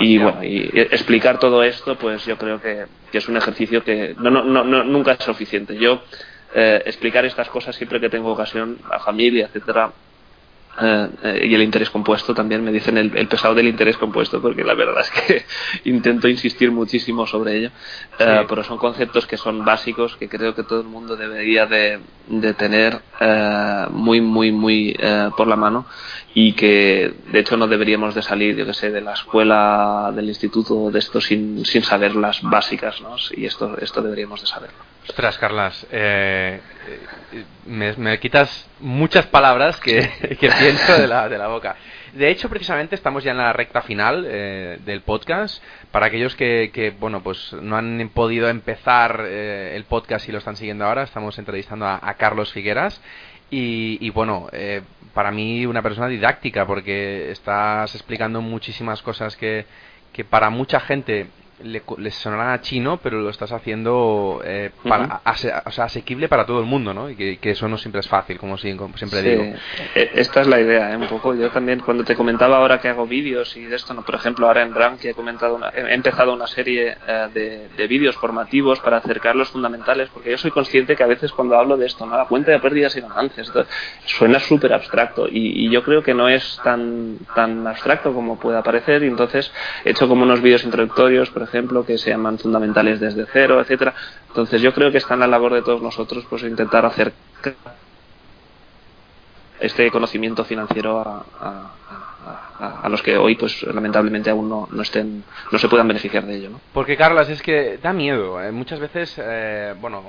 y, 0.01 0.19
bueno 0.19 0.43
y 0.43 0.71
explicar 0.75 1.39
todo 1.39 1.63
esto 1.63 1.97
pues 1.97 2.25
yo 2.27 2.37
creo 2.37 2.61
que, 2.61 2.87
es 3.13 3.29
un 3.29 3.37
ejercicio 3.37 3.83
que 3.83 4.15
no, 4.19 4.31
no, 4.31 4.43
no, 4.43 4.85
nunca 4.85 5.13
es 5.13 5.25
suficiente 5.25 5.77
yo 5.77 6.03
eh, 6.55 6.83
explicar 6.87 7.25
estas 7.25 7.49
cosas 7.49 7.77
siempre 7.77 8.01
que 8.01 8.09
tengo 8.09 8.33
ocasión 8.33 8.79
a 8.91 8.99
familia 9.01 9.47
etcétera 9.47 9.93
eh, 10.81 11.09
eh, 11.23 11.47
y 11.47 11.55
el 11.55 11.63
interés 11.63 11.91
compuesto 11.91 12.35
también 12.35 12.65
me 12.65 12.73
dicen 12.73 12.97
el, 12.97 13.29
pesado 13.29 13.55
del 13.55 13.69
interés 13.69 13.97
compuesto 13.97 14.41
porque 14.41 14.65
la 14.65 14.75
verdad 14.75 15.01
es 15.05 15.11
que 15.11 15.45
intento 15.91 16.29
insistir 16.29 16.71
muchísimo 16.71 17.27
sobre 17.27 17.57
ello. 17.57 17.71
Eh, 18.19 18.45
pero 18.49 18.65
son 18.65 18.79
conceptos 18.79 19.27
que 19.27 19.37
son 19.37 19.65
básicos 19.65 20.17
que 20.17 20.29
creo 20.29 20.55
que 20.55 20.63
todo 20.63 20.81
el 20.81 20.87
mundo 20.87 21.17
debería 21.17 21.67
de, 21.67 22.01
de 22.29 22.55
tener 22.55 23.01
muy 23.91 24.21
muy 24.21 24.53
muy 24.53 24.97
por 25.37 25.47
la 25.47 25.57
mano 25.57 25.87
y 26.35 26.53
que 26.53 27.13
de 27.31 27.39
hecho 27.39 27.57
no 27.57 27.67
deberíamos 27.67 28.15
de 28.15 28.23
salir 28.23 28.57
yo 28.57 28.67
que 28.67 28.75
sé 28.75 28.91
de 28.91 29.01
la 29.01 29.13
escuela 29.13 30.13
del 30.15 30.29
instituto 30.29 30.91
de 30.91 30.99
esto 30.99 31.21
sin, 31.21 31.65
sin 31.65 31.83
saber 31.83 32.15
las 32.17 32.43
básicas 32.43 33.01
¿no? 33.01 33.17
y 33.37 33.47
esto 33.47 33.77
esto 33.81 34.03
deberíamos 34.03 34.41
de 34.41 34.47
saberlo 34.47 34.90
Ostras, 35.09 35.39
Carlas, 35.39 35.87
eh, 35.91 36.61
me, 37.67 38.19
quitas 38.21 38.69
muchas 38.81 39.27
palabras 39.27 39.81
que, 39.81 40.09
pienso 40.39 40.99
de 40.99 41.07
la, 41.07 41.29
de 41.29 41.39
la, 41.39 41.49
boca. 41.49 41.77
De 42.13 42.31
hecho, 42.31 42.49
precisamente 42.49 42.95
estamos 42.95 43.25
ya 43.25 43.31
en 43.31 43.39
la 43.39 43.53
recta 43.53 43.83
final 43.83 44.27
eh, 44.29 44.79
del 44.85 45.01
podcast. 45.01 45.63
Para 45.91 46.07
aquellos 46.07 46.37
que, 46.37 46.95
bueno, 47.01 47.23
pues 47.23 47.53
no 47.55 47.77
han 47.77 48.11
podido 48.13 48.49
empezar 48.49 49.25
eh, 49.27 49.73
el 49.75 49.85
podcast 49.85 50.29
y 50.29 50.33
lo 50.33 50.39
están 50.39 50.57
siguiendo 50.57 50.85
ahora, 50.85 51.03
estamos 51.03 51.39
entrevistando 51.39 51.87
a, 51.87 52.15
Carlos 52.19 52.53
Figueras. 52.53 53.01
Y, 53.51 54.11
bueno, 54.11 54.49
para 55.13 55.33
mí 55.33 55.67
una 55.67 55.83
persona 55.83 56.07
didáctica 56.07 56.67
porque 56.67 57.33
estás 57.33 57.95
explicando 57.97 58.41
muchísimas 58.41 59.03
cosas 59.03 59.37
que, 59.37 59.67
que 60.13 60.25
para 60.25 60.51
mucha 60.51 60.79
gente 60.79 61.27
le, 61.63 61.83
les 61.99 62.15
sonará 62.15 62.61
chino, 62.61 62.99
pero 63.03 63.21
lo 63.21 63.31
estás 63.31 63.53
haciendo 63.53 64.41
eh, 64.45 64.71
para, 64.89 65.21
o 65.25 65.71
sea, 65.71 65.85
asequible 65.85 66.29
para 66.29 66.47
todo 66.47 66.61
el 66.61 66.67
mundo, 66.67 66.95
¿no? 66.95 67.11
Y 67.11 67.17
que, 67.17 67.51
eso 67.51 67.69
no 67.69 67.77
siempre 67.79 68.01
es 68.01 68.09
fácil, 68.09 68.39
como, 68.39 68.57
siempre 68.59 69.23
digo. 69.23 69.43
E, 69.95 70.11
esta 70.15 70.41
es 70.41 70.47
la 70.47 70.61
idea, 70.61 70.93
¿eh? 70.93 70.97
un 70.97 71.09
poco. 71.09 71.35
Yo 71.35 71.51
también, 71.51 71.81
cuando 71.81 72.05
te 72.05 72.15
comentaba 72.15 72.57
ahora 72.57 72.81
que 72.81 72.89
hago 72.89 73.07
vídeos 73.07 73.57
y 73.57 73.65
de 73.65 73.77
esto, 73.77 73.95
¿no? 73.95 74.03
por 74.03 74.15
ejemplo, 74.15 74.47
ahora 74.47 74.63
en 74.63 74.75
Rank 74.75 75.05
he, 75.05 75.15
comentado 75.15 75.59
he 75.75 75.95
empezado 75.95 76.33
una 76.33 76.47
serie 76.47 76.97
eh, 77.07 77.69
de, 77.77 77.87
vídeos 77.87 78.17
formativos 78.17 78.79
para 78.81 78.99
acercar 78.99 79.35
los 79.35 79.49
fundamentales, 79.49 80.09
porque 80.13 80.31
yo 80.31 80.39
soy 80.39 80.53
consciente 80.53 80.95
que 80.95 81.03
a 81.03 81.09
veces 81.09 81.33
cuando 81.33 81.57
hablo 81.59 81.77
de 81.77 81.87
esto, 81.87 82.07
¿no? 82.07 82.17
la 82.17 82.27
cuenta 82.27 82.53
de 82.53 82.61
pérdidas 82.61 82.97
y 82.97 83.01
ganancias, 83.01 83.53
suena 84.05 84.39
súper 84.39 84.73
abstracto 84.73 85.27
y, 85.27 85.67
y, 85.67 85.71
yo 85.71 85.83
creo 85.83 86.03
que 86.03 86.15
no 86.15 86.29
es 86.29 86.61
tan, 86.63 87.19
tan 87.35 87.67
abstracto 87.67 88.13
como 88.13 88.39
puede 88.39 88.63
parecer 88.63 89.03
y 89.03 89.09
entonces 89.09 89.53
he 89.85 89.91
hecho 89.91 90.09
como 90.09 90.23
unos 90.23 90.41
vídeos 90.41 90.63
introductorios, 90.63 91.31
por 91.31 91.43
ejemplo, 91.43 91.50
que 91.87 91.99
se 91.99 92.11
llaman 92.11 92.39
fundamentales 92.39 93.01
desde 93.01 93.27
cero, 93.33 93.61
etcétera. 93.61 93.95
Entonces 94.29 94.61
yo 94.63 94.73
creo 94.73 94.91
que 94.91 94.99
está 94.99 95.15
en 95.15 95.21
la 95.21 95.27
labor 95.27 95.55
de 95.55 95.63
todos 95.63 95.83
nosotros 95.83 96.25
pues 96.29 96.43
intentar 96.43 96.85
hacer 96.87 97.13
este 99.61 99.91
conocimiento 99.91 100.45
financiero 100.45 101.01
a, 101.01 102.89
los 102.89 103.03
que 103.03 103.17
hoy 103.17 103.37
pues 103.37 103.63
lamentablemente 103.63 104.31
aún 104.31 104.49
no, 104.49 104.69
no, 104.71 104.83
estén 104.83 105.23
no 105.51 105.59
se 105.59 105.69
puedan 105.69 105.89
beneficiar 105.89 106.25
de 106.27 106.37
ello 106.37 106.51
¿no? 106.51 106.61
porque 106.75 106.97
Carlas 106.97 107.29
es 107.29 107.41
que 107.41 107.79
da 107.79 107.93
miedo 107.93 108.43
¿eh? 108.43 108.53
muchas 108.53 108.81
veces 108.81 109.15
eh, 109.19 109.75
bueno 109.81 110.03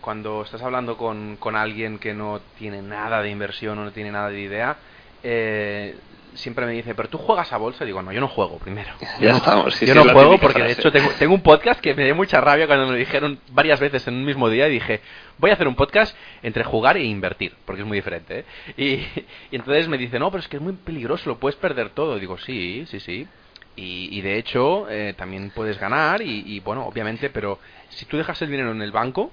cuando 0.00 0.42
estás 0.42 0.62
hablando 0.62 0.96
con, 0.96 1.36
con 1.36 1.54
alguien 1.54 1.98
que 1.98 2.14
no 2.14 2.40
tiene 2.58 2.82
nada 2.82 3.22
de 3.22 3.30
inversión 3.30 3.78
o 3.78 3.84
no 3.84 3.92
tiene 3.92 4.10
nada 4.10 4.30
de 4.30 4.40
idea 4.40 4.76
eh, 5.22 5.94
siempre 6.34 6.66
me 6.66 6.72
dice, 6.72 6.94
pero 6.94 7.08
tú 7.08 7.18
juegas 7.18 7.52
a 7.52 7.56
bolsa. 7.56 7.84
Y 7.84 7.88
digo, 7.88 8.02
no, 8.02 8.12
yo 8.12 8.20
no 8.20 8.28
juego 8.28 8.58
primero. 8.58 8.90
Ya 9.20 9.36
estamos. 9.36 9.78
yo 9.80 9.94
no 9.94 10.04
juego 10.04 10.38
porque 10.38 10.62
de 10.62 10.72
hecho 10.72 10.90
tengo, 10.90 11.10
tengo, 11.18 11.34
un 11.34 11.42
podcast 11.42 11.80
que 11.80 11.94
me 11.94 12.04
dio 12.04 12.14
mucha 12.14 12.40
rabia 12.40 12.66
cuando 12.66 12.86
me 12.86 12.92
lo 12.92 12.98
dijeron 12.98 13.38
varias 13.50 13.80
veces 13.80 14.06
en 14.06 14.14
un 14.14 14.24
mismo 14.24 14.48
día 14.48 14.68
y 14.68 14.72
dije, 14.72 15.00
voy 15.38 15.50
a 15.50 15.54
hacer 15.54 15.68
un 15.68 15.74
podcast 15.74 16.16
entre 16.42 16.64
jugar 16.64 16.96
e 16.96 17.04
invertir, 17.04 17.54
porque 17.64 17.82
es 17.82 17.88
muy 17.88 17.98
diferente. 17.98 18.44
¿eh? 18.76 19.04
Y, 19.50 19.56
entonces 19.56 19.88
me 19.88 19.98
dice, 19.98 20.18
no, 20.18 20.30
pero 20.30 20.40
es 20.40 20.48
que 20.48 20.56
es 20.56 20.62
muy 20.62 20.74
peligroso, 20.74 21.28
lo 21.28 21.38
puedes 21.38 21.56
perder 21.56 21.90
todo. 21.90 22.16
Y 22.16 22.20
digo, 22.20 22.38
sí, 22.38 22.84
sí, 22.88 23.00
sí. 23.00 23.26
Y, 23.74 24.20
de 24.20 24.36
hecho 24.36 24.86
eh, 24.90 25.14
también 25.16 25.50
puedes 25.50 25.78
ganar 25.78 26.20
y, 26.20 26.60
bueno, 26.60 26.86
obviamente, 26.86 27.30
pero 27.30 27.58
si 27.88 28.04
tú 28.04 28.18
dejas 28.18 28.40
el 28.42 28.50
dinero 28.50 28.70
en 28.70 28.82
el 28.82 28.92
banco, 28.92 29.32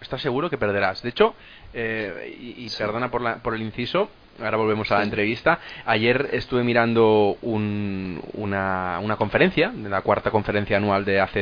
estás 0.00 0.20
seguro 0.20 0.50
que 0.50 0.58
perderás. 0.58 1.02
De 1.02 1.08
hecho, 1.08 1.34
eh, 1.74 2.36
y, 2.40 2.68
perdona 2.70 3.10
por, 3.10 3.22
la, 3.22 3.36
por 3.36 3.54
el 3.54 3.62
inciso, 3.62 4.10
ahora 4.40 4.56
volvemos 4.56 4.90
a 4.92 4.98
la 4.98 5.04
entrevista. 5.04 5.58
Ayer 5.84 6.30
estuve 6.32 6.62
mirando 6.62 7.36
una, 7.42 8.98
una, 9.00 9.16
conferencia, 9.16 9.70
de 9.74 9.88
la 9.88 10.02
cuarta 10.02 10.30
conferencia 10.30 10.76
anual 10.76 11.04
de 11.04 11.20
AZ, 11.20 11.34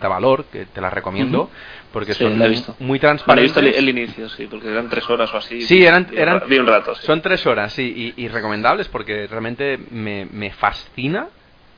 Valor, 0.00 0.46
que 0.46 0.66
te 0.66 0.80
la 0.80 0.90
recomiendo, 0.90 1.50
porque 1.92 2.14
son 2.14 2.38
muy 2.80 2.98
transparentes. 2.98 3.56
he 3.56 3.60
visto 3.60 3.78
el, 3.78 3.88
inicio, 3.88 4.28
sí, 4.28 4.46
porque 4.46 4.68
eran 4.68 4.88
tres 4.88 5.08
horas 5.08 5.32
o 5.32 5.36
así. 5.36 5.62
Sí, 5.62 5.84
eran, 5.84 6.08
eran 6.12 6.42
vi 6.48 6.58
un 6.58 6.66
rato. 6.66 6.94
Son 6.96 7.20
tres 7.20 7.46
horas, 7.46 7.72
sí, 7.72 8.14
y, 8.16 8.28
recomendables 8.28 8.88
porque 8.88 9.26
realmente 9.26 9.78
me, 9.90 10.26
me, 10.26 10.50
fascina, 10.50 11.28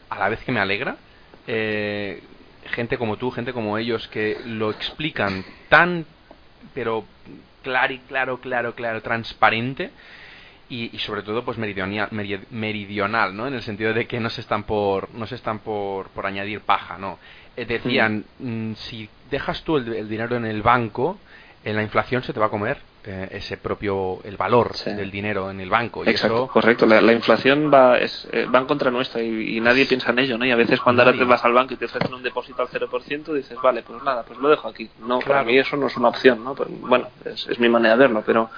a 0.09 0.19
la 0.19 0.29
vez 0.29 0.41
que 0.45 0.53
me 0.53 0.61
alegra, 0.61 0.97
eh, 1.47 2.23
gente 2.67 2.97
como 2.97 3.17
tú, 3.17 3.31
gente 3.31 3.53
como 3.53 3.77
ellos, 3.77 4.09
que 4.09 4.39
lo 4.47 4.71
explican 4.71 5.45
tan, 5.69 6.07
pero 6.73 7.05
claro, 7.65 7.99
claro, 8.07 8.39
claro, 8.39 8.75
claro, 8.75 9.03
transparente 9.03 9.91
y, 10.69 10.97
sobre 10.99 11.23
todo 11.23 11.45
pues 11.45 11.59
meridional, 11.59 12.09
meridional, 12.51 13.37
¿no? 13.37 13.47
En 13.47 13.55
el 13.55 13.63
sentido 13.63 13.93
de 13.93 14.07
que 14.07 14.21
no 14.21 14.31
se 14.31 14.41
están 14.41 14.63
por 14.63 15.13
no 15.15 15.27
se 15.27 15.35
están 15.35 15.59
por, 15.59 16.09
por 16.11 16.27
añadir 16.27 16.61
paja, 16.61 16.97
¿no? 16.99 17.19
Eh, 17.57 17.65
decían, 17.65 18.25
mm, 18.39 18.75
si 18.75 19.09
dejas 19.31 19.63
tú 19.63 19.77
el, 19.77 20.09
dinero 20.09 20.37
en 20.37 20.47
el 20.47 20.63
banco, 20.63 21.19
en 21.65 21.77
la 21.77 21.83
inflación 21.83 22.23
se 22.23 22.33
te 22.33 22.41
va 22.41 22.47
a 22.47 22.51
comer 22.51 22.79
eh, 23.07 23.29
ese 23.33 23.59
propio 23.59 24.21
el 24.25 24.39
valor 24.39 24.73
del 24.79 25.11
dinero 25.11 25.51
en 25.51 25.61
el 25.61 25.69
banco. 25.69 26.03
Y 26.07 26.09
Exacto, 26.09 26.49
correcto. 26.49 26.87
La, 26.87 27.13
inflación 27.13 27.71
va, 27.71 27.99
es, 27.99 28.27
eh, 28.33 28.47
va 28.47 28.61
en 28.61 28.65
contra 28.65 28.91
nuestra 28.91 29.21
y, 29.21 29.61
nadie 29.61 29.85
piensa 29.85 30.11
en 30.11 30.21
ello, 30.21 30.39
¿no? 30.39 30.47
Y 30.47 30.51
a 30.51 30.57
veces 30.57 30.81
cuando 30.81 31.03
ahora 31.03 31.15
te 31.15 31.23
vas 31.25 31.45
al 31.45 31.53
banco 31.53 31.75
y 31.75 31.77
te 31.77 31.85
ofrecen 31.85 32.15
un 32.15 32.23
depósito 32.23 32.63
al 32.63 32.69
0%, 32.69 33.35
dices, 33.35 33.59
vale, 33.63 33.83
pues 33.83 34.03
nada, 34.03 34.23
pues 34.23 34.39
lo 34.39 34.49
dejo 34.49 34.69
aquí. 34.69 34.89
No, 35.01 35.19
para 35.19 35.45
mí 35.45 35.59
eso 35.59 35.77
no 35.77 35.89
es 35.89 35.97
una 35.99 36.09
opción, 36.09 36.43
¿no? 36.43 36.55
Pues, 36.55 36.67
bueno, 36.81 37.09
es, 37.27 37.59
mi 37.59 37.69
manera 37.69 37.95
de 37.95 38.01
verlo, 38.01 38.23
pero, 38.25 38.49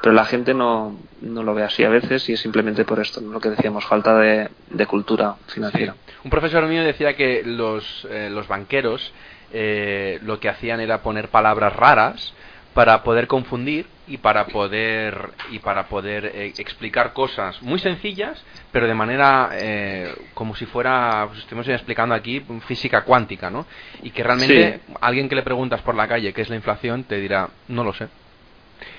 pero 0.00 0.14
la 0.14 0.24
gente 0.24 0.54
no, 0.54 0.96
no 1.22 1.42
lo 1.42 1.52
ve 1.52 1.64
así 1.64 1.82
a 1.82 1.88
veces 1.88 2.28
y 2.28 2.34
es 2.34 2.40
simplemente 2.40 2.84
por 2.84 3.00
esto, 3.00 3.20
lo 3.20 3.40
que 3.40 3.50
decíamos, 3.50 3.84
falta 3.86 4.16
de, 4.18 4.48
de 4.70 4.86
cultura 4.86 5.34
financiera. 5.48 5.96
Un 6.22 6.30
profesor 6.30 6.64
mío 6.66 6.84
decía 6.84 7.16
que 7.16 7.42
los, 7.44 8.06
eh, 8.08 8.28
los 8.30 8.46
banqueros 8.46 9.12
lo 9.52 10.38
que 10.38 10.50
hacían 10.50 10.80
era 10.80 11.02
poner 11.02 11.28
palabras 11.28 11.74
raras 11.74 12.34
para 12.74 13.02
poder 13.02 13.26
confundir 13.26 13.86
y 14.06 14.18
para 14.18 14.46
poder 14.46 15.30
y 15.50 15.58
para 15.58 15.88
poder 15.88 16.26
eh, 16.26 16.52
explicar 16.58 17.12
cosas 17.12 17.60
muy 17.62 17.78
sencillas 17.78 18.42
pero 18.72 18.86
de 18.86 18.94
manera 18.94 19.50
eh, 19.52 20.14
como 20.34 20.54
si 20.54 20.66
fuera 20.66 21.26
pues, 21.28 21.40
estemos 21.40 21.66
explicando 21.68 22.14
aquí 22.14 22.42
física 22.66 23.02
cuántica 23.02 23.50
no 23.50 23.66
y 24.02 24.10
que 24.10 24.22
realmente 24.22 24.80
alguien 25.00 25.28
que 25.28 25.34
le 25.34 25.42
preguntas 25.42 25.82
por 25.82 25.94
la 25.94 26.06
calle 26.06 26.32
qué 26.32 26.42
es 26.42 26.48
la 26.48 26.56
inflación 26.56 27.04
te 27.04 27.20
dirá 27.20 27.48
no 27.68 27.84
lo 27.84 27.92
sé 27.92 28.08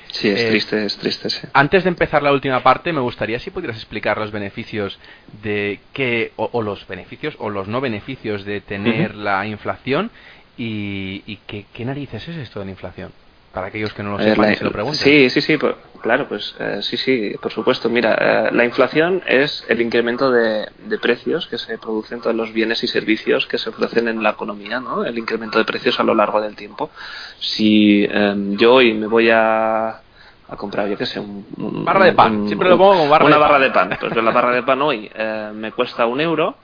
Sí, 0.10 0.30
es 0.30 0.42
eh, 0.42 0.48
triste, 0.48 0.86
es 0.86 0.98
triste, 0.98 1.30
sí. 1.30 1.48
Antes 1.52 1.84
de 1.84 1.90
empezar 1.90 2.24
la 2.24 2.32
última 2.32 2.64
parte, 2.64 2.94
me 2.94 3.02
gustaría 3.02 3.40
si 3.40 3.52
pudieras 3.52 3.76
explicar 3.76 4.18
los 4.18 4.32
beneficios 4.32 4.98
de 5.44 5.82
que, 5.92 6.32
o, 6.38 6.62
los 6.62 6.88
beneficios 6.88 7.36
o 7.40 7.50
los 7.50 7.68
no 7.68 7.82
beneficios 7.82 8.46
de 8.46 8.62
tener 8.62 9.16
la 9.16 9.46
inflación 9.46 10.10
y, 10.58 11.24
y 11.28 11.40
qué, 11.46 11.66
qué 11.74 11.84
narices 11.84 12.26
es 12.26 12.38
esto 12.38 12.60
de 12.60 12.66
la 12.66 12.72
inflación 12.72 13.12
para 13.58 13.70
aquellos 13.70 13.92
que 13.92 14.04
no 14.04 14.12
lo 14.12 14.24
sepan 14.24 14.52
y 14.52 14.56
se 14.56 14.64
lo 14.64 14.72
pregunten. 14.72 15.00
Sí, 15.00 15.32
sí, 15.32 15.42
sí, 15.42 15.58
claro, 16.00 16.28
pues 16.28 16.56
eh, 16.60 16.78
sí, 16.84 16.96
sí, 16.96 17.36
por 17.42 17.52
supuesto. 17.52 17.90
Mira, 17.90 18.14
eh, 18.14 18.50
la 18.52 18.64
inflación 18.64 19.24
es 19.26 19.66
el 19.68 19.82
incremento 19.82 20.30
de, 20.30 20.70
precios 21.02 21.48
que 21.48 21.58
se 21.58 21.80
producen 21.80 22.22
todos 22.22 22.36
los 22.36 22.54
bienes 22.54 22.84
y 22.84 22.88
servicios 22.88 23.48
que 23.48 23.58
se 23.58 23.70
ofrecen 23.70 24.10
en 24.10 24.22
la 24.22 24.30
economía, 24.30 24.80
¿no? 24.80 25.04
El 25.04 25.18
incremento 25.18 25.58
de 25.58 25.66
precios 25.66 26.00
a 26.00 26.04
lo 26.04 26.14
largo 26.14 26.40
del 26.40 26.56
tiempo. 26.56 26.92
Si 27.40 28.06
em, 28.08 28.56
yo 28.58 28.76
hoy 28.76 28.94
me 28.94 29.08
voy 29.08 29.32
a, 29.32 29.88
a 29.90 30.56
comprar, 30.56 30.88
yo 30.88 30.96
qué 30.96 31.08
sé, 31.08 31.20
un, 31.20 31.84
barra 31.84 32.06
de 32.06 32.14
pan. 32.14 32.46
Siempre 32.46 32.70
lo 32.70 32.78
pongo 32.78 32.92
como 32.92 33.10
barra 33.10 33.26
una 33.26 33.38
de 33.38 33.42
barra 33.42 33.60
de 33.60 33.72
pan. 33.72 33.98
Pues 34.00 34.16
la 34.16 34.32
barra 34.32 34.52
de 34.52 34.62
pan 34.62 34.84
hoy 34.84 35.10
eh, 35.16 35.50
me 35.52 35.72
cuesta 35.72 36.06
un 36.06 36.22
euro 36.22 36.58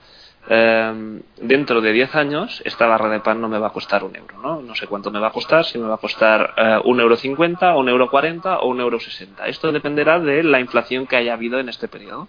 Em, 0.46 1.22
dentro 1.38 1.80
de 1.80 1.92
10 1.92 2.14
años 2.16 2.60
esta 2.66 2.86
barra 2.86 3.08
de 3.08 3.20
pan 3.20 3.40
no 3.40 3.48
me 3.48 3.58
va 3.58 3.68
a 3.68 3.72
costar 3.72 4.04
un 4.04 4.14
euro, 4.14 4.36
¿no? 4.42 4.60
No 4.60 4.74
sé 4.74 4.86
cuánto 4.86 5.10
me 5.10 5.18
va 5.18 5.28
a 5.28 5.32
costar, 5.32 5.64
si 5.64 5.78
me 5.78 5.88
va 5.88 5.94
a 5.94 5.98
costar 5.98 6.52
eh, 6.56 6.78
un 6.84 7.00
euro 7.00 7.16
cincuenta, 7.16 7.74
un 7.76 7.88
euro 7.88 8.10
cuarenta 8.10 8.58
o 8.58 8.68
un 8.68 8.80
euro 8.80 9.00
sesenta. 9.00 9.46
Esto 9.46 9.72
dependerá 9.72 10.20
de 10.20 10.42
la 10.42 10.60
inflación 10.60 11.06
que 11.06 11.16
haya 11.16 11.32
habido 11.32 11.58
en 11.58 11.70
este 11.70 11.88
periodo. 11.88 12.28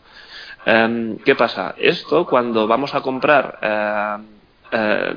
Em, 0.65 1.17
¿Qué 1.17 1.35
pasa? 1.35 1.75
Esto 1.77 2.25
cuando 2.25 2.67
vamos 2.67 2.95
a 2.95 3.01
comprar, 3.01 3.59
eh, 4.71 5.13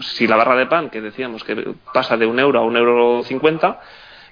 si 0.00 0.26
la 0.26 0.36
barra 0.36 0.56
de 0.56 0.66
pan, 0.66 0.88
que 0.88 1.00
decíamos 1.02 1.44
que 1.44 1.74
pasa 1.92 2.16
de 2.16 2.26
un 2.26 2.38
euro 2.38 2.60
a 2.60 2.64
un 2.64 2.76
euro 2.76 3.22
cincuenta, 3.22 3.80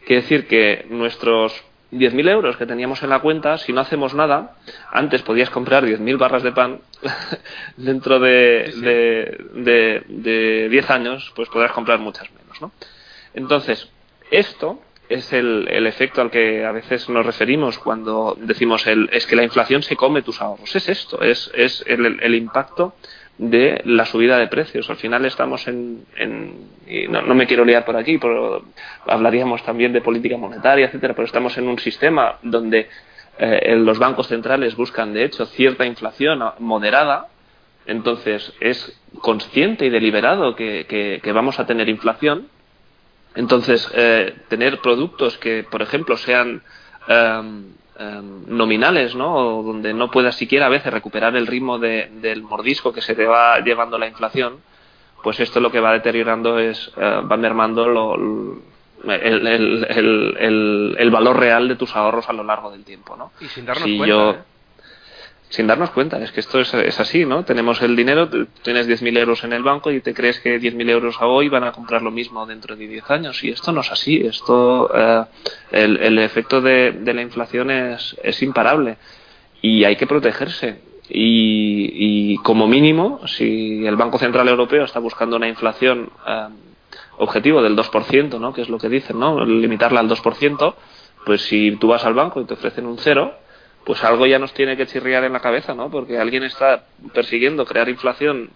quiere 0.06 0.22
decir 0.22 0.48
que 0.48 0.86
nuestros 0.88 1.62
10.000 1.92 2.28
euros 2.28 2.56
que 2.56 2.66
teníamos 2.66 3.02
en 3.02 3.10
la 3.10 3.20
cuenta, 3.20 3.56
si 3.58 3.72
no 3.72 3.80
hacemos 3.80 4.14
nada, 4.14 4.56
antes 4.90 5.22
podías 5.22 5.50
comprar 5.50 5.84
10.000 5.84 6.18
barras 6.18 6.42
de 6.42 6.52
pan, 6.52 6.80
dentro 7.76 8.18
de, 8.20 8.72
de, 9.54 10.02
de, 10.06 10.68
10 10.68 10.90
años, 10.90 11.32
pues 11.34 11.48
podrás 11.48 11.72
comprar 11.72 11.98
muchas 11.98 12.30
menos. 12.32 12.60
¿no? 12.60 12.72
Entonces, 13.34 13.90
esto 14.30 14.80
es 15.08 15.32
el, 15.32 15.66
el, 15.70 15.86
efecto 15.86 16.20
al 16.20 16.30
que 16.30 16.66
a 16.66 16.72
veces 16.72 17.08
nos 17.08 17.24
referimos 17.24 17.78
cuando 17.78 18.36
decimos 18.38 18.86
el, 18.86 19.08
es 19.10 19.26
que 19.26 19.36
la 19.36 19.42
inflación 19.42 19.82
se 19.82 19.96
come 19.96 20.20
tus 20.20 20.42
ahorros. 20.42 20.76
Es 20.76 20.88
esto, 20.90 21.22
es, 21.22 21.50
es 21.54 21.82
el, 21.86 22.20
el 22.22 22.34
impacto 22.34 22.94
de 23.38 23.80
la 23.84 24.04
subida 24.04 24.38
de 24.38 24.48
precios. 24.48 24.90
Al 24.90 24.96
final 24.96 25.24
estamos 25.24 25.66
en, 25.68 26.04
y 26.86 27.08
no, 27.08 27.22
me 27.22 27.46
quiero 27.46 27.64
liar 27.64 27.84
por 27.84 27.96
aquí, 27.96 28.18
pero 28.18 28.64
hablaríamos 29.06 29.62
también 29.62 29.92
de 29.92 30.00
política 30.00 30.36
monetaria, 30.36 30.86
etcétera, 30.86 31.14
pero 31.14 31.26
estamos 31.26 31.56
en 31.56 31.68
un 31.68 31.78
sistema 31.78 32.38
donde 32.42 32.88
eh, 33.38 33.76
los 33.76 33.98
bancos 33.98 34.26
centrales 34.26 34.76
buscan, 34.76 35.14
de 35.14 35.24
hecho, 35.24 35.46
cierta 35.46 35.86
inflación 35.86 36.42
moderada. 36.58 37.28
Entonces 37.86 38.52
es 38.60 39.00
consciente 39.20 39.86
y 39.86 39.90
deliberado 39.90 40.54
que, 40.54 41.20
vamos 41.32 41.58
a 41.58 41.66
tener 41.66 41.88
inflación. 41.88 42.48
Entonces, 43.34 43.88
eh, 43.94 44.34
tener 44.48 44.78
productos 44.78 45.38
que, 45.38 45.64
por 45.70 45.80
ejemplo, 45.80 46.16
sean 46.16 46.62
Em, 47.08 47.72
nominales, 47.98 49.14
¿no? 49.14 49.62
donde 49.62 49.92
no 49.92 50.10
puedas 50.10 50.36
siquiera 50.36 50.66
a 50.66 50.70
veces 50.70 50.92
recuperar 50.92 51.36
el 51.36 51.46
ritmo 51.46 51.78
del 51.78 52.42
mordisco 52.42 52.92
que 52.92 53.00
se 53.00 53.14
te 53.14 53.26
va 53.26 53.58
llevando 53.60 53.98
la 53.98 54.06
inflación, 54.06 54.60
pues 55.22 55.40
esto 55.40 55.60
lo 55.60 55.70
que 55.70 55.80
va 55.80 55.92
deteriorando 55.92 56.58
es, 56.58 56.92
eh, 56.96 57.20
va 57.30 57.36
mermando 57.36 57.88
lo, 57.88 58.14
el, 59.04 59.46
el, 59.46 60.96
el, 60.98 61.10
valor 61.10 61.38
real 61.38 61.68
de 61.68 61.76
tus 61.76 61.94
ahorros 61.96 62.28
a 62.28 62.32
lo 62.32 62.44
largo 62.44 62.70
del 62.70 62.84
tiempo, 62.84 63.16
¿no? 63.16 63.32
Y 63.40 63.46
sin 63.46 63.66
darnos 63.66 63.84
cuenta, 63.84 64.06
yo, 64.06 64.30
¿eh? 64.30 64.38
Sin 65.48 65.66
darnos 65.66 65.90
cuenta. 65.90 66.18
Es 66.22 66.32
que 66.32 66.40
esto 66.40 66.60
es, 66.60 67.00
así, 67.00 67.24
¿no? 67.24 67.44
Tenemos 67.44 67.80
el 67.82 67.96
dinero, 67.96 68.28
tienes 68.62 68.88
10.000 68.88 69.18
euros 69.18 69.44
en 69.44 69.52
el 69.52 69.62
banco 69.62 69.90
y 69.90 70.00
te 70.00 70.14
crees 70.14 70.40
que 70.40 70.60
10.000 70.60 70.90
euros 70.90 71.16
a 71.20 71.26
hoy 71.26 71.48
van 71.48 71.64
a 71.64 71.72
comprar 71.72 72.02
lo 72.02 72.10
mismo 72.10 72.46
dentro 72.46 72.76
de 72.76 72.86
10 72.86 73.10
años. 73.10 73.42
Y 73.44 73.50
esto 73.50 73.72
no 73.72 73.80
es 73.80 73.90
así. 73.90 74.20
Esto, 74.24 74.90
eh, 74.94 75.24
el, 75.72 76.18
efecto 76.18 76.60
de, 76.60 76.92
la 77.04 77.22
inflación 77.22 77.70
es, 77.70 78.16
es 78.22 78.42
imparable 78.42 78.98
y 79.62 79.84
hay 79.84 79.96
que 79.96 80.06
protegerse. 80.06 80.88
Y, 81.10 82.36
como 82.38 82.66
mínimo, 82.66 83.26
si 83.26 83.86
el 83.86 83.96
Banco 83.96 84.18
Central 84.18 84.46
Europeo 84.48 84.84
está 84.84 85.00
buscando 85.00 85.36
una 85.36 85.48
inflación 85.48 86.10
eh, 86.26 86.48
objetivo 87.16 87.62
del 87.62 87.76
2%, 87.76 88.38
¿no? 88.38 88.52
que 88.52 88.62
es 88.62 88.68
lo 88.68 88.78
que 88.78 88.90
dicen, 88.90 89.18
¿no? 89.18 89.44
limitarla 89.44 90.00
al 90.00 90.08
2%, 90.08 90.74
pues 91.24 91.42
si 91.42 91.72
tú 91.76 91.88
vas 91.88 92.04
al 92.04 92.14
banco 92.14 92.40
y 92.40 92.44
te 92.44 92.54
ofrecen 92.54 92.86
un 92.86 92.98
cero, 92.98 93.34
pues 93.88 94.04
algo 94.04 94.26
ya 94.26 94.38
nos 94.38 94.52
tiene 94.52 94.76
que 94.76 94.86
chirriar 94.86 95.24
en 95.24 95.32
la 95.32 95.40
cabeza, 95.40 95.74
¿no? 95.74 95.90
Porque 95.90 96.18
alguien 96.18 96.42
está 96.44 96.84
persiguiendo 97.14 97.64
crear 97.64 97.88
inflación, 97.88 98.50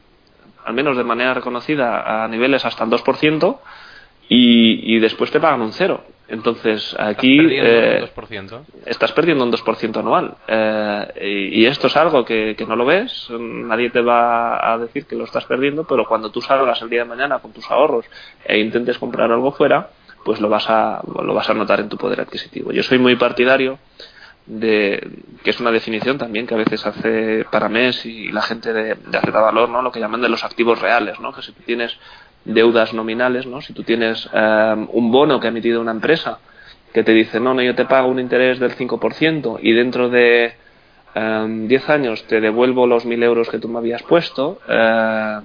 al 0.62 0.74
menos 0.74 0.94
de 0.94 1.04
manera 1.04 1.32
reconocida, 1.32 2.22
a 2.22 2.28
niveles 2.28 2.66
hasta 2.66 2.84
el 2.84 2.90
2%, 2.90 3.59
y, 4.28 4.94
y 4.94 4.98
después 4.98 5.30
te 5.30 5.40
pagan 5.40 5.62
un 5.62 5.72
cero. 5.72 6.04
Entonces, 6.28 6.94
aquí 6.98 7.38
estás 7.38 8.10
perdiendo, 8.10 8.59
un 8.59 8.60
2%. 8.60 8.60
Eh, 8.60 8.82
estás 8.84 9.12
perdiendo 9.12 9.44
un 9.44 9.52
2% 9.52 10.00
anual. 10.00 10.34
Eh, 10.46 11.50
y, 11.50 11.64
esto 11.64 11.86
es 11.86 11.96
algo 11.96 12.26
que, 12.26 12.54
que, 12.54 12.66
no 12.66 12.76
lo 12.76 12.84
ves, 12.84 13.28
nadie 13.30 13.88
te 13.88 14.02
va 14.02 14.70
a 14.70 14.76
decir 14.76 15.06
que 15.06 15.16
lo 15.16 15.24
estás 15.24 15.46
perdiendo, 15.46 15.84
pero 15.84 16.04
cuando 16.04 16.30
tú 16.30 16.42
salgas 16.42 16.82
el 16.82 16.90
día 16.90 17.04
de 17.04 17.09
mañana 17.09 17.38
con 17.38 17.52
tus 17.52 17.70
ahorros 17.70 18.04
e 18.44 18.59
intentes 18.59 18.98
comprar 18.98 19.32
algo 19.32 19.50
fuera, 19.52 19.88
pues 20.26 20.42
lo 20.42 20.50
vas 20.50 20.68
a, 20.68 21.00
lo 21.06 21.32
vas 21.32 21.48
a 21.48 21.54
notar 21.54 21.80
en 21.80 21.88
tu 21.88 21.96
poder 21.96 22.20
adquisitivo. 22.20 22.70
Yo 22.70 22.82
soy 22.82 22.98
muy 22.98 23.16
partidario 23.16 23.78
de 24.47 25.09
que 25.44 25.51
es 25.51 25.60
una 25.60 25.70
definición 25.70 26.19
también 26.19 26.47
que 26.47 26.55
a 26.55 26.59
veces 26.59 26.85
hace 26.85 27.44
para 27.51 27.69
mes 27.69 28.05
y 28.05 28.31
la 28.31 28.43
gente 28.43 28.73
de, 28.73 28.94
de 28.94 29.31
Valor, 29.31 29.69
¿no? 29.69 29.82
Lo 29.82 29.93
que 29.93 30.01
llaman 30.01 30.20
de 30.20 30.28
los 30.28 30.44
activos 30.44 30.81
reales, 30.81 31.20
¿no? 31.20 31.32
Que 31.32 31.43
si 31.43 31.52
tú 31.52 31.62
tienes 31.64 31.97
deudas 32.44 32.93
nominales, 32.93 33.47
¿no? 33.47 33.60
Si 33.60 33.73
tú 33.73 33.82
tienes 33.82 34.28
eh, 34.32 34.86
un 34.93 35.12
bono 35.12 35.39
que 35.39 35.47
ha 35.47 35.51
emitido 35.51 35.81
una 35.81 35.93
empresa 35.93 36.39
que 36.93 37.05
te 37.05 37.12
dice, 37.12 37.40
no, 37.40 37.55
no, 37.55 37.62
yo 37.62 37.74
te 37.74 37.86
pago 37.86 38.09
un 38.09 38.20
interés 38.20 38.59
del 38.59 38.77
5% 38.77 39.60
y 39.62 39.73
dentro 39.73 40.09
de 40.09 40.55
eh, 41.14 41.47
10 41.69 41.90
años 41.90 42.24
te 42.24 42.40
devuelvo 42.40 42.86
los 42.86 43.06
1.000 43.06 43.23
euros 43.23 43.48
que 43.48 43.59
tú 43.59 43.69
me 43.69 43.78
habías 43.78 44.02
puesto, 44.02 44.59
eh, 44.69 45.40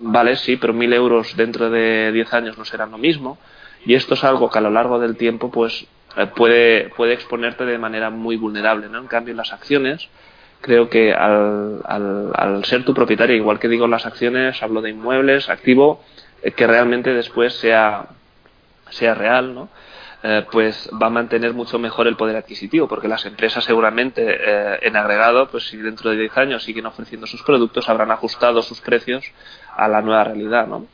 vale, 0.00 0.36
sí, 0.36 0.56
pero 0.56 0.72
1.000 0.72 0.94
euros 0.94 1.36
dentro 1.36 1.70
de 1.70 2.12
10 2.12 2.34
años 2.34 2.58
no 2.58 2.64
serán 2.64 2.90
lo 2.90 2.98
mismo. 2.98 3.38
Y 3.86 3.94
esto 3.94 4.14
es 4.14 4.24
algo 4.24 4.50
que 4.50 4.58
a 4.58 4.62
lo 4.62 4.70
largo 4.70 4.98
del 4.98 5.16
tiempo, 5.16 5.50
pues, 5.50 5.86
puede, 6.36 6.90
puede 6.90 7.14
exponerte 7.14 7.64
de 7.64 7.78
manera 7.78 8.10
muy 8.10 8.36
vulnerable. 8.36 8.88
¿no? 8.88 8.98
En 8.98 9.06
cambio, 9.06 9.34
las 9.34 9.52
acciones, 9.52 10.08
creo 10.60 10.88
que 10.88 11.12
al, 11.12 11.80
al, 11.84 12.64
ser 12.64 12.84
tu 12.84 12.94
propietario, 12.94 13.36
igual 13.36 13.58
que 13.58 13.68
digo 13.68 13.86
las 13.86 14.06
acciones, 14.06 14.62
hablo 14.62 14.80
de 14.80 14.90
inmuebles, 14.90 15.48
activo, 15.48 16.02
eh, 16.42 16.52
que 16.52 16.66
realmente 16.66 17.12
después 17.12 17.54
sea, 17.54 18.06
sea 18.90 19.14
real, 19.14 19.54
¿no? 19.54 19.68
Eh, 20.22 20.46
pues 20.50 20.88
va 21.02 21.08
a 21.08 21.10
mantener 21.10 21.52
mucho 21.52 21.78
mejor 21.78 22.06
el 22.06 22.16
poder 22.16 22.36
adquisitivo, 22.36 22.88
porque 22.88 23.08
las 23.08 23.26
empresas 23.26 23.62
seguramente 23.62 24.86
en 24.86 24.96
agregado, 24.96 25.48
pues 25.50 25.68
si 25.68 25.76
dentro 25.76 26.10
de 26.10 26.16
10 26.16 26.38
años 26.38 26.62
siguen 26.62 26.86
ofreciendo 26.86 27.26
sus 27.26 27.42
productos, 27.42 27.90
habrán 27.90 28.10
ajustado 28.10 28.62
sus 28.62 28.80
precios 28.80 29.22
a 29.76 29.86
la 29.86 30.00
nueva 30.00 30.24
realidad, 30.24 30.66
¿no? 30.66 30.86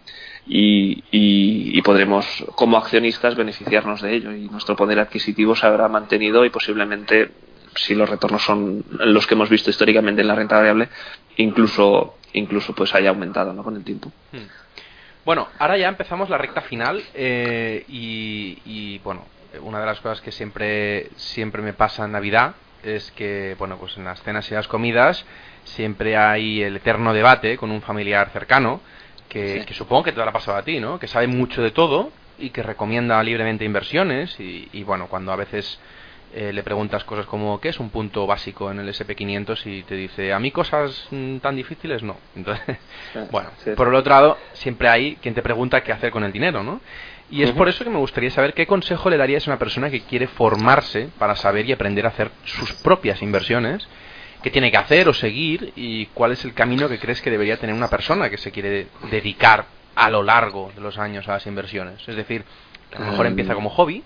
Y, 0.47 1.05
y, 1.11 1.83
podremos 1.83 2.45
como 2.55 2.77
accionistas 2.77 3.35
beneficiarnos 3.35 4.03
de 4.03 4.15
ello 4.15 4.33
y 4.33 4.49
nuestro 4.49 4.77
poder 4.77 4.99
adquisitivo 4.99 5.55
se 5.55 5.67
habrá 5.67 5.89
mantenido 5.89 6.45
y 6.45 6.51
posiblemente 6.51 7.31
si 7.75 7.95
los 7.95 8.09
retornos 8.09 8.43
son 8.43 8.85
los 8.91 9.27
que 9.27 9.35
hemos 9.35 9.49
visto 9.49 9.71
históricamente 9.71 10.23
en 10.23 10.29
la 10.29 10.35
renta 10.35 10.57
variable 10.57 10.89
incluso 11.37 12.17
incluso 12.33 12.75
pues 12.75 12.95
haya 12.95 13.11
aumentado 13.11 13.53
¿no? 13.53 13.63
con 13.63 13.77
el 13.77 13.85
tiempo 13.85 14.11
hmm. 14.33 15.25
bueno 15.25 15.49
ahora 15.59 15.77
ya 15.77 15.89
empezamos 15.89 16.29
la 16.29 16.39
recta 16.39 16.63
final 16.63 17.03
eh, 17.15 17.85
y, 17.89 18.59
y, 18.65 18.99
bueno 18.99 19.25
una 19.63 19.81
de 19.81 19.87
las 19.87 20.01
cosas 20.01 20.21
que 20.21 20.33
siempre 20.33 21.11
siempre 21.17 21.63
me 21.63 21.73
pasa 21.73 22.05
en 22.05 22.13
Navidad 22.13 22.55
es 22.83 23.11
que 23.13 23.57
bueno 23.59 23.77
pues 23.79 23.97
en 23.97 24.05
las 24.05 24.23
cenas 24.23 24.51
y 24.51 24.55
las 24.55 24.69
comidas 24.69 25.25
siempre 25.65 26.17
hay 26.17 26.63
el 26.63 26.77
eterno 26.77 27.13
debate 27.13 27.57
con 27.57 27.71
un 27.71 27.83
familiar 27.83 28.31
cercano 28.31 28.81
que, 29.31 29.65
supongo 29.73 30.03
que 30.03 30.13
te 30.13 30.21
habrá 30.21 30.33
pasado 30.33 30.59
a 30.59 30.63
ti, 30.63 30.81
¿no? 30.81 30.99
Que 30.99 31.07
sabe 31.07 31.27
mucho 31.27 31.63
de 31.63 31.71
todo 31.71 32.11
y 32.39 32.51
que 32.51 32.63
recomienda 32.63 33.23
libremente 33.23 33.65
inversiones 33.65 34.39
y, 34.39 34.83
bueno, 34.83 35.07
cuando 35.09 35.33
a 35.33 35.37
veces 35.37 35.79
eh, 36.35 36.53
le 36.53 36.63
preguntas 36.63 37.03
cosas 37.05 37.27
como 37.27 37.61
¿qué 37.61 37.71
es 37.71 37.81
un 37.81 37.91
punto 37.91 38.27
básico 38.27 38.71
en 38.71 38.79
el 38.79 38.89
SP500? 38.89 39.67
y 39.67 39.83
te 39.83 39.97
dice 39.97 40.33
a 40.33 40.39
mí 40.39 40.53
cosas 40.53 41.09
mm, 41.11 41.39
tan 41.39 41.57
difíciles 41.57 42.03
no. 42.03 42.17
Entonces, 42.37 42.77
bueno, 43.31 43.51
por 43.77 43.89
el 43.89 43.95
otro 43.95 44.11
lado, 44.13 44.39
siempre 44.53 44.89
hay 44.89 45.17
quien 45.17 45.35
te 45.35 45.43
pregunta 45.43 45.83
qué 45.83 45.93
hacer 45.93 46.11
con 46.11 46.25
el 46.25 46.33
dinero, 46.33 46.63
¿no? 46.63 46.81
Y 47.33 47.45
es 47.45 47.53
por 47.53 47.69
eso 47.69 47.85
que 47.85 47.91
me 47.91 47.99
gustaría 47.99 48.31
saber 48.31 48.55
qué 48.55 48.67
consejo 48.67 49.09
le 49.09 49.17
darías 49.17 49.47
a 49.47 49.53
una 49.53 49.59
persona 49.59 49.89
que 49.89 50.01
quiere 50.01 50.27
formarse 50.27 51.11
para 51.17 51.37
saber 51.37 51.65
y 51.65 51.73
aprender 51.73 52.05
a 52.05 52.09
hacer 52.09 52.33
sus 52.45 52.73
propias 52.73 53.23
inversiones, 53.23 53.87
qué 54.43 54.51
tiene 54.51 54.71
que 54.71 54.77
hacer 54.77 55.09
o 55.09 55.15
seguir 55.15 55.73
y 55.77 56.07
cuál 56.07 56.33
es 56.33 56.45
el 56.45 56.55
camino 56.55 56.89
que 56.89 56.99
crees 56.99 57.21
que 57.21 57.31
debería 57.31 57.59
tener 57.59 57.75
una 57.75 57.89
persona 57.89 58.31
que 58.31 58.39
se 58.39 58.51
quiere 58.51 58.89
dedicar 59.11 59.67
a 59.95 60.11
lo 60.11 60.23
largo 60.23 60.73
de 60.75 60.81
los 60.81 60.99
años 60.99 61.29
a 61.29 61.33
las 61.33 61.47
inversiones. 61.47 62.07
Es 62.09 62.17
decir, 62.17 62.45
a 62.95 63.01
lo 63.01 63.11
mejor 63.11 63.27
empieza 63.27 63.55
como 63.55 63.71
hobby 63.71 64.03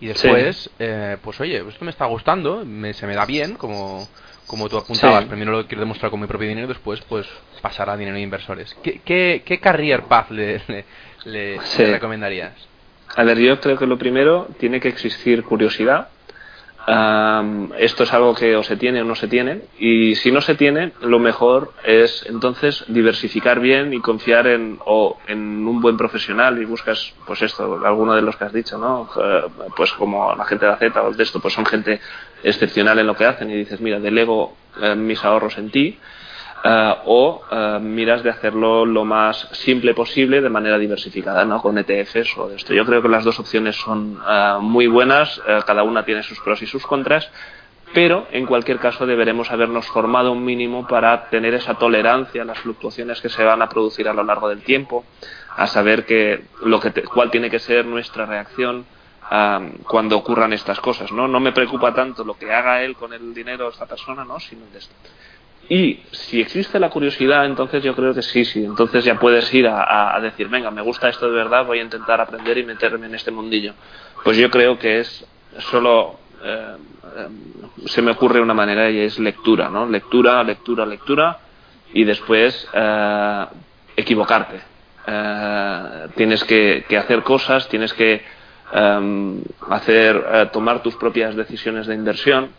y 0.00 0.06
después, 0.06 0.70
eh, 0.78 1.16
pues 1.22 1.40
oye, 1.40 1.62
esto 1.68 1.84
me 1.84 1.90
está 1.90 2.06
gustando, 2.06 2.64
me, 2.64 2.94
se 2.94 3.06
me 3.06 3.14
da 3.14 3.24
bien, 3.24 3.54
como, 3.54 4.06
como 4.46 4.68
tú 4.68 4.78
apuntabas. 4.78 5.24
Primero 5.24 5.52
lo 5.52 5.66
quiero 5.66 5.80
demostrar 5.80 6.10
con 6.10 6.20
mi 6.20 6.26
propio 6.26 6.48
dinero, 6.48 6.68
después 6.68 7.00
pues 7.08 7.26
pasar 7.60 7.90
a 7.90 7.96
dinero 7.96 8.16
de 8.16 8.22
inversores. 8.22 8.76
¿Qué, 8.82 9.00
qué, 9.04 9.42
qué 9.44 9.58
career 9.58 10.04
path 10.04 10.30
le, 10.30 10.62
le, 11.24 11.58
recomendarías? 11.76 12.52
A 13.16 13.24
ver, 13.24 13.38
yo 13.38 13.58
creo 13.60 13.76
que 13.78 13.86
lo 13.86 13.98
primero 13.98 14.48
tiene 14.58 14.80
que 14.80 14.88
existir 14.88 15.42
curiosidad. 15.42 16.08
Esto 17.76 18.04
es 18.04 18.12
algo 18.14 18.34
que 18.34 18.56
o 18.56 18.62
se 18.62 18.76
tiene 18.76 19.02
o 19.02 19.04
no 19.04 19.14
se 19.14 19.28
tiene. 19.28 19.62
Y 19.78 20.14
si 20.14 20.32
no 20.32 20.40
se 20.40 20.54
tiene, 20.54 20.92
lo 21.02 21.18
mejor 21.18 21.72
es 21.84 22.24
entonces 22.26 22.84
diversificar 22.88 23.60
bien 23.60 23.92
y 23.92 24.00
confiar 24.00 24.46
en, 24.46 24.78
o 24.84 25.18
en 25.26 25.66
un 25.66 25.80
buen 25.80 25.96
profesional 25.96 26.60
y 26.60 26.64
buscas, 26.64 27.14
pues 27.26 27.42
esto, 27.42 27.80
alguno 27.84 28.14
de 28.14 28.22
los 28.22 28.36
que 28.36 28.44
has 28.44 28.52
dicho, 28.52 28.78
¿no? 28.78 29.08
Eh, 29.22 29.42
pues 29.76 29.92
como 29.92 30.34
la 30.34 30.44
gente 30.44 30.64
de 30.64 30.72
la 30.72 30.78
Z 30.78 31.02
o 31.02 31.12
de 31.12 31.22
esto, 31.22 31.40
pues 31.40 31.54
son 31.54 31.66
gente 31.66 32.00
excepcional 32.42 32.98
en 32.98 33.06
lo 33.06 33.16
que 33.16 33.26
hacen 33.26 33.50
y 33.50 33.56
dices, 33.56 33.80
mira, 33.80 34.00
delego 34.00 34.56
eh, 34.80 34.94
mis 34.94 35.22
ahorros 35.24 35.58
en 35.58 35.70
ti 35.70 35.98
eh, 36.64 36.94
o 37.04 37.42
eh, 37.50 37.78
miras 37.80 38.22
de 38.24 38.30
hacerlo 38.30 38.84
lo 38.84 39.04
más 39.04 39.48
simple 39.52 39.94
posible 39.94 40.40
de 40.40 40.48
manera 40.48 40.76
diversificada, 40.76 41.44
¿no? 41.44 41.62
Con 41.62 41.78
ETFs 41.78 42.36
o 42.36 42.50
esto. 42.50 42.74
Yo 42.74 42.84
creo 42.84 43.00
que 43.00 43.08
las 43.08 43.24
dos 43.24 43.38
opciones 43.38 43.76
son 43.76 44.20
eh, 44.28 44.56
muy 44.60 44.88
buenas, 44.88 45.40
cada 45.66 45.84
una 45.84 46.04
tiene 46.04 46.22
sus 46.22 46.40
pros 46.40 46.60
y 46.62 46.66
sus 46.66 46.84
contras, 46.84 47.30
pero 47.94 48.26
en 48.32 48.44
cualquier 48.44 48.78
caso 48.78 49.06
deberemos 49.06 49.50
habernos 49.50 49.86
formado 49.86 50.32
un 50.32 50.44
mínimo 50.44 50.86
para 50.86 51.30
tener 51.30 51.54
esa 51.54 51.74
tolerancia 51.74 52.42
a 52.42 52.44
las 52.44 52.58
fluctuaciones 52.58 53.20
que 53.20 53.28
se 53.28 53.44
van 53.44 53.62
a 53.62 53.68
producir 53.68 54.08
a 54.08 54.12
lo 54.12 54.24
largo 54.24 54.48
del 54.48 54.62
tiempo, 54.62 55.04
a 55.56 55.66
saber 55.66 56.04
que 56.04 56.44
lo 56.62 56.80
que 56.80 56.92
cuál 57.04 57.30
tiene 57.30 57.50
que 57.50 57.60
ser 57.60 57.86
nuestra 57.86 58.26
reacción 58.26 58.84
cuando 59.84 60.16
ocurran 60.16 60.54
estas 60.54 60.80
cosas, 60.80 61.12
¿no? 61.12 61.28
No 61.28 61.38
me 61.38 61.52
preocupa 61.52 61.92
tanto 61.92 62.24
lo 62.24 62.38
que 62.38 62.50
haga 62.50 62.82
él 62.82 62.96
con 62.96 63.12
el 63.12 63.34
dinero 63.34 63.68
esta 63.68 63.84
persona, 63.84 64.24
¿no? 64.24 64.40
Sino 64.40 64.64
de 64.72 64.78
esto. 64.78 64.94
Y 65.68 66.00
si 66.12 66.40
existe 66.40 66.78
la 66.78 66.88
curiosidad, 66.88 67.44
entonces 67.44 67.82
yo 67.82 67.94
creo 67.94 68.14
que 68.14 68.22
sí, 68.22 68.44
sí. 68.44 68.64
Entonces 68.64 69.04
ya 69.04 69.18
puedes 69.18 69.52
ir 69.52 69.68
a, 69.68 70.18
decir, 70.22 70.48
venga, 70.48 70.70
me 70.70 70.80
gusta 70.80 71.10
esto 71.10 71.30
de 71.30 71.36
verdad, 71.36 71.66
voy 71.66 71.80
a 71.80 71.82
intentar 71.82 72.20
aprender 72.20 72.56
y 72.56 72.64
meterme 72.64 73.06
en 73.06 73.14
este 73.14 73.30
mundillo. 73.30 73.74
Pues 74.24 74.38
yo 74.38 74.50
creo 74.50 74.78
que 74.78 75.00
es 75.00 75.26
solo. 75.70 76.18
Eh, 76.42 76.76
eh, 77.16 77.28
se 77.86 78.00
me 78.00 78.12
ocurre 78.12 78.40
una 78.40 78.54
manera 78.54 78.90
y 78.90 79.00
es 79.00 79.18
lectura, 79.18 79.68
¿no? 79.68 79.86
Lectura, 79.86 80.42
lectura, 80.42 80.86
lectura 80.86 81.38
y 81.92 82.04
después 82.04 82.66
eh, 82.72 83.46
equivocarte. 83.96 84.60
tienes 86.16 86.44
que, 86.44 86.84
hacer 86.98 87.22
cosas, 87.22 87.68
tienes 87.68 87.92
que 87.92 88.22
hacer, 89.70 90.50
tomar 90.50 90.82
tus 90.82 90.96
propias 90.96 91.34
decisiones 91.36 91.86
de 91.86 91.94
inversión 91.94 92.50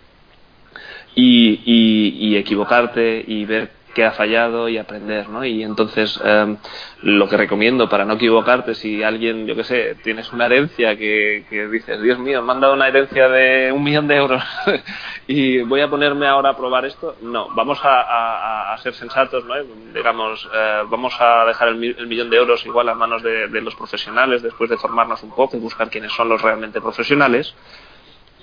y, 1.16 2.36
equivocarte 2.36 3.24
y 3.28 3.46
ver 3.46 3.72
qué 3.94 4.06
ha 4.06 4.12
fallado 4.12 4.70
y 4.70 4.78
aprender, 4.78 5.30
¿no? 5.30 5.44
Y 5.44 5.64
entonces 5.64 6.22
em, 6.24 6.58
lo 7.02 7.28
que 7.28 7.38
recomiendo 7.38 7.90
para 7.90 8.06
no 8.06 8.14
equivocarte, 8.14 8.76
si 8.76 9.04
alguien, 9.04 9.48
yo 9.48 9.56
qué 9.56 9.64
sé, 9.64 9.96
tienes 10.04 10.32
una 10.32 10.46
herencia 10.46 10.96
que, 10.96 11.44
dices, 11.72 12.02
Dios 12.02 12.20
mío, 12.20 12.42
me 12.44 12.52
han 12.52 12.62
dado 12.62 12.76
una 12.76 12.88
herencia 12.88 13.28
de 13.28 13.72
un 13.72 13.84
millón 13.84 14.08
de 14.08 14.16
euros 14.16 14.44
y 15.28 15.60
voy 15.64 15.82
a 15.82 15.90
ponerme 15.90 16.28
ahora 16.28 16.52
a 16.52 16.58
probar 16.58 16.86
esto, 16.86 17.16
no, 17.22 17.50
vamos 17.56 17.80
a, 17.84 18.76
ser 18.84 18.94
sensatos, 18.94 19.44
¿no? 19.46 19.56
Digamos, 19.94 20.48
eh, 20.54 20.84
vamos 20.88 21.14
a 21.20 21.44
dejar 21.46 21.70
el, 21.70 21.76
millón 22.08 22.30
de 22.30 22.38
euros 22.38 22.66
igual 22.66 22.88
a 22.90 22.94
manos 22.94 23.24
de 23.24 23.62
los 23.62 23.76
profesionales 23.76 24.42
después 24.42 24.70
de 24.70 24.78
formarnos 24.78 25.22
un 25.24 25.32
poco 25.32 25.58
y 25.58 25.60
buscar 25.60 25.90
quiénes 25.90 26.14
son 26.14 26.30
los 26.30 26.42
realmente 26.42 26.80
profesionales 26.80 27.54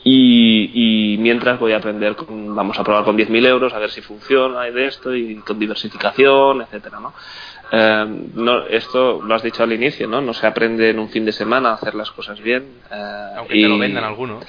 y, 0.09 1.17
mientras 1.19 1.59
voy 1.59 1.73
a 1.73 1.79
aprender, 1.79 2.15
vamos 2.29 2.79
a 2.79 2.85
probar 2.85 3.05
con 3.05 3.17
10.000 3.17 3.47
euros, 3.47 3.73
a 3.75 3.79
ver 3.81 3.91
si 3.91 4.01
funciona 4.01 4.69
y 4.69 4.73
de 4.73 4.87
esto, 4.87 5.13
y 5.13 5.37
con 5.37 5.59
diversificación, 5.59 6.63
etcétera, 6.63 7.01
¿no? 7.01 7.13
Eh, 7.73 8.07
no, 8.35 8.67
esto 8.67 9.21
lo 9.21 9.35
has 9.35 9.43
dicho 9.43 9.65
al 9.65 9.73
inicio, 9.73 10.07
¿no? 10.07 10.21
No 10.21 10.33
se 10.33 10.47
aprende 10.47 10.91
en 10.91 11.01
un 11.01 11.09
fin 11.09 11.25
de 11.25 11.33
semana 11.33 11.71
a 11.71 11.75
hacer 11.75 11.97
las 11.97 12.13
cosas 12.13 12.41
bien. 12.41 12.65
Eh, 12.89 13.33
Aunque 13.37 13.55
te 13.55 13.69
lo 13.69 13.79
vendan 13.79 14.05
algunos. 14.05 14.45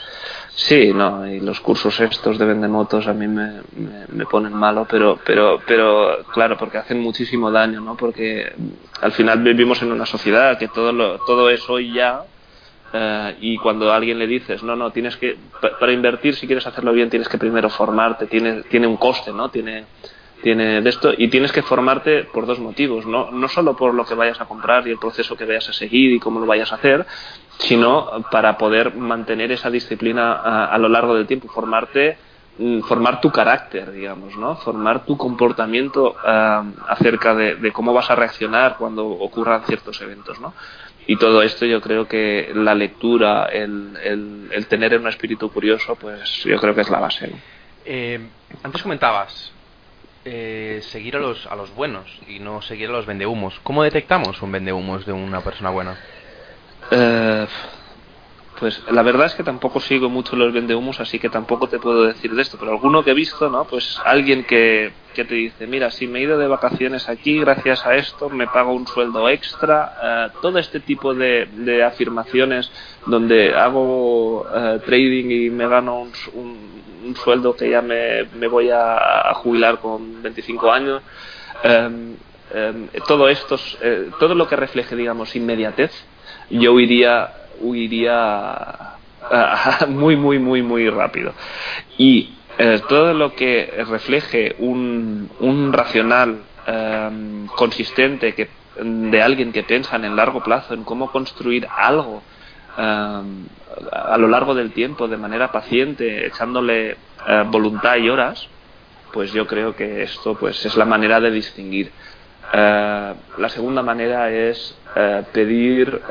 Sí, 0.53 0.93
no, 0.93 1.27
y 1.27 1.39
los 1.39 1.59
cursos 1.59 1.99
estos 2.01 2.38
de 2.38 2.45
vende 2.45 2.67
motos 2.67 3.07
a 3.07 3.13
mí 3.13 3.27
me, 3.27 3.61
me, 4.09 4.25
ponen 4.25 4.53
malo, 4.53 4.85
pero, 4.89 5.19
pero, 5.25 5.59
pero 5.65 6.23
claro, 6.34 6.57
porque 6.57 6.77
hacen 6.77 6.99
muchísimo 6.99 7.49
daño, 7.49 7.81
¿no? 7.81 7.95
Porque 7.95 8.53
al 9.01 9.11
final 9.11 9.41
vivimos 9.43 9.81
en 9.81 9.91
una 9.91 10.05
sociedad 10.05 10.57
que 10.57 10.67
todo, 10.67 10.91
lo, 10.91 11.17
todo 11.25 11.49
es 11.49 11.67
hoy 11.69 11.93
ya, 11.93 12.23
eh, 12.99 13.36
y 13.41 13.57
cuando 13.57 13.94
alguien 13.94 14.18
le 14.18 14.26
dices, 14.26 14.64
no, 14.64 14.76
no, 14.76 14.90
tienes 14.91 15.18
que, 15.18 15.38
para 15.80 15.91
invertir, 15.91 16.34
si 16.34 16.48
quieres 16.48 16.65
hacerlo 16.65 16.94
bien, 16.94 17.11
tienes 17.11 17.30
que 17.30 17.38
primero 17.38 17.69
formarte, 17.69 18.26
tiene, 18.26 18.64
tiene 18.64 18.88
un 18.88 18.98
coste, 18.98 19.32
¿no? 19.32 19.49
Tiene, 19.49 19.86
tiene 20.41 20.82
de 20.82 20.90
esto, 20.90 21.11
y 21.15 21.28
tienes 21.28 21.52
que 21.52 21.61
formarte 21.61 22.24
por 22.24 22.48
dos 22.48 22.60
motivos, 22.60 23.06
¿no? 23.06 23.30
no 23.32 23.48
solo 23.48 23.76
por 23.76 23.94
lo 23.94 24.03
que 24.06 24.15
vayas 24.15 24.41
a 24.41 24.45
comprar 24.45 24.88
y 24.88 24.91
el 24.91 24.98
proceso 24.98 25.36
que 25.36 25.45
vayas 25.45 25.69
a 25.69 25.74
seguir 25.74 26.11
y 26.11 26.19
cómo 26.19 26.40
lo 26.40 26.45
vayas 26.48 26.72
a 26.72 26.76
hacer, 26.76 27.06
sino 27.60 28.24
para 28.32 28.57
poder 28.57 28.95
mantener 28.95 29.52
esa 29.52 29.69
disciplina 29.69 30.34
a, 30.65 30.78
lo 30.78 30.90
largo 30.90 31.15
del 31.15 31.28
tiempo, 31.28 31.48
formarte 31.48 32.18
mm, 32.57 32.82
formar 32.82 33.19
tu 33.22 33.32
carácter, 33.32 33.91
digamos, 33.91 34.36
¿no? 34.38 34.56
Formar 34.57 35.06
tu 35.06 35.18
comportamiento 35.18 36.15
eh, 36.26 36.61
acerca 36.88 37.36
de, 37.36 37.56
de, 37.56 37.72
cómo 37.72 37.94
vas 37.94 38.10
a 38.10 38.15
reaccionar 38.15 38.78
cuando 38.78 39.07
ocurran 39.07 39.64
ciertos 39.65 40.02
eventos, 40.02 40.40
¿no? 40.40 40.53
Y 41.07 41.15
todo 41.15 41.41
esto 41.41 41.65
yo 41.65 41.79
creo 41.81 42.07
que 42.07 42.51
la 42.53 42.75
lectura, 42.75 43.45
el, 43.45 43.97
el, 44.51 44.67
tener 44.67 44.99
un 44.99 45.07
espíritu 45.07 45.49
curioso, 45.49 45.95
pues 45.95 46.43
yo 46.43 46.59
creo 46.59 46.75
que 46.75 46.81
es 46.81 46.89
la 46.89 46.99
base. 46.99 47.31
Eh, 47.85 48.19
antes 48.61 48.84
comentabas 48.84 49.53
eh, 50.25 50.81
seguir 50.84 51.15
a 51.15 51.19
los, 51.19 51.47
a 51.47 51.55
los 51.55 51.73
buenos 51.73 52.05
y 52.27 52.39
no 52.39 52.61
seguir 52.61 52.89
a 52.89 52.91
los 52.91 53.05
vendehumos. 53.05 53.57
¿Cómo 53.63 53.84
detectamos 53.84 54.41
un 54.41 54.51
vendehumos 54.51 55.05
de 55.05 55.13
una 55.13 55.39
persona 55.39 55.69
buena? 55.69 55.97
Eh, 56.91 57.47
pues 58.59 58.81
la 58.89 59.03
verdad 59.03 59.27
es 59.27 59.35
que 59.35 59.43
tampoco 59.43 59.79
sigo 59.79 60.09
mucho 60.09 60.35
los 60.35 60.51
vendehumos, 60.51 60.99
así 60.99 61.19
que 61.19 61.29
tampoco 61.29 61.67
te 61.67 61.79
puedo 61.79 62.03
decir 62.03 62.34
de 62.34 62.41
esto, 62.41 62.57
pero 62.59 62.71
alguno 62.71 63.03
que 63.03 63.11
he 63.11 63.13
visto, 63.13 63.49
¿no? 63.49 63.65
Pues 63.65 63.99
alguien 64.03 64.45
que, 64.45 64.91
que 65.13 65.25
te 65.25 65.35
dice, 65.35 65.67
mira, 65.67 65.91
si 65.91 66.07
me 66.07 66.19
he 66.19 66.23
ido 66.23 66.39
de 66.39 66.47
vacaciones 66.47 67.07
aquí, 67.07 67.39
gracias 67.39 67.85
a 67.85 67.95
esto 67.95 68.29
me 68.29 68.47
pago 68.47 68.73
un 68.73 68.88
sueldo 68.88 69.29
extra, 69.29 69.93
eh, 70.03 70.34
todo 70.41 70.57
este 70.57 70.79
tipo 70.79 71.13
de, 71.13 71.47
de, 71.51 71.84
afirmaciones 71.84 72.71
donde 73.05 73.53
hago 73.53 74.47
eh, 74.53 74.79
trading 74.85 75.29
y 75.29 75.49
me 75.51 75.67
gano 75.67 76.01
un, 76.34 76.77
un, 77.05 77.15
sueldo 77.15 77.55
que 77.55 77.69
ya 77.69 77.81
me, 77.81 78.23
me 78.39 78.47
voy 78.47 78.69
a, 78.71 79.34
jubilar 79.35 79.79
con 79.79 80.21
25 80.23 80.71
años, 80.71 81.03
em, 81.63 82.15
em, 82.53 82.88
todo 83.07 83.30
esto, 83.30 83.57
eh, 83.82 84.10
todo 84.19 84.36
lo 84.36 84.48
que 84.48 84.56
refleje, 84.56 84.95
digamos, 84.95 85.36
inmediatez, 85.36 85.91
yo 86.49 86.80
iría 86.80 87.34
huiría 87.60 88.95
muy, 89.88 90.15
muy, 90.15 90.40
muy, 90.40 90.61
muy 90.61 90.90
rápido. 90.90 91.34
Y 91.98 92.34
eh, 92.57 92.82
todo 92.88 93.14
lo 93.14 93.34
que 93.34 93.84
refleje 93.88 94.56
un, 94.60 95.30
un 95.40 95.74
racional 95.74 96.41
em, 96.65 97.48
consistente 97.48 98.34
que, 98.34 98.49
de 98.82 99.22
alguien 99.22 99.52
que 99.52 99.64
piensa 99.64 99.95
en 99.95 100.06
el 100.06 100.15
largo 100.15 100.41
plazo, 100.44 100.74
en 100.74 100.84
cómo 100.84 101.11
construir 101.11 101.68
algo 101.76 102.22
em, 102.78 103.45
a 103.91 104.18
lo 104.18 104.28
largo 104.28 104.56
del 104.56 104.72
tiempo, 104.72 105.07
de 105.07 105.18
manera 105.18 105.52
paciente, 105.52 106.26
echándole 106.26 106.91
eh, 106.91 107.44
voluntad 107.48 107.98
y 107.98 108.10
horas, 108.10 108.48
pues 109.11 109.32
yo 109.34 109.48
creo 109.48 109.76
que 109.76 110.03
esto 110.03 110.36
pues 110.36 110.65
es 110.65 110.76
la 110.76 110.86
manera 110.86 111.19
de 111.19 111.32
distinguir. 111.32 111.91
Eh, 112.53 113.14
la 113.38 113.49
segunda 113.49 113.82
manera 113.82 114.32
es 114.32 114.78
pedir 115.32 116.02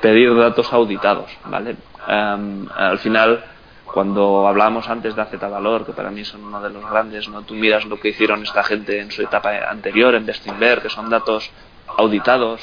pedir 0.00 0.36
datos 0.36 0.72
auditados, 0.72 1.30
¿vale? 1.44 1.76
Em, 2.06 2.68
al 2.74 2.98
final, 2.98 3.44
cuando 3.84 4.46
hablábamos 4.46 4.88
antes 4.88 5.14
de 5.14 5.22
AZ 5.22 5.32
Valor, 5.40 5.84
que 5.86 5.92
para 5.92 6.10
mí 6.10 6.24
son 6.24 6.44
uno 6.44 6.60
de 6.60 6.70
los 6.70 6.88
grandes, 6.88 7.28
¿no? 7.28 7.42
Tú 7.42 7.54
miras 7.54 7.84
lo 7.86 7.98
que 7.98 8.10
hicieron 8.10 8.42
esta 8.42 8.62
gente 8.62 9.00
en 9.00 9.10
su 9.10 9.22
etapa 9.22 9.50
anterior, 9.68 10.14
en 10.14 10.26
Bestinver, 10.26 10.80
que 10.80 10.90
son 10.90 11.08
datos 11.10 11.50
auditados, 11.96 12.60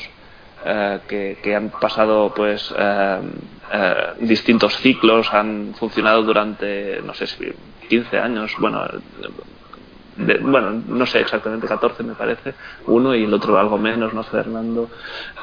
eh, 0.65 1.35
que, 1.43 1.55
han 1.55 1.69
pasado 1.69 2.33
pues 2.33 2.73
em, 2.77 3.31
eh, 3.71 4.13
distintos 4.19 4.77
ciclos, 4.77 5.33
han 5.33 5.73
funcionado 5.77 6.23
durante, 6.23 7.01
no 7.03 7.13
sé 7.13 7.27
si 7.27 7.51
15 7.89 8.19
años, 8.19 8.55
bueno, 8.59 8.85
bueno, 10.15 10.81
no 10.87 11.05
sé 11.05 11.19
exactamente 11.19 11.67
14 11.67 12.03
me 12.03 12.13
parece, 12.13 12.53
uno 12.87 13.15
y 13.15 13.23
el 13.23 13.33
otro 13.33 13.57
algo 13.57 13.77
menos, 13.77 14.13
¿no? 14.13 14.23
Fernando. 14.23 14.89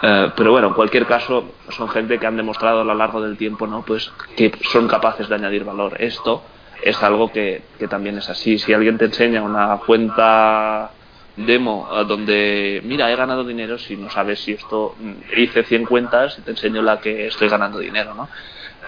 Eh, 0.02 0.30
pero 0.36 0.52
bueno, 0.52 0.68
en 0.68 0.74
cualquier 0.74 1.06
caso, 1.06 1.52
son 1.70 1.88
gente 1.88 2.18
que 2.18 2.26
han 2.26 2.36
demostrado 2.36 2.80
a 2.82 2.84
lo 2.84 2.94
largo 2.94 3.20
del 3.20 3.36
tiempo, 3.36 3.66
¿no? 3.66 3.82
Pues 3.82 4.12
que 4.36 4.52
son 4.70 4.86
capaces 4.86 5.28
de 5.28 5.34
añadir 5.34 5.64
valor. 5.64 5.94
Esto 5.98 6.42
es 6.82 7.02
algo 7.02 7.30
que, 7.32 7.62
que 7.78 7.88
también 7.88 8.18
es 8.18 8.28
así. 8.28 8.58
Si 8.58 8.72
alguien 8.72 8.96
te 8.98 9.06
enseña 9.06 9.42
una 9.42 9.76
cuenta 9.78 10.90
demo 11.36 11.88
eh, 11.92 12.04
donde, 12.06 12.80
mira, 12.84 13.10
he 13.10 13.16
ganado 13.16 13.44
dinero, 13.44 13.78
si 13.78 13.96
no 13.96 14.10
sabes 14.10 14.40
si 14.40 14.52
esto, 14.52 14.94
mm, 14.98 15.40
hice 15.40 15.62
100 15.62 15.84
cuentas 15.86 16.38
y 16.38 16.42
te 16.42 16.52
enseño 16.52 16.82
la 16.82 17.00
que 17.00 17.26
estoy 17.26 17.48
ganando 17.48 17.78
dinero, 17.78 18.14
¿no? 18.14 18.28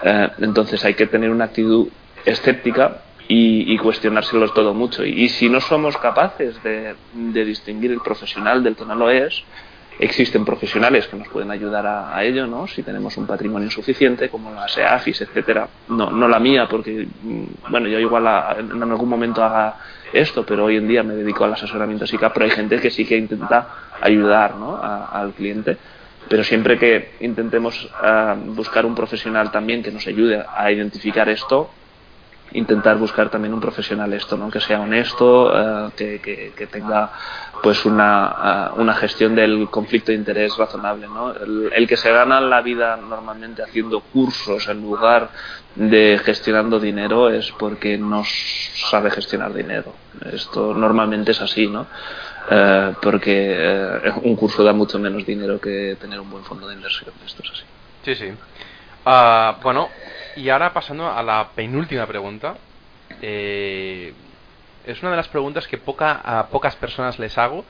Eh, 0.03 0.29
entonces 0.39 0.83
hay 0.85 0.93
que 0.95 1.07
tener 1.07 1.29
una 1.29 1.45
actitud 1.45 1.87
escéptica 2.25 3.01
y, 3.33 3.73
y 3.73 3.77
cuestionárselos 3.79 4.53
todo 4.53 4.75
mucho. 4.75 5.03
Y, 5.03 5.27
si 5.27 5.49
no 5.49 5.59
somos 5.59 5.97
capaces 5.97 6.61
de, 6.61 6.93
distinguir 7.45 7.91
el 7.91 7.99
profesional 7.99 8.63
del 8.63 8.75
que 8.75 8.85
no 8.85 8.93
lo 8.93 9.09
es, 9.09 9.43
existen 9.97 10.45
profesionales 10.45 11.07
que 11.07 11.17
nos 11.17 11.27
pueden 11.29 11.49
ayudar 11.49 11.87
a, 11.87 12.23
ello, 12.23 12.45
¿no? 12.45 12.67
Si 12.67 12.83
tenemos 12.83 13.17
un 13.17 13.25
patrimonio 13.25 13.71
suficiente, 13.71 14.29
como 14.29 14.51
la 14.51 14.67
SEAFIS, 14.67 15.21
etcétera. 15.21 15.67
No, 15.89 16.11
no 16.11 16.27
la 16.27 16.39
mía, 16.39 16.67
porque, 16.69 17.07
mm, 17.23 17.43
bueno, 17.71 17.87
yo 17.87 17.97
igual 17.97 18.23
en 18.59 18.83
algún 18.83 19.09
momento 19.09 19.43
haga 19.43 19.77
esto, 20.11 20.45
pero 20.45 20.65
hoy 20.65 20.77
en 20.77 20.87
día 20.87 21.01
me 21.01 21.15
dedico 21.15 21.43
al 21.43 21.53
asesoramiento 21.53 22.05
SICA, 22.05 22.31
pero 22.31 22.45
hay 22.45 22.51
gente 22.51 22.79
que 22.79 22.91
sí 22.91 23.03
que 23.03 23.17
intenta 23.17 23.67
ayudar, 23.99 24.57
¿no? 24.57 24.79
al 24.79 25.33
cliente 25.33 25.77
pero 26.29 26.41
siempre 26.41 26.79
que 26.79 27.15
intentemos 27.19 27.89
ah, 28.01 28.35
buscar 28.37 28.85
un 28.85 28.95
profesional 28.95 29.51
también 29.51 29.83
que 29.83 29.91
nos 29.91 30.07
ayude 30.07 30.41
a 30.55 30.71
identificar 30.71 31.27
esto, 31.27 31.69
intentar 32.53 32.97
buscar 32.97 33.29
también 33.29 33.53
un 33.53 33.59
profesional 33.59 34.11
esto, 34.13 34.37
¿no? 34.37 34.49
que 34.49 34.59
sea 34.59 34.79
honesto, 34.79 35.51
ah, 35.53 35.91
que, 35.95 36.19
que, 36.19 36.67
tenga 36.67 37.11
pues 37.61 37.85
una, 37.85 38.27
ah, 38.27 38.73
una, 38.77 38.93
gestión 38.93 39.35
del 39.35 39.69
conflicto 39.69 40.11
de 40.11 40.17
interés 40.17 40.55
razonable. 40.57 41.07
¿no? 41.07 41.33
El, 41.33 41.87
que 41.87 41.97
se 41.97 42.11
gana 42.11 42.39
la 42.39 42.61
vida 42.61 42.97
normalmente 42.97 43.63
haciendo 43.63 43.99
cursos 44.01 44.67
en 44.67 44.81
lugar 44.81 45.29
de 45.75 46.19
gestionando 46.23 46.79
dinero 46.79 47.29
es 47.29 47.51
porque 47.51 47.97
no 47.97 48.23
sabe 48.25 49.11
gestionar 49.11 49.53
dinero. 49.53 49.93
Esto 50.31 50.73
normalmente 50.73 51.31
es 51.31 51.41
así, 51.41 51.67
¿no? 51.67 51.87
Eh, 52.49 52.93
porque 53.01 53.55
eh, 53.57 54.13
un 54.23 54.35
curso 54.35 54.63
da 54.63 54.73
mucho 54.73 54.99
menos 54.99 55.25
dinero 55.25 55.59
que 55.59 55.97
tener 55.99 56.19
un 56.19 56.29
buen 56.29 56.43
fondo 56.43 56.67
de 56.67 56.75
inversión. 56.75 57.11
Esto 57.25 57.41
es 57.43 57.51
así. 57.51 57.63
Sí, 58.03 58.15
sí. 58.15 58.33
Ah, 59.05 59.57
bueno, 59.61 59.89
y 60.35 60.49
ahora 60.49 60.73
pasando 60.73 61.09
a 61.11 61.21
la 61.23 61.49
penúltima 61.55 62.05
pregunta. 62.05 62.55
Eh, 63.21 64.13
es 64.85 65.01
una 65.01 65.11
de 65.11 65.17
las 65.17 65.27
preguntas 65.27 65.67
que 65.67 65.77
poca, 65.77 66.21
a 66.23 66.47
pocas 66.47 66.75
personas 66.75 67.19
les 67.19 67.37
hago 67.37 67.63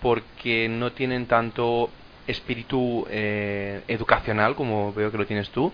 porque 0.00 0.68
no 0.68 0.92
tienen 0.92 1.26
tanto 1.26 1.88
espíritu 2.26 3.06
educacional 3.10 4.54
como 4.54 4.92
veo 4.92 5.10
que 5.10 5.18
lo 5.18 5.26
tienes 5.26 5.50
tú. 5.50 5.72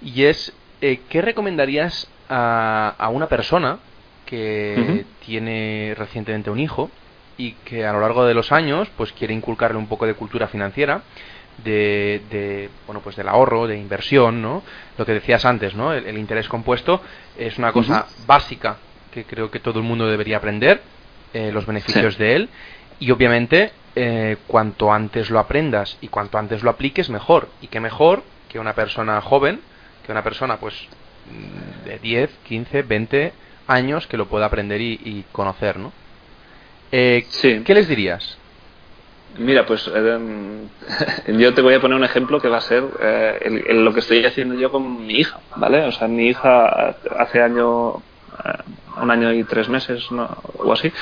Y 0.00 0.24
es, 0.24 0.52
¿qué 0.80 1.22
recomendarías 1.22 2.08
a, 2.28 2.94
a 2.96 3.08
una 3.08 3.28
persona 3.28 3.78
que 4.26 5.04
tiene 5.24 5.94
recientemente 5.96 6.50
un 6.50 6.58
hijo 6.58 6.90
y 7.36 7.52
que 7.64 7.84
a 7.84 7.92
lo 7.92 8.00
largo 8.00 8.24
de 8.24 8.34
los 8.34 8.52
años 8.52 8.88
pues 8.96 9.12
quiere 9.12 9.34
inculcarle 9.34 9.76
un 9.76 9.88
poco 9.88 10.06
de 10.06 10.14
cultura 10.14 10.48
financiera 10.48 11.02
de, 11.62 12.22
de, 12.30 12.68
bueno 12.86 13.00
pues 13.00 13.16
del 13.16 13.28
ahorro 13.28 13.66
de 13.66 13.76
inversión 13.76 14.42
no 14.42 14.62
lo 14.98 15.06
que 15.06 15.12
decías 15.12 15.44
antes 15.44 15.74
no 15.74 15.92
el, 15.92 16.18
interés 16.18 16.48
compuesto 16.48 17.00
es 17.38 17.58
una 17.58 17.72
cosa 17.72 18.06
básica 18.26 18.76
que 19.14 19.24
creo 19.24 19.50
que 19.50 19.60
todo 19.60 19.78
el 19.78 19.84
mundo 19.84 20.08
debería 20.08 20.38
aprender 20.38 20.82
eh, 21.34 21.50
los 21.52 21.66
beneficios 21.66 22.18
de 22.18 22.36
él. 22.36 22.48
Y 22.98 23.10
obviamente 23.12 23.72
eh, 23.94 24.36
cuanto 24.46 24.92
antes 24.92 25.30
lo 25.30 25.38
aprendas 25.38 25.98
y 26.00 26.08
cuanto 26.08 26.38
antes 26.38 26.62
lo 26.62 26.70
apliques 26.70 27.08
mejor. 27.10 27.48
Y 27.60 27.68
que 27.68 27.80
mejor 27.80 28.22
que 28.48 28.58
una 28.58 28.74
persona 28.74 29.20
joven 29.20 29.60
que 30.04 30.12
una 30.12 30.22
persona 30.22 30.58
pues 30.58 30.74
de 31.86 31.98
10 31.98 32.30
15 32.46 32.82
20 32.82 33.32
años 33.66 34.06
que 34.06 34.18
lo 34.18 34.26
pueda 34.26 34.46
aprender 34.46 34.80
y, 34.80 35.00
y 35.02 35.24
conocer 35.32 35.78
no 35.78 35.92
eh, 36.92 37.26
¿Qué 37.40 37.74
les 37.74 37.88
dirías? 37.88 38.36
Mira, 39.38 39.66
pues 39.66 39.90
eh, 39.92 40.18
yo 41.26 41.54
te 41.54 41.62
voy 41.62 41.74
a 41.74 41.80
poner 41.80 41.96
un 41.96 42.04
ejemplo 42.04 42.40
que 42.40 42.48
va 42.48 42.58
a 42.58 42.60
ser 42.60 42.84
eh, 43.00 43.72
lo 43.74 43.92
que 43.92 44.00
estoy 44.00 44.24
haciendo 44.24 44.54
yo 44.54 44.70
con 44.70 45.06
mi 45.06 45.14
hija, 45.14 45.40
¿vale? 45.56 45.84
O 45.86 45.92
sea, 45.92 46.06
mi 46.06 46.28
hija 46.28 46.94
hace 47.18 47.42
año, 47.42 47.94
un 49.00 49.10
año 49.10 49.32
y 49.32 49.42
tres 49.44 49.68
meses 49.68 50.06
o 50.10 50.72
así, 50.72 50.92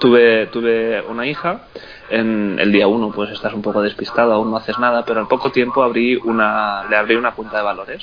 tuve, 0.00 0.46
tuve 0.46 1.02
una 1.02 1.26
hija. 1.26 1.66
En 2.08 2.58
el 2.58 2.72
día 2.72 2.88
uno, 2.88 3.10
pues 3.10 3.30
estás 3.30 3.52
un 3.52 3.62
poco 3.62 3.82
despistado, 3.82 4.32
aún 4.32 4.50
no 4.50 4.56
haces 4.56 4.78
nada, 4.78 5.04
pero 5.04 5.20
al 5.20 5.28
poco 5.28 5.50
tiempo 5.50 5.82
abrí 5.82 6.16
una, 6.16 6.84
le 6.88 6.96
abrí 6.96 7.14
una 7.14 7.32
cuenta 7.32 7.58
de 7.58 7.62
valores 7.62 8.02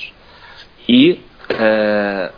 y 0.86 1.20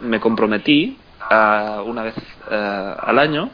me 0.01 0.21
comprometí 0.21 0.97
a, 1.21 1.83
una 1.85 2.03
vez 2.03 2.15
al 2.51 3.19
año 3.19 3.51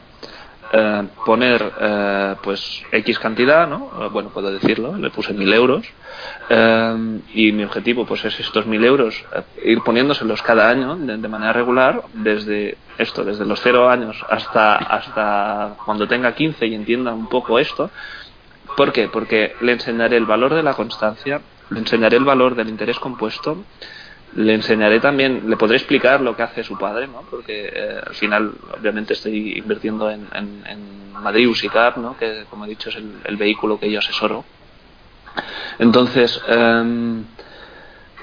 eh, 0.71 1.07
poner 1.25 1.73
eh, 1.79 2.35
pues 2.43 2.83
X 2.91 3.17
cantidad, 3.17 3.67
¿no? 3.67 3.91
Eh, 3.99 4.09
bueno, 4.11 4.29
puedo 4.29 4.51
decirlo, 4.51 4.95
le 4.97 5.09
puse 5.09 5.33
mil 5.33 5.51
euros 5.51 5.85
y 7.33 7.51
mi 7.51 7.63
objetivo 7.63 8.05
pues 8.05 8.25
es 8.25 8.39
estos 8.39 8.65
mil 8.65 8.83
euros, 8.83 9.23
ir 9.63 9.81
poniéndoselos 9.81 10.41
cada 10.41 10.69
año 10.69 10.95
de, 10.95 11.27
manera 11.27 11.53
regular, 11.53 12.03
desde 12.13 12.77
esto, 12.97 13.23
desde 13.23 13.45
los 13.45 13.61
cero 13.61 13.89
años 13.89 14.17
hasta, 14.29 14.75
hasta 14.75 15.75
cuando 15.85 16.07
tenga 16.07 16.33
15 16.33 16.67
y 16.67 16.75
entienda 16.75 17.13
un 17.13 17.29
poco 17.29 17.57
esto. 17.59 17.89
¿Por 18.75 18.91
qué? 18.91 19.07
Porque 19.07 19.55
le 19.61 19.73
enseñaré 19.73 20.17
el 20.17 20.25
valor 20.25 20.53
de 20.53 20.63
la 20.63 20.73
constancia, 20.73 21.41
le 21.69 21.79
enseñaré 21.79 22.17
el 22.17 22.25
valor 22.25 22.55
del 22.55 22.69
interés 22.69 22.99
compuesto, 22.99 23.63
le 24.35 24.53
enseñaré 24.53 24.99
también, 24.99 25.49
le 25.49 25.57
podré 25.57 25.77
explicar 25.77 26.21
lo 26.21 26.35
que 26.35 26.43
hace 26.43 26.63
su 26.63 26.77
padre, 26.77 27.07
¿no? 27.07 27.23
porque 27.29 27.69
eh, 27.73 28.01
al 28.05 28.15
final 28.15 28.53
obviamente 28.77 29.13
estoy 29.13 29.57
invirtiendo 29.57 30.09
en, 30.09 30.99
Madrid 31.19 31.49
Usicar, 31.49 31.97
¿no? 31.97 32.17
que 32.17 32.45
como 32.49 32.63
he 32.63 32.69
dicho 32.69 32.89
es 32.89 32.95
el, 32.95 33.35
vehículo 33.35 33.77
que 33.77 33.91
yo 33.91 33.99
asesoro. 33.99 34.45
Entonces, 35.77 36.41
em, 36.47 37.25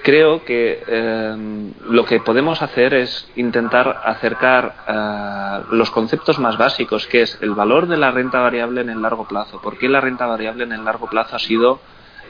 creo 0.02 0.42
que 0.42 0.82
em, 0.86 1.74
lo 1.90 2.06
que 2.06 2.20
podemos 2.20 2.62
hacer 2.62 2.94
es 2.94 3.28
intentar 3.36 4.00
acercar 4.02 4.76
eh, 4.88 5.66
los 5.72 5.90
conceptos 5.90 6.38
más 6.38 6.56
básicos, 6.56 7.06
que 7.06 7.20
es 7.20 7.36
el 7.42 7.50
valor 7.50 7.86
de 7.86 7.98
la 7.98 8.10
renta 8.10 8.40
variable 8.40 8.80
en 8.80 8.88
el 8.88 9.02
largo 9.02 9.28
plazo. 9.28 9.60
¿Por 9.60 9.76
qué 9.76 9.90
la 9.90 10.00
renta 10.00 10.26
variable 10.26 10.64
en 10.64 10.72
el 10.72 10.82
largo 10.82 11.06
plazo 11.06 11.36
ha 11.36 11.38
sido 11.38 11.80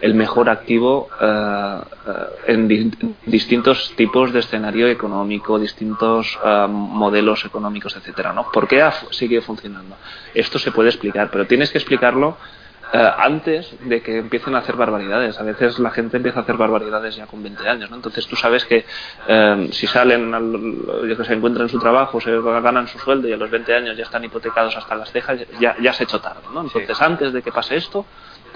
el 0.01 0.15
mejor 0.15 0.49
activo 0.49 1.09
eh, 1.21 1.81
en 2.49 2.69
distintos 3.25 3.93
tipos 3.97 4.33
de 4.33 4.41
escenario 4.41 4.89
económico, 4.89 5.59
distintos 5.59 6.39
eh, 6.45 6.67
modelos 6.69 7.45
económicos, 7.45 7.97
etcétera, 7.97 8.33
¿no? 8.33 8.51
¿Por 8.51 8.69
qué 8.69 8.89
sigue 9.11 9.41
funcionando? 9.41 9.97
Esto 10.35 10.59
se 10.59 10.71
puede 10.73 10.91
explicar, 10.91 11.31
pero 11.31 11.47
tienes 11.47 11.71
que 11.71 11.79
explicarlo 11.79 12.37
antes 12.93 13.77
de 13.81 14.01
que 14.01 14.17
empiecen 14.17 14.55
a 14.55 14.59
hacer 14.59 14.77
barbaridades. 14.77 15.39
A 15.41 15.43
veces 15.43 15.79
la 15.81 15.91
gente 15.91 16.17
empieza 16.19 16.39
a 16.39 16.43
hacer 16.45 16.57
barbaridades 16.57 17.17
ya 17.17 17.27
con 17.27 17.43
20 17.43 17.69
años, 17.69 17.91
¿no? 17.91 17.97
Entonces 17.97 18.27
tú 18.27 18.37
sabes 18.37 18.65
que 18.65 18.87
si 19.73 19.87
salen, 19.89 20.33
al, 20.33 21.15
que 21.17 21.25
se 21.25 21.35
encuentran 21.35 21.67
en 21.67 21.69
su 21.69 21.81
trabajo, 21.81 22.21
se 22.21 22.41
ganan 22.41 22.87
su 22.87 22.99
sueldo 23.01 23.29
y 23.29 23.33
a 23.33 23.37
los 23.37 23.51
20 23.51 23.75
años 23.75 23.97
ya 23.97 24.05
están 24.05 24.25
hipotecados 24.25 24.77
hasta 24.77 24.95
las 24.95 25.11
cejas, 25.11 25.41
ya, 25.61 25.77
ya 25.83 25.93
se 25.93 26.05
ha 26.05 26.07
hecho 26.07 26.21
tarde, 26.21 26.43
¿no? 26.55 26.63
Entonces 26.63 27.03
antes 27.03 27.33
de 27.33 27.43
que 27.43 27.51
pase 27.51 27.77
esto, 27.77 28.07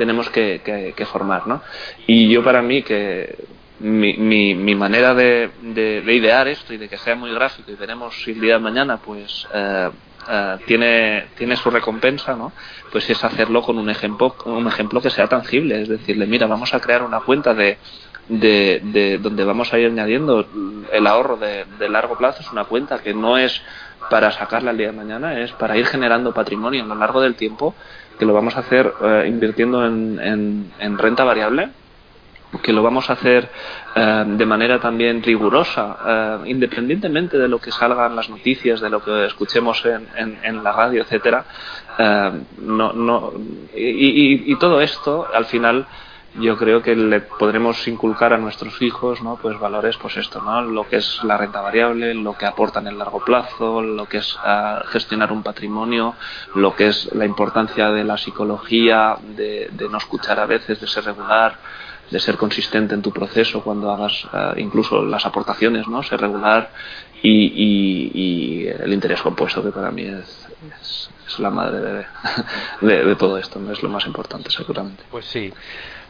tenemos 0.01 0.31
que, 0.31 1.07
formar, 1.13 1.47
¿no? 1.47 1.61
Y 2.07 2.27
yo 2.31 2.43
para 2.43 2.63
mí 2.63 2.83
que 2.83 3.37
mi, 3.81 4.15
mi, 4.55 4.75
manera 4.75 5.13
de, 5.13 5.51
de, 5.61 6.15
idear 6.15 6.49
esto 6.49 6.73
y 6.73 6.79
de 6.79 6.89
que 6.89 6.97
sea 6.97 7.15
muy 7.17 7.31
gráfico 7.35 7.71
y 7.71 7.75
veremos 7.75 8.15
si 8.23 8.31
el 8.31 8.41
día 8.41 8.55
de 8.55 8.61
mañana 8.61 8.97
pues 8.97 9.47
eh, 9.53 9.91
eh, 10.27 10.57
tiene, 10.65 11.27
tiene 11.37 11.55
su 11.55 11.69
recompensa, 11.69 12.35
¿no? 12.35 12.51
Pues 12.91 13.11
es 13.11 13.23
hacerlo 13.23 13.61
con 13.61 13.77
un 13.77 13.91
ejemplo, 13.91 14.35
un 14.47 14.67
ejemplo 14.67 15.03
que 15.03 15.11
sea 15.11 15.27
tangible, 15.27 15.83
es 15.83 15.91
decirle, 15.91 16.27
mira, 16.27 16.47
vamos 16.47 16.73
a 16.73 16.81
crear 16.81 17.03
una 17.03 17.21
cuenta 17.21 17.53
de, 17.53 17.77
de, 18.27 18.81
de 18.83 19.19
donde 19.19 19.45
vamos 19.45 19.71
a 19.75 19.79
ir 19.79 19.89
añadiendo 19.89 20.49
el 20.91 21.07
ahorro 21.07 21.37
de, 21.37 21.67
de 21.79 21.89
largo 21.91 22.17
plazo, 22.17 22.41
es 22.41 22.51
una 22.51 22.65
cuenta 22.65 23.01
que 23.01 23.13
no 23.13 23.37
es 23.37 23.61
para 24.09 24.31
sacarla 24.31 24.71
el 24.71 24.79
día 24.79 24.87
de 24.87 24.97
mañana, 24.97 25.39
es 25.39 25.53
para 25.53 25.77
ir 25.77 25.85
generando 25.85 26.33
patrimonio 26.33 26.85
a 26.85 26.87
lo 26.87 26.95
largo 26.95 27.21
del 27.21 27.35
tiempo 27.35 27.75
que 28.21 28.27
lo 28.27 28.35
vamos 28.35 28.55
a 28.55 28.61
hacer 28.61 28.93
eh, 29.03 29.25
invirtiendo 29.27 29.83
en, 29.87 30.71
en, 30.79 30.99
renta 30.99 31.25
variable, 31.25 31.71
que 32.63 32.71
lo 32.71 32.83
vamos 32.83 33.09
a 33.09 33.15
hacer 33.15 33.49
eh, 33.97 34.25
de 34.27 34.45
manera 34.45 34.79
también 34.79 35.23
rigurosa, 35.23 35.97
eh, 36.07 36.51
independientemente 36.51 37.39
de 37.39 37.49
lo 37.49 37.59
que 37.59 37.73
salgan 37.73 38.15
las 38.15 38.29
noticias, 38.29 38.83
de 38.83 38.91
lo 38.91 39.03
que 39.03 39.25
escuchemos 39.25 39.83
en, 39.87 40.39
en, 40.43 40.63
la 40.63 40.71
radio, 40.71 41.01
etcétera. 41.01 41.47
no, 42.59 42.93
no, 42.93 43.33
y, 43.75 44.53
y, 44.53 44.59
todo 44.59 44.83
esto, 44.83 45.27
al 45.33 45.47
final, 45.47 45.87
yo 46.35 46.57
creo 46.57 46.81
que 46.81 46.95
le 46.95 47.21
podremos 47.21 47.87
inculcar 47.89 48.33
a 48.33 48.39
nuestros 48.39 48.81
hijos, 48.83 49.21
¿no? 49.21 49.37
Pues 49.37 49.59
valores, 49.59 49.97
pues 49.97 50.17
esto, 50.17 50.41
¿no? 50.41 50.63
Lo 50.63 50.89
que 50.89 50.97
es 50.97 51.23
la 51.25 51.37
renta 51.37 51.61
variable, 51.61 52.15
lo 52.15 52.37
que 52.37 52.47
aporta 52.47 52.79
en 52.79 52.87
el 52.87 52.99
largo 52.99 53.25
plazo, 53.25 53.83
lo 53.83 54.07
que 54.07 54.19
es 54.19 54.37
ah, 54.43 54.83
gestionar 54.89 55.33
un 55.33 55.43
patrimonio, 55.43 56.15
lo 56.55 56.77
que 56.77 56.89
es 56.89 57.13
la 57.15 57.25
importancia 57.25 57.91
de 57.91 58.05
la 58.05 58.17
psicología, 58.17 59.17
de, 59.37 59.71
no 59.91 59.99
escuchar 59.99 60.39
a 60.39 60.47
veces, 60.47 60.81
de 60.81 60.87
ser 60.87 61.05
regular, 61.05 61.59
de 62.11 62.19
ser 62.21 62.37
consistente 62.37 62.95
en 62.95 63.03
tu 63.03 63.13
proceso 63.13 63.63
cuando 63.63 63.91
hagas 63.91 64.27
ah, 64.33 64.55
incluso 64.57 65.03
las 65.05 65.25
aportaciones, 65.27 65.87
¿no? 65.87 66.03
Ser 66.03 66.21
regular 66.21 66.71
y, 67.23 68.67
el 68.67 68.93
interés 68.93 69.21
compuesto 69.21 69.63
que 69.63 69.71
para 69.71 69.91
mí 69.91 70.03
es, 70.03 70.49
es, 70.81 71.39
la 71.39 71.51
madre 71.51 72.07
de, 72.81 73.05
de, 73.05 73.17
todo 73.17 73.39
esto, 73.39 73.61
¿no? 73.61 73.73
es 73.73 73.83
lo 73.83 73.89
más 73.89 74.07
importante 74.07 74.51
seguramente. 74.51 75.05
Pues 75.11 75.27
sí. 75.27 75.53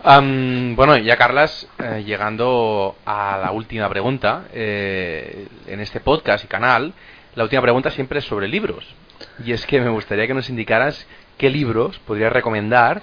bueno, 0.03 0.97
ya 0.97 1.17
Carlas, 1.17 1.67
eh, 1.79 2.03
llegando 2.07 2.97
a 3.05 3.39
la 3.43 3.51
última 3.53 3.89
pregunta 3.89 4.45
eh, 4.53 5.47
en 5.67 5.81
este 5.81 6.01
podcast 6.01 6.45
y 6.45 6.49
canal, 6.49 6.95
la 7.35 7.45
última 7.45 7.63
pregunta 7.63 7.91
siempre 7.91 8.21
es 8.21 8.25
sobre 8.25 8.49
libros. 8.49 8.87
Y 9.45 9.53
es 9.53 9.67
que 9.67 9.81
me 9.81 9.91
gustaría 9.91 10.27
que 10.27 10.35
nos 10.35 10.49
indicaras 10.49 11.07
qué 11.37 11.51
libros 11.51 11.99
podrías 12.01 12.33
recomendar 12.33 13.03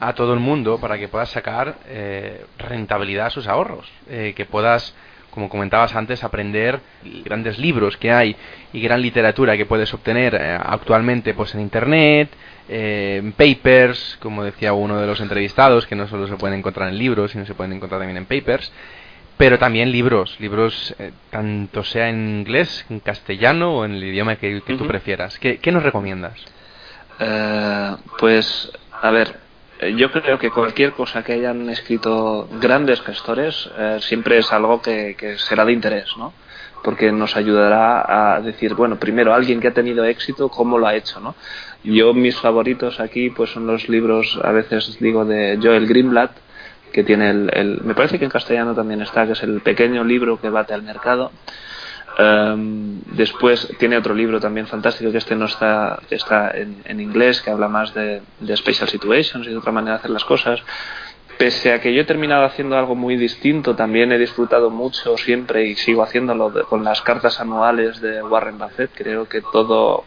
a 0.00 0.12
todo 0.14 0.34
el 0.34 0.40
mundo 0.40 0.78
para 0.78 0.98
que 0.98 1.08
puedas 1.08 1.30
sacar 1.30 1.78
eh, 1.86 2.44
rentabilidad 2.58 3.26
a 3.26 3.30
sus 3.30 3.46
ahorros, 3.46 3.90
que 4.08 4.46
puedas 4.50 4.94
como 5.38 5.48
comentabas 5.48 5.94
antes, 5.94 6.24
aprender 6.24 6.80
grandes 7.24 7.58
libros 7.58 7.96
que 7.96 8.10
hay 8.10 8.34
y 8.72 8.80
gran 8.80 9.00
literatura 9.00 9.56
que 9.56 9.66
puedes 9.66 9.94
obtener 9.94 10.34
eh, 10.34 10.58
actualmente 10.60 11.32
pues 11.32 11.54
en 11.54 11.60
internet, 11.60 12.28
eh, 12.68 13.20
en 13.22 13.32
papers, 13.32 14.18
como 14.20 14.42
decía 14.42 14.72
uno 14.72 15.00
de 15.00 15.06
los 15.06 15.20
entrevistados, 15.20 15.86
que 15.86 15.94
no 15.94 16.08
solo 16.08 16.26
se 16.26 16.36
pueden 16.36 16.58
encontrar 16.58 16.88
en 16.88 16.98
libros, 16.98 17.30
sino 17.30 17.46
se 17.46 17.54
pueden 17.54 17.74
encontrar 17.74 18.00
también 18.00 18.16
en 18.16 18.24
papers, 18.24 18.72
pero 19.36 19.60
también 19.60 19.92
libros, 19.92 20.34
libros 20.40 20.92
eh, 20.98 21.12
tanto 21.30 21.84
sea 21.84 22.08
en 22.08 22.40
inglés, 22.40 22.84
en 22.90 22.98
castellano 22.98 23.76
o 23.76 23.84
en 23.84 23.94
el 23.94 24.02
idioma 24.02 24.36
que, 24.36 24.60
tú 24.66 24.86
prefieras. 24.88 25.38
¿Qué, 25.38 25.58
¿Qué, 25.58 25.70
nos 25.70 25.84
recomiendas? 25.84 26.34
pues, 28.18 28.72
a 29.02 29.10
ver, 29.10 29.28
eh, 29.28 29.47
yo 29.96 30.10
creo 30.10 30.38
que 30.38 30.50
cualquier 30.50 30.92
cosa 30.92 31.22
que 31.22 31.34
hayan 31.34 31.68
escrito 31.70 32.48
grandes 32.60 33.00
gestores 33.00 33.70
eh, 33.78 33.98
siempre 34.00 34.38
es 34.38 34.52
algo 34.52 34.82
que, 34.82 35.36
será 35.38 35.64
de 35.64 35.72
interés, 35.72 36.16
¿no? 36.16 36.32
Porque 36.82 37.12
nos 37.12 37.36
ayudará 37.36 38.36
a 38.36 38.40
decir, 38.40 38.74
bueno, 38.74 38.96
primero, 38.96 39.34
alguien 39.34 39.60
que 39.60 39.68
ha 39.68 39.74
tenido 39.74 40.04
éxito, 40.04 40.48
¿cómo 40.48 40.78
lo 40.78 40.86
ha 40.86 40.94
hecho, 40.94 41.20
no? 41.20 41.34
Yo, 41.84 42.12
mis 42.14 42.36
favoritos 42.36 43.00
aquí, 43.00 43.30
pues 43.30 43.50
son 43.50 43.66
los 43.66 43.88
libros, 43.88 44.38
a 44.42 44.52
veces 44.52 44.98
digo, 45.00 45.24
de 45.24 45.58
Joel 45.62 45.86
Greenblatt, 45.86 46.32
que 46.92 47.04
tiene 47.04 47.30
el, 47.30 47.80
me 47.84 47.94
parece 47.94 48.18
que 48.18 48.24
en 48.24 48.30
castellano 48.30 48.74
también 48.74 49.02
está, 49.02 49.26
que 49.26 49.32
es 49.32 49.42
el 49.42 49.60
pequeño 49.60 50.02
libro 50.04 50.40
que 50.40 50.50
bate 50.50 50.74
al 50.74 50.82
mercado. 50.82 51.30
Um, 52.18 53.00
después 53.12 53.72
tiene 53.78 53.96
otro 53.96 54.12
libro 54.12 54.40
también 54.40 54.66
fantástico 54.66 55.12
que 55.12 55.18
este 55.18 55.36
no 55.36 55.44
está, 55.44 56.00
está 56.10 56.50
en, 56.50 57.00
inglés, 57.00 57.40
que 57.40 57.50
habla 57.50 57.68
más 57.68 57.94
de, 57.94 58.22
de, 58.40 58.56
special 58.56 58.88
situations 58.88 59.46
y 59.46 59.50
de 59.50 59.56
otra 59.56 59.70
manera 59.70 59.92
de 59.92 59.98
hacer 60.00 60.10
las 60.10 60.24
cosas. 60.24 60.60
Pese 61.38 61.72
a 61.72 61.80
que 61.80 61.94
yo 61.94 62.02
he 62.02 62.04
terminado 62.04 62.44
haciendo 62.44 62.76
algo 62.76 62.96
muy 62.96 63.16
distinto, 63.16 63.76
también 63.76 64.10
he 64.10 64.18
disfrutado 64.18 64.68
mucho 64.68 65.16
siempre 65.16 65.66
y 65.66 65.76
sigo 65.76 66.02
haciéndolo 66.02 66.52
con 66.68 66.82
las 66.82 67.02
cartas 67.02 67.38
anuales 67.38 68.00
de 68.00 68.20
Warren 68.20 68.58
Buffett. 68.58 68.90
Creo 68.92 69.28
que 69.28 69.40
todo, 69.40 70.02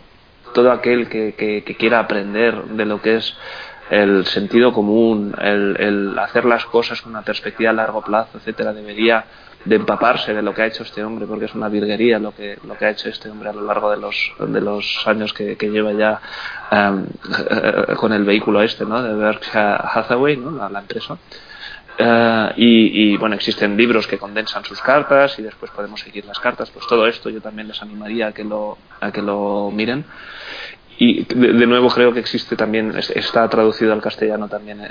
todo 0.53 0.73
aquel 0.73 1.07
que, 1.07 1.33
que, 1.35 1.63
que 1.63 1.75
quiera 1.77 1.99
aprender 1.99 2.61
de 2.65 2.85
lo 2.85 3.01
que 3.01 3.15
es 3.15 3.37
el 3.89 4.25
sentido 4.25 4.73
común, 4.73 5.33
el, 5.39 5.77
el, 5.79 6.19
hacer 6.19 6.43
las 6.43 6.65
cosas 6.65 7.01
con 7.01 7.13
una 7.13 7.21
perspectiva 7.21 7.69
a 7.69 7.73
largo 7.73 8.01
plazo, 8.01 8.37
etcétera, 8.37 8.73
debería 8.73 9.23
de 9.65 9.75
empaparse 9.75 10.33
de 10.33 10.41
lo 10.41 10.53
que 10.53 10.63
ha 10.63 10.65
hecho 10.65 10.83
este 10.83 11.03
hombre, 11.03 11.25
porque 11.27 11.45
es 11.45 11.53
una 11.53 11.69
virguería 11.69 12.19
lo 12.19 12.33
que, 12.33 12.57
lo 12.65 12.75
que 12.75 12.85
ha 12.85 12.89
hecho 12.89 13.09
este 13.09 13.29
hombre 13.29 13.49
a 13.49 13.53
lo 13.53 13.61
largo 13.61 13.91
de 13.91 13.97
los, 13.97 14.33
de 14.39 14.61
los 14.61 15.03
años 15.05 15.33
que, 15.33 15.55
lleva 15.55 15.93
ya 15.93 16.19
em, 16.71 17.05
con 17.97 18.11
el 18.13 18.23
vehículo 18.23 18.61
este, 18.61 18.85
¿no? 18.85 19.01
De 19.01 19.13
Berkshire 19.13 19.77
Hathaway, 19.79 20.37
¿no? 20.37 20.51
La, 20.69 20.79
empresa. 20.79 21.17
Eh, 21.97 22.53
y, 22.55 23.17
bueno, 23.17 23.35
existen 23.35 23.77
libros 23.77 24.07
que 24.07 24.17
condensan 24.17 24.65
sus 24.65 24.81
cartas 24.81 25.37
y 25.37 25.43
después 25.43 25.71
podemos 25.71 25.99
seguir 25.99 26.25
las 26.25 26.39
cartas. 26.39 26.71
Pues 26.71 26.87
todo 26.87 27.05
esto 27.05 27.29
yo 27.29 27.41
también 27.41 27.67
les 27.67 27.81
animaría 27.81 28.27
a 28.27 28.31
que 28.31 28.43
lo, 28.43 28.77
a 28.99 29.11
que 29.11 29.21
lo 29.21 29.69
miren. 29.71 30.05
Y 31.03 31.23
de, 31.23 31.65
nuevo 31.65 31.89
creo 31.89 32.13
que 32.13 32.19
existe 32.19 32.55
también, 32.55 32.93
está 32.95 33.49
traducido 33.49 33.91
al 33.91 34.03
castellano 34.03 34.47
también 34.47 34.81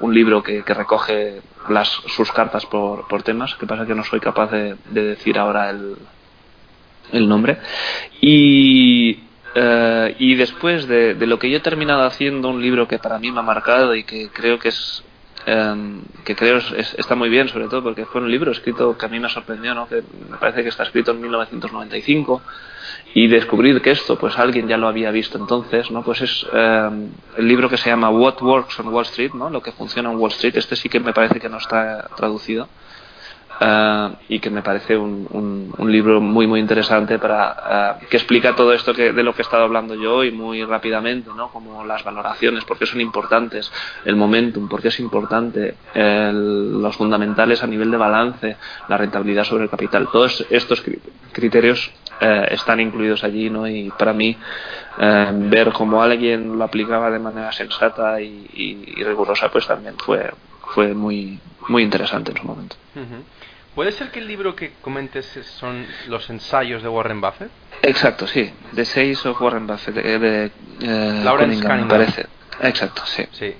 un 0.00 0.12
libro 0.12 0.42
que, 0.42 0.60
recoge 0.66 1.40
las, 1.68 1.88
sus 1.88 2.32
cartas 2.32 2.66
por, 2.66 3.06
por 3.06 3.22
temas, 3.22 3.54
que 3.54 3.64
pasa 3.64 3.86
que 3.86 3.94
no 3.94 4.02
soy 4.02 4.18
capaz 4.18 4.50
de, 4.50 4.74
decir 4.90 5.38
ahora 5.38 5.70
el, 5.70 5.94
el 7.12 7.28
nombre. 7.28 7.58
Y, 8.20 9.20
eh, 9.54 10.16
y 10.18 10.34
después 10.34 10.88
de, 10.88 11.14
lo 11.14 11.38
que 11.38 11.48
yo 11.48 11.58
he 11.58 11.60
terminado 11.60 12.02
haciendo, 12.02 12.48
un 12.48 12.60
libro 12.60 12.88
que 12.88 12.98
para 12.98 13.20
mí 13.20 13.30
me 13.30 13.38
ha 13.38 13.44
marcado 13.44 13.94
y 13.94 14.02
que 14.02 14.30
creo 14.30 14.58
que 14.58 14.70
es 14.70 15.04
em, 15.46 16.02
que 16.24 16.34
creo 16.34 16.58
está 16.58 17.14
muy 17.14 17.28
bien, 17.28 17.46
sobre 17.46 17.68
todo 17.68 17.84
porque 17.84 18.04
fue 18.04 18.20
un 18.20 18.32
libro 18.32 18.50
escrito 18.50 18.98
que 18.98 19.06
a 19.06 19.08
mí 19.08 19.20
me 19.20 19.28
sorprendió, 19.28 19.76
¿no? 19.76 19.86
que 19.86 20.02
me 20.28 20.38
parece 20.38 20.64
que 20.64 20.70
está 20.70 20.82
escrito 20.82 21.12
en 21.12 21.20
1995 21.20 22.42
y 23.14 23.26
descubrir 23.28 23.80
que 23.82 23.90
esto 23.90 24.18
pues 24.18 24.38
alguien 24.38 24.68
ya 24.68 24.76
lo 24.76 24.88
había 24.88 25.10
visto 25.10 25.38
entonces 25.38 25.90
no 25.90 26.02
pues 26.02 26.22
es 26.22 26.46
eh, 26.52 26.90
el 27.36 27.48
libro 27.48 27.68
que 27.68 27.76
se 27.76 27.90
llama 27.90 28.10
What 28.10 28.40
Works 28.40 28.80
on 28.80 28.88
Wall 28.88 29.04
Street 29.04 29.32
no 29.34 29.50
lo 29.50 29.62
que 29.62 29.72
funciona 29.72 30.10
en 30.10 30.18
Wall 30.18 30.30
Street 30.30 30.56
este 30.56 30.76
sí 30.76 30.88
que 30.88 31.00
me 31.00 31.12
parece 31.12 31.40
que 31.40 31.48
no 31.48 31.58
está 31.58 32.08
traducido 32.16 32.68
eh, 33.64 34.08
y 34.28 34.40
que 34.40 34.50
me 34.50 34.62
parece 34.62 34.96
un, 34.96 35.28
un, 35.78 35.92
libro 35.92 36.20
muy 36.20 36.46
muy 36.46 36.58
interesante 36.58 37.18
para 37.18 37.98
eh, 38.00 38.06
que 38.10 38.16
explica 38.16 38.56
todo 38.56 38.72
esto 38.72 38.92
que 38.92 39.12
de 39.12 39.22
lo 39.22 39.34
que 39.34 39.42
he 39.42 39.44
estado 39.44 39.64
hablando 39.64 39.94
yo 39.94 40.16
hoy 40.16 40.32
muy 40.32 40.64
rápidamente 40.64 41.30
no 41.36 41.48
como 41.48 41.84
las 41.84 42.02
valoraciones 42.02 42.64
porque 42.64 42.86
son 42.86 43.00
importantes 43.00 43.70
el 44.04 44.16
momentum 44.16 44.68
porque 44.68 44.88
es 44.88 44.98
importante 45.00 45.74
los 45.94 46.96
fundamentales 46.96 47.62
a 47.62 47.66
nivel 47.66 47.90
de 47.90 47.96
balance 47.96 48.56
la 48.88 48.96
rentabilidad 48.96 49.44
sobre 49.44 49.64
el 49.64 49.70
capital 49.70 50.08
todos 50.10 50.44
estos 50.50 50.82
criterios 51.32 51.92
eh, 52.20 52.48
están 52.52 52.78
incluidos 52.78 53.24
allí, 53.24 53.50
¿no? 53.50 53.66
Y 53.66 53.90
para 53.90 54.12
mí 54.12 54.36
ver 54.96 55.72
cómo 55.72 56.02
alguien 56.02 56.56
lo 56.56 56.64
aplicaba 56.64 57.10
de 57.10 57.18
manera 57.18 57.50
sensata 57.50 58.20
y, 58.20 58.84
rigurosa, 59.02 59.50
pues 59.50 59.66
también 59.66 59.96
fue 59.98 60.30
fue 60.74 60.94
muy 60.94 61.38
muy 61.68 61.82
interesante 61.82 62.30
en 62.30 62.36
su 62.38 62.44
momento. 62.44 62.76
¿Puede 63.74 63.92
ser 63.92 64.10
que 64.10 64.20
el 64.20 64.28
libro 64.28 64.54
que 64.54 64.72
comentes 64.82 65.26
son 65.58 65.86
los 66.08 66.28
ensayos 66.30 66.82
de 66.82 66.88
Warren 66.88 67.20
Buffett? 67.20 67.50
Exacto, 67.82 68.26
sí. 68.26 68.52
The 68.74 68.82
Essays 68.82 69.24
of 69.26 69.40
Warren 69.40 69.66
Buffett, 69.66 69.94
de, 69.94 70.18
de 70.18 70.44
eh, 70.80 71.20
Lawrence 71.24 71.66
me 71.66 71.84
parece. 71.86 72.26
Exacto, 72.60 73.02
sí. 73.06 73.24
sí. 73.32 73.54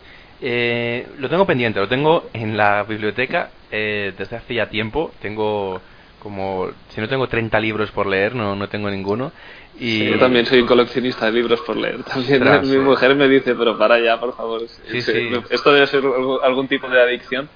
lo 1.18 1.28
tengo 1.28 1.46
pendiente, 1.46 1.80
lo 1.80 1.88
tengo 1.88 2.28
en 2.32 2.56
la 2.56 2.82
biblioteca 2.82 3.50
desde 3.70 4.36
hace 4.36 4.54
ya 4.54 4.68
tiempo. 4.68 5.12
Tengo 5.20 5.80
como 6.22 6.70
si 6.90 7.00
no 7.00 7.08
tengo 7.08 7.26
30 7.26 7.58
libros 7.58 7.90
por 7.90 8.06
leer, 8.06 8.36
no, 8.36 8.54
no 8.54 8.68
tengo 8.68 8.88
ninguno. 8.88 9.32
Y... 9.78 10.10
yo 10.10 10.18
también 10.18 10.46
soy 10.46 10.60
un 10.60 10.68
coleccionista 10.68 11.26
de 11.26 11.32
libros 11.32 11.60
por 11.62 11.76
leer. 11.76 12.04
También 12.04 12.42
mi 12.70 12.78
mujer 12.78 13.16
me 13.16 13.26
dice, 13.28 13.56
pero 13.56 13.76
para 13.76 13.98
ya, 13.98 14.20
por 14.20 14.36
favor. 14.36 14.62
Esto 14.62 15.72
debe 15.72 15.86
ser 15.88 16.04
algún 16.44 16.68
tipo 16.68 16.88
de 16.88 17.02
adicción, 17.02 17.48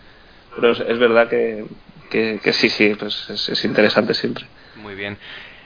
pero 0.56 0.72
es, 0.72 0.98
verdad 0.98 1.28
que, 1.28 1.64
que, 2.06 2.52
sí, 2.52 2.68
sí, 2.68 2.94
pues 2.98 3.30
es, 3.30 3.64
interesante 3.64 4.14
siempre. 4.14 4.46
Muy 4.76 4.94
bien. 4.94 5.16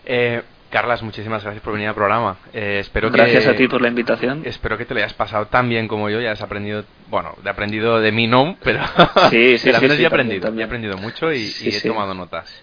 Eh, 0.05 0.43
Carlas, 0.71 1.03
muchísimas 1.03 1.43
gracias 1.43 1.63
por 1.65 1.73
venir 1.73 1.89
al 1.89 1.95
programa. 1.95 2.37
Eh, 2.53 2.79
espero 2.81 3.11
gracias 3.11 3.47
a 3.47 3.55
ti 3.55 3.67
por 3.67 3.83
la 3.83 3.89
invitación. 3.89 4.43
Espero 4.45 4.79
que 4.79 4.85
te 4.85 4.95
lo 4.95 5.01
hayas 5.01 5.15
pasado 5.15 5.47
tan 5.47 5.69
bien 5.69 5.89
como 5.89 6.09
yo. 6.11 6.21
Ya 6.21 6.31
has 6.33 6.43
aprendido, 6.43 6.85
bueno, 7.09 7.35
he 7.45 7.49
aprendido 7.49 8.01
de 8.01 8.13
mí 8.13 8.29
no, 8.29 8.57
pero 8.63 8.85
sí, 9.31 9.59
sí, 9.59 9.59
sí, 9.59 9.71
he 9.71 10.07
aprendido. 10.07 10.57
He 10.57 10.63
aprendido 10.63 10.97
mucho 10.97 11.33
y 11.33 11.53
he 11.65 11.81
tomado 11.81 12.15
notas. 12.15 12.63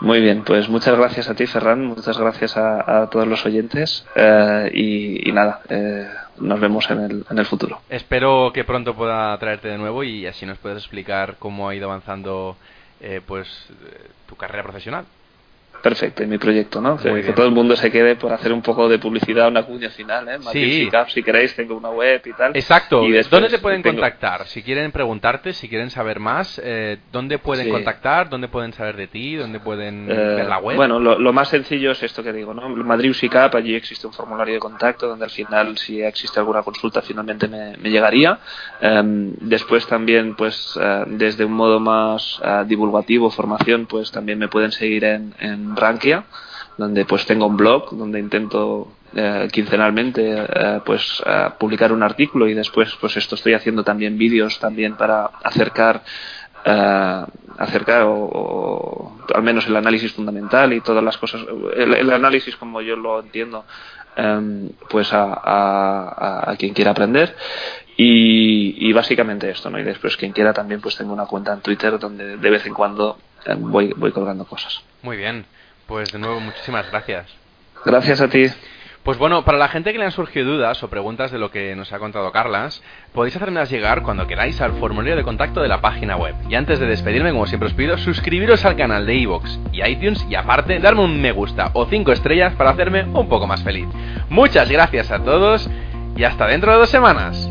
Muy 0.00 0.20
bien, 0.20 0.44
pues 0.44 0.68
muchas 0.68 0.96
gracias 0.96 1.28
a 1.28 1.34
ti, 1.34 1.46
Ferran, 1.46 1.84
muchas 1.84 2.18
gracias 2.18 2.56
a, 2.56 3.08
todos 3.10 3.28
los 3.28 3.44
oyentes 3.44 4.06
eh, 4.16 4.70
y, 4.72 5.30
nada, 5.30 5.60
eh, 5.68 6.06
nos 6.38 6.58
vemos 6.58 6.90
en 6.90 7.00
el, 7.00 7.24
en 7.30 7.38
el 7.38 7.44
futuro. 7.44 7.82
Espero 7.90 8.50
que 8.54 8.64
pronto 8.64 8.94
pueda 8.94 9.36
traerte 9.38 9.68
de 9.68 9.76
nuevo 9.76 10.02
y 10.02 10.26
así 10.26 10.46
nos 10.46 10.56
puedes 10.56 10.78
explicar 10.78 11.36
cómo 11.38 11.68
ha 11.68 11.74
ido 11.74 11.86
avanzando 11.86 12.56
eh, 13.00 13.20
pues 13.26 13.48
tu 14.26 14.36
carrera 14.36 14.62
profesional. 14.62 15.06
Perfecto, 15.82 16.26
mi 16.26 16.36
proyecto, 16.38 16.80
¿no? 16.80 16.96
Que, 16.98 17.22
que 17.22 17.32
todo 17.32 17.46
el 17.46 17.52
mundo 17.52 17.74
se 17.74 17.90
quede 17.90 18.16
por 18.16 18.32
hacer 18.32 18.52
un 18.52 18.60
poco 18.62 18.88
de 18.88 18.98
publicidad, 18.98 19.48
una 19.48 19.62
cuña 19.62 19.88
final, 19.90 20.28
¿eh? 20.28 20.38
Sí. 20.52 20.88
Cap, 20.90 21.08
si 21.08 21.22
queréis, 21.22 21.54
tengo 21.56 21.74
una 21.76 21.88
web 21.90 22.20
y 22.24 22.32
tal. 22.34 22.52
Exacto. 22.54 23.02
Y 23.04 23.12
después 23.12 23.40
¿Dónde 23.42 23.56
te 23.56 23.62
pueden 23.62 23.82
tengo- 23.82 23.96
contactar? 24.00 24.46
Si 24.46 24.62
quieren 24.62 24.92
preguntarte, 24.92 25.52
si 25.54 25.68
quieren 25.68 25.90
saber 25.90 26.20
más, 26.20 26.60
eh, 26.62 26.98
¿dónde 27.12 27.38
pueden 27.38 27.66
Sí. 27.66 27.70
contactar? 27.72 28.28
¿Dónde 28.28 28.48
pueden 28.48 28.72
saber 28.74 28.96
de 28.96 29.06
ti? 29.06 29.36
¿Dónde 29.36 29.60
pueden 29.60 30.10
Eh, 30.10 30.14
ver 30.14 30.46
la 30.46 30.58
web? 30.58 30.76
Bueno, 30.76 31.00
lo, 31.00 31.18
lo 31.18 31.32
más 31.32 31.48
sencillo 31.48 31.92
es 31.92 32.02
esto 32.02 32.22
que 32.22 32.32
digo, 32.32 32.52
¿no? 32.52 32.68
Madrid 32.68 33.10
USICAP, 33.10 33.54
allí 33.54 33.74
existe 33.74 34.06
un 34.06 34.12
formulario 34.12 34.54
de 34.54 34.60
contacto 34.60 35.06
donde 35.08 35.24
al 35.24 35.30
final, 35.30 35.78
si 35.78 36.02
existe 36.02 36.38
alguna 36.40 36.62
consulta, 36.62 37.00
finalmente 37.02 37.48
me, 37.48 37.76
me 37.78 37.90
llegaría. 37.90 38.38
Em, 38.80 39.32
después 39.40 39.86
también, 39.86 40.34
pues, 40.36 40.78
eh, 40.80 41.04
desde 41.08 41.44
un 41.44 41.52
modo 41.52 41.80
más 41.80 42.40
divulgativo, 42.66 43.30
formación, 43.30 43.86
pues 43.86 44.10
también 44.10 44.38
me 44.38 44.48
pueden 44.48 44.72
seguir 44.72 45.04
en, 45.04 45.34
en 45.40 45.69
Rankia, 45.76 46.24
donde 46.76 47.04
pues 47.04 47.26
tengo 47.26 47.46
un 47.46 47.56
blog 47.56 47.90
donde 47.96 48.18
intento 48.18 48.92
eh, 49.14 49.48
quincenalmente 49.52 50.22
eh, 50.48 50.80
pues 50.84 51.22
eh, 51.26 51.48
publicar 51.58 51.92
un 51.92 52.02
artículo 52.02 52.48
y 52.48 52.54
después 52.54 52.94
pues 53.00 53.16
esto 53.16 53.34
estoy 53.34 53.54
haciendo 53.54 53.82
también 53.84 54.16
vídeos 54.16 54.58
también 54.58 54.94
para 54.96 55.26
acercar 55.42 56.02
eh, 56.64 57.24
acercar 57.58 58.04
o, 58.06 59.18
al 59.34 59.42
menos 59.42 59.66
el 59.66 59.76
análisis 59.76 60.12
fundamental 60.12 60.72
y 60.72 60.80
todas 60.80 61.02
las 61.04 61.18
cosas 61.18 61.42
el, 61.76 61.94
el 61.94 62.10
análisis 62.12 62.56
como 62.56 62.80
yo 62.80 62.96
lo 62.96 63.20
entiendo 63.20 63.64
em, 64.16 64.70
pues 64.88 65.12
a, 65.12 65.24
a- 65.34 66.50
a- 66.50 66.56
quien 66.56 66.72
quiera 66.74 66.90
aprender. 66.92 67.36
Y, 67.96 68.88
y 68.88 68.92
básicamente 68.94 69.50
esto 69.50 69.68
no 69.68 69.78
y 69.78 69.82
después 69.82 70.16
quien 70.16 70.32
quiera 70.32 70.52
también 70.54 70.80
pues 70.80 70.96
tengo 70.96 71.12
una 71.12 71.26
cuenta 71.26 71.52
en 71.52 71.60
Twitter 71.60 71.98
donde 71.98 72.38
de 72.38 72.50
vez 72.50 72.64
en 72.66 72.72
cuando 72.72 73.18
eh, 73.44 73.54
voy 73.58 73.92
voy 73.96 74.10
colgando 74.12 74.44
cosas. 74.46 74.80
Muy 75.02 75.16
bien. 75.18 75.44
Pues 75.90 76.12
de 76.12 76.20
nuevo, 76.20 76.38
muchísimas 76.38 76.88
gracias. 76.88 77.26
gracias 77.84 78.20
a 78.20 78.28
ti 78.28 78.46
Pues 79.02 79.18
bueno, 79.18 79.44
para 79.44 79.58
la 79.58 79.66
gente 79.66 79.90
que 79.90 79.98
le 79.98 80.04
han 80.04 80.12
surgido 80.12 80.52
dudas 80.52 80.80
o 80.84 80.88
preguntas 80.88 81.32
de 81.32 81.38
lo 81.40 81.50
que 81.50 81.74
nos 81.74 81.92
ha 81.92 81.98
contado 81.98 82.30
Carlas, 82.30 82.80
podéis 83.12 83.34
hacérmelas 83.34 83.70
llegar 83.70 84.04
cuando 84.04 84.28
queráis 84.28 84.60
al 84.60 84.74
formulario 84.74 85.16
de 85.16 85.24
contacto 85.24 85.60
de 85.60 85.66
la 85.66 85.80
página 85.80 86.16
web. 86.16 86.36
Y 86.48 86.54
antes 86.54 86.78
de 86.78 86.86
despedirme, 86.86 87.32
como 87.32 87.48
siempre 87.48 87.66
os 87.66 87.74
pido, 87.74 87.98
suscribiros 87.98 88.64
al 88.64 88.76
canal 88.76 89.04
de 89.04 89.16
iVoox 89.16 89.58
y 89.72 89.82
iTunes 89.82 90.24
y 90.30 90.36
aparte 90.36 90.78
darme 90.78 91.02
un 91.02 91.20
me 91.20 91.32
gusta 91.32 91.72
o 91.72 91.86
5 91.86 92.12
estrellas 92.12 92.54
para 92.54 92.70
hacerme 92.70 93.02
un 93.02 93.28
poco 93.28 93.48
más 93.48 93.64
feliz. 93.64 93.88
Muchas 94.28 94.70
gracias 94.70 95.10
a 95.10 95.24
todos 95.24 95.68
y 96.16 96.22
hasta 96.22 96.46
dentro 96.46 96.70
de 96.70 96.78
dos 96.78 96.90
semanas. 96.90 97.50